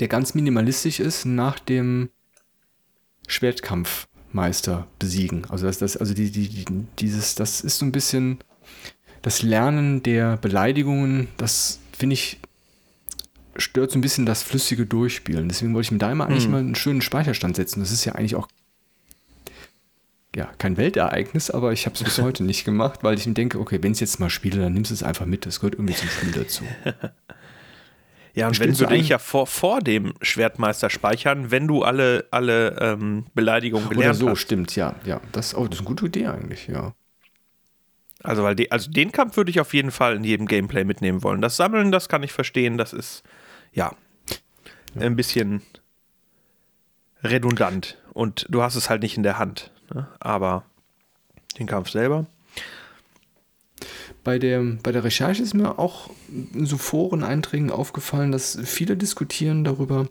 der 0.01 0.09
ganz 0.09 0.35
minimalistisch 0.35 1.01
ist, 1.01 1.25
nach 1.25 1.59
dem 1.59 2.11
Schwertkampfmeister 3.27 4.87
besiegen. 4.99 5.47
Also 5.49 5.67
das, 5.67 5.79
das, 5.79 5.97
also 5.97 6.15
die, 6.15 6.31
die, 6.31 6.65
dieses, 6.99 7.35
das 7.35 7.61
ist 7.61 7.79
so 7.79 7.87
ein 7.87 7.93
bisschen 7.93 8.39
das 9.23 9.43
Lernen 9.43 10.03
der 10.03 10.37
Beleidigungen, 10.37 11.29
das 11.37 11.79
finde 11.93 12.15
ich 12.15 12.41
stört 13.57 13.91
so 13.91 13.99
ein 13.99 14.03
bisschen 14.03 14.27
das 14.27 14.43
flüssige 14.43 14.87
Durchspielen. 14.87 15.49
Deswegen 15.49 15.75
wollte 15.75 15.87
ich 15.87 15.93
mir 15.93 15.99
da 15.99 16.11
immer 16.11 16.27
eigentlich 16.27 16.45
hm. 16.45 16.51
mal 16.51 16.59
einen 16.59 16.75
schönen 16.75 17.03
Speicherstand 17.03 17.57
setzen. 17.57 17.81
Das 17.81 17.93
ist 17.93 18.05
ja 18.05 18.15
eigentlich 18.15 18.37
auch 18.37 18.49
ja, 20.35 20.51
kein 20.59 20.79
Weltereignis, 20.79 21.51
aber 21.51 21.73
ich 21.73 21.85
habe 21.85 21.95
es 21.95 22.03
bis 22.03 22.19
heute 22.23 22.45
nicht 22.45 22.65
gemacht, 22.65 23.01
weil 23.03 23.19
ich 23.19 23.27
mir 23.27 23.35
denke, 23.35 23.59
okay, 23.59 23.79
wenn 23.83 23.93
ich 23.93 23.97
es 23.97 24.01
jetzt 24.01 24.21
mal 24.21 24.31
spiele, 24.31 24.61
dann 24.61 24.73
nimmst 24.73 24.91
du 24.91 24.95
es 24.95 25.03
einfach 25.03 25.27
mit. 25.27 25.45
Das 25.47 25.61
gehört 25.61 25.75
irgendwie 25.75 25.95
zum 25.95 26.09
Spiel 26.09 26.33
dazu. 26.33 26.65
ja, 28.35 28.49
und 28.49 28.59
wenn 28.59 28.73
du 28.73 28.87
dich 28.87 29.09
ja 29.11 29.19
vor, 29.19 29.47
vor 29.47 29.81
dem 29.81 30.15
Schwertmeister 30.23 30.89
speichern, 30.89 31.51
wenn 31.51 31.69
du 31.69 31.83
alle, 31.83 32.27
alle 32.31 32.77
ähm, 32.81 33.27
Beleidigungen 33.35 33.89
gelernt 33.91 34.17
Oder 34.17 34.27
so, 34.27 34.31
hast. 34.31 34.41
stimmt, 34.41 34.75
ja. 34.75 34.95
ja. 35.05 35.21
Das, 35.33 35.55
oh, 35.55 35.67
das 35.67 35.75
ist 35.75 35.81
eine 35.81 35.89
gute 35.89 36.07
Idee 36.07 36.29
eigentlich, 36.29 36.67
ja. 36.69 36.95
Also, 38.23 38.45
weil 38.45 38.55
die, 38.55 38.71
also 38.71 38.91
den 38.91 39.11
Kampf 39.11 39.37
würde 39.37 39.51
ich 39.51 39.61
auf 39.61 39.75
jeden 39.75 39.91
Fall 39.91 40.15
in 40.17 40.25
jedem 40.25 40.47
Gameplay 40.47 40.85
mitnehmen 40.85 41.23
wollen. 41.23 41.43
Das 41.43 41.57
Sammeln, 41.57 41.91
das 41.91 42.09
kann 42.09 42.23
ich 42.23 42.33
verstehen, 42.33 42.79
das 42.79 42.93
ist 42.93 43.25
ja, 43.73 43.95
ein 44.95 45.17
bisschen 45.17 45.63
redundant. 47.23 47.99
Und 48.13 48.47
du 48.51 48.63
hast 48.63 48.75
es 48.75 48.91
halt 48.91 49.03
nicht 49.03 49.17
in 49.17 49.23
der 49.23 49.39
Hand. 49.39 49.71
Ne? 49.93 50.07
Aber 50.21 50.65
den 51.59 51.67
Kampf 51.67 51.91
selber. 51.91 52.27
Bei 54.25 54.39
der, 54.39 54.63
bei 54.83 54.93
der 54.93 55.05
Recherche 55.05 55.43
ist 55.43 55.55
mir 55.55 55.79
auch 55.79 56.11
in 56.29 56.67
so 56.67 56.79
Foreneinträgen 56.79 57.71
aufgefallen, 57.71 58.31
dass 58.31 58.59
viele 58.65 58.97
diskutieren 58.97 59.65
darüber, 59.65 60.09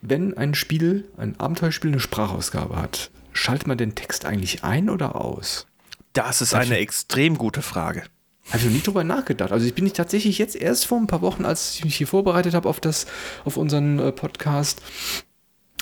wenn 0.00 0.36
ein 0.36 0.54
Spiel, 0.54 1.08
ein 1.18 1.38
Abenteuerspiel 1.38 1.90
eine 1.90 2.00
Sprachausgabe 2.00 2.76
hat, 2.76 3.10
schaltet 3.32 3.66
man 3.66 3.76
den 3.76 3.94
Text 3.94 4.24
eigentlich 4.24 4.64
ein 4.64 4.88
oder 4.88 5.16
aus? 5.16 5.66
Das 6.14 6.40
ist 6.40 6.54
eine 6.54 6.78
extrem 6.78 7.36
gute 7.36 7.60
Frage. 7.60 8.04
Habe 8.48 8.58
ich 8.58 8.64
noch 8.64 8.72
nie 8.72 8.82
drüber 8.82 9.04
nachgedacht. 9.04 9.52
Also 9.52 9.66
ich 9.66 9.74
bin 9.74 9.84
nicht 9.84 9.96
tatsächlich 9.96 10.38
jetzt 10.38 10.54
erst 10.54 10.86
vor 10.86 10.98
ein 10.98 11.08
paar 11.08 11.22
Wochen, 11.22 11.44
als 11.44 11.74
ich 11.74 11.84
mich 11.84 11.96
hier 11.96 12.06
vorbereitet 12.06 12.54
habe 12.54 12.68
auf 12.68 12.80
das, 12.80 13.06
auf 13.44 13.56
unseren 13.56 13.98
äh, 13.98 14.12
Podcast, 14.12 14.82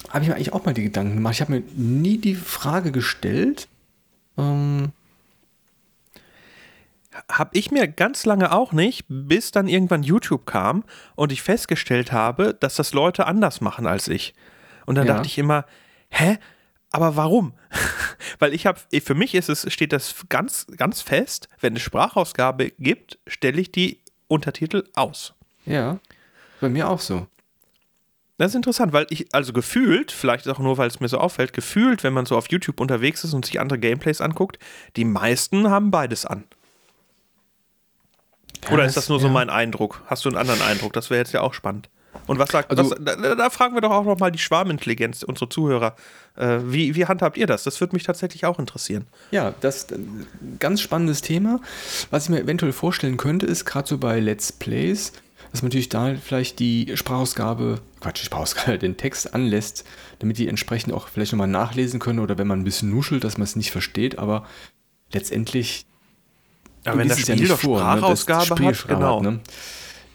habe 0.08 0.22
ich 0.22 0.28
mir 0.28 0.36
eigentlich 0.36 0.52
auch 0.52 0.64
mal 0.64 0.74
die 0.74 0.84
Gedanken 0.84 1.16
gemacht. 1.16 1.34
Ich 1.34 1.40
habe 1.40 1.52
mir 1.52 1.62
nie 1.74 2.18
die 2.18 2.34
Frage 2.34 2.90
gestellt. 2.92 3.68
Ähm, 4.38 4.92
habe 7.30 7.50
ich 7.52 7.70
mir 7.70 7.86
ganz 7.86 8.24
lange 8.24 8.52
auch 8.52 8.72
nicht, 8.72 9.04
bis 9.08 9.50
dann 9.50 9.68
irgendwann 9.68 10.02
YouTube 10.02 10.46
kam 10.46 10.84
und 11.14 11.32
ich 11.32 11.42
festgestellt 11.42 12.12
habe, 12.12 12.54
dass 12.54 12.76
das 12.76 12.92
Leute 12.92 13.26
anders 13.26 13.60
machen 13.60 13.86
als 13.86 14.08
ich. 14.08 14.34
Und 14.86 14.96
dann 14.96 15.06
ja. 15.06 15.14
dachte 15.14 15.26
ich 15.26 15.38
immer, 15.38 15.64
hä? 16.08 16.38
Aber 16.94 17.16
warum? 17.16 17.54
Weil 18.38 18.54
ich 18.54 18.66
habe, 18.66 18.78
für 19.04 19.16
mich 19.16 19.34
ist 19.34 19.48
es, 19.48 19.66
steht 19.72 19.92
das 19.92 20.14
ganz, 20.28 20.64
ganz 20.76 21.00
fest, 21.00 21.48
wenn 21.60 21.74
es 21.74 21.82
Sprachausgabe 21.82 22.70
gibt, 22.78 23.18
stelle 23.26 23.60
ich 23.60 23.72
die 23.72 23.98
Untertitel 24.28 24.84
aus. 24.94 25.34
Ja, 25.66 25.98
bei 26.60 26.68
mir 26.68 26.88
auch 26.88 27.00
so. 27.00 27.26
Das 28.38 28.52
ist 28.52 28.54
interessant, 28.54 28.92
weil 28.92 29.06
ich, 29.10 29.34
also 29.34 29.52
gefühlt, 29.52 30.12
vielleicht 30.12 30.48
auch 30.48 30.60
nur, 30.60 30.78
weil 30.78 30.86
es 30.86 31.00
mir 31.00 31.08
so 31.08 31.18
auffällt, 31.18 31.52
gefühlt, 31.52 32.04
wenn 32.04 32.12
man 32.12 32.26
so 32.26 32.36
auf 32.36 32.48
YouTube 32.48 32.80
unterwegs 32.80 33.24
ist 33.24 33.34
und 33.34 33.44
sich 33.44 33.58
andere 33.58 33.80
Gameplays 33.80 34.20
anguckt, 34.20 34.60
die 34.94 35.04
meisten 35.04 35.70
haben 35.70 35.90
beides 35.90 36.24
an. 36.24 36.44
Ja, 38.66 38.70
Oder 38.70 38.84
ist 38.84 38.96
das 38.96 39.08
nur 39.08 39.18
ja. 39.18 39.22
so 39.22 39.28
mein 39.30 39.50
Eindruck? 39.50 40.04
Hast 40.06 40.24
du 40.24 40.28
einen 40.28 40.38
anderen 40.38 40.62
Eindruck? 40.62 40.92
Das 40.92 41.10
wäre 41.10 41.18
jetzt 41.18 41.32
ja 41.32 41.40
auch 41.40 41.54
spannend. 41.54 41.88
Und 42.26 42.38
was 42.38 42.50
sagt, 42.50 42.70
also, 42.70 42.90
was, 42.90 42.98
da, 43.00 43.34
da, 43.34 43.50
fragen 43.50 43.74
wir 43.74 43.80
doch 43.80 43.90
auch 43.90 44.04
noch 44.04 44.18
mal 44.18 44.30
die 44.30 44.38
Schwarmintelligenz, 44.38 45.22
unsere 45.22 45.48
Zuhörer. 45.48 45.94
Äh, 46.36 46.58
wie, 46.64 46.94
wie 46.94 47.06
handhabt 47.06 47.36
ihr 47.36 47.46
das? 47.46 47.64
Das 47.64 47.80
würde 47.80 47.94
mich 47.94 48.04
tatsächlich 48.04 48.46
auch 48.46 48.58
interessieren. 48.58 49.06
Ja, 49.30 49.54
das 49.60 49.76
ist 49.76 49.92
ein 49.92 50.26
ganz 50.58 50.80
spannendes 50.80 51.20
Thema. 51.22 51.60
Was 52.10 52.24
ich 52.24 52.30
mir 52.30 52.40
eventuell 52.40 52.72
vorstellen 52.72 53.16
könnte, 53.16 53.46
ist 53.46 53.64
gerade 53.64 53.88
so 53.88 53.98
bei 53.98 54.20
Let's 54.20 54.52
Plays, 54.52 55.12
dass 55.52 55.62
man 55.62 55.68
natürlich 55.68 55.88
da 55.88 56.14
vielleicht 56.14 56.58
die 56.58 56.96
Sprachausgabe, 56.96 57.80
Quatsch, 58.00 58.22
die 58.22 58.26
Sprachausgabe, 58.26 58.78
den 58.80 58.96
Text 58.96 59.34
anlässt, 59.34 59.84
damit 60.18 60.38
die 60.38 60.48
entsprechend 60.48 60.94
auch 60.94 61.08
vielleicht 61.08 61.32
nochmal 61.32 61.48
nachlesen 61.48 62.00
können 62.00 62.20
oder 62.20 62.38
wenn 62.38 62.46
man 62.46 62.60
ein 62.60 62.64
bisschen 62.64 62.90
nuschelt, 62.90 63.22
dass 63.22 63.38
man 63.38 63.44
es 63.44 63.54
nicht 63.54 63.70
versteht, 63.70 64.18
aber 64.18 64.46
letztendlich. 65.12 65.86
Aber 66.84 66.98
wenn 66.98 67.08
das 67.08 67.20
Spiel 67.20 67.42
ja 67.42 67.48
doch 67.48 67.60
vor, 67.60 67.78
Sprachausgabe 67.78 68.60
ne? 68.60 68.68
hat, 68.68 68.88
genau. 68.88 69.16
Hat, 69.16 69.22
ne? 69.22 69.40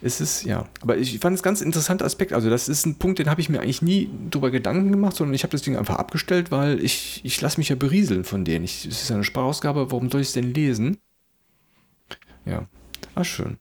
Ist 0.01 0.21
es, 0.21 0.43
ja. 0.43 0.65
Aber 0.81 0.97
ich 0.97 1.19
fand 1.19 1.35
es 1.35 1.43
ganz 1.43 1.61
interessanter 1.61 2.05
Aspekt. 2.05 2.31
Also, 2.31 2.49
das 2.49 2.69
ist 2.69 2.85
ein 2.85 2.95
Punkt, 2.95 3.19
den 3.19 3.29
habe 3.29 3.41
ich 3.41 3.49
mir 3.49 3.59
eigentlich 3.61 3.81
nie 3.81 4.09
drüber 4.29 4.49
Gedanken 4.49 4.91
gemacht, 4.91 5.15
sondern 5.15 5.33
ich 5.33 5.43
habe 5.43 5.51
das 5.51 5.61
Ding 5.61 5.75
einfach 5.75 5.97
abgestellt, 5.97 6.51
weil 6.51 6.83
ich, 6.83 7.21
ich 7.23 7.39
lasse 7.41 7.59
mich 7.59 7.69
ja 7.69 7.75
berieseln 7.75 8.23
von 8.23 8.45
denen. 8.45 8.65
es 8.65 8.85
ist 8.85 9.11
eine 9.11 9.23
Sprachausgabe, 9.23 9.91
warum 9.91 10.09
soll 10.09 10.21
ich 10.21 10.27
es 10.27 10.33
denn 10.33 10.53
lesen? 10.53 10.97
Ja. 12.45 12.65
Ah, 13.15 13.23
schön. 13.23 13.57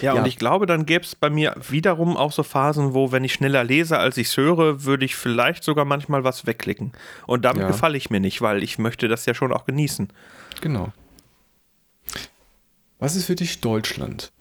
Ja, 0.00 0.14
ja, 0.14 0.20
und 0.20 0.26
ich 0.26 0.38
glaube, 0.38 0.66
dann 0.66 0.86
gäbe 0.86 1.04
es 1.04 1.14
bei 1.14 1.30
mir 1.30 1.54
wiederum 1.68 2.16
auch 2.16 2.32
so 2.32 2.42
Phasen, 2.42 2.94
wo, 2.94 3.12
wenn 3.12 3.22
ich 3.22 3.34
schneller 3.34 3.64
lese, 3.64 3.98
als 3.98 4.16
ich 4.16 4.28
es 4.28 4.36
höre, 4.36 4.84
würde 4.84 5.04
ich 5.04 5.14
vielleicht 5.14 5.62
sogar 5.62 5.84
manchmal 5.84 6.24
was 6.24 6.46
wegklicken. 6.46 6.92
Und 7.26 7.44
damit 7.44 7.62
ja. 7.62 7.68
gefalle 7.68 7.96
ich 7.96 8.10
mir 8.10 8.20
nicht, 8.20 8.40
weil 8.40 8.62
ich 8.62 8.78
möchte 8.78 9.08
das 9.08 9.26
ja 9.26 9.34
schon 9.34 9.52
auch 9.52 9.66
genießen. 9.66 10.08
Genau. 10.60 10.92
Was 12.98 13.14
ist 13.14 13.26
für 13.26 13.34
dich 13.34 13.60
Deutschland? 13.60 14.32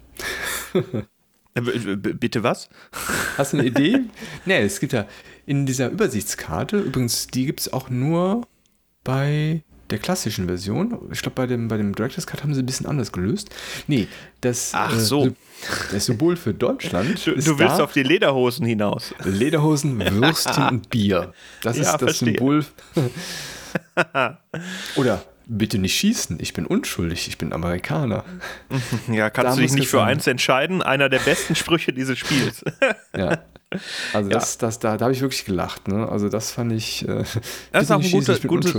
Äh, 1.56 1.61
bitte 1.61 2.44
was? 2.44 2.69
Hast 3.38 3.53
du 3.53 3.57
eine 3.57 3.68
Idee? 3.68 3.99
nee, 4.45 4.61
es 4.61 4.80
gibt 4.80 4.94
ja 4.94 5.06
in 5.45 5.65
dieser 5.65 5.90
Übersichtskarte, 5.90 6.80
übrigens, 6.80 7.27
die 7.27 7.45
gibt 7.45 7.60
es 7.60 7.72
auch 7.72 7.90
nur 7.90 8.48
bei 9.03 9.64
der 9.90 9.99
klassischen 9.99 10.48
Version. 10.48 10.98
Ich 11.11 11.22
glaube, 11.22 11.35
bei 11.35 11.45
dem, 11.45 11.68
bei 11.68 11.77
dem 11.77 11.94
Director's 11.94 12.26
Cut 12.26 12.41
haben 12.41 12.53
sie 12.53 12.64
ein 12.64 12.65
bisschen 12.65 12.88
anders 12.88 13.11
gelöst. 13.11 13.49
Nee, 13.88 14.07
das, 14.41 14.72
Ach 14.73 14.98
so. 14.98 15.27
Äh, 15.27 15.34
das 15.91 16.06
Symbol 16.06 16.35
für 16.35 16.53
Deutschland. 16.53 17.23
Du, 17.26 17.35
du 17.35 17.60
willst 17.60 17.77
da. 17.77 17.84
auf 17.84 17.94
die 17.94 18.03
Lederhosen 18.03 18.65
hinaus. 18.65 19.14
Lederhosen, 19.23 19.99
Würstchen 20.22 20.68
und 20.69 20.90
Bier. 20.90 21.34
Das 21.61 21.77
ja, 21.77 21.84
ist 21.84 21.91
das 21.91 22.02
verstehe. 22.02 22.30
Symbol. 22.30 22.65
Oder 24.95 25.23
bitte 25.57 25.77
nicht 25.77 25.95
schießen, 25.95 26.38
ich 26.39 26.53
bin 26.53 26.65
unschuldig, 26.65 27.27
ich 27.27 27.38
bin 27.38 27.53
Amerikaner. 27.53 28.23
Ja, 29.07 29.30
kannst 29.30 29.51
da 29.51 29.55
du 29.55 29.61
dich 29.61 29.73
nicht 29.73 29.88
für 29.88 30.03
eins 30.03 30.27
entscheiden? 30.27 30.81
Einer 30.81 31.09
der 31.09 31.19
besten 31.19 31.55
Sprüche 31.55 31.93
dieses 31.93 32.17
Spiels. 32.17 32.63
ja. 33.17 33.43
Also 34.13 34.30
ja. 34.30 34.38
das, 34.38 34.57
das, 34.57 34.80
da, 34.80 34.97
da 34.97 35.05
habe 35.05 35.13
ich 35.13 35.21
wirklich 35.21 35.45
gelacht. 35.45 35.88
Ne? 35.88 36.07
Also 36.07 36.30
das 36.30 36.51
fand 36.51 36.71
ich. 36.71 37.07
Äh, 37.07 37.23
das 37.71 37.84
ist 37.84 37.91
auch 37.91 38.01
ein 38.01 38.11
guter, 38.11 38.39
gutes, 38.39 38.73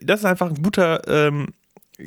das 0.00 0.20
ist 0.20 0.26
einfach 0.26 0.48
ein 0.48 0.62
guter, 0.62 1.06
ähm, 1.08 1.48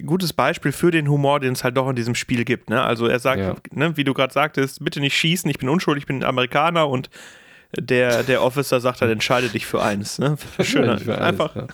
gutes 0.06 0.34
Beispiel 0.34 0.72
für 0.72 0.92
den 0.92 1.08
Humor, 1.10 1.40
den 1.40 1.54
es 1.54 1.64
halt 1.64 1.78
doch 1.78 1.90
in 1.90 1.96
diesem 1.96 2.16
Spiel 2.16 2.46
gibt. 2.46 2.70
Ne? 2.70 2.82
Also 2.82 3.08
er 3.08 3.20
sagt, 3.20 3.42
ja. 3.42 3.56
ne, 3.72 3.96
wie 3.98 4.04
du 4.04 4.14
gerade 4.14 4.34
sagtest, 4.34 4.84
bitte 4.84 5.00
nicht 5.00 5.18
schießen, 5.18 5.50
ich 5.50 5.60
bin 5.60 5.70
unschuldig, 5.70 6.04
ich 6.04 6.08
bin 6.08 6.24
Amerikaner 6.24 6.90
und 6.90 7.10
der, 7.80 8.24
der 8.24 8.44
Officer 8.44 8.80
sagt 8.80 9.02
dann, 9.02 9.10
entscheide 9.10 9.50
dich 9.50 9.66
für 9.66 9.82
eins. 9.82 10.20
Ne? 10.20 10.38
Schöner, 10.62 11.00
für 11.00 11.20
einfach, 11.20 11.56
ja. 11.56 11.68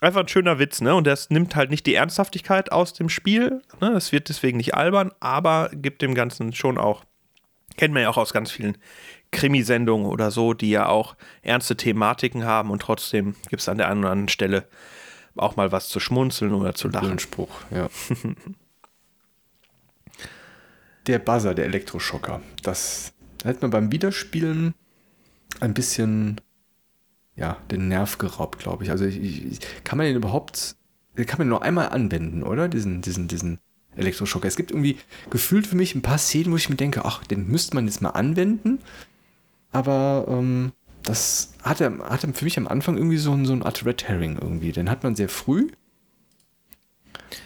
Einfach 0.00 0.20
ein 0.20 0.28
schöner 0.28 0.58
Witz, 0.58 0.80
ne? 0.80 0.94
Und 0.94 1.06
das 1.06 1.30
nimmt 1.30 1.56
halt 1.56 1.70
nicht 1.70 1.86
die 1.86 1.94
Ernsthaftigkeit 1.94 2.72
aus 2.72 2.92
dem 2.92 3.08
Spiel. 3.08 3.62
Ne? 3.80 3.90
Es 3.92 4.12
wird 4.12 4.28
deswegen 4.28 4.56
nicht 4.56 4.74
albern, 4.74 5.12
aber 5.20 5.70
gibt 5.72 6.02
dem 6.02 6.14
Ganzen 6.14 6.52
schon 6.52 6.78
auch, 6.78 7.04
kennt 7.76 7.94
man 7.94 8.02
ja 8.02 8.10
auch 8.10 8.16
aus 8.16 8.32
ganz 8.32 8.50
vielen 8.50 8.76
Krimisendungen 9.30 10.06
oder 10.06 10.30
so, 10.30 10.54
die 10.54 10.70
ja 10.70 10.86
auch 10.86 11.16
ernste 11.42 11.76
Thematiken 11.76 12.44
haben 12.44 12.70
und 12.70 12.82
trotzdem 12.82 13.36
gibt 13.48 13.62
es 13.62 13.68
an 13.68 13.78
der 13.78 13.88
einen 13.88 14.00
oder 14.00 14.10
anderen 14.10 14.28
Stelle 14.28 14.66
auch 15.36 15.56
mal 15.56 15.70
was 15.70 15.88
zu 15.88 16.00
schmunzeln 16.00 16.52
oder 16.52 16.74
zu 16.74 16.88
lachen. 16.88 17.18
Spruch, 17.18 17.60
ja. 17.70 17.88
der 21.06 21.18
Buzzer, 21.20 21.54
der 21.54 21.66
Elektroschocker, 21.66 22.42
das 22.62 23.12
hat 23.44 23.62
man 23.62 23.70
beim 23.70 23.92
Wiederspielen 23.92 24.74
ein 25.60 25.74
bisschen 25.74 26.40
ja, 27.40 27.56
den 27.70 27.88
Nerv 27.88 28.18
geraubt, 28.18 28.60
glaube 28.60 28.84
ich. 28.84 28.90
Also 28.90 29.04
ich, 29.04 29.18
ich, 29.20 29.58
kann 29.82 29.98
man 29.98 30.06
den 30.06 30.16
überhaupt, 30.16 30.76
den 31.18 31.26
kann 31.26 31.38
man 31.38 31.48
nur 31.48 31.62
einmal 31.62 31.88
anwenden, 31.88 32.44
oder? 32.44 32.68
Diesen, 32.68 33.02
diesen, 33.02 33.26
diesen 33.26 33.58
Elektroschocker. 33.96 34.46
Es 34.46 34.56
gibt 34.56 34.70
irgendwie 34.70 34.98
gefühlt 35.30 35.66
für 35.66 35.76
mich 35.76 35.94
ein 35.94 36.02
paar 36.02 36.18
Szenen, 36.18 36.52
wo 36.52 36.56
ich 36.56 36.68
mir 36.68 36.76
denke, 36.76 37.04
ach, 37.04 37.24
den 37.24 37.48
müsste 37.48 37.74
man 37.74 37.86
jetzt 37.86 38.02
mal 38.02 38.10
anwenden 38.10 38.78
aber 39.72 40.26
ähm, 40.28 40.72
das 41.02 41.54
hatte, 41.62 41.98
hatte 42.02 42.32
für 42.32 42.44
mich 42.44 42.58
am 42.58 42.68
Anfang 42.68 42.96
irgendwie 42.96 43.16
so, 43.18 43.32
ein, 43.32 43.46
so 43.46 43.52
eine 43.52 43.64
Art 43.64 43.84
Red 43.84 44.08
Herring 44.08 44.38
irgendwie. 44.40 44.72
Den 44.72 44.90
hat 44.90 45.02
man 45.02 45.14
sehr 45.14 45.28
früh. 45.28 45.68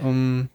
Ähm, 0.00 0.48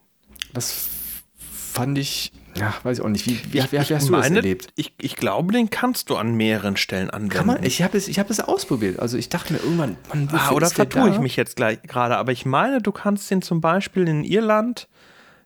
das 0.54 0.90
fand 1.38 1.98
ich, 1.98 2.32
ja, 2.60 2.74
weiß 2.84 3.00
ich 3.00 3.04
auch 3.04 3.10
nicht. 3.10 3.26
Wie, 3.26 3.40
wie, 3.54 3.64
wie, 3.64 3.72
wie 3.72 3.78
hast 3.78 4.08
du 4.08 4.12
meine, 4.12 4.24
das 4.24 4.32
erlebt? 4.32 4.68
Ich, 4.76 4.94
ich 5.00 5.16
glaube, 5.16 5.54
den 5.54 5.70
kannst 5.70 6.10
du 6.10 6.16
an 6.18 6.36
mehreren 6.36 6.78
Stellen 6.78 7.10
anwenden. 7.10 7.30
Kann 7.34 7.48
man? 7.48 7.64
Ich 7.64 7.82
habe 7.82 7.98
es, 7.98 8.08
hab 8.08 8.30
es 8.30 8.40
ausprobiert. 8.40 9.00
Also 9.00 9.18
ich 9.18 9.30
dachte 9.30 9.54
mir 9.54 9.60
irgendwann, 9.60 9.98
man, 10.14 10.30
ah, 10.34 10.52
oder 10.52 10.70
vertue 10.70 11.10
ich 11.10 11.20
mich 11.20 11.36
jetzt 11.36 11.56
gleich 11.56 11.82
gerade. 11.84 12.18
Aber 12.18 12.32
ich 12.32 12.46
meine, 12.46 12.82
du 12.82 12.92
kannst 12.92 13.30
den 13.32 13.42
zum 13.42 13.62
Beispiel 13.62 14.08
in 14.08 14.24
Irland 14.24 14.88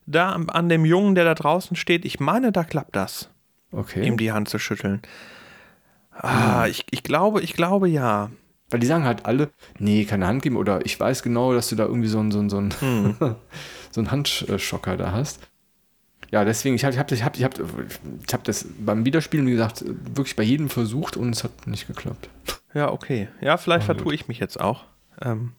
da 0.06 0.32
an 0.32 0.70
dem 0.70 0.86
Jungen, 0.86 1.16
der 1.16 1.26
da 1.26 1.36
draußen 1.36 1.76
steht, 1.76 2.06
ich 2.06 2.20
meine, 2.20 2.52
da 2.52 2.64
klappt 2.64 2.96
das. 2.96 3.30
Okay. 3.72 4.06
Ihm 4.06 4.18
die 4.18 4.32
Hand 4.32 4.50
zu 4.50 4.60
schütteln. 4.60 5.02
Ah, 6.12 6.68
ich, 6.68 6.86
ich 6.92 7.04
glaube, 7.04 7.42
ich 7.42 7.54
glaube 7.54 7.90
ja. 7.90 8.30
Weil 8.70 8.80
die 8.80 8.88
sagen 8.88 9.04
halt 9.04 9.26
alle, 9.26 9.50
nee, 9.80 10.06
keine 10.06 10.28
Hand 10.28 10.44
geben 10.44 10.58
oder 10.58 10.86
ich 10.86 11.00
weiß 11.00 11.24
genau, 11.24 11.54
dass 11.54 11.70
du 11.70 11.76
da 11.76 11.86
irgendwie 11.86 12.08
so 12.08 12.20
einen 12.20 12.32
so 12.32 12.40
einen, 12.40 12.50
so 12.50 12.58
einen, 12.58 12.74
hm. 12.80 13.16
so 13.92 14.02
einen 14.02 14.12
Handschocker 14.12 14.98
da 14.98 15.12
hast. 15.12 15.40
Ja, 16.34 16.44
deswegen, 16.44 16.76
ich 16.76 16.84
habe 16.84 16.94
ich 16.96 17.00
hab, 17.00 17.12
ich 17.12 17.24
hab, 17.24 17.38
ich 17.38 17.44
hab, 17.44 17.54
ich 17.60 18.34
hab 18.34 18.44
das 18.44 18.66
beim 18.80 19.06
Wiederspielen, 19.06 19.46
wie 19.46 19.52
gesagt, 19.52 19.86
wirklich 19.86 20.36
bei 20.36 20.42
jedem 20.42 20.68
versucht 20.68 21.16
und 21.16 21.30
es 21.30 21.44
hat 21.44 21.68
nicht 21.68 21.86
geklappt. 21.86 22.28
Ja, 22.74 22.92
okay. 22.92 23.28
Ja, 23.40 23.58
vielleicht 23.58 23.86
vertue 23.86 24.16
ich 24.16 24.28
mich 24.28 24.40
jetzt 24.40 24.60
auch. 24.60 24.86
Ähm, 25.22 25.52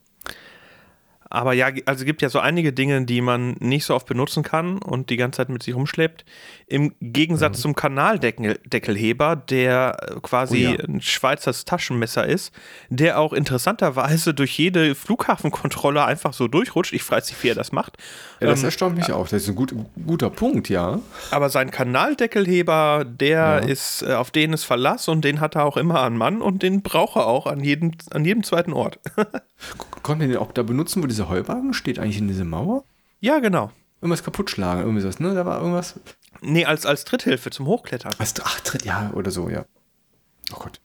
aber 1.34 1.52
ja, 1.52 1.66
also 1.86 2.02
es 2.02 2.04
gibt 2.04 2.22
ja 2.22 2.28
so 2.28 2.38
einige 2.38 2.72
Dinge, 2.72 3.04
die 3.04 3.20
man 3.20 3.56
nicht 3.58 3.84
so 3.84 3.94
oft 3.94 4.06
benutzen 4.06 4.44
kann 4.44 4.78
und 4.78 5.10
die 5.10 5.16
ganze 5.16 5.38
Zeit 5.38 5.48
mit 5.48 5.64
sich 5.64 5.74
rumschleppt. 5.74 6.24
Im 6.66 6.94
Gegensatz 7.00 7.58
mhm. 7.58 7.62
zum 7.62 7.74
Kanaldeckelheber, 7.74 9.34
der 9.36 9.96
äh, 10.00 10.20
quasi 10.22 10.68
oh 10.68 10.80
ja. 10.80 10.84
ein 10.84 11.00
Schweizer 11.02 11.52
Taschenmesser 11.52 12.24
ist, 12.24 12.52
der 12.88 13.18
auch 13.18 13.32
interessanterweise 13.32 14.32
durch 14.34 14.56
jede 14.56 14.94
Flughafenkontrolle 14.94 16.04
einfach 16.04 16.32
so 16.32 16.46
durchrutscht. 16.46 16.92
Ich 16.92 17.08
weiß 17.10 17.28
nicht, 17.28 17.42
wie 17.42 17.48
er 17.48 17.56
das 17.56 17.72
macht. 17.72 17.96
Ja, 18.40 18.46
das 18.46 18.60
ähm, 18.60 18.66
erstaunt 18.66 18.96
mich 18.96 19.10
auch. 19.12 19.28
Das 19.28 19.42
ist 19.42 19.48
ein 19.48 19.56
gut, 19.56 19.74
guter 20.06 20.30
Punkt, 20.30 20.68
ja. 20.68 21.00
Aber 21.32 21.50
sein 21.50 21.72
Kanaldeckelheber, 21.72 23.04
der 23.04 23.30
ja. 23.30 23.58
ist, 23.58 24.02
äh, 24.02 24.14
auf 24.14 24.30
den 24.30 24.52
ist 24.52 24.64
Verlass 24.64 25.08
und 25.08 25.24
den 25.24 25.40
hat 25.40 25.56
er 25.56 25.64
auch 25.64 25.76
immer 25.76 26.00
an 26.00 26.16
Mann 26.16 26.40
und 26.40 26.62
den 26.62 26.82
braucht 26.82 27.16
er 27.16 27.26
auch 27.26 27.46
an 27.46 27.58
jedem, 27.58 27.90
an 28.12 28.24
jedem 28.24 28.44
zweiten 28.44 28.72
Ort. 28.72 29.00
Konnte 30.02 30.24
man 30.24 30.28
den 30.28 30.38
auch 30.38 30.52
da 30.52 30.62
benutzen, 30.62 31.02
wo 31.02 31.06
dieser 31.06 31.23
Heuwagen 31.28 31.74
steht, 31.74 31.98
eigentlich 31.98 32.18
in 32.18 32.28
dieser 32.28 32.44
Mauer? 32.44 32.84
Ja, 33.20 33.38
genau. 33.38 33.70
Irgendwas 34.00 34.22
kaputt 34.22 34.50
schlagen, 34.50 34.80
irgendwie 34.80 35.00
sowas, 35.00 35.20
ne? 35.20 35.34
Da 35.34 35.46
war 35.46 35.60
irgendwas. 35.60 35.98
Nee, 36.40 36.64
als, 36.64 36.84
als 36.84 37.04
Tritthilfe 37.04 37.50
zum 37.50 37.66
Hochklettern. 37.66 38.12
Als, 38.18 38.34
ach, 38.42 38.60
Tritt, 38.60 38.84
ja, 38.84 39.10
oder 39.14 39.30
so, 39.30 39.48
ja. 39.48 39.64
Oh 40.52 40.58
Gott. 40.58 40.80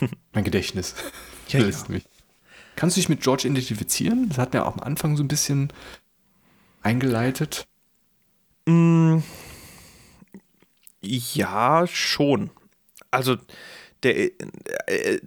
mein 0.32 0.44
Gedächtnis. 0.44 0.94
ja, 1.48 1.60
ja. 1.60 1.76
mich. 1.88 2.04
Kannst 2.74 2.96
du 2.96 3.00
dich 3.00 3.08
mit 3.08 3.22
George 3.22 3.46
identifizieren? 3.46 4.28
Das 4.28 4.38
hat 4.38 4.52
mir 4.52 4.66
auch 4.66 4.74
am 4.74 4.82
Anfang 4.82 5.16
so 5.16 5.22
ein 5.22 5.28
bisschen 5.28 5.72
eingeleitet. 6.82 7.66
Mm, 8.66 9.18
ja, 11.00 11.86
schon. 11.86 12.50
Also 13.10 13.36
der, 14.02 14.30
äh, 14.88 15.20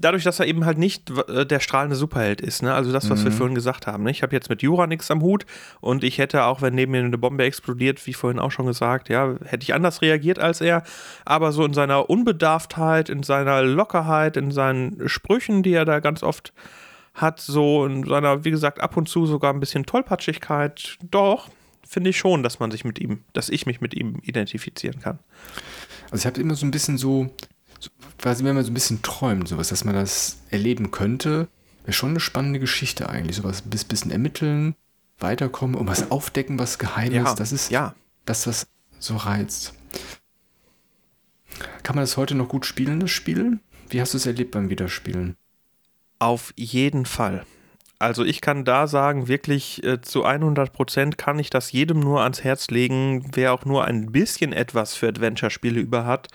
dadurch, 0.00 0.24
dass 0.24 0.40
er 0.40 0.46
eben 0.46 0.64
halt 0.64 0.78
nicht 0.78 1.10
äh, 1.28 1.46
der 1.46 1.60
strahlende 1.60 1.96
Superheld 1.96 2.40
ist, 2.40 2.62
ne? 2.62 2.74
also 2.74 2.92
das, 2.92 3.10
was 3.10 3.20
mhm. 3.20 3.24
wir 3.24 3.32
vorhin 3.32 3.54
gesagt 3.54 3.86
haben. 3.86 4.04
Ne? 4.04 4.10
Ich 4.10 4.22
habe 4.22 4.34
jetzt 4.34 4.48
mit 4.48 4.62
Jura 4.62 4.86
nichts 4.86 5.10
am 5.10 5.22
Hut 5.22 5.46
und 5.80 6.04
ich 6.04 6.18
hätte 6.18 6.44
auch, 6.44 6.62
wenn 6.62 6.74
neben 6.74 6.92
mir 6.92 7.02
eine 7.02 7.18
Bombe 7.18 7.44
explodiert, 7.44 8.06
wie 8.06 8.14
vorhin 8.14 8.38
auch 8.38 8.50
schon 8.50 8.66
gesagt, 8.66 9.08
ja, 9.08 9.34
hätte 9.44 9.62
ich 9.62 9.74
anders 9.74 10.02
reagiert 10.02 10.38
als 10.38 10.60
er, 10.60 10.82
aber 11.24 11.52
so 11.52 11.64
in 11.64 11.74
seiner 11.74 12.10
Unbedarftheit, 12.10 13.08
in 13.08 13.22
seiner 13.22 13.62
Lockerheit, 13.62 14.36
in 14.36 14.50
seinen 14.50 15.08
Sprüchen, 15.08 15.62
die 15.62 15.72
er 15.72 15.84
da 15.84 16.00
ganz 16.00 16.22
oft 16.22 16.52
hat, 17.14 17.40
so 17.40 17.84
in 17.86 18.04
seiner, 18.04 18.44
wie 18.44 18.50
gesagt, 18.50 18.80
ab 18.80 18.96
und 18.96 19.08
zu 19.08 19.26
sogar 19.26 19.52
ein 19.52 19.60
bisschen 19.60 19.84
Tollpatschigkeit, 19.84 20.96
doch, 21.10 21.48
finde 21.86 22.10
ich 22.10 22.18
schon, 22.18 22.42
dass 22.42 22.60
man 22.60 22.70
sich 22.70 22.84
mit 22.84 23.00
ihm, 23.00 23.24
dass 23.32 23.48
ich 23.48 23.66
mich 23.66 23.80
mit 23.80 23.94
ihm 23.94 24.20
identifizieren 24.22 25.00
kann. 25.00 25.18
Also 26.10 26.22
ich 26.22 26.26
habe 26.26 26.40
immer 26.40 26.54
so 26.54 26.64
ein 26.64 26.70
bisschen 26.70 26.98
so, 26.98 27.30
so, 27.30 27.30
quasi 28.18 28.44
wenn 28.44 28.54
man 28.54 28.64
so 28.64 28.70
ein 28.70 28.74
bisschen 28.74 29.02
träumt, 29.02 29.48
sowas, 29.48 29.68
dass 29.68 29.84
man 29.84 29.94
das 29.94 30.38
erleben 30.50 30.90
könnte, 30.90 31.48
wäre 31.84 31.92
schon 31.92 32.10
eine 32.10 32.20
spannende 32.20 32.60
Geschichte 32.60 33.08
eigentlich. 33.08 33.36
Sowas 33.36 33.64
ein 33.64 33.70
bisschen 33.70 34.10
ermitteln, 34.10 34.74
weiterkommen 35.18 35.76
und 35.76 35.86
was 35.86 36.10
aufdecken, 36.10 36.58
was 36.58 36.78
geheim 36.78 37.12
ja, 37.12 37.24
ist. 37.24 37.36
Das 37.36 37.52
ist 37.52 37.70
ja. 37.70 37.94
das, 38.24 38.46
was 38.46 38.66
so 38.98 39.16
reizt. 39.16 39.74
Kann 41.82 41.96
man 41.96 42.02
das 42.02 42.16
heute 42.16 42.34
noch 42.34 42.48
gut 42.48 42.66
spielen, 42.66 43.00
das 43.00 43.10
Spiel? 43.10 43.58
Wie 43.88 44.00
hast 44.00 44.14
du 44.14 44.18
es 44.18 44.26
erlebt 44.26 44.52
beim 44.52 44.70
Wiederspielen? 44.70 45.36
Auf 46.18 46.52
jeden 46.56 47.06
Fall. 47.06 47.44
Also 47.98 48.24
ich 48.24 48.40
kann 48.40 48.64
da 48.64 48.86
sagen, 48.86 49.28
wirklich 49.28 49.84
äh, 49.84 50.00
zu 50.00 50.24
100 50.24 50.72
Prozent 50.72 51.18
kann 51.18 51.38
ich 51.38 51.50
das 51.50 51.72
jedem 51.72 52.00
nur 52.00 52.22
ans 52.22 52.42
Herz 52.42 52.68
legen, 52.68 53.30
wer 53.34 53.52
auch 53.52 53.66
nur 53.66 53.84
ein 53.84 54.10
bisschen 54.10 54.54
etwas 54.54 54.94
für 54.94 55.08
Adventure-Spiele 55.08 55.80
über 55.80 56.06
hat, 56.06 56.28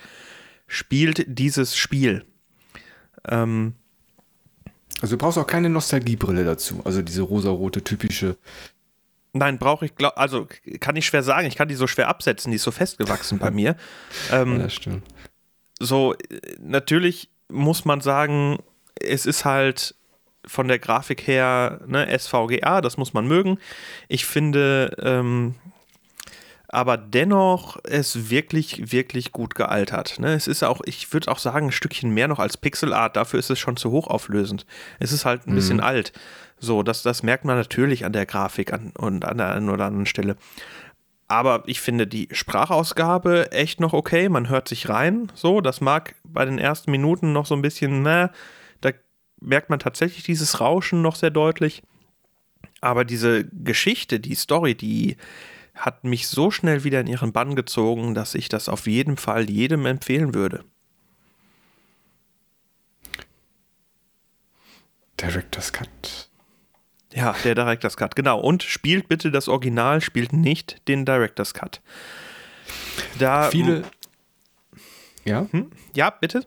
spielt 0.67 1.25
dieses 1.27 1.77
Spiel. 1.77 2.25
Ähm, 3.27 3.73
also 5.01 5.15
du 5.15 5.23
brauchst 5.23 5.37
auch 5.37 5.47
keine 5.47 5.69
Nostalgiebrille 5.69 6.43
dazu, 6.43 6.81
also 6.85 7.01
diese 7.01 7.21
rosarote 7.21 7.83
typische. 7.83 8.37
Nein, 9.33 9.59
brauche 9.59 9.85
ich, 9.85 9.95
glaub, 9.95 10.17
also 10.17 10.47
kann 10.79 10.95
ich 10.95 11.05
schwer 11.05 11.21
sagen, 11.21 11.47
ich 11.47 11.55
kann 11.55 11.67
die 11.67 11.75
so 11.75 11.87
schwer 11.87 12.07
absetzen, 12.07 12.51
die 12.51 12.55
ist 12.55 12.63
so 12.63 12.71
festgewachsen 12.71 13.39
bei 13.39 13.51
mir. 13.51 13.75
Ähm, 14.31 14.59
ja, 14.59 14.69
stimmt. 14.69 15.03
So, 15.79 16.15
natürlich 16.59 17.29
muss 17.49 17.83
man 17.83 17.99
sagen, 17.99 18.59
es 18.99 19.25
ist 19.25 19.43
halt 19.43 19.95
von 20.47 20.67
der 20.67 20.79
Grafik 20.79 21.27
her 21.27 21.81
ne, 21.85 22.07
SVGA, 22.17 22.81
das 22.81 22.97
muss 22.97 23.13
man 23.13 23.27
mögen. 23.27 23.59
Ich 24.07 24.25
finde 24.25 24.95
ähm, 25.01 25.55
aber 26.75 26.97
dennoch 26.97 27.77
es 27.83 28.29
wirklich, 28.29 28.91
wirklich 28.91 29.31
gut 29.31 29.55
gealtert. 29.55 30.19
Ne? 30.19 30.33
Es 30.33 30.47
ist 30.47 30.63
auch, 30.63 30.81
ich 30.85 31.11
würde 31.13 31.31
auch 31.31 31.39
sagen, 31.39 31.67
ein 31.67 31.71
Stückchen 31.71 32.11
mehr 32.11 32.27
noch 32.27 32.39
als 32.39 32.57
Pixelart, 32.57 33.15
dafür 33.15 33.39
ist 33.39 33.49
es 33.49 33.59
schon 33.59 33.77
zu 33.77 33.91
hochauflösend. 33.91 34.65
Es 34.99 35.11
ist 35.11 35.23
halt 35.23 35.47
ein 35.47 35.51
mhm. 35.51 35.55
bisschen 35.55 35.79
alt. 35.79 36.11
So, 36.59 36.83
das, 36.83 37.01
das 37.01 37.23
merkt 37.23 37.45
man 37.45 37.57
natürlich 37.57 38.03
an 38.03 38.13
der 38.13 38.25
Grafik 38.25 38.73
an, 38.73 38.91
und 38.97 39.23
an 39.25 39.37
der 39.37 39.53
einen 39.53 39.69
oder 39.69 39.85
anderen 39.85 40.05
Stelle. 40.05 40.35
Aber 41.27 41.63
ich 41.65 41.79
finde 41.79 42.07
die 42.07 42.27
Sprachausgabe 42.31 43.51
echt 43.51 43.79
noch 43.79 43.93
okay. 43.93 44.29
Man 44.29 44.49
hört 44.49 44.67
sich 44.67 44.89
rein. 44.89 45.31
So, 45.33 45.61
das 45.61 45.81
mag 45.81 46.15
bei 46.23 46.45
den 46.45 46.59
ersten 46.59 46.91
Minuten 46.91 47.31
noch 47.31 47.45
so 47.45 47.55
ein 47.55 47.61
bisschen, 47.61 48.03
na, 48.03 48.31
merkt 49.39 49.69
man 49.69 49.79
tatsächlich 49.79 50.23
dieses 50.23 50.59
Rauschen 50.59 51.01
noch 51.01 51.15
sehr 51.15 51.29
deutlich. 51.29 51.83
Aber 52.81 53.05
diese 53.05 53.45
Geschichte, 53.45 54.19
die 54.19 54.35
Story, 54.35 54.75
die 54.75 55.17
hat 55.75 56.03
mich 56.03 56.27
so 56.27 56.51
schnell 56.51 56.83
wieder 56.83 57.01
in 57.01 57.07
ihren 57.07 57.33
Bann 57.33 57.55
gezogen, 57.55 58.13
dass 58.15 58.33
ich 58.33 58.49
das 58.49 58.69
auf 58.69 58.87
jeden 58.87 59.17
Fall 59.17 59.49
jedem 59.49 59.85
empfehlen 59.85 60.33
würde. 60.33 60.63
Director's 65.19 65.71
Cut. 65.71 66.29
Ja, 67.13 67.35
der 67.43 67.55
Director's 67.55 67.95
Cut, 67.97 68.15
genau. 68.15 68.39
Und 68.39 68.63
spielt 68.63 69.07
bitte 69.07 69.31
das 69.31 69.47
Original, 69.47 70.01
spielt 70.01 70.33
nicht 70.33 70.87
den 70.87 71.05
Director's 71.05 71.53
Cut. 71.53 71.81
Da. 73.19 73.49
Viele. 73.49 73.83
Ja? 75.23 75.47
Hm? 75.51 75.71
Ja, 75.93 76.09
bitte. 76.09 76.45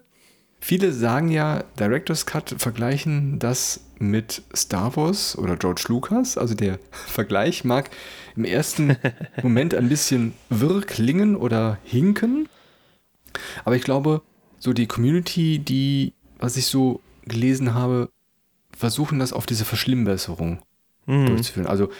Viele 0.61 0.93
sagen 0.93 1.29
ja, 1.29 1.65
Director's 1.79 2.27
Cut 2.27 2.55
vergleichen 2.59 3.39
das 3.39 3.81
mit 3.99 4.43
Star 4.55 4.97
Wars 4.97 5.37
oder 5.39 5.57
George 5.57 5.85
Lucas. 5.89 6.37
Also 6.37 6.55
der 6.55 6.79
Vergleich 6.91 7.65
mag 7.65 7.91
im 8.37 8.45
ersten 8.45 8.97
Moment 9.43 9.75
ein 9.75 9.89
bisschen 9.89 10.35
wirr 10.49 10.83
klingen 10.83 11.37
oder 11.37 11.79
hinken. 11.85 12.49
Aber 13.65 13.77
ich 13.77 13.83
glaube, 13.83 14.23
so 14.59 14.73
die 14.73 14.87
Community, 14.87 15.59
die, 15.59 16.15
was 16.39 16.57
ich 16.57 16.67
so 16.67 17.01
gelesen 17.25 17.75
habe, 17.75 18.11
versuchen 18.77 19.19
das 19.19 19.33
auf 19.33 19.47
diese 19.47 19.65
Verschlimmbesserung 19.65 20.61
mhm. 21.07 21.27
durchzuführen. 21.27 21.67
Also 21.67 21.91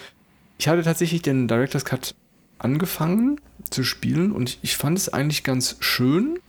ich 0.57 0.67
hatte 0.67 0.83
tatsächlich 0.83 1.21
den 1.21 1.47
Director's 1.47 1.85
Cut 1.85 2.15
angefangen 2.57 3.39
zu 3.69 3.83
spielen 3.83 4.31
und 4.31 4.49
ich, 4.49 4.59
ich 4.61 4.77
fand 4.77 4.97
es 4.97 5.09
eigentlich 5.09 5.43
ganz 5.43 5.77
schön 5.79 6.39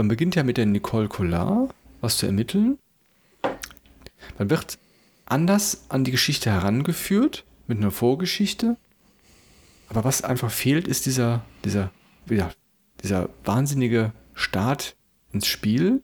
man 0.00 0.08
beginnt 0.08 0.34
ja 0.34 0.44
mit 0.44 0.56
der 0.56 0.64
Nicole 0.64 1.08
Collard, 1.08 1.74
was 2.00 2.16
zu 2.16 2.24
ermitteln. 2.24 2.78
Man 4.38 4.48
wird 4.48 4.78
anders 5.26 5.84
an 5.90 6.04
die 6.04 6.10
Geschichte 6.10 6.50
herangeführt, 6.50 7.44
mit 7.66 7.76
einer 7.76 7.90
Vorgeschichte. 7.90 8.78
Aber 9.90 10.02
was 10.02 10.24
einfach 10.24 10.50
fehlt, 10.50 10.88
ist 10.88 11.04
dieser, 11.04 11.44
dieser, 11.66 11.90
ja, 12.30 12.50
dieser 13.02 13.28
wahnsinnige 13.44 14.12
Start 14.32 14.96
ins 15.34 15.46
Spiel. 15.46 16.02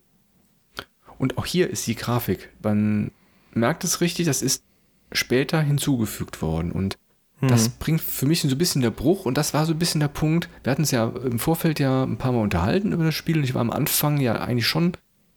Und 1.17 1.39
auch 1.39 1.47
hier 1.47 1.67
ist 1.67 1.87
die 1.87 1.95
Grafik. 1.95 2.51
Man 2.61 3.09
merkt 3.55 3.83
es 3.83 3.99
richtig, 3.99 4.27
das 4.27 4.43
ist 4.43 4.63
später 5.11 5.59
hinzugefügt 5.59 6.43
worden. 6.43 6.71
Und 6.71 6.99
das 7.41 7.69
mhm. 7.69 7.73
bringt 7.79 8.01
für 8.01 8.25
mich 8.25 8.41
so 8.41 8.47
ein 8.47 8.57
bisschen 8.57 8.81
der 8.81 8.89
Bruch 8.89 9.25
und 9.25 9.37
das 9.37 9.53
war 9.53 9.65
so 9.65 9.73
ein 9.73 9.79
bisschen 9.79 9.99
der 9.99 10.07
Punkt. 10.07 10.49
Wir 10.63 10.71
hatten 10.71 10.81
es 10.81 10.91
ja 10.91 11.11
im 11.23 11.37
Vorfeld 11.37 11.79
ja 11.79 12.03
ein 12.03 12.17
paar 12.17 12.31
Mal 12.31 12.41
unterhalten 12.41 12.91
über 12.91 13.03
das 13.03 13.15
Spiel 13.15 13.37
und 13.37 13.43
ich 13.43 13.53
war 13.53 13.61
am 13.61 13.69
Anfang 13.69 14.19
ja 14.19 14.35
eigentlich 14.35 14.67
schon 14.67 14.93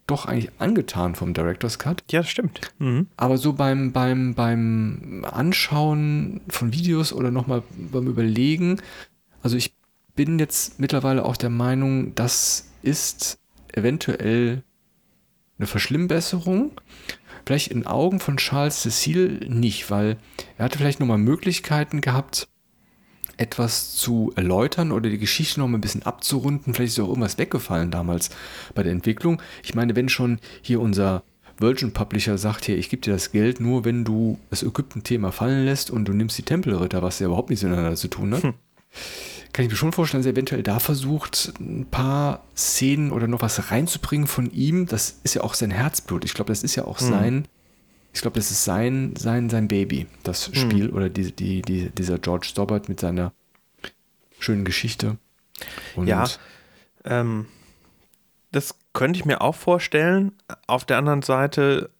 doch 0.07 0.27
eigentlich 0.27 0.51
angetan 0.59 1.15
vom 1.15 1.35
Director's 1.35 1.79
Cut. 1.79 2.03
Ja, 2.11 2.21
das 2.21 2.31
stimmt. 2.31 2.61
Mhm. 2.79 3.07
Aber 3.17 3.39
so 3.39 3.53
beim, 3.53 3.93
beim, 3.93 4.35
beim 4.35 5.25
Anschauen 5.31 6.41
von 6.49 6.73
Videos 6.73 7.13
oder 7.13 7.31
nochmal 7.31 7.63
beim 7.93 8.09
Überlegen, 8.09 8.81
also 9.43 9.57
ich 9.57 9.75
bin 10.17 10.39
jetzt 10.39 10.81
mittlerweile 10.81 11.25
auch 11.25 11.37
der 11.37 11.51
Meinung, 11.51 12.15
das 12.15 12.71
ist 12.83 13.39
eventuell 13.73 14.65
eine 15.61 15.66
Verschlimmbesserung. 15.66 16.73
Vielleicht 17.47 17.69
in 17.69 17.87
Augen 17.87 18.20
von 18.20 18.37
Charles 18.37 18.82
Cecil 18.82 19.47
nicht, 19.49 19.91
weil 19.91 20.16
er 20.59 20.65
hatte 20.65 20.78
vielleicht 20.78 21.01
nochmal 21.01 21.19
Möglichkeiten 21.19 22.01
gehabt, 22.01 22.49
etwas 23.37 23.95
zu 23.95 24.32
erläutern 24.37 24.93
oder 24.93 25.09
die 25.09 25.19
Geschichte 25.19 25.61
noch 25.61 25.69
mal 25.69 25.78
ein 25.78 25.82
bisschen 25.82 26.03
abzurunden. 26.03 26.74
Vielleicht 26.74 26.93
ist 26.93 27.01
auch 27.01 27.09
irgendwas 27.09 27.39
weggefallen 27.39 27.91
damals 27.91 28.31
bei 28.74 28.82
der 28.82 28.93
Entwicklung. 28.93 29.41
Ich 29.62 29.74
meine, 29.74 29.97
wenn 29.97 30.09
schon 30.09 30.39
hier 30.61 30.81
unser 30.81 31.23
Virgin 31.59 31.93
Publisher 31.93 32.39
sagt 32.39 32.66
hier, 32.66 32.78
ich 32.78 32.89
gebe 32.91 33.03
dir 33.03 33.12
das 33.12 33.32
Geld 33.32 33.61
nur, 33.61 33.85
wenn 33.85 34.05
du 34.05 34.39
das 34.51 34.62
Ägypten-Thema 34.62 35.31
fallen 35.32 35.65
lässt 35.65 35.91
und 35.91 36.07
du 36.07 36.12
nimmst 36.12 36.37
die 36.39 36.43
Tempelritter, 36.43 37.03
was 37.03 37.19
ja 37.19 37.27
überhaupt 37.27 37.51
nichts 37.51 37.62
miteinander 37.62 37.97
zu 37.97 38.09
tun 38.09 38.35
hat. 38.35 38.43
Hm 38.43 38.55
kann 39.53 39.65
ich 39.65 39.71
mir 39.71 39.77
schon 39.77 39.93
vorstellen, 39.93 40.23
dass 40.23 40.27
er 40.27 40.33
eventuell 40.33 40.63
da 40.63 40.79
versucht, 40.79 41.53
ein 41.59 41.87
paar 41.91 42.45
Szenen 42.57 43.11
oder 43.11 43.27
noch 43.27 43.43
was 43.43 43.71
reinzubringen 43.71 44.27
von 44.27 44.51
ihm. 44.51 44.87
Das 44.87 45.19
ist 45.25 45.35
ja 45.35 45.43
auch 45.43 45.55
sein 45.55 45.71
Herzblut. 45.71 46.25
Ich 46.25 46.35
glaube, 46.35 46.51
das 46.51 46.63
ist 46.63 46.77
ja 46.77 46.85
auch 46.85 47.01
mhm. 47.01 47.09
sein, 47.09 47.49
ich 48.13 48.23
glaube, 48.23 48.39
das 48.39 48.51
ist 48.51 48.65
sein, 48.65 49.15
sein, 49.17 49.51
sein 49.51 49.69
Baby, 49.69 50.07
das 50.23 50.51
mhm. 50.51 50.55
Spiel 50.55 50.91
oder 50.91 51.09
die, 51.09 51.33
die, 51.33 51.63
die, 51.63 51.91
dieser 51.91 52.19
George 52.19 52.47
Stobbart 52.47 52.89
mit 52.89 53.01
seiner 53.01 53.33
schönen 54.39 54.65
Geschichte. 54.65 55.17
Und 55.95 56.07
ja, 56.07 56.29
ähm, 57.05 57.47
das 58.53 58.75
könnte 58.93 59.19
ich 59.19 59.25
mir 59.25 59.41
auch 59.41 59.55
vorstellen. 59.55 60.33
Auf 60.67 60.85
der 60.85 60.99
anderen 60.99 61.23
Seite, 61.23 61.91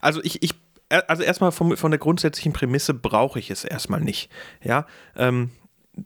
also 0.00 0.20
ich, 0.24 0.42
ich 0.42 0.54
also 0.88 1.22
erstmal 1.22 1.52
von, 1.52 1.76
von 1.76 1.90
der 1.90 2.00
grundsätzlichen 2.00 2.52
Prämisse 2.52 2.94
brauche 2.94 3.38
ich 3.38 3.50
es 3.50 3.64
erstmal 3.64 4.00
nicht. 4.00 4.30
Ja, 4.62 4.86
ähm, 5.16 5.50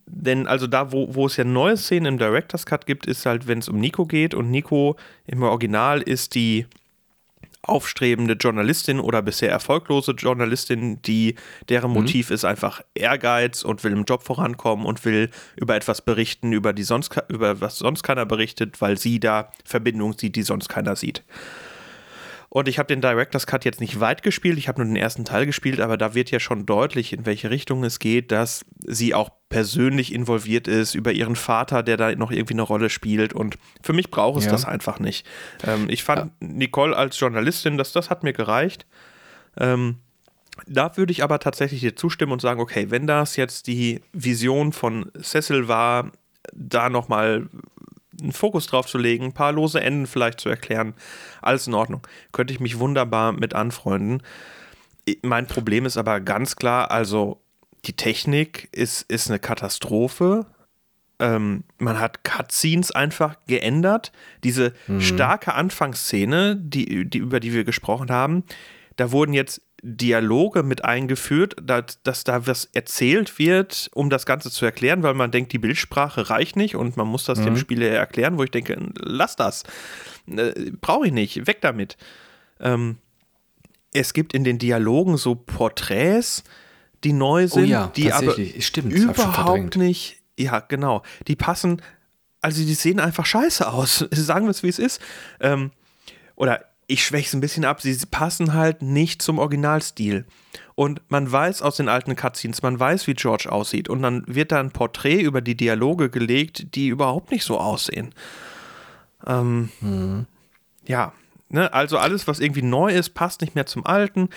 denn 0.07 0.47
also 0.47 0.67
da, 0.67 0.93
wo, 0.93 1.15
wo 1.15 1.27
es 1.27 1.37
ja 1.37 1.45
neue 1.45 1.77
Szenen 1.77 2.15
im 2.15 2.19
Director's 2.19 2.67
Cut 2.67 2.87
gibt, 2.87 3.07
ist 3.07 3.27
halt, 3.27 3.47
wenn 3.47 3.59
es 3.59 3.69
um 3.69 3.79
Nico 3.79 4.07
geht 4.07 4.35
und 4.35 4.51
Nico 4.51 4.97
im 5.27 5.43
Original 5.43 6.03
ist 6.03 6.35
die 6.35 6.67
aufstrebende 7.63 8.35
Journalistin 8.35 8.99
oder 8.99 9.23
bisher 9.23 9.51
erfolglose 9.51 10.13
Journalistin, 10.13 11.01
die 11.03 11.37
deren 11.69 11.91
mhm. 11.91 11.99
Motiv 11.99 12.31
ist 12.31 12.45
einfach 12.45 12.83
Ehrgeiz 12.95 13.63
und 13.63 13.85
will 13.85 13.93
im 13.93 14.05
Job 14.05 14.25
vorankommen 14.25 14.85
und 14.85 15.05
will 15.05 15.31
über 15.57 15.77
etwas 15.77 16.03
berichten, 16.03 16.53
über 16.53 16.73
die 16.73 16.83
sonst 16.83 17.15
über 17.29 17.61
was 17.61 17.79
sonst 17.79 18.03
keiner 18.03 18.27
berichtet, 18.27 18.81
weil 18.81 18.99
sie 18.99 19.21
da 19.21 19.53
Verbindungen 19.65 20.19
sieht, 20.19 20.35
die 20.35 20.43
sonst 20.43 20.69
keiner 20.69 20.97
sieht. 20.97 21.23
Und 22.55 22.69
ich 22.69 22.79
habe 22.79 22.89
den 22.89 23.01
Director's 23.01 23.47
Cut 23.47 23.65
jetzt 23.65 23.81
nicht 23.81 23.99
weit 23.99 24.23
gespielt, 24.23 24.59
ich 24.59 24.69
habe 24.69 24.83
nur 24.83 24.87
den 24.87 24.97
ersten 24.97 25.25
Teil 25.25 25.47
gespielt, 25.47 25.81
aber 25.81 25.97
da 25.97 26.13
wird 26.13 26.31
ja 26.31 26.39
schon 26.39 26.67
deutlich, 26.67 27.15
in 27.15 27.25
welche 27.25 27.49
Richtung 27.49 27.83
es 27.83 27.99
geht, 27.99 28.31
dass 28.31 28.67
sie 28.87 29.15
auch 29.15 29.31
persönlich 29.49 30.13
involviert 30.13 30.69
ist, 30.69 30.95
über 30.95 31.13
ihren 31.13 31.35
Vater, 31.35 31.83
der 31.83 31.97
da 31.97 32.15
noch 32.15 32.31
irgendwie 32.31 32.53
eine 32.53 32.61
Rolle 32.61 32.91
spielt. 32.91 33.33
Und 33.33 33.57
für 33.83 33.95
mich 33.95 34.11
braucht 34.11 34.41
es 34.41 34.45
ja. 34.45 34.51
das 34.51 34.67
einfach 34.67 35.01
nicht. 35.01 35.27
Ähm, 35.67 35.87
ich 35.89 36.05
fand 36.05 36.31
ja. 36.43 36.47
Nicole 36.47 36.95
als 36.95 37.19
Journalistin, 37.19 37.79
das, 37.79 37.93
das 37.93 38.11
hat 38.11 38.23
mir 38.23 38.35
gereicht. 38.35 38.85
Ähm, 39.57 40.01
da 40.67 40.95
würde 40.99 41.13
ich 41.13 41.23
aber 41.23 41.39
tatsächlich 41.39 41.81
dir 41.81 41.97
zustimmen 41.97 42.33
und 42.33 42.43
sagen, 42.43 42.61
okay, 42.61 42.91
wenn 42.91 43.07
das 43.07 43.37
jetzt 43.37 43.67
die 43.67 44.03
Vision 44.13 44.75
von 44.75 45.11
Cecil 45.23 45.69
war, 45.69 46.13
da 46.53 46.91
nochmal 46.91 47.49
einen 48.21 48.33
Fokus 48.33 48.67
drauf 48.67 48.87
zu 48.87 48.99
legen, 48.99 49.25
ein 49.25 49.33
paar 49.33 49.53
lose 49.53 49.81
Enden 49.81 50.07
vielleicht 50.07 50.41
zu 50.41 50.49
erklären, 50.49 50.95
alles 51.41 51.67
in 51.67 51.75
Ordnung. 51.75 52.07
Könnte 52.33 52.53
ich 52.53 52.61
mich 52.61 52.79
wunderbar 52.79 53.33
mit 53.33 53.55
anfreunden. 53.55 54.23
Mein 55.23 55.47
Problem 55.47 55.87
ist 55.87 55.97
aber 55.97 56.21
ganz 56.21 56.57
klar, 56.57 56.91
also 56.91 57.41
die 57.85 57.95
Technik 57.95 58.69
ist, 58.73 59.03
ist 59.11 59.29
eine 59.29 59.39
Katastrophe. 59.39 60.47
Ähm, 61.19 61.65
man 61.79 61.99
hat 61.99 62.25
Cutscenes 62.25 62.93
einfach 62.93 63.37
geändert. 63.47 64.13
Diese 64.45 64.73
mhm. 64.87 65.01
starke 65.01 65.55
Anfangsszene, 65.55 66.57
die, 66.57 67.09
die, 67.09 67.19
über 67.19 67.41
die 67.41 67.53
wir 67.53 67.65
gesprochen 67.65 68.11
haben, 68.11 68.45
da 68.97 69.11
wurden 69.11 69.33
jetzt 69.33 69.63
Dialoge 69.85 70.63
mit 70.63 70.85
eingeführt, 70.85 71.57
dass, 71.61 72.01
dass, 72.05 72.23
da 72.23 72.47
was 72.47 72.67
erzählt 72.67 73.41
wird, 73.41 73.91
um 73.95 74.11
das 74.11 74.27
Ganze 74.27 74.51
zu 74.51 74.65
erklären, 74.65 75.03
weil 75.03 75.15
man 75.15 75.33
denkt, 75.33 75.53
die 75.53 75.59
Bildsprache 75.59 76.31
reicht 76.31 76.55
nicht 76.55 76.77
und 76.77 76.97
man 76.97 77.09
muss 77.09 77.25
das 77.25 77.41
mhm. 77.41 77.47
dem 77.47 77.57
Spieler 77.57 77.89
erklären, 77.89 78.39
wo 78.39 78.45
ich 78.45 78.53
denke, 78.53 78.79
lass 79.01 79.35
das. 79.35 79.65
Äh, 80.29 80.71
Brauche 80.81 81.09
ich 81.09 81.13
nicht, 81.13 81.49
weg 81.49 81.61
damit. 81.63 81.97
Ähm, 82.61 82.99
es 83.93 84.15
gibt 84.15 84.35
in 84.35 84.45
den 84.45 84.59
Dialogen 84.59 85.17
so 85.17 85.35
Porträts, 85.35 86.45
die 87.03 87.13
neu 87.13 87.45
oh 87.45 87.49
sind, 87.49 87.65
oh 87.65 87.67
ja, 87.67 87.93
die 87.97 88.13
aber 88.13 88.37
Stimmt, 88.61 88.93
überhaupt 88.93 89.77
nicht, 89.77 90.23
ja 90.39 90.61
genau, 90.61 91.03
die 91.27 91.35
passen, 91.35 91.83
also 92.41 92.63
die 92.63 92.75
sehen 92.75 93.01
einfach 93.01 93.27
scheiße 93.27 93.69
aus, 93.69 94.07
sagen 94.13 94.47
wir 94.47 94.51
es 94.51 94.63
wie 94.63 94.69
es 94.69 94.79
ist. 94.79 95.01
Ähm, 95.41 95.73
oder 96.37 96.72
ich 96.87 97.05
schwäche 97.05 97.29
es 97.29 97.35
ein 97.35 97.41
bisschen 97.41 97.65
ab, 97.65 97.81
sie 97.81 97.97
passen 98.07 98.55
halt 98.55 98.83
nicht 98.83 99.23
zum 99.23 99.39
Originalstil. 99.39 100.27
Und 100.75 101.01
man 101.09 101.31
weiß 101.31 101.63
aus 101.63 101.77
den 101.77 101.89
alten 101.89 102.17
Cutscenes, 102.17 102.63
man 102.63 102.79
weiß, 102.79 103.07
wie 103.07 103.15
George 103.15 103.51
aussieht. 103.51 103.89
Und 103.89 104.03
dann 104.03 104.25
wird 104.27 104.53
da 104.53 104.61
ein 104.61 104.73
Porträt 104.73 105.21
über 105.21 105.41
die 105.41 105.57
Dialoge 105.57 106.11
gelegt, 106.11 106.75
die 106.75 106.89
überhaupt 106.89 107.31
nicht 107.31 107.45
so 107.45 107.59
aussehen. 107.59 108.15
Ähm, 109.27 109.71
mhm. 109.81 110.27
Ja, 110.87 111.13
ne? 111.49 111.73
also 111.73 111.99
alles, 111.99 112.27
was 112.27 112.41
irgendwie 112.41 112.63
neu 112.63 112.93
ist, 112.93 113.11
passt 113.11 113.43
nicht 113.43 113.55
mehr 113.55 113.67
zum 113.67 113.87
Alten. 113.87 114.29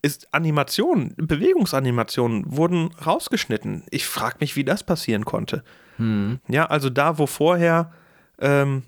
Ist 0.00 0.32
Animationen, 0.32 1.14
Bewegungsanimationen 1.16 2.56
wurden 2.56 2.90
rausgeschnitten. 3.04 3.84
Ich 3.90 4.06
frage 4.06 4.36
mich, 4.40 4.56
wie 4.56 4.64
das 4.64 4.82
passieren 4.84 5.24
konnte. 5.24 5.62
Mhm. 5.98 6.40
Ja, 6.48 6.66
also 6.66 6.88
da, 6.88 7.18
wo 7.18 7.26
vorher 7.26 7.92
ähm, 8.40 8.84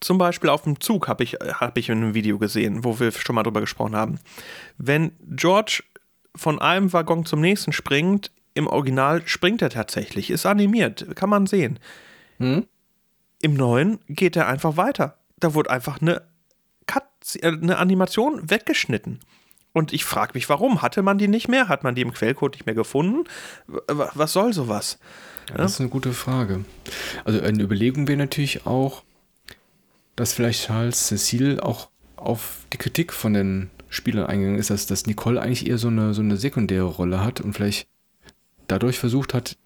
zum 0.00 0.18
Beispiel 0.18 0.50
auf 0.50 0.62
dem 0.62 0.80
Zug 0.80 1.08
habe 1.08 1.24
ich, 1.24 1.34
hab 1.34 1.78
ich 1.78 1.88
in 1.88 1.98
einem 1.98 2.14
Video 2.14 2.38
gesehen, 2.38 2.84
wo 2.84 2.98
wir 2.98 3.12
schon 3.12 3.34
mal 3.34 3.42
drüber 3.42 3.60
gesprochen 3.60 3.96
haben. 3.96 4.18
Wenn 4.78 5.12
George 5.30 5.82
von 6.34 6.60
einem 6.60 6.92
Waggon 6.92 7.24
zum 7.24 7.40
nächsten 7.40 7.72
springt, 7.72 8.30
im 8.54 8.66
Original 8.66 9.22
springt 9.26 9.62
er 9.62 9.70
tatsächlich, 9.70 10.30
ist 10.30 10.46
animiert, 10.46 11.06
kann 11.14 11.30
man 11.30 11.46
sehen. 11.46 11.78
Hm? 12.38 12.66
Im 13.42 13.54
neuen 13.54 13.98
geht 14.08 14.36
er 14.36 14.48
einfach 14.48 14.76
weiter. 14.76 15.18
Da 15.38 15.54
wurde 15.54 15.70
einfach 15.70 16.00
eine, 16.00 16.22
Cut, 16.86 17.04
äh, 17.40 17.48
eine 17.48 17.78
Animation 17.78 18.50
weggeschnitten. 18.50 19.20
Und 19.72 19.92
ich 19.92 20.06
frage 20.06 20.32
mich, 20.34 20.48
warum? 20.48 20.80
Hatte 20.80 21.02
man 21.02 21.18
die 21.18 21.28
nicht 21.28 21.48
mehr? 21.48 21.68
Hat 21.68 21.84
man 21.84 21.94
die 21.94 22.00
im 22.00 22.14
Quellcode 22.14 22.54
nicht 22.54 22.64
mehr 22.64 22.74
gefunden? 22.74 23.24
Was 23.66 24.32
soll 24.32 24.54
sowas? 24.54 24.98
Ja, 25.50 25.58
das 25.58 25.72
ist 25.72 25.80
eine 25.80 25.90
gute 25.90 26.14
Frage. 26.14 26.64
Also 27.24 27.42
eine 27.42 27.62
Überlegung 27.62 28.08
wäre 28.08 28.16
natürlich 28.16 28.64
auch, 28.64 29.02
dass 30.16 30.32
vielleicht 30.32 30.66
Charles 30.66 31.08
Cecil 31.08 31.60
auch 31.60 31.88
auf 32.16 32.66
die 32.72 32.78
Kritik 32.78 33.12
von 33.12 33.34
den 33.34 33.70
Spielern 33.88 34.26
eingegangen 34.26 34.58
ist, 34.58 34.70
dass, 34.70 34.86
dass 34.86 35.06
Nicole 35.06 35.40
eigentlich 35.40 35.68
eher 35.68 35.78
so 35.78 35.88
eine, 35.88 36.14
so 36.14 36.22
eine 36.22 36.36
sekundäre 36.36 36.86
Rolle 36.86 37.22
hat 37.22 37.40
und 37.40 37.52
vielleicht 37.52 37.86
dadurch 38.66 38.98
versucht 38.98 39.32
hat, 39.32 39.56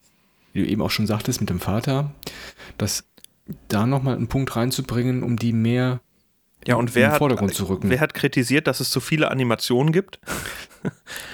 wie 0.52 0.62
du 0.62 0.68
eben 0.68 0.82
auch 0.82 0.90
schon 0.90 1.06
sagtest, 1.06 1.40
mit 1.40 1.48
dem 1.48 1.60
Vater, 1.60 2.12
dass 2.76 3.04
da 3.68 3.86
nochmal 3.86 4.16
einen 4.16 4.28
Punkt 4.28 4.54
reinzubringen, 4.54 5.22
um 5.22 5.36
die 5.36 5.52
mehr 5.52 6.00
ja, 6.66 6.74
und 6.74 6.94
wer 6.94 7.14
Vordergrund 7.14 7.52
hat, 7.52 7.56
zu 7.56 7.64
rücken. 7.64 7.88
Wer 7.88 8.00
hat 8.00 8.12
kritisiert, 8.12 8.66
dass 8.66 8.80
es 8.80 8.90
zu 8.90 9.00
viele 9.00 9.30
Animationen 9.30 9.92
gibt? 9.92 10.20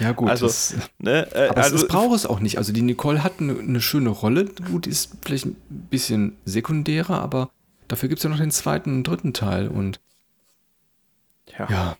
Ja, 0.01 0.11
gut. 0.11 0.29
Also, 0.29 0.47
das, 0.49 0.75
ne, 0.99 1.29
äh, 1.33 1.51
aber 1.51 1.63
also, 1.63 1.77
es 1.77 1.87
braucht 1.87 2.17
es 2.17 2.27
auch 2.27 2.41
nicht. 2.41 2.59
Also, 2.59 2.73
die 2.73 2.83
Nicole 2.83 3.23
hat 3.23 3.35
eine, 3.39 3.57
eine 3.57 3.81
schöne 3.81 4.11
Rolle. 4.11 4.47
Gut, 4.47 4.89
ist 4.89 5.13
vielleicht 5.25 5.47
ein 5.47 5.57
bisschen 5.69 6.37
sekundärer, 6.45 7.21
aber 7.23 7.51
Dafür 7.89 8.09
gibt 8.09 8.19
es 8.19 8.25
ja 8.25 8.31
noch 8.31 8.39
den 8.39 8.51
zweiten 8.51 8.97
und 8.99 9.05
dritten 9.05 9.33
Teil 9.33 9.69
und 9.69 10.01
ja. 11.59 11.69
ja. 11.71 11.97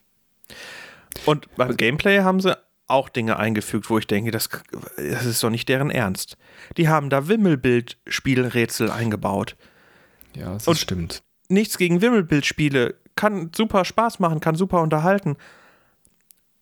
Und 1.25 1.53
beim 1.55 1.75
Gameplay 1.77 2.19
haben 2.19 2.39
sie 2.39 2.57
auch 2.87 3.09
Dinge 3.09 3.37
eingefügt, 3.37 3.89
wo 3.89 3.97
ich 3.97 4.07
denke, 4.07 4.31
das, 4.31 4.49
das 4.97 5.25
ist 5.25 5.43
doch 5.43 5.49
nicht 5.49 5.67
deren 5.67 5.89
Ernst. 5.89 6.37
Die 6.77 6.87
haben 6.87 7.09
da 7.09 7.27
Wimmelbild-Spielrätsel 7.27 8.89
eingebaut. 8.89 9.57
Ja, 10.35 10.53
das 10.53 10.67
und 10.67 10.77
stimmt. 10.77 11.23
Nichts 11.49 11.77
gegen 11.77 12.01
Wimmelbildspiele. 12.01 12.95
Kann 13.15 13.51
super 13.55 13.83
Spaß 13.83 14.19
machen, 14.19 14.39
kann 14.39 14.55
super 14.55 14.81
unterhalten. 14.81 15.37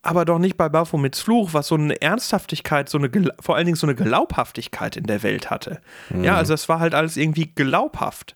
Aber 0.02 0.23
doch 0.23 0.39
nicht 0.39 0.56
bei 0.56 0.69
Baphomets 0.69 1.19
Fluch, 1.19 1.53
was 1.53 1.68
so 1.68 1.76
eine 1.76 1.99
Ernsthaftigkeit, 2.02 2.89
so 2.89 2.97
eine, 2.97 3.10
vor 3.39 3.56
allen 3.56 3.65
Dingen 3.65 3.76
so 3.76 3.88
eine 3.88 3.95
Glaubhaftigkeit 3.95 4.97
in 4.97 5.06
der 5.06 5.23
Welt 5.23 5.49
hatte. 5.49 5.81
Mhm. 6.10 6.23
Ja, 6.23 6.38
also 6.38 6.53
es 6.53 6.69
war 6.69 6.80
halt 6.80 6.93
alles 6.93 7.18
irgendwie 7.18 7.47
glaubhaft 7.47 8.35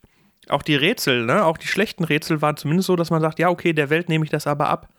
auch 0.50 0.64
die 0.64 0.76
Rätsel, 0.76 1.26
ne, 1.26 1.46
auch 1.46 1.58
die 1.58 1.68
schlechten 1.68 2.04
Rätsel 2.04 2.42
waren 2.42 2.58
zumindest 2.58 2.88
so, 2.88 2.96
dass 2.96 3.10
man 3.10 3.22
sagt, 3.22 3.40
ja, 3.40 3.50
okay, 3.50 3.74
der 3.74 3.90
Welt 3.90 4.10
nehme 4.10 4.26
ich 4.26 4.32
das 4.32 4.48
aber 4.48 4.70
ab. 4.70 4.90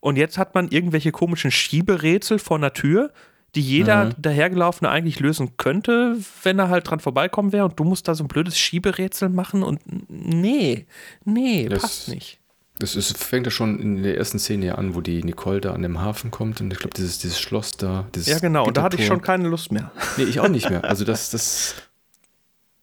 Und 0.00 0.16
jetzt 0.16 0.36
hat 0.36 0.54
man 0.54 0.68
irgendwelche 0.68 1.12
komischen 1.12 1.50
Schieberätsel 1.50 2.38
vor 2.38 2.58
einer 2.58 2.74
Tür, 2.74 3.10
die 3.54 3.62
jeder 3.62 4.06
mhm. 4.06 4.14
dahergelaufene 4.18 4.90
eigentlich 4.90 5.20
lösen 5.20 5.56
könnte, 5.56 6.18
wenn 6.42 6.58
er 6.58 6.68
halt 6.68 6.90
dran 6.90 7.00
vorbeikommen 7.00 7.52
wäre. 7.52 7.64
Und 7.64 7.78
du 7.78 7.84
musst 7.84 8.08
da 8.08 8.14
so 8.14 8.24
ein 8.24 8.28
blödes 8.28 8.58
Schieberätsel 8.58 9.28
machen 9.28 9.62
und 9.62 9.80
nee, 10.08 10.86
nee, 11.24 11.68
das, 11.68 11.82
passt 11.82 12.08
nicht. 12.08 12.40
Das 12.78 12.96
ist, 12.96 13.16
fängt 13.16 13.46
ja 13.46 13.50
schon 13.50 13.78
in 13.78 14.02
der 14.02 14.18
ersten 14.18 14.38
Szene 14.38 14.66
ja 14.66 14.74
an, 14.74 14.94
wo 14.94 15.00
die 15.00 15.22
Nicole 15.22 15.60
da 15.60 15.72
an 15.72 15.82
dem 15.82 16.00
Hafen 16.00 16.30
kommt 16.30 16.60
und 16.60 16.72
ich 16.72 16.80
glaube, 16.80 16.94
dieses, 16.94 17.18
dieses 17.18 17.40
Schloss 17.40 17.76
da. 17.76 18.06
Dieses 18.14 18.28
ja, 18.28 18.38
genau, 18.40 18.66
und 18.66 18.76
da 18.76 18.82
hatte 18.82 18.96
ich 18.96 19.06
schon 19.06 19.22
keine 19.22 19.48
Lust 19.48 19.70
mehr. 19.70 19.92
Nee, 20.16 20.24
ich 20.24 20.40
auch 20.40 20.48
nicht 20.48 20.68
mehr. 20.68 20.82
Also 20.94 21.04
das, 21.04 21.30
das, 21.30 21.76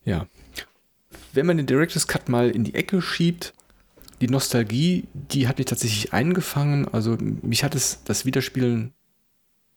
ja, 0.06 0.26
wenn 1.34 1.46
man 1.46 1.58
den 1.58 1.66
Director's 1.66 2.08
Cut 2.08 2.30
mal 2.30 2.50
in 2.50 2.64
die 2.64 2.76
Ecke 2.76 3.02
schiebt, 3.02 3.54
die 4.22 4.28
Nostalgie, 4.28 5.08
die 5.14 5.48
hat 5.48 5.58
mich 5.58 5.66
tatsächlich 5.66 6.14
eingefangen. 6.14 6.88
Also 6.88 7.18
mich 7.20 7.64
hat 7.64 7.76
es 7.76 8.04
das 8.04 8.26
Wiederspielen 8.26 8.94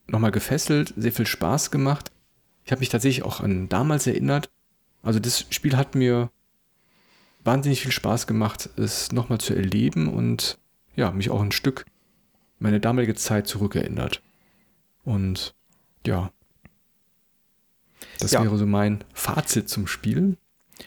nochmal 0.07 0.33
gefesselt, 0.33 0.93
sehr 0.97 1.13
viel 1.13 1.27
Spaß 1.27 1.71
gemacht. 1.71 2.11
Ich 2.65 2.73
habe 2.73 2.81
mich 2.81 2.91
tatsächlich 2.91 3.25
auch 3.25 3.41
an 3.41 3.69
damals 3.69 4.07
erinnert. 4.07 4.51
Also 5.03 5.19
das 5.19 5.47
Spiel 5.51 5.77
hat 5.77 5.95
mir 5.95 6.31
wahnsinnig 7.43 7.83
viel 7.83 7.93
Spaß 7.93 8.27
gemacht, 8.27 8.71
es 8.77 9.13
nochmal 9.13 9.39
zu 9.39 9.55
erleben 9.55 10.09
und 10.09 10.59
ja, 10.97 11.11
mich 11.11 11.31
auch 11.31 11.43
ein 11.43 11.53
Stück 11.53 11.87
meine 12.59 12.81
damalige 12.81 13.15
Zeit 13.15 13.47
zurückerinnert. 13.47 14.23
Und 15.05 15.55
ja, 16.07 16.31
das 18.19 18.33
ja. 18.33 18.43
wäre 18.43 18.57
so 18.57 18.67
mein 18.67 19.05
Fazit 19.13 19.69
zum 19.69 19.87
Spiel. 19.87 20.37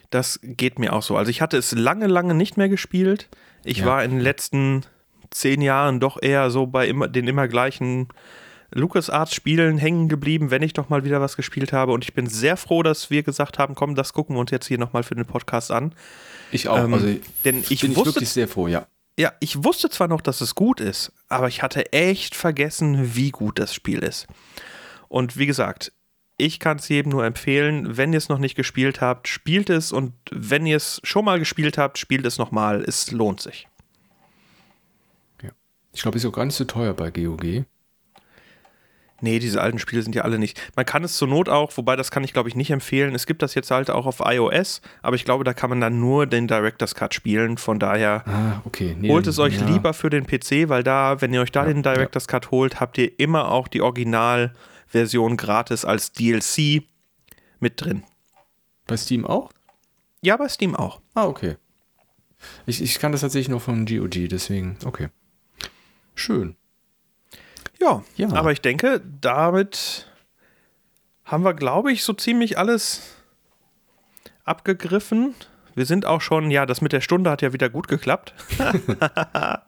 Das 0.10 0.40
geht 0.44 0.80
mir 0.80 0.94
auch 0.94 1.04
so. 1.04 1.18
Also 1.18 1.30
ich 1.30 1.42
hatte 1.42 1.58
es 1.58 1.72
lange, 1.72 2.08
lange 2.08 2.34
nicht 2.34 2.58
mehr 2.58 2.70
gespielt. 2.70 3.30
Ich 3.64 3.80
ja. 3.80 3.86
war 3.86 4.04
in 4.04 4.12
den 4.12 4.20
letzten 4.20 4.86
zehn 5.32 5.62
Jahren 5.62 6.00
doch 6.00 6.22
eher 6.22 6.50
so 6.50 6.68
bei 6.68 6.88
immer, 6.88 7.08
den 7.08 7.28
immer 7.28 7.48
gleichen 7.48 8.08
LucasArts-Spielen 8.72 9.78
hängen 9.78 10.10
geblieben, 10.10 10.52
wenn 10.52 10.62
ich 10.62 10.74
doch 10.74 10.90
mal 10.90 11.04
wieder 11.04 11.22
was 11.22 11.36
gespielt 11.36 11.74
habe. 11.74 11.94
Und 11.94 12.04
ich 12.04 12.14
bin 12.14 12.28
sehr 12.28 12.58
froh, 12.58 12.84
dass 12.84 13.10
wir 13.10 13.24
gesagt 13.24 13.60
haben, 13.60 13.76
komm, 13.76 13.96
das 13.96 14.14
gucken 14.14 14.36
wir 14.36 14.40
uns 14.40 14.52
jetzt 14.52 14.68
hier 14.68 14.78
nochmal 14.78 15.04
für 15.04 15.16
den 15.16 15.26
Podcast 15.26 15.72
an. 15.72 15.94
Ich 16.52 16.68
auch. 16.68 16.78
Ähm, 16.78 16.94
also 16.94 17.08
denn 17.46 17.64
ich 17.70 17.82
bin 17.82 17.96
wusste, 17.96 18.16
wirklich 18.16 18.30
sehr 18.30 18.48
froh, 18.48 18.68
ja. 18.68 18.88
Ja, 19.20 19.34
ich 19.40 19.64
wusste 19.64 19.90
zwar 19.90 20.08
noch, 20.08 20.22
dass 20.22 20.42
es 20.42 20.54
gut 20.54 20.80
ist, 20.80 21.12
aber 21.28 21.48
ich 21.48 21.64
hatte 21.64 21.92
echt 21.92 22.36
vergessen, 22.36 23.16
wie 23.16 23.32
gut 23.32 23.58
das 23.58 23.74
Spiel 23.74 24.00
ist. 24.00 24.28
Und 25.08 25.38
wie 25.38 25.48
gesagt, 25.48 25.92
ich 26.38 26.60
kann 26.60 26.78
es 26.78 26.88
jedem 26.88 27.12
nur 27.12 27.26
empfehlen, 27.26 27.98
wenn 27.98 28.14
ihr 28.14 28.18
es 28.18 28.30
noch 28.30 28.38
nicht 28.38 28.56
gespielt 28.56 29.02
habt, 29.02 29.28
spielt 29.28 29.70
es 29.70 29.92
und 29.92 30.14
wenn 30.32 30.66
ihr 30.66 30.78
es 30.78 31.02
schon 31.04 31.26
mal 31.26 31.40
gespielt 31.40 31.78
habt, 31.78 31.98
spielt 31.98 32.26
es 32.26 32.38
nochmal. 32.38 32.84
Es 32.88 33.12
lohnt 33.12 33.42
sich. 33.42 33.68
Ja. 35.42 35.50
Ich 35.94 36.04
glaube, 36.04 36.18
es 36.18 36.24
ist 36.24 36.30
auch 36.30 36.36
gar 36.36 36.46
nicht 36.46 36.56
so 36.56 36.66
teuer 36.66 36.94
bei 36.94 37.10
GOG. 37.10 37.66
Nee, 39.20 39.40
diese 39.40 39.62
alten 39.62 39.80
Spiele 39.80 40.04
sind 40.04 40.14
ja 40.14 40.22
alle 40.22 40.38
nicht. 40.38 40.62
Man 40.76 40.86
kann 40.86 41.04
es 41.04 41.18
zur 41.18 41.28
Not 41.28 41.50
auch, 41.50 41.76
wobei 41.76 41.96
das 41.96 42.12
kann 42.12 42.24
ich 42.24 42.34
glaube 42.34 42.50
ich 42.50 42.56
nicht 42.56 42.70
empfehlen. 42.70 43.16
Es 43.16 43.26
gibt 43.26 43.42
das 43.42 43.56
jetzt 43.56 43.72
halt 43.72 43.90
auch 43.90 44.06
auf 44.06 44.22
iOS, 44.24 44.84
aber 45.02 45.16
ich 45.16 45.26
glaube, 45.26 45.44
da 45.44 45.56
kann 45.56 45.72
man 45.72 45.82
dann 45.82 46.00
nur 46.00 46.28
den 46.28 46.48
Director's 46.48 46.94
Cut 46.94 47.16
spielen. 47.16 47.58
Von 47.58 47.80
daher 47.80 48.24
ah, 48.28 48.62
okay. 48.64 48.96
nee, 49.00 49.10
holt 49.10 49.26
es 49.26 49.40
euch 49.40 49.58
ja. 49.58 49.66
lieber 49.66 49.96
für 49.96 50.12
den 50.12 50.28
PC, 50.28 50.70
weil 50.70 50.84
da, 50.84 51.20
wenn 51.20 51.34
ihr 51.34 51.42
euch 51.42 51.52
da 51.52 51.66
ja, 51.66 51.74
den 51.74 51.82
Director's 51.82 52.26
ja. 52.26 52.32
Cut 52.34 52.52
holt, 52.52 52.80
habt 52.80 53.00
ihr 53.00 53.20
immer 53.20 53.50
auch 53.50 53.68
die 53.68 53.82
Original- 53.82 54.54
Version 54.88 55.38
gratis 55.38 55.86
als 55.86 56.12
DLC. 56.12 56.84
mit 57.60 57.82
drin. 57.82 58.04
Bei 58.86 58.98
Steam 58.98 59.26
auch? 59.26 59.52
Ja, 60.22 60.38
bei 60.38 60.48
Steam 60.48 60.76
auch. 60.76 61.02
Ah, 61.14 61.26
okay. 61.26 61.58
Ich, 62.66 62.82
ich 62.82 63.00
kann 63.00 63.12
das 63.12 63.22
tatsächlich 63.22 63.50
noch 63.50 63.62
von 63.62 63.86
GOG, 63.86 64.30
deswegen, 64.30 64.78
okay. 64.86 65.10
Schön. 66.16 66.56
Ja, 67.80 68.04
ja, 68.16 68.32
aber 68.34 68.52
ich 68.52 68.62
denke, 68.62 69.02
damit 69.22 70.08
haben 71.26 71.44
wir, 71.44 71.54
glaube 71.54 71.92
ich, 71.92 72.04
so 72.04 72.14
ziemlich 72.14 72.58
alles 72.58 73.16
abgegriffen. 74.44 75.36
Wir 75.76 75.86
sind 75.86 76.06
auch 76.06 76.22
schon, 76.22 76.50
ja, 76.50 76.66
das 76.66 76.82
mit 76.82 76.92
der 76.92 77.02
Stunde 77.02 77.30
hat 77.30 77.44
ja 77.44 77.54
wieder 77.54 77.70
gut 77.70 77.88
geklappt. 77.88 78.34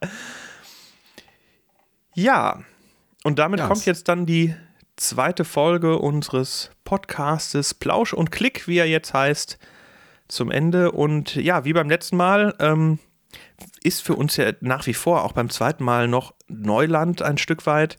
ja, 2.15 2.63
und 3.23 3.37
damit 3.37 3.59
yes. 3.59 3.67
kommt 3.67 3.85
jetzt 3.85 4.07
dann 4.07 4.25
die 4.25 4.55
zweite 4.99 5.45
Folge 5.45 5.97
unseres 5.97 6.71
Podcastes 6.83 7.73
Plausch 7.73 8.13
und 8.13 8.31
Klick, 8.31 8.67
wie 8.67 8.77
er 8.77 8.87
jetzt 8.87 9.13
heißt, 9.13 9.57
zum 10.27 10.51
Ende. 10.51 10.91
Und 10.91 11.35
ja, 11.35 11.65
wie 11.65 11.73
beim 11.73 11.89
letzten 11.89 12.17
Mal 12.17 12.53
ähm, 12.59 12.99
ist 13.83 14.03
für 14.03 14.15
uns 14.15 14.35
ja 14.37 14.51
nach 14.61 14.85
wie 14.87 14.93
vor 14.93 15.23
auch 15.23 15.31
beim 15.31 15.49
zweiten 15.49 15.83
Mal 15.83 16.07
noch 16.07 16.33
Neuland 16.47 17.21
ein 17.21 17.37
Stück 17.37 17.65
weit. 17.65 17.97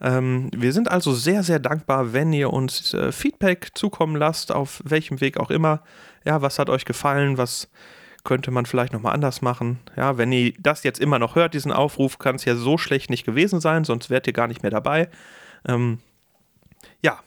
Ähm, 0.00 0.50
wir 0.54 0.72
sind 0.72 0.90
also 0.90 1.12
sehr, 1.12 1.42
sehr 1.42 1.58
dankbar, 1.58 2.12
wenn 2.12 2.32
ihr 2.32 2.52
uns 2.52 2.94
äh, 2.94 3.12
Feedback 3.12 3.70
zukommen 3.74 4.16
lasst, 4.16 4.52
auf 4.52 4.82
welchem 4.84 5.20
Weg 5.20 5.38
auch 5.38 5.50
immer. 5.50 5.82
Ja, 6.24 6.42
was 6.42 6.58
hat 6.58 6.70
euch 6.70 6.84
gefallen? 6.84 7.38
Was 7.38 7.68
könnte 8.24 8.50
man 8.50 8.66
vielleicht 8.66 8.92
nochmal 8.92 9.14
anders 9.14 9.42
machen? 9.42 9.80
Ja, 9.96 10.18
wenn 10.18 10.32
ihr 10.32 10.52
das 10.58 10.84
jetzt 10.84 11.00
immer 11.00 11.18
noch 11.18 11.34
hört, 11.34 11.54
diesen 11.54 11.72
Aufruf, 11.72 12.18
kann 12.18 12.36
es 12.36 12.44
ja 12.44 12.54
so 12.56 12.78
schlecht 12.78 13.10
nicht 13.10 13.24
gewesen 13.24 13.60
sein, 13.60 13.84
sonst 13.84 14.10
wärt 14.10 14.26
ihr 14.26 14.32
gar 14.32 14.48
nicht 14.48 14.62
mehr 14.62 14.70
dabei. 14.70 15.08
Ähm, 15.66 15.98
ja. 17.02 17.20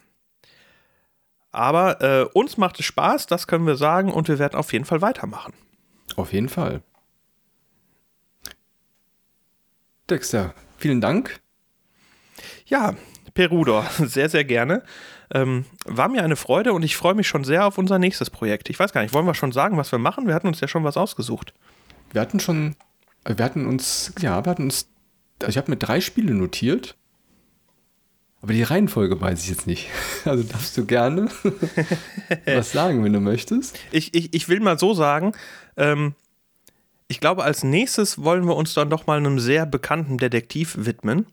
Aber 1.52 2.02
äh, 2.02 2.24
uns 2.34 2.58
macht 2.58 2.80
es 2.80 2.86
Spaß, 2.86 3.26
das 3.28 3.48
können 3.48 3.66
wir 3.66 3.76
sagen, 3.76 4.12
und 4.12 4.28
wir 4.28 4.40
werden 4.40 4.56
auf 4.56 4.72
jeden 4.74 4.86
Fall 4.86 5.02
weitermachen. 5.02 5.54
Auf 6.16 6.34
jeden 6.34 6.50
Fall. 6.50 6.82
Dexter, 10.10 10.54
vielen 10.78 11.02
Dank 11.02 11.42
ja, 12.70 12.96
Perudo, 13.34 13.84
sehr, 14.00 14.30
sehr 14.30 14.46
gerne. 14.46 14.84
Ähm, 15.32 15.66
war 15.86 16.08
mir 16.08 16.24
eine 16.24 16.36
Freude 16.36 16.74
und 16.74 16.84
ich 16.84 16.96
freue 16.96 17.14
mich 17.14 17.28
schon 17.28 17.44
sehr 17.44 17.66
auf 17.66 17.78
unser 17.78 18.00
nächstes 18.00 18.30
Projekt. 18.30 18.70
Ich 18.70 18.80
weiß 18.80 18.94
gar 18.94 19.02
nicht, 19.02 19.14
wollen 19.14 19.28
wir 19.28 19.36
schon 19.36 19.52
sagen, 19.52 19.78
was 19.78 19.92
wir 19.92 20.00
machen? 20.00 20.28
Wir 20.28 20.34
hatten 20.34 20.48
uns 20.48 20.60
ja 20.60 20.68
schon 20.68 20.84
was 20.84 20.98
ausgesucht. 20.98 21.54
Wir 22.12 22.22
hatten 22.22 22.40
schon, 22.40 22.76
äh, 23.26 23.38
wir 23.38 23.46
hatten 23.46 23.68
uns, 23.68 24.14
ja, 24.20 24.44
wir 24.44 24.50
hatten 24.50 24.64
uns, 24.64 24.88
also 25.42 25.50
ich 25.50 25.58
habe 25.58 25.72
mir 25.72 25.78
drei 25.78 26.02
Spiele 26.02 26.34
notiert, 26.34 26.96
aber 28.42 28.54
die 28.54 28.64
Reihenfolge 28.64 29.20
weiß 29.20 29.44
ich 29.44 29.50
jetzt 29.50 29.68
nicht. 29.68 29.90
Also 30.26 30.44
darfst 30.44 30.78
du 30.78 30.86
gerne 30.86 31.30
was 32.46 32.72
sagen, 32.72 33.04
wenn 33.04 33.14
du 33.14 33.20
möchtest. 33.20 33.78
Ich, 33.92 34.14
ich, 34.14 34.34
ich 34.34 34.50
will 34.50 34.60
mal 34.60 34.78
so 34.78 34.94
sagen, 34.94 35.34
ähm, 35.78 36.14
ich 37.08 37.20
glaube, 37.20 37.44
als 37.44 37.64
nächstes 37.64 38.22
wollen 38.24 38.46
wir 38.46 38.56
uns 38.56 38.74
dann 38.74 38.90
doch 38.90 39.08
mal 39.08 39.18
einem 39.18 39.40
sehr 39.40 39.66
bekannten 39.66 40.18
Detektiv 40.18 40.76
widmen 40.78 41.26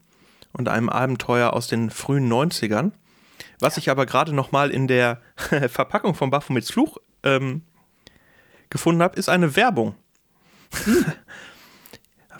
und 0.53 0.69
einem 0.69 0.89
Abenteuer 0.89 1.53
aus 1.53 1.67
den 1.67 1.91
frühen 1.91 2.33
90ern. 2.33 2.93
Was 3.61 3.77
ich 3.77 3.91
aber 3.91 4.07
gerade 4.07 4.33
noch 4.33 4.53
mal 4.53 4.71
in 4.71 4.89
der 4.89 5.21
Verpackung 5.69 6.15
von 6.15 6.31
Baphomets 6.31 6.71
Fluch 6.71 6.99
ähm, 7.23 7.63
gefunden 8.71 9.03
habe, 9.03 9.17
ist 9.17 9.29
eine 9.29 9.57
Werbung. 9.57 9.95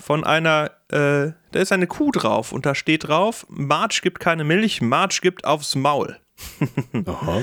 Von 0.07 0.23
einer, 0.23 0.71
äh, 0.87 1.33
da 1.51 1.59
ist 1.59 1.73
eine 1.73 1.89
Kuh 1.89 2.13
drauf 2.13 2.53
und 2.53 2.65
da 2.65 2.77
steht 2.77 3.09
drauf, 3.09 3.45
Marge 3.49 3.99
gibt 4.05 4.21
keine 4.21 4.45
Milch, 4.45 4.81
Marge 4.81 5.19
gibt 5.21 5.45
aufs 5.45 5.75
Maul. 5.75 6.21
Aha. 7.07 7.43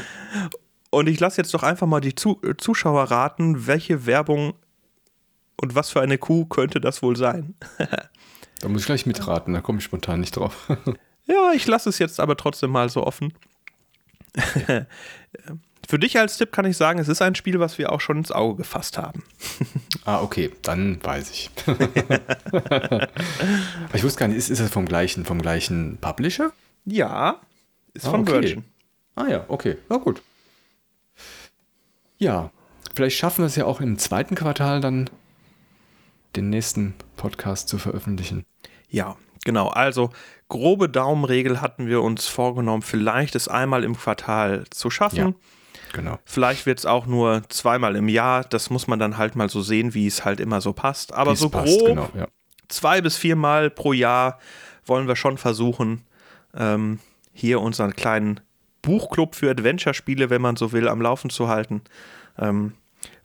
Und 0.89 1.09
ich 1.09 1.19
lasse 1.19 1.41
jetzt 1.41 1.53
doch 1.53 1.63
einfach 1.63 1.87
mal 1.87 1.99
die 1.99 2.15
Zu 2.15 2.39
Zuschauer 2.57 3.11
raten, 3.11 3.67
welche 3.67 4.05
Werbung 4.05 4.53
und 5.59 5.75
was 5.75 5.89
für 5.89 5.99
eine 5.99 6.17
Kuh 6.17 6.45
könnte 6.45 6.79
das 6.79 7.03
wohl 7.03 7.17
sein. 7.17 7.55
Da 8.61 8.69
muss 8.69 8.83
ich 8.83 8.85
gleich 8.85 9.05
mitraten, 9.05 9.53
da 9.53 9.59
komme 9.59 9.79
ich 9.79 9.83
spontan 9.83 10.21
nicht 10.21 10.37
drauf. 10.37 10.71
ja, 11.25 11.51
ich 11.53 11.67
lasse 11.67 11.89
es 11.89 11.99
jetzt 11.99 12.21
aber 12.21 12.37
trotzdem 12.37 12.69
mal 12.69 12.87
so 12.87 13.05
offen. 13.05 13.33
Für 15.87 15.99
dich 15.99 16.17
als 16.17 16.37
Tipp 16.37 16.51
kann 16.51 16.65
ich 16.65 16.77
sagen, 16.77 16.99
es 16.99 17.07
ist 17.07 17.21
ein 17.21 17.35
Spiel, 17.35 17.59
was 17.59 17.77
wir 17.77 17.91
auch 17.91 18.01
schon 18.01 18.17
ins 18.17 18.31
Auge 18.31 18.57
gefasst 18.57 18.97
haben. 18.97 19.23
ah, 20.05 20.21
okay, 20.21 20.51
dann 20.61 21.03
weiß 21.03 21.29
ich. 21.29 21.49
ich 23.93 24.03
wusste 24.03 24.19
gar 24.19 24.27
nicht, 24.27 24.37
ist, 24.37 24.49
ist 24.49 24.61
das 24.61 24.71
vom 24.71 24.85
gleichen, 24.85 25.25
vom 25.25 25.41
gleichen 25.41 25.97
Publisher? 25.99 26.51
Ja, 26.85 27.41
ist 27.93 28.07
ah, 28.07 28.11
von 28.11 28.21
okay. 28.21 28.31
Virgin. 28.31 28.63
Ah 29.15 29.27
ja, 29.27 29.45
okay, 29.47 29.77
na 29.89 29.97
gut. 29.97 30.21
Ja, 32.17 32.51
vielleicht 32.93 33.17
schaffen 33.17 33.39
wir 33.39 33.47
es 33.47 33.55
ja 33.55 33.65
auch 33.65 33.81
im 33.81 33.97
zweiten 33.97 34.35
Quartal 34.35 34.81
dann 34.81 35.09
den 36.35 36.49
nächsten 36.49 36.95
Podcast 37.17 37.67
zu 37.67 37.77
veröffentlichen. 37.77 38.45
Ja, 38.89 39.17
genau. 39.43 39.67
Also 39.67 40.11
grobe 40.49 40.89
Daumenregel 40.89 41.61
hatten 41.61 41.87
wir 41.87 42.01
uns 42.01 42.27
vorgenommen, 42.27 42.81
vielleicht 42.81 43.35
es 43.35 43.47
einmal 43.47 43.83
im 43.83 43.97
Quartal 43.97 44.63
zu 44.69 44.89
schaffen. 44.89 45.17
Ja, 45.17 45.33
genau. 45.93 46.19
Vielleicht 46.25 46.65
wird 46.65 46.79
es 46.79 46.85
auch 46.85 47.05
nur 47.05 47.43
zweimal 47.47 47.95
im 47.95 48.09
Jahr. 48.09 48.43
Das 48.43 48.69
muss 48.69 48.87
man 48.87 48.99
dann 48.99 49.17
halt 49.17 49.35
mal 49.35 49.49
so 49.49 49.61
sehen, 49.61 49.93
wie 49.93 50.07
es 50.07 50.25
halt 50.25 50.39
immer 50.39 50.59
so 50.59 50.73
passt. 50.73 51.13
Aber 51.13 51.31
Wie's 51.31 51.39
so 51.39 51.49
passt, 51.49 51.79
grob 51.79 51.87
genau, 51.87 52.09
ja. 52.15 52.27
zwei 52.67 52.99
bis 53.01 53.15
viermal 53.15 53.69
pro 53.69 53.93
Jahr 53.93 54.39
wollen 54.85 55.07
wir 55.07 55.15
schon 55.15 55.37
versuchen, 55.37 56.03
ähm, 56.55 56.99
hier 57.31 57.61
unseren 57.61 57.95
kleinen 57.95 58.41
Buchclub 58.81 59.35
für 59.35 59.49
Adventure-Spiele, 59.49 60.29
wenn 60.29 60.41
man 60.41 60.57
so 60.57 60.73
will, 60.73 60.89
am 60.89 61.01
Laufen 61.01 61.29
zu 61.29 61.47
halten. 61.47 61.81
Ähm, 62.37 62.73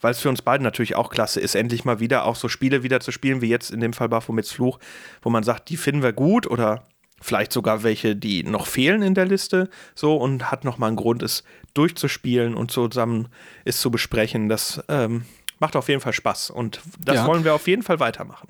weil 0.00 0.12
es 0.12 0.20
für 0.20 0.28
uns 0.28 0.42
beiden 0.42 0.64
natürlich 0.64 0.94
auch 0.94 1.10
klasse 1.10 1.40
ist, 1.40 1.54
endlich 1.54 1.84
mal 1.84 2.00
wieder 2.00 2.24
auch 2.24 2.36
so 2.36 2.48
Spiele 2.48 2.82
wieder 2.82 3.00
zu 3.00 3.10
spielen, 3.10 3.40
wie 3.40 3.48
jetzt 3.48 3.70
in 3.70 3.80
dem 3.80 3.92
Fall 3.92 4.08
Baphomets 4.08 4.52
Fluch, 4.52 4.78
wo 5.22 5.30
man 5.30 5.42
sagt, 5.42 5.68
die 5.68 5.76
finden 5.76 6.02
wir 6.02 6.12
gut 6.12 6.46
oder 6.46 6.84
vielleicht 7.20 7.52
sogar 7.52 7.82
welche, 7.82 8.16
die 8.16 8.42
noch 8.42 8.66
fehlen 8.66 9.02
in 9.02 9.14
der 9.14 9.26
Liste, 9.26 9.68
so 9.94 10.16
und 10.16 10.50
hat 10.50 10.64
nochmal 10.64 10.88
einen 10.88 10.96
Grund, 10.96 11.22
es 11.22 11.44
durchzuspielen 11.74 12.54
und 12.54 12.70
zusammen 12.70 13.28
es 13.64 13.80
zu 13.80 13.90
besprechen. 13.90 14.48
Das 14.48 14.82
ähm, 14.88 15.24
macht 15.58 15.76
auf 15.76 15.88
jeden 15.88 16.00
Fall 16.00 16.12
Spaß 16.12 16.50
und 16.50 16.80
das 16.98 17.16
ja. 17.16 17.26
wollen 17.26 17.44
wir 17.44 17.54
auf 17.54 17.66
jeden 17.66 17.82
Fall 17.82 18.00
weitermachen. 18.00 18.48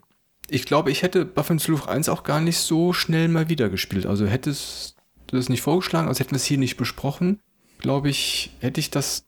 Ich 0.51 0.65
glaube, 0.65 0.91
ich 0.91 1.03
hätte 1.03 1.25
Baphomets 1.25 1.65
Fluch 1.65 1.87
1 1.87 2.09
auch 2.09 2.23
gar 2.23 2.41
nicht 2.41 2.59
so 2.59 2.93
schnell 2.93 3.29
mal 3.29 3.49
wieder 3.49 3.69
gespielt. 3.69 4.07
Also 4.07 4.27
hätte 4.27 4.51
es 4.51 4.97
das 5.27 5.51
nicht 5.51 5.61
vorgeschlagen, 5.61 6.09
also 6.09 6.21
hätten 6.21 6.31
wir 6.31 6.37
es 6.37 6.45
hier 6.45 6.57
nicht 6.57 6.77
besprochen, 6.79 7.41
glaube 7.79 8.09
ich, 8.09 8.51
hätte 8.61 8.81
ich 8.81 8.91
das 8.91 9.25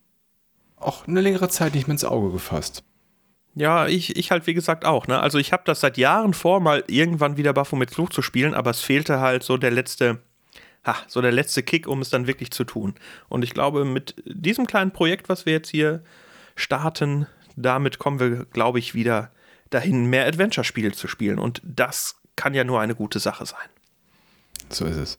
auch 0.77 1.07
eine 1.07 1.21
längere 1.21 1.49
Zeit 1.51 1.75
nicht 1.75 1.89
mehr 1.89 1.93
ins 1.93 2.05
Auge 2.05 2.33
gefasst. 2.33 2.85
Ja, 3.55 3.89
ich, 3.89 4.17
ich 4.17 4.31
halt 4.31 4.47
wie 4.47 4.55
gesagt 4.55 4.85
auch. 4.85 5.07
Ne? 5.07 5.21
Also 5.21 5.39
ich 5.39 5.53
habe 5.53 5.63
das 5.67 5.81
seit 5.81 5.99
Jahren 5.99 6.35
vor, 6.35 6.61
mal 6.61 6.85
irgendwann 6.87 7.37
wieder 7.37 7.53
Baphomet 7.53 7.91
Fluch 7.91 8.11
zu 8.11 8.23
spielen, 8.23 8.55
aber 8.55 8.71
es 8.71 8.81
fehlte 8.81 9.21
halt 9.21 9.43
so 9.43 9.57
der 9.57 9.71
letzte, 9.71 10.21
ha, 10.85 10.97
so 11.09 11.21
der 11.21 11.33
letzte 11.33 11.63
Kick, 11.63 11.89
um 11.89 12.01
es 12.01 12.11
dann 12.11 12.27
wirklich 12.27 12.53
zu 12.53 12.65
tun. 12.65 12.95
Und 13.29 13.43
ich 13.43 13.53
glaube, 13.53 13.85
mit 13.85 14.15
diesem 14.25 14.67
kleinen 14.67 14.93
Projekt, 14.93 15.29
was 15.29 15.47
wir 15.47 15.53
jetzt 15.53 15.71
hier 15.71 16.03
starten, 16.55 17.27
damit 17.57 17.99
kommen 17.99 18.21
wir, 18.21 18.45
glaube 18.47 18.79
ich, 18.79 18.95
wieder 18.95 19.33
dahin, 19.71 20.07
mehr 20.07 20.27
Adventure-Spiele 20.27 20.93
zu 20.93 21.09
spielen. 21.09 21.39
Und 21.39 21.61
das 21.65 22.17
kann 22.37 22.55
ja 22.55 22.65
nur 22.65 22.81
eine 22.81 22.95
gute 22.95 23.19
Sache 23.19 23.47
sein. 23.47 23.69
So 24.69 24.85
ist 24.85 24.97
es. 24.97 25.19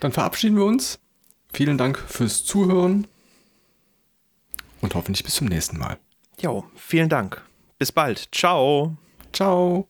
Dann 0.00 0.12
verabschieden 0.12 0.56
wir 0.56 0.64
uns. 0.64 0.98
Vielen 1.52 1.78
Dank 1.78 1.98
fürs 1.98 2.44
Zuhören 2.44 3.06
und 4.80 4.94
hoffentlich 4.94 5.24
bis 5.24 5.34
zum 5.34 5.48
nächsten 5.48 5.78
Mal. 5.78 5.98
Jo, 6.40 6.64
vielen 6.74 7.08
Dank. 7.08 7.42
Bis 7.78 7.92
bald. 7.92 8.28
Ciao. 8.32 8.96
Ciao. 9.32 9.88